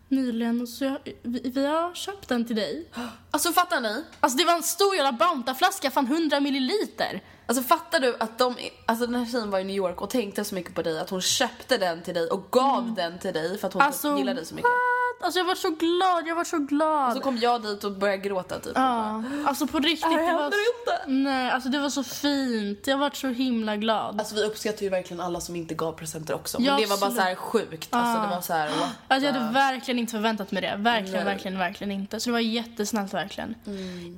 nyligen 0.09 0.67
så 0.67 0.85
jag, 0.85 0.99
vi, 1.23 1.51
vi 1.55 1.67
har 1.67 1.95
köpt 1.95 2.29
den 2.29 2.45
till 2.47 2.57
dig. 2.57 2.89
Alltså 3.31 3.53
fattar 3.53 3.81
ni? 3.81 4.05
Alltså 4.21 4.39
det 4.39 4.45
var 4.45 4.53
en 4.55 4.63
stor 4.63 4.95
jävla 4.97 5.13
Banta-flaska, 5.13 5.91
fan 5.91 6.07
100 6.07 6.41
milliliter. 6.41 7.23
Alltså 7.47 7.63
fattar 7.65 8.01
du 8.01 8.17
att 8.21 8.39
de, 8.39 8.55
alltså 8.87 9.07
den 9.07 9.15
här 9.15 9.27
tjejen 9.33 9.51
var 9.51 9.59
i 9.59 9.65
New 9.65 9.77
York 9.77 10.03
och 10.03 10.11
tänkte 10.11 10.45
så 10.45 10.55
mycket 10.55 10.75
på 10.75 10.83
dig 10.83 11.01
att 11.01 11.11
hon 11.11 11.21
köpte 11.23 11.79
den 11.79 12.03
till 12.03 12.15
dig 12.15 12.29
och 12.31 12.49
gav 12.51 12.95
den 12.95 13.19
till 13.19 13.33
dig 13.35 13.59
för 13.59 13.67
att 13.69 13.73
hon 13.73 13.83
Alltså, 13.83 14.17
gillade 14.19 14.39
dig 14.41 14.47
så 14.47 14.55
mycket. 14.55 14.71
what? 14.71 14.94
Alltså 15.25 15.41
jag 15.41 15.45
var 15.45 15.55
så 15.55 15.71
glad, 15.71 16.27
jag 16.27 16.35
var 16.35 16.45
så 16.45 16.59
glad. 16.59 17.09
Och 17.09 17.17
så 17.17 17.21
kom 17.21 17.37
jag 17.39 17.63
dit 17.63 17.85
och 17.85 17.93
började 17.93 18.23
gråta 18.23 18.59
typ. 18.59 18.73
Ja, 18.75 19.23
alltså 19.47 19.67
på 19.67 19.79
riktigt. 19.79 20.11
Det 20.11 20.17
var, 20.17 20.23
händer 20.23 20.45
inte. 20.47 21.05
nej, 21.07 21.51
alltså 21.51 21.69
det 21.69 21.79
var 21.79 21.91
så 21.91 22.05
fint. 22.05 22.87
Jag 22.87 22.99
var 22.99 23.11
så 23.15 23.29
himla 23.29 23.77
glad. 23.77 24.21
Alltså 24.21 24.35
vi 24.35 24.43
uppskattar 24.43 24.83
ju 24.83 24.89
verkligen 24.89 25.21
alla 25.21 25.41
som 25.41 25.57
inte 25.57 25.75
gav 25.75 25.93
presenter 25.93 26.35
också. 26.35 26.59
Ja, 26.61 26.73
Men 26.73 26.81
det 26.83 26.87
var 26.89 26.99
bara 26.99 27.11
så 27.11 27.21
här 27.21 27.35
sjukt. 27.35 27.89
Alltså 27.91 28.23
det 28.23 28.29
var 28.35 28.41
så 28.41 28.53
här, 28.53 28.69
what 28.69 28.89
Alltså 29.09 29.27
jag 29.27 29.33
hade 29.35 29.53
verkligen 29.53 29.99
inte 29.99 30.11
förväntat 30.11 30.53
mig 30.53 30.63
det. 30.63 30.75
Verkligen, 30.79 31.25
Nej. 31.25 31.35
verkligen, 31.35 31.59
verkligen 31.59 31.91
inte. 31.91 32.21
Så 32.21 32.29
det 32.29 32.33
var 32.33 32.41
jättesnällt 32.41 33.15
verkligen. 33.15 33.55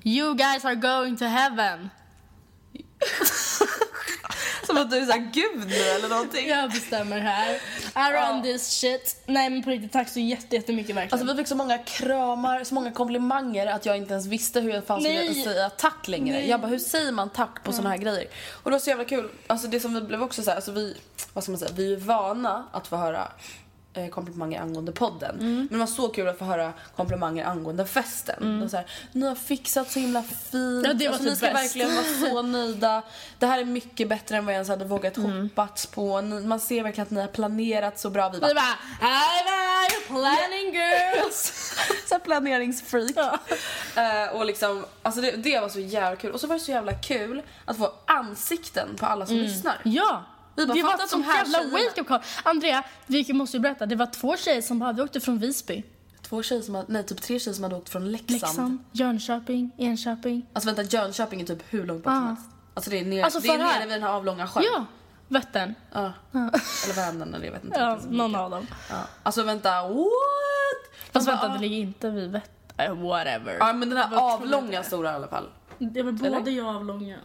You 0.04 0.34
guys 0.34 0.64
are 0.64 0.74
going 0.74 1.16
to 1.16 1.24
heaven. 1.24 1.90
Som 4.66 4.76
att 4.76 4.90
du 4.90 4.96
är 4.96 5.06
såhär 5.06 5.30
gud 5.32 5.66
nu 5.68 5.74
eller 5.74 6.08
någonting. 6.08 6.48
Jag 6.48 6.70
bestämmer 6.70 7.20
här. 7.20 7.54
I 7.94 8.12
run 8.12 8.42
this 8.42 8.68
shit. 8.70 9.22
Nej 9.26 9.50
men 9.50 9.62
på 9.62 9.70
riktigt, 9.70 9.92
tack 9.92 10.08
så 10.08 10.20
jätte- 10.20 10.56
jättemycket 10.56 10.96
verkligen. 10.96 11.12
Alltså 11.20 11.34
vi 11.34 11.38
fick 11.40 11.48
så 11.48 11.54
många 11.54 11.78
kramar, 11.78 12.64
så 12.64 12.74
många 12.74 12.92
komplimanger 12.92 13.66
att 13.66 13.86
jag 13.86 13.96
inte 13.96 14.12
ens 14.12 14.26
visste 14.26 14.60
hur 14.60 14.70
jag 14.70 14.84
fan 14.86 15.00
skulle 15.00 15.34
säga 15.44 15.70
tack 15.70 16.08
längre. 16.08 16.36
Nej. 16.36 16.48
Jag 16.50 16.60
bara, 16.60 16.66
hur 16.68 16.78
säger 16.78 17.12
man 17.12 17.30
tack 17.30 17.62
på 17.64 17.72
såna 17.72 17.88
här 17.90 17.96
grejer? 17.96 18.26
Och 18.50 18.70
det 18.70 18.74
var 18.74 18.78
så 18.78 18.90
jävla 18.90 19.04
kul. 19.04 19.28
Alltså 19.46 19.66
det 19.68 19.80
som 19.80 19.94
vi 19.94 20.00
blev 20.00 20.22
också 20.22 20.42
så 20.42 20.50
här, 20.50 20.56
alltså 20.56 20.72
vi, 20.72 20.96
vad 21.32 21.44
ska 21.44 21.50
man 21.52 21.58
säga, 21.58 21.70
vi 21.74 21.92
är 21.92 21.96
vana 21.96 22.64
att 22.72 22.86
få 22.86 22.96
höra 22.96 23.28
komplimanger 24.11 24.61
angående 24.61 24.92
podden. 24.92 25.36
Men 25.38 25.68
det 25.70 25.76
var 25.76 25.86
så 25.86 26.09
kul 26.09 26.28
att 26.28 26.38
få 26.38 26.44
höra 26.44 26.72
komplimanger 26.97 27.44
angående 27.44 27.86
festen. 27.86 28.61
Var 28.61 28.68
så 28.68 28.76
här, 28.76 28.86
ni 29.12 29.26
har 29.26 29.34
fixat 29.34 29.90
så 29.90 29.99
himla 29.99 30.22
fint. 30.22 30.86
Ja, 30.86 30.92
det 30.94 31.09
var 31.09 31.14
alltså, 31.14 31.22
typ 31.24 31.30
ni 31.30 31.36
ska 31.36 31.47
bäst. 31.47 31.57
verkligen 31.64 31.94
vara 31.94 32.05
så 32.30 32.42
nöjda. 32.49 33.03
Det 33.38 33.47
här 33.47 33.59
är 33.61 33.64
mycket 33.64 34.09
bättre 34.09 34.36
än 34.36 34.44
vad 34.44 34.55
jag 34.55 34.57
ens 34.57 34.68
hade 34.68 34.84
vågat 34.84 35.16
hoppats 35.16 35.86
på. 35.86 36.20
Ni, 36.20 36.40
man 36.40 36.61
ser 36.61 36.82
verkligen 36.82 37.03
att 37.07 37.11
ni 37.11 37.20
har 37.20 37.28
planerat 37.28 37.99
så 37.99 38.11
bra. 38.11 38.28
Vi 38.28 38.38
bara, 38.40 38.49
Vi 38.49 38.55
bara, 38.55 38.76
there, 39.01 40.07
planning 40.07 40.74
girls. 40.74 41.53
så 42.09 42.18
planeringsfreak. 42.18 43.11
Ja. 43.16 43.38
Eh, 43.97 44.36
och 44.36 44.47
liksom, 44.47 44.84
alltså 45.03 45.20
det, 45.20 45.30
det 45.30 45.61
var 45.61 45.68
så 45.68 45.80
jävla 45.80 46.16
kul. 46.16 46.32
Och 46.32 46.40
så 46.40 46.47
var 46.47 46.55
det 46.55 46.61
så 46.61 46.70
jävla 46.70 46.92
kul 46.92 47.42
att 47.64 47.78
få 47.78 47.92
ansikten 48.07 48.88
på 48.97 49.07
alla 49.07 49.26
som 49.26 49.36
lyssnar. 49.36 49.80
Ja, 49.84 50.24
Vi 50.57 50.66
bara, 50.66 50.74
det 50.74 50.82
var 50.82 51.11
de 51.11 51.22
här 51.22 51.36
jävla 51.44 51.62
wake-up 51.78 52.07
call. 52.07 52.20
Andrea, 52.44 52.82
vi 53.07 53.32
måste 53.32 53.57
ju 53.57 53.61
berätta. 53.61 53.86
Det 53.86 53.96
var 53.96 54.07
två 54.07 54.36
tjejer 54.36 54.62
som 54.62 54.78
bara, 54.78 54.92
vi 54.92 55.02
åkte 55.02 55.20
från 55.20 55.38
Visby. 55.38 55.82
Två 56.22 56.42
tjejer 56.42 56.62
som 56.62 56.74
hade, 56.74 56.92
nej 56.92 57.04
typ 57.04 57.20
tre 57.22 57.38
tjejer 57.38 57.54
som 57.54 57.64
hade 57.64 57.76
åkt 57.76 57.88
från 57.88 58.12
Leksand. 58.12 58.32
Leksand, 58.42 58.78
Jönköping, 58.92 59.70
Enköping. 59.78 60.46
Alltså 60.52 60.72
vänta, 60.74 60.82
Jönköping 60.96 61.40
är 61.40 61.44
typ 61.44 61.62
hur 61.68 61.86
långt 61.86 62.04
bort 62.04 62.12
Ah. 62.12 62.16
som 62.16 62.26
helst. 62.26 62.42
Alltså 62.74 62.90
det 62.90 63.00
är, 63.00 63.04
ner, 63.04 63.24
Alltså, 63.24 63.40
det 63.40 63.48
är 63.48 63.59
nere 63.59 63.80
vid 63.80 63.88
den 63.88 64.02
här 64.02 64.11
avlånga 64.11 64.46
sjön. 64.48 64.62
Ja, 64.74 64.84
Vättern. 65.28 65.74
Ja. 65.92 66.12
Eller 66.32 66.94
Vänern 66.94 67.34
eller 67.34 67.44
jag 67.46 67.52
vet 67.52 67.64
inte. 67.64 67.80
Ja, 67.80 67.98
någon 68.09 68.34
av 68.34 68.50
dem. 68.50 68.66
Ja. 68.90 68.96
Alltså 69.22 69.42
vänta, 69.42 69.82
what? 69.88 70.02
Fast 71.12 71.26
De 71.26 71.32
vänta, 71.32 71.48
det 71.48 71.59
ligger 71.59 71.76
inte 71.76 72.11
vid 72.11 72.30
Vättern. 72.30 72.90
Uh, 72.98 73.09
whatever. 73.09 73.57
Ja 73.61 73.72
men 73.72 73.88
den 73.90 73.98
här 73.98 74.16
avlånga 74.34 74.82
stora 74.82 75.12
i 75.12 75.14
alla 75.14 75.28
fall. 75.28 75.48
Det 75.78 76.00
är 76.00 76.04
väl 76.04 76.14
både 76.14 76.50
jag 76.50 76.66
och 76.66 76.74
avlånga. 76.74 77.18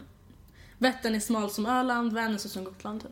Vättern 0.78 1.14
är 1.14 1.20
smal 1.20 1.50
som 1.50 1.66
Öland, 1.66 2.12
Vännäs 2.12 2.44
är 2.44 2.48
som 2.48 2.64
Gotland 2.64 3.02
typ. 3.02 3.10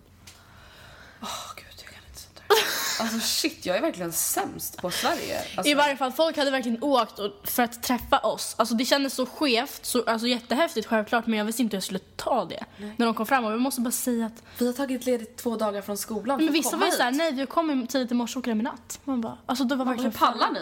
Åh 1.22 1.28
gud, 1.56 1.66
jag 1.76 1.94
kan 1.94 2.02
inte 2.08 2.20
sånt 2.20 2.36
där. 2.36 3.04
Alltså 3.04 3.18
shit, 3.20 3.66
jag 3.66 3.76
är 3.76 3.80
verkligen 3.80 4.12
sämst 4.12 4.76
på 4.76 4.90
Sverige. 4.90 5.38
Alltså, 5.56 5.70
I 5.70 5.74
varje 5.74 5.96
fall, 5.96 6.12
folk 6.12 6.36
hade 6.36 6.50
verkligen 6.50 6.82
åkt 6.82 7.20
för 7.44 7.62
att 7.62 7.82
träffa 7.82 8.18
oss. 8.18 8.54
Alltså 8.58 8.74
det 8.74 8.84
kändes 8.84 9.14
så 9.14 9.26
skevt, 9.26 9.86
så, 9.86 10.04
alltså 10.04 10.26
jättehäftigt 10.26 10.86
självklart, 10.86 11.26
men 11.26 11.38
jag 11.38 11.44
visste 11.44 11.62
inte 11.62 11.74
hur 11.74 11.78
jag 11.78 11.84
skulle 11.84 11.98
ta 12.16 12.44
det. 12.44 12.64
När 12.96 13.06
de 13.06 13.14
kom 13.14 13.26
fram 13.26 13.44
och 13.44 13.52
vi 13.52 13.58
måste 13.58 13.80
bara 13.80 13.90
säga 13.90 14.26
att... 14.26 14.42
Vi 14.58 14.66
har 14.66 14.72
tagit 14.72 15.06
ledigt 15.06 15.36
två 15.36 15.56
dagar 15.56 15.82
från 15.82 15.96
skolan 15.96 16.38
Men 16.38 16.46
för 16.46 16.52
att 16.52 16.58
vissa 16.58 16.70
komma 16.70 16.80
var 16.80 16.86
ju 16.86 16.92
såhär, 16.96 17.10
nej 17.10 17.32
vi 17.32 17.46
kommer 17.46 17.86
tidigt 17.86 18.10
i 18.10 18.14
morse 18.14 18.38
och 18.38 18.42
åker 18.42 18.50
hem 18.50 18.60
i 18.60 18.62
natt. 18.62 19.00
Man 19.04 19.20
bara, 19.20 19.38
alltså 19.46 19.64
det 19.64 19.76
var 19.76 19.84
verkligen 19.84 20.12
pallar 20.12 20.50
ni? 20.50 20.60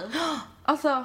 Alltså, 0.64 1.04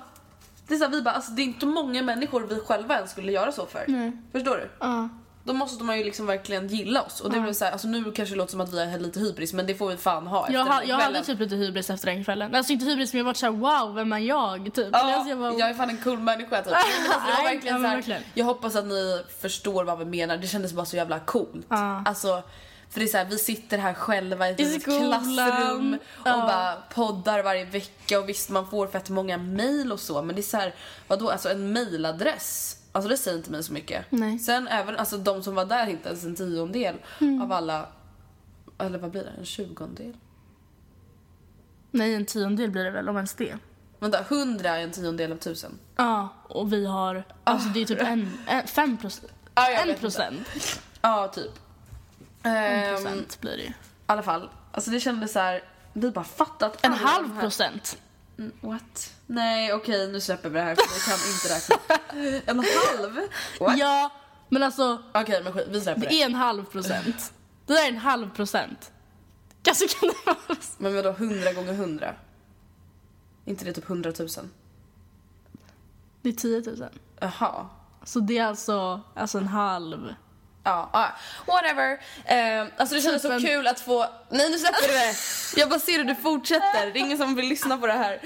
det 0.68 0.74
är, 0.74 0.78
så 0.78 0.84
här, 0.84 0.92
vi 0.92 1.02
bara, 1.02 1.14
alltså, 1.16 1.32
det 1.32 1.42
är 1.42 1.44
inte 1.44 1.66
många 1.66 2.02
människor 2.02 2.42
vi 2.42 2.60
själva 2.60 2.96
ens 2.96 3.12
skulle 3.12 3.32
göra 3.32 3.52
så 3.52 3.66
för. 3.66 4.12
Förstår 4.32 4.56
du? 4.58 4.70
Ja. 4.80 5.10
Då 5.46 5.54
måste 5.54 5.84
man 5.84 5.98
ju 5.98 6.04
liksom 6.04 6.26
verkligen 6.26 6.68
gilla 6.68 7.02
oss. 7.02 7.22
Och 7.22 7.32
det 7.32 7.38
är 7.38 7.42
väl 7.42 7.56
så 7.56 7.66
här, 7.66 7.72
alltså, 7.72 7.88
nu 7.88 8.12
kanske 8.12 8.36
det 8.36 8.38
låter 8.38 8.52
som 8.52 8.62
att 8.62 8.74
vi 8.74 8.92
har 8.92 9.00
lite 9.00 9.20
hybris 9.20 9.54
men 9.54 9.66
det 9.68 9.76
får 9.76 9.90
vi 9.90 9.98
fan 9.98 10.28
ha 10.28 10.42
efter 10.42 10.54
Jag, 10.54 10.66
ha, 10.66 10.84
jag 10.84 10.98
hade 10.98 11.24
typ 11.24 11.40
lite 11.40 11.56
hybris 11.56 11.90
efter 11.90 12.08
den 12.08 12.24
kvällen. 12.24 12.56
Alltså 12.56 12.74
inte 12.74 12.86
hybris 12.86 13.14
men 13.14 13.18
jag 13.18 13.26
var 13.26 13.34
såhär 13.34 13.54
wow, 13.54 13.96
vem 13.96 14.14
är 14.14 14.18
jag? 14.18 14.74
Typ. 14.74 14.88
Ja, 14.92 15.14
Alltså, 15.16 15.30
jag 15.30 15.40
bara, 15.40 15.54
jag 15.54 15.70
är 15.70 15.74
fan 15.74 15.90
en 15.90 15.98
cool 15.98 16.20
människa 16.20 16.62
typ. 16.62 16.74
Alltså, 16.74 17.44
verkligen 17.44 17.82
så 17.82 18.12
här, 18.12 18.22
jag 18.34 18.46
hoppas 18.46 18.76
att 18.76 18.86
ni 18.86 19.22
förstår 19.42 19.84
vad 19.84 20.00
vi 20.00 20.06
menar. 20.06 20.38
Det 20.38 20.48
kändes 20.48 20.74
bara 20.74 20.86
så 20.86 20.96
jävla 20.96 21.20
coolt. 21.20 21.66
Ja. 21.70 22.04
Alltså, 22.06 22.44
för 22.90 23.00
det 23.00 23.06
är 23.06 23.08
så 23.08 23.18
här, 23.18 23.26
vi 23.26 23.38
sitter 23.38 23.78
här 23.78 23.94
själva 23.94 24.50
i 24.50 24.52
ett 24.52 24.84
klassrum 24.84 25.94
och 25.94 26.28
Ja. 26.28 26.38
bara 26.38 26.76
poddar 26.94 27.44
varje 27.44 27.66
vecka 27.66 28.20
och 28.20 28.30
visst 28.30 28.50
man 28.50 28.70
får 28.70 28.88
fett 28.88 29.10
många 29.10 29.38
mail 29.38 29.92
och 29.92 30.00
så 30.00 30.22
men 30.22 30.36
det 30.36 30.42
är 30.42 30.44
så 30.44 30.58
här, 30.58 30.74
vadå 31.08 31.30
alltså 31.30 31.50
en 31.50 31.74
mailadress 31.74 32.78
Alltså 32.96 33.10
det 33.10 33.18
säger 33.18 33.38
inte 33.38 33.52
mig 33.52 33.64
så 33.64 33.74
mycket. 33.74 34.06
Nej. 34.10 34.40
Sen 34.40 34.68
även 34.68 34.96
alltså 34.98 35.18
de 35.18 35.44
som 35.44 35.56
var 35.56 35.66
där 35.66 35.88
inte 35.88 36.10
ens 36.10 36.24
en 36.24 36.36
tiondel 36.36 36.96
Mm. 37.22 37.42
av 37.42 37.52
alla, 37.52 37.88
eller 38.78 39.00
vad 39.00 39.12
blir 39.12 39.24
det, 39.24 39.30
en 39.40 39.46
tjugondel? 39.46 40.14
Nej 41.92 42.16
en 42.16 42.26
tiondel 42.26 42.72
blir 42.72 42.84
det 42.84 42.92
väl 42.92 43.10
om 43.10 43.16
ens 43.16 43.34
det. 43.34 43.58
Vänta, 44.00 44.26
hundra 44.30 44.70
är 44.70 44.84
en 44.84 44.92
tiondel 44.92 45.32
av 45.32 45.38
tusen. 45.38 45.80
Ja, 45.96 46.30
och 46.48 46.74
vi 46.74 46.86
har, 46.86 47.24
alltså 47.44 47.70
det 47.70 47.82
är 47.82 47.86
typ 47.86 48.02
en, 48.02 48.38
en 48.48 48.68
fem 48.68 48.98
procent. 48.98 49.32
Vet 49.56 49.88
En 49.88 49.96
procent. 50.00 50.48
Ja, 51.02 51.28
typ. 51.28 51.52
En 52.44 52.56
Ehm, 52.56 52.96
procent 52.96 53.42
blir 53.42 53.52
det 53.52 53.64
ju. 53.64 53.70
I 53.70 53.74
alla 54.06 54.24
fall. 54.24 54.50
Alltså 54.72 54.92
det 54.92 55.00
kändes 55.00 55.32
så 55.34 55.40
här. 55.40 55.64
Vi 55.94 56.12
bara 56.12 56.24
fattat 56.26 56.86
En 56.86 56.94
halv 56.94 57.40
procent. 57.40 57.98
Mm, 58.38 58.52
What? 58.62 59.13
Nej 59.28 59.74
okej 59.74 60.12
nu 60.12 60.22
släpper 60.22 60.50
vi 60.50 60.60
det 60.60 60.66
här 60.66 60.76
för 60.76 60.84
jag 60.84 61.02
kan 61.02 61.32
inte 61.34 61.56
räkna. 61.56 62.42
En 62.52 62.60
halv? 62.60 63.20
What? 63.60 63.78
Ja, 63.78 64.10
men 64.50 64.64
alltså 64.64 65.04
Okej 65.14 65.44
men 65.44 65.54
skit, 65.54 65.68
vi 65.70 65.82
släpper 65.82 66.02
det 66.02 66.08
det. 66.08 66.22
är 66.22 66.26
en 66.26 66.36
halv 66.36 66.66
procent. 66.66 67.34
Det 67.66 67.74
där 67.74 67.84
är 67.86 67.90
en 67.90 67.98
halv 67.98 68.30
procent. 68.30 68.92
Kanske 69.64 69.88
kan 69.88 70.10
det 70.10 70.16
vara... 70.26 70.58
Men 70.78 70.96
vadå 70.96 71.10
100 71.10 71.54
gånger 71.54 71.74
100? 71.74 72.16
inte 73.46 73.66
det 73.66 73.74
typ 73.74 73.90
100 73.90 74.14
000? 74.20 74.28
Det 76.22 76.30
är 76.30 76.34
10 76.34 76.62
000. 76.72 76.90
Jaha. 77.20 77.68
Så 78.04 78.20
det 78.20 78.38
är 78.38 78.46
alltså, 78.46 79.02
alltså 79.16 79.38
en 79.38 79.48
halv. 79.48 80.14
Ja, 80.66 80.90
ja, 80.94 81.10
whatever. 81.46 82.00
Eh, 82.26 82.68
alltså 82.78 82.96
det 82.96 83.02
kändes 83.02 83.22
så 83.22 83.30
Typ 83.30 83.48
kul 83.48 83.68
att 83.68 83.80
få... 83.80 84.06
Nej 84.30 84.50
nu 84.50 84.58
släpper 84.58 84.88
du 84.88 84.94
det! 84.94 85.16
Jag 85.60 85.70
bara 85.70 85.80
ser 85.80 85.98
hur 85.98 86.04
du 86.04 86.16
fortsätter. 86.16 86.92
Det 86.94 87.00
är 87.00 87.02
ingen 87.02 87.18
som 87.18 87.36
vill 87.36 87.46
lyssna 87.46 87.78
på 87.78 87.88
det 87.88 87.94
här. 87.94 88.20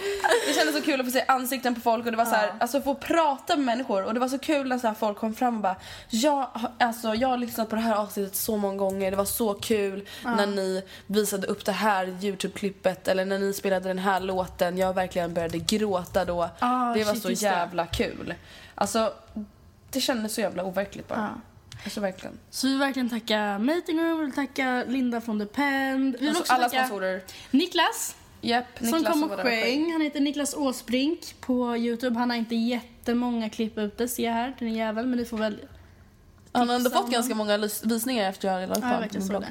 Det 0.47 0.53
kändes 0.53 0.75
så 0.75 0.81
kul 0.81 0.99
att 0.99 1.07
få 1.07 1.11
se 1.11 1.23
ansikten 1.27 1.75
på 1.75 1.81
folk 1.81 2.05
och 2.05 2.11
det 2.11 2.17
var 2.17 2.25
så 2.25 2.35
här, 2.35 2.53
alltså 2.59 2.81
få 2.81 2.95
prata 2.95 3.55
med 3.55 3.65
människor 3.65 4.03
och 4.05 4.13
det 4.13 4.19
var 4.19 4.27
så 4.27 4.39
kul 4.39 4.67
när 4.67 4.77
så 4.77 4.93
folk 4.99 5.17
kom 5.17 5.35
fram 5.35 5.55
och 5.55 5.61
bara 5.61 5.75
jag, 6.09 6.49
alltså, 6.79 7.15
jag 7.15 7.27
har 7.27 7.37
lyssnat 7.37 7.69
på 7.69 7.75
det 7.75 7.81
här 7.81 7.95
avsnittet 7.95 8.35
så 8.35 8.57
många 8.57 8.77
gånger, 8.77 9.11
det 9.11 9.17
var 9.17 9.25
så 9.25 9.53
kul 9.53 10.07
när 10.23 10.47
ni 10.47 10.83
visade 11.07 11.47
upp 11.47 11.65
det 11.65 11.71
här 11.71 12.05
Youtube-klippet 12.05 13.07
eller 13.07 13.25
när 13.25 13.39
ni 13.39 13.53
spelade 13.53 13.87
den 13.87 13.99
här 13.99 14.19
låten. 14.19 14.77
Jag 14.77 14.93
verkligen 14.93 15.33
började 15.33 15.57
gråta 15.57 16.25
då. 16.25 16.49
Ah, 16.59 16.93
det 16.93 17.03
var 17.03 17.13
shit, 17.13 17.23
så 17.23 17.29
just 17.29 17.41
det. 17.41 17.47
jävla 17.47 17.85
kul. 17.85 18.33
Alltså 18.75 19.13
det 19.91 20.01
kändes 20.01 20.33
så 20.33 20.41
jävla 20.41 20.63
overkligt 20.63 21.07
bara. 21.07 21.19
Ja. 21.19 21.41
Alltså 21.83 21.99
verkligen. 22.01 22.39
Så 22.49 22.67
vi 22.67 22.73
vill 22.73 22.79
verkligen 22.79 23.09
tacka 23.09 23.59
Mating 23.59 23.99
Room, 23.99 24.17
vi 24.19 24.25
vill 24.25 24.35
tacka 24.35 24.83
Linda 24.87 25.21
från 25.21 25.39
The 25.39 25.45
Pen. 25.45 26.11
Vi 26.11 26.17
vill 26.17 26.27
Alltså, 26.29 26.41
också 26.43 26.53
alla 26.53 26.69
tacka 26.69 26.85
sponsorer. 26.85 27.21
Niklas 27.51 28.15
som 28.41 28.85
Niklas 28.85 29.13
kom 29.13 29.27
var 29.29 29.37
och 29.37 29.43
sjöng. 29.43 29.91
Han 29.91 30.01
heter 30.01 30.19
Niklas 30.19 30.53
Åsbrink 30.55 31.35
på 31.41 31.77
Youtube. 31.77 32.19
Han 32.19 32.29
har 32.29 32.37
inte 32.37 32.55
jättemånga 32.55 33.49
klipp 33.49 33.77
ute 33.77 34.07
ser 34.07 34.23
jag 34.23 34.33
här, 34.33 34.55
den 34.59 34.67
är 34.67 34.75
jävel. 34.75 35.05
Men 35.07 35.19
ni 35.19 35.25
får 35.25 35.37
väl 35.37 35.59
Han 36.51 36.69
har 36.69 36.75
ändå 36.75 36.89
tipsa 36.89 37.03
fått 37.03 37.11
ganska 37.13 37.35
många 37.35 37.57
visningar 37.83 38.29
efter 38.29 38.47
jag 38.47 38.63
upp 38.63 38.69
Ja, 38.69 38.75
jag 38.75 38.81
honom 38.81 38.97
på 38.97 39.01
verkligen 39.01 39.21
min 39.21 39.27
så 39.27 39.39
blogg. 39.39 39.43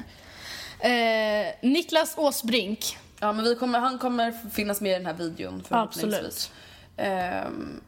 det. 0.81 1.53
Eh, 1.63 1.69
Niklas 1.69 2.13
Åsbrink. 2.17 2.97
Ja 3.19 3.33
men 3.33 3.45
vi 3.45 3.55
kommer, 3.55 3.79
han 3.79 3.99
kommer 3.99 4.49
finnas 4.51 4.81
med 4.81 4.91
i 4.91 4.93
den 4.95 5.05
här 5.05 5.13
videon 5.13 5.63
förhoppningsvis. 5.67 6.13
Absolut. 6.15 6.51
Ehm, 6.97 7.81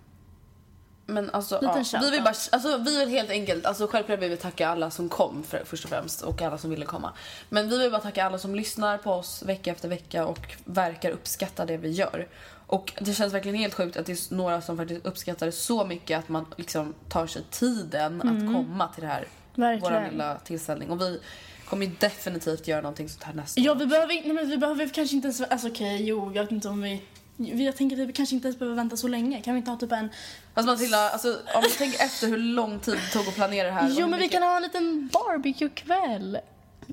men 1.10 1.30
alltså, 1.30 1.60
ja, 1.62 1.84
vi 2.02 2.12
vill 2.12 2.24
bara, 2.24 2.34
alltså 2.52 2.78
vi 2.78 2.98
vill 2.98 3.10
helt 3.10 3.30
enkelt, 3.30 3.66
alltså 3.66 3.88
självklart 3.88 4.20
vill 4.20 4.30
vi 4.30 4.38
tacka 4.38 4.70
alla 4.70 4.92
som 4.92 5.10
kom 5.10 5.44
för, 5.44 5.64
först 5.66 5.84
och 5.84 5.90
främst 5.90 6.22
och 6.22 6.42
alla 6.42 6.58
som 6.58 6.70
ville 6.70 6.86
komma. 6.86 7.14
Men 7.50 7.70
vi 7.70 7.78
vill 7.80 7.92
bara 7.92 8.02
tacka 8.02 8.26
alla 8.26 8.38
som 8.38 8.56
lyssnar 8.56 8.98
på 8.98 9.12
oss 9.12 9.44
vecka 9.44 9.72
efter 9.72 9.90
vecka 9.90 10.26
och 10.26 10.40
verkar 10.66 11.12
uppskatta 11.12 11.66
det 11.66 11.78
vi 11.78 11.90
gör. 11.90 12.28
Och 12.68 12.94
det 13.00 13.14
känns 13.14 13.34
verkligen 13.34 13.58
helt 13.58 13.74
sjukt 13.74 13.98
att 13.98 14.06
det 14.06 14.12
är 14.32 14.34
några 14.36 14.62
som 14.62 14.78
faktiskt 14.78 15.06
uppskattar 15.06 15.46
det 15.46 15.52
så 15.52 15.86
mycket 15.86 16.20
att 16.20 16.30
man 16.30 16.46
liksom 16.58 16.94
tar 17.10 17.28
sig 17.28 17.42
tiden 17.52 18.22
att 18.22 18.54
komma 18.56 18.88
till 18.88 19.04
det 19.04 19.10
här, 19.10 19.28
Mm. 19.58 19.70
Verkligen. 19.70 20.04
vår 20.04 20.12
lilla 20.12 20.36
tillställning. 20.38 20.90
Och 20.90 21.02
vi 21.02 21.20
kommer 21.66 21.86
ju 21.86 21.92
definitivt 22.00 22.68
göra 22.68 22.82
någonting 22.82 23.10
sånt 23.10 23.24
här 23.24 23.34
nästa 23.34 23.62
Ja, 23.62 23.72
år. 23.72 23.76
vi 23.76 23.86
behöver, 23.86 24.08
nej, 24.08 24.34
men 24.34 24.50
vi 24.50 24.58
behöver 24.58 24.88
kanske 24.88 25.16
inte 25.16 25.26
ens... 25.28 25.42
Alltså 25.42 25.68
okej, 25.68 26.04
jo, 26.06 26.32
jag 26.36 26.44
vet 26.44 26.52
inte 26.52 26.68
om 26.68 26.82
vi... 26.82 27.02
Jag 27.42 27.76
tänker 27.78 28.02
att 28.02 28.08
vi 28.10 28.14
kanske 28.14 28.36
inte 28.36 28.48
ens 28.48 28.60
behöver 28.60 28.76
vänta 28.76 28.98
så 28.98 29.08
länge. 29.08 29.42
Kan 29.42 29.54
vi 29.54 29.58
inte 29.58 29.72
ha 29.72 29.78
typ 29.78 29.92
en... 29.92 30.10
Alltså 30.54 30.72
Matilda, 30.72 31.10
alltså, 31.10 31.38
om 31.56 31.64
du 31.64 31.70
tänker 31.70 32.06
efter 32.06 32.28
hur 32.28 32.38
lång 32.38 32.80
tid 32.80 32.94
det 32.96 33.14
tog 33.14 33.28
att 33.28 33.36
planera 33.36 33.68
det 33.68 33.74
här. 33.74 33.90
Jo, 33.90 34.08
men 34.08 34.20
vi 34.20 34.26
mycket- 34.26 34.32
kan 34.40 34.44
ha 34.50 34.56
en 34.58 34.62
liten 34.64 35.10
barbecue-kväll. 35.14 36.38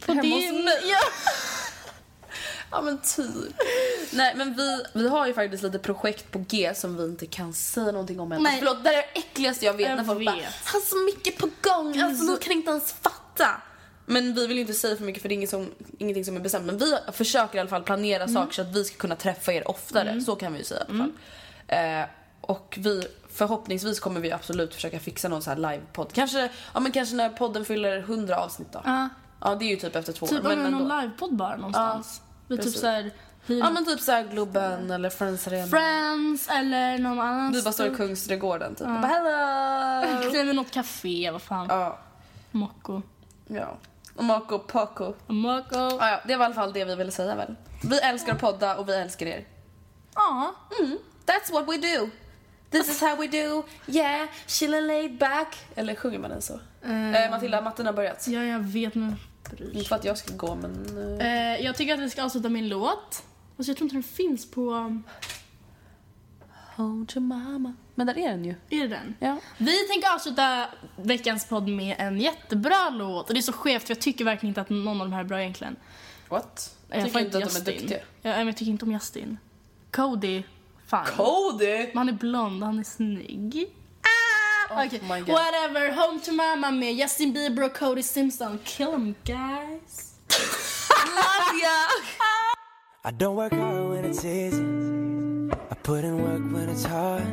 På 0.07 0.13
Hemma 0.13 0.35
hos 0.35 0.41
din- 0.45 0.65
mig? 0.65 0.79
Ja. 0.91 0.99
Ja 2.71 2.81
men 2.83 2.99
typ. 2.99 3.55
Nej 4.13 4.35
men 4.37 4.55
vi, 4.55 4.83
vi 4.93 5.09
har 5.09 5.27
ju 5.27 5.35
faktiskt 5.35 5.63
lite 5.63 5.79
projekt 5.79 6.31
på 6.33 6.45
G 6.49 6.73
som 6.75 6.97
vi 6.97 7.05
inte 7.05 7.27
kan 7.27 7.53
säga 7.53 7.87
någonting 7.93 8.21
om 8.21 8.33
än. 8.33 8.43
Nej. 8.43 8.59
Förlåt, 8.59 8.85
det 8.85 8.91
är 8.91 8.95
det 8.97 9.19
äckligaste 9.19 9.65
jag 9.67 9.75
vet 9.75 9.89
Jag 9.89 9.97
när 9.97 10.05
folk 10.05 10.27
bara 10.27 10.37
vet. 10.37 10.45
har 10.65 10.81
så 10.81 10.97
mycket 11.05 11.39
på 11.39 11.49
gång, 11.63 12.01
alltså 12.01 12.25
ni 12.25 12.37
kan 12.41 12.53
inte 12.53 12.71
ens 12.71 12.93
fatta. 12.93 13.63
Men 14.07 14.35
vi 14.35 14.47
vill 14.47 14.57
ju 14.57 14.61
inte 14.61 14.75
säga 14.75 14.97
för 14.97 15.05
mycket 15.05 15.23
för 15.23 15.29
det 15.29 15.33
är 15.35 15.37
inget 15.37 15.51
som, 15.51 15.71
ingenting 15.99 16.25
som 16.25 16.37
är 16.37 16.41
bestämt. 16.41 16.67
Men 16.67 16.79
vi 16.79 16.97
försöker 17.13 17.57
i 17.57 17.61
alla 17.61 17.69
fall 17.71 17.83
planera 17.83 18.23
Mm. 18.23 18.35
saker 18.35 18.53
så 18.53 18.63
att 18.63 18.77
vi 18.77 18.85
ska 18.85 18.97
kunna 18.97 19.17
träffa 19.17 19.53
er 19.53 19.69
oftare. 19.71 20.21
Så 20.21 20.37
kan 20.37 20.53
vi 20.53 20.59
ju 20.59 20.65
säga 20.65 20.81
i 20.81 20.85
alla 20.89 20.99
fall. 20.99 21.13
Eh, 21.69 22.07
och 22.41 22.79
vi, 22.81 23.07
förhoppningsvis 23.33 24.01
kommer 24.01 24.21
vi 24.21 24.33
absolut 24.33 24.75
försöka 24.75 25.01
fixa 25.01 25.29
någon 25.29 25.43
så 25.43 25.51
här 25.51 25.57
livepodd. 25.57 26.13
Kanske, 26.13 26.51
ja, 26.75 26.81
men 26.81 26.93
kanske 26.93 27.17
när 27.17 27.29
podden 27.29 27.65
fyller 27.65 27.99
100 27.99 28.37
avsnitt 28.37 28.73
då. 28.73 28.81
Ja. 28.85 29.09
Ja 29.41 29.55
det 29.55 29.65
är 29.65 29.71
ju 29.71 29.77
typ 29.77 29.97
efter 29.97 30.13
två 30.13 30.27
Typ 30.27 30.45
år. 30.45 30.53
om 30.53 30.59
Men 30.63 30.73
någon 30.73 30.83
ändå. 30.83 31.01
livepodd 31.01 31.37
bara 31.37 31.57
någonstans. 31.57 32.21
vi 32.49 32.57
typ 32.57 32.65
precis. 32.65 32.81
såhär... 32.81 33.11
Ja 33.47 33.71
men 33.71 33.85
typ 33.85 34.01
såhär 34.01 34.25
Globen 34.25 34.91
eller 34.91 35.11
Friends 35.11 35.47
Arena. 35.49 35.67
Friends 35.67 36.49
eller 36.49 36.99
någon 36.99 37.21
annan. 37.21 37.53
Vi 37.53 37.63
bara 37.63 37.73
står 37.73 37.87
i 37.87 37.95
Kungsträdgården 37.95 38.75
typ. 38.75 38.87
Och 38.87 38.93
bara 38.93 39.07
hello! 39.07 40.33
Men 40.45 40.57
något 40.57 40.71
café, 40.71 41.31
vad 41.31 41.43
fan. 41.43 41.67
ja, 41.71 41.99
Mocco. 42.51 43.03
ja. 43.47 43.77
Och 44.17 44.25
Marco 44.25 44.59
Paco. 44.59 45.15
Mocco. 45.27 45.77
Ja, 45.79 46.09
ja, 46.11 46.21
det 46.27 46.37
var 46.37 46.45
i 46.45 46.47
alla 46.47 46.55
fall 46.55 46.73
det 46.73 46.85
vi 46.85 46.95
ville 46.95 47.11
säga 47.11 47.35
väl. 47.35 47.55
Vi 47.83 47.99
älskar 47.99 48.33
att 48.33 48.41
podda 48.41 48.77
och 48.77 48.89
vi 48.89 48.95
älskar 48.95 49.27
er. 49.27 49.45
Ja. 50.15 50.55
That's 51.27 51.53
what 51.53 51.69
we 51.69 51.77
do. 51.77 52.09
This 52.71 52.89
is 52.89 53.01
how 53.01 53.17
we 53.17 53.27
do. 53.27 53.63
Yeah, 53.87 54.29
chillin' 54.47 54.87
laid 54.87 55.19
back. 55.19 55.57
Eller 55.75 55.95
sjunger 55.95 56.19
man 56.19 56.31
den 56.31 56.43
så? 56.43 56.61
Eh, 56.85 57.31
Matilda, 57.31 57.61
matten 57.61 57.87
har 57.87 57.93
börjat. 57.93 58.29
Ja, 58.29 58.43
jag 58.43 58.59
vet 58.61 58.95
men... 58.95 59.17
Inte 59.73 59.89
för 59.89 59.97
att 59.97 60.05
jag 60.05 60.19
ska 60.19 60.35
gå 60.37 60.55
men... 60.55 61.19
eh, 61.21 61.27
Eh, 61.55 61.65
jag 61.65 61.77
tycker 61.77 61.95
att 61.95 62.01
vi 62.01 62.11
ska 62.11 62.25
avsluta 62.25 62.49
min 62.49 62.69
låt. 62.69 63.23
Alltså 63.59 63.71
jag 63.71 63.77
tror 63.77 63.83
inte 63.87 63.97
den 63.97 64.03
finns 64.03 64.51
på... 64.51 65.01
Home 66.77 67.07
to 67.07 67.21
mama. 67.21 67.73
Men 67.95 68.07
där 68.07 68.19
är 68.19 68.29
den 68.31 68.45
ju. 68.45 68.55
Är 68.71 68.81
det 68.81 68.89
den? 68.89 69.15
Ja. 69.21 69.37
Vi 69.59 69.89
tänker 69.89 70.15
avsluta 70.15 70.67
veckans 70.97 71.47
podd 71.49 71.69
med 71.69 71.97
en 71.99 72.21
jättebra 72.21 72.91
låt. 72.91 73.29
Och 73.29 73.35
det 73.35 73.41
är 73.41 73.43
så 73.43 73.53
skevt 73.53 73.83
för 73.83 73.91
jag 73.95 74.01
tycker 74.01 74.25
verkligen 74.25 74.51
inte 74.51 74.61
att 74.61 74.71
någon 74.71 75.01
av 75.01 75.07
de 75.07 75.13
här 75.13 75.21
är 75.21 75.25
bra 75.25 75.41
egentligen. 75.41 75.77
What? 76.29 76.77
Jag 76.89 77.05
Tycker 77.05 77.19
inte 77.21 77.27
att 77.27 77.33
de 77.33 77.39
är 77.39 77.43
Justin. 77.55 77.65
duktiga? 77.65 77.99
Ja, 78.23 78.31
men 78.31 78.47
jag 78.47 78.57
tycker 78.57 78.73
inte 78.73 78.85
om 78.85 78.93
Justin. 78.93 79.39
Cody, 79.91 80.43
fan. 80.87 81.07
Cody! 81.17 81.79
Men 81.87 81.97
han 81.99 82.09
är 82.09 82.13
blond, 82.13 82.63
han 82.63 82.79
är 82.79 82.83
snygg. 82.85 83.67
Ah! 84.71 84.85
My 84.85 85.21
God. 85.21 85.29
whatever. 85.29 86.07
Home 86.07 86.21
to 86.21 86.33
mama 86.33 86.71
med 86.71 86.95
Justin 86.95 87.33
Bieber 87.33 87.63
och 87.65 87.77
Cody 87.79 88.03
Simpson. 88.03 88.59
Kill 88.65 88.87
'em 88.89 89.15
guys. 89.25 90.13
I 93.05 93.11
don't 93.11 93.37
work 93.37 93.53
hard 93.53 93.91
when 93.91 94.05
it's 94.13 94.25
easy. 94.25 95.26
I 95.51 95.75
put 95.83 96.05
in 96.05 96.23
work 96.23 96.43
when 96.53 96.69
it's 96.69 96.85
hard. 96.85 97.25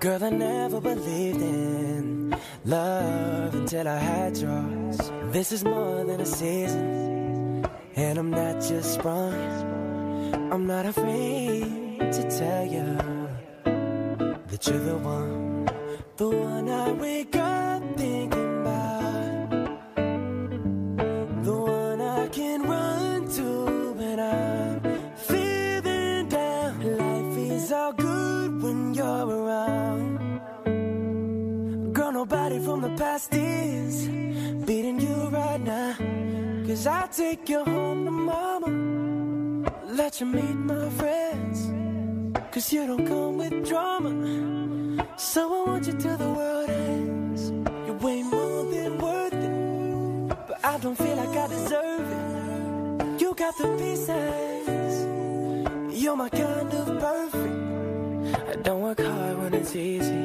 Girl, 0.00 0.22
I 0.22 0.30
never 0.30 0.80
believed 0.80 1.40
in 1.40 2.36
love 2.64 3.54
until 3.54 3.88
I 3.88 3.98
had 3.98 4.36
yours. 4.36 4.98
This 5.32 5.52
is 5.52 5.64
more 5.64 6.04
than 6.04 6.20
a 6.20 6.26
season, 6.26 7.66
and 7.96 8.18
I'm 8.18 8.30
not 8.30 8.60
just 8.60 8.94
sprung. 8.94 9.34
I'm 10.52 10.66
not 10.66 10.86
afraid 10.86 11.98
to 11.98 12.22
tell 12.38 12.64
you 12.66 12.98
that 13.64 14.66
you're 14.66 14.78
the 14.78 14.98
one, 14.98 15.68
the 16.16 16.28
one 16.28 16.68
I 16.68 16.92
wake 16.92 17.34
up 17.36 17.53
past 33.14 33.34
is 33.34 34.08
beating 34.66 34.98
you 34.98 35.16
right 35.28 35.60
now. 35.60 35.94
Cause 36.66 36.84
I 36.86 37.06
take 37.06 37.48
you 37.48 37.62
home 37.64 38.04
to 38.06 38.10
mama. 38.10 39.70
Let 39.86 40.20
you 40.20 40.26
meet 40.26 40.56
my 40.72 40.88
friends. 41.00 41.58
Cause 42.50 42.72
you 42.72 42.86
don't 42.88 43.06
come 43.06 43.38
with 43.38 43.68
drama. 43.68 44.10
So 45.16 45.40
I 45.42 45.68
want 45.68 45.86
you 45.86 45.92
till 45.92 46.16
the 46.16 46.30
world 46.38 46.68
ends. 46.68 47.42
You're 47.86 48.00
way 48.06 48.22
more 48.24 48.64
than 48.72 48.98
worth 48.98 49.42
it. 49.48 50.36
But 50.48 50.58
I 50.64 50.78
don't 50.78 50.98
feel 50.98 51.16
like 51.22 51.36
I 51.44 51.46
deserve 51.46 52.06
it. 52.18 53.20
You 53.20 53.34
got 53.34 53.56
the 53.58 53.68
pieces. 53.80 54.94
You're 56.02 56.16
my 56.16 56.30
kind 56.30 56.72
of 56.80 56.86
perfect. 57.06 57.58
I 58.50 58.54
don't 58.66 58.80
work 58.80 59.00
hard 59.00 59.38
when 59.40 59.54
it's 59.54 59.76
easy. 59.76 60.24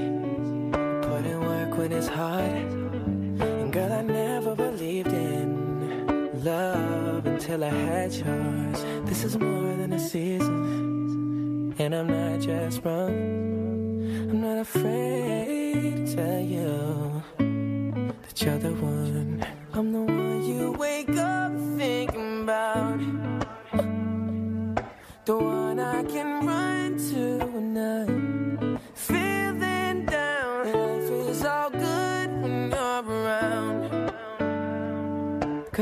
Put 1.09 1.23
in 1.31 1.39
work 1.51 1.77
when 1.77 1.91
it's 1.91 2.07
hard. 2.07 2.78
Until 7.49 7.63
I 7.63 7.69
had 7.69 8.13
yours. 8.13 8.83
This 9.09 9.23
is 9.23 9.35
more 9.39 9.75
than 9.75 9.93
a 9.93 9.99
season. 9.99 11.73
And 11.79 11.95
I'm 11.95 12.05
not 12.05 12.41
just 12.41 12.85
wrong. 12.85 13.09
I'm 14.29 14.41
not 14.41 14.59
afraid 14.59 16.05
to 16.05 16.15
tell 16.15 16.41
you 16.41 17.23
that 17.37 18.41
you're 18.41 18.59
the 18.59 18.73
one. 18.73 19.43
I'm 19.73 19.91
the 19.91 20.01
one 20.01 20.43
you 20.45 20.73
wake 20.73 21.09
up 21.09 21.28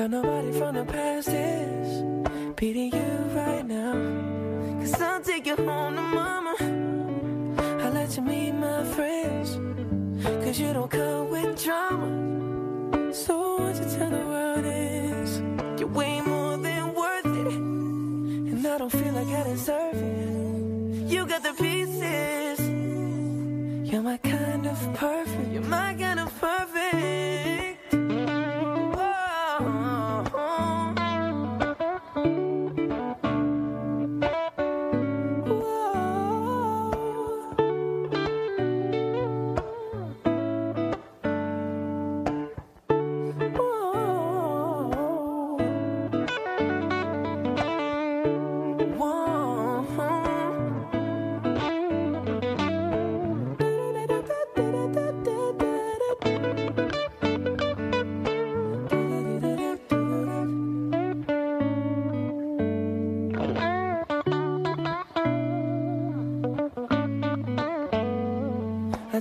Girl, 0.08 0.24
nobody 0.24 0.52
from 0.58 0.76
the 0.76 0.86
past 0.86 1.28
is 1.28 2.54
beating 2.56 2.94
you 2.94 3.12
right 3.36 3.66
now. 3.66 3.94
Cause 4.80 5.02
I'll 5.02 5.22
take 5.22 5.46
you 5.46 5.56
home 5.56 5.96
to 5.96 6.02
mama. 6.02 6.56
I'll 7.84 7.92
let 7.92 8.16
you 8.16 8.22
meet 8.22 8.54
my 8.54 8.84
friends. 8.86 9.58
Cause 10.24 10.60
you 10.60 10.72
don't 10.72 10.90
come 10.90 11.30
with 11.30 11.62
drama. 11.62 13.14
So 13.14 13.58
what 13.58 13.76
you 13.76 13.98
tell 13.98 14.10
the 14.10 14.26
world 14.34 14.66
is 14.66 15.42
you're 15.80 15.90
way 15.90 16.22
more 16.22 16.58
than 16.58 16.94
worth 16.94 17.26
it. 17.26 17.54
And 18.52 18.66
I 18.66 18.78
don't 18.78 18.90
feel 18.90 19.14
like 19.14 19.28
I 19.28 19.44
deserve 19.44 19.96
it. 19.96 21.12
You 21.12 21.26
got 21.26 21.44
the 21.44 21.54
pieces. 21.54 22.60
You're 23.92 24.04
my 24.04 24.18
kind 24.18 24.68
of 24.68 24.94
perfect. 24.94 25.52
You're 25.52 25.64
my 25.64 25.96
kind 25.96 26.20
of 26.20 26.40
perfect. 26.40 26.87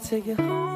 Take 0.07 0.27
you 0.27 0.37
home, 0.37 0.76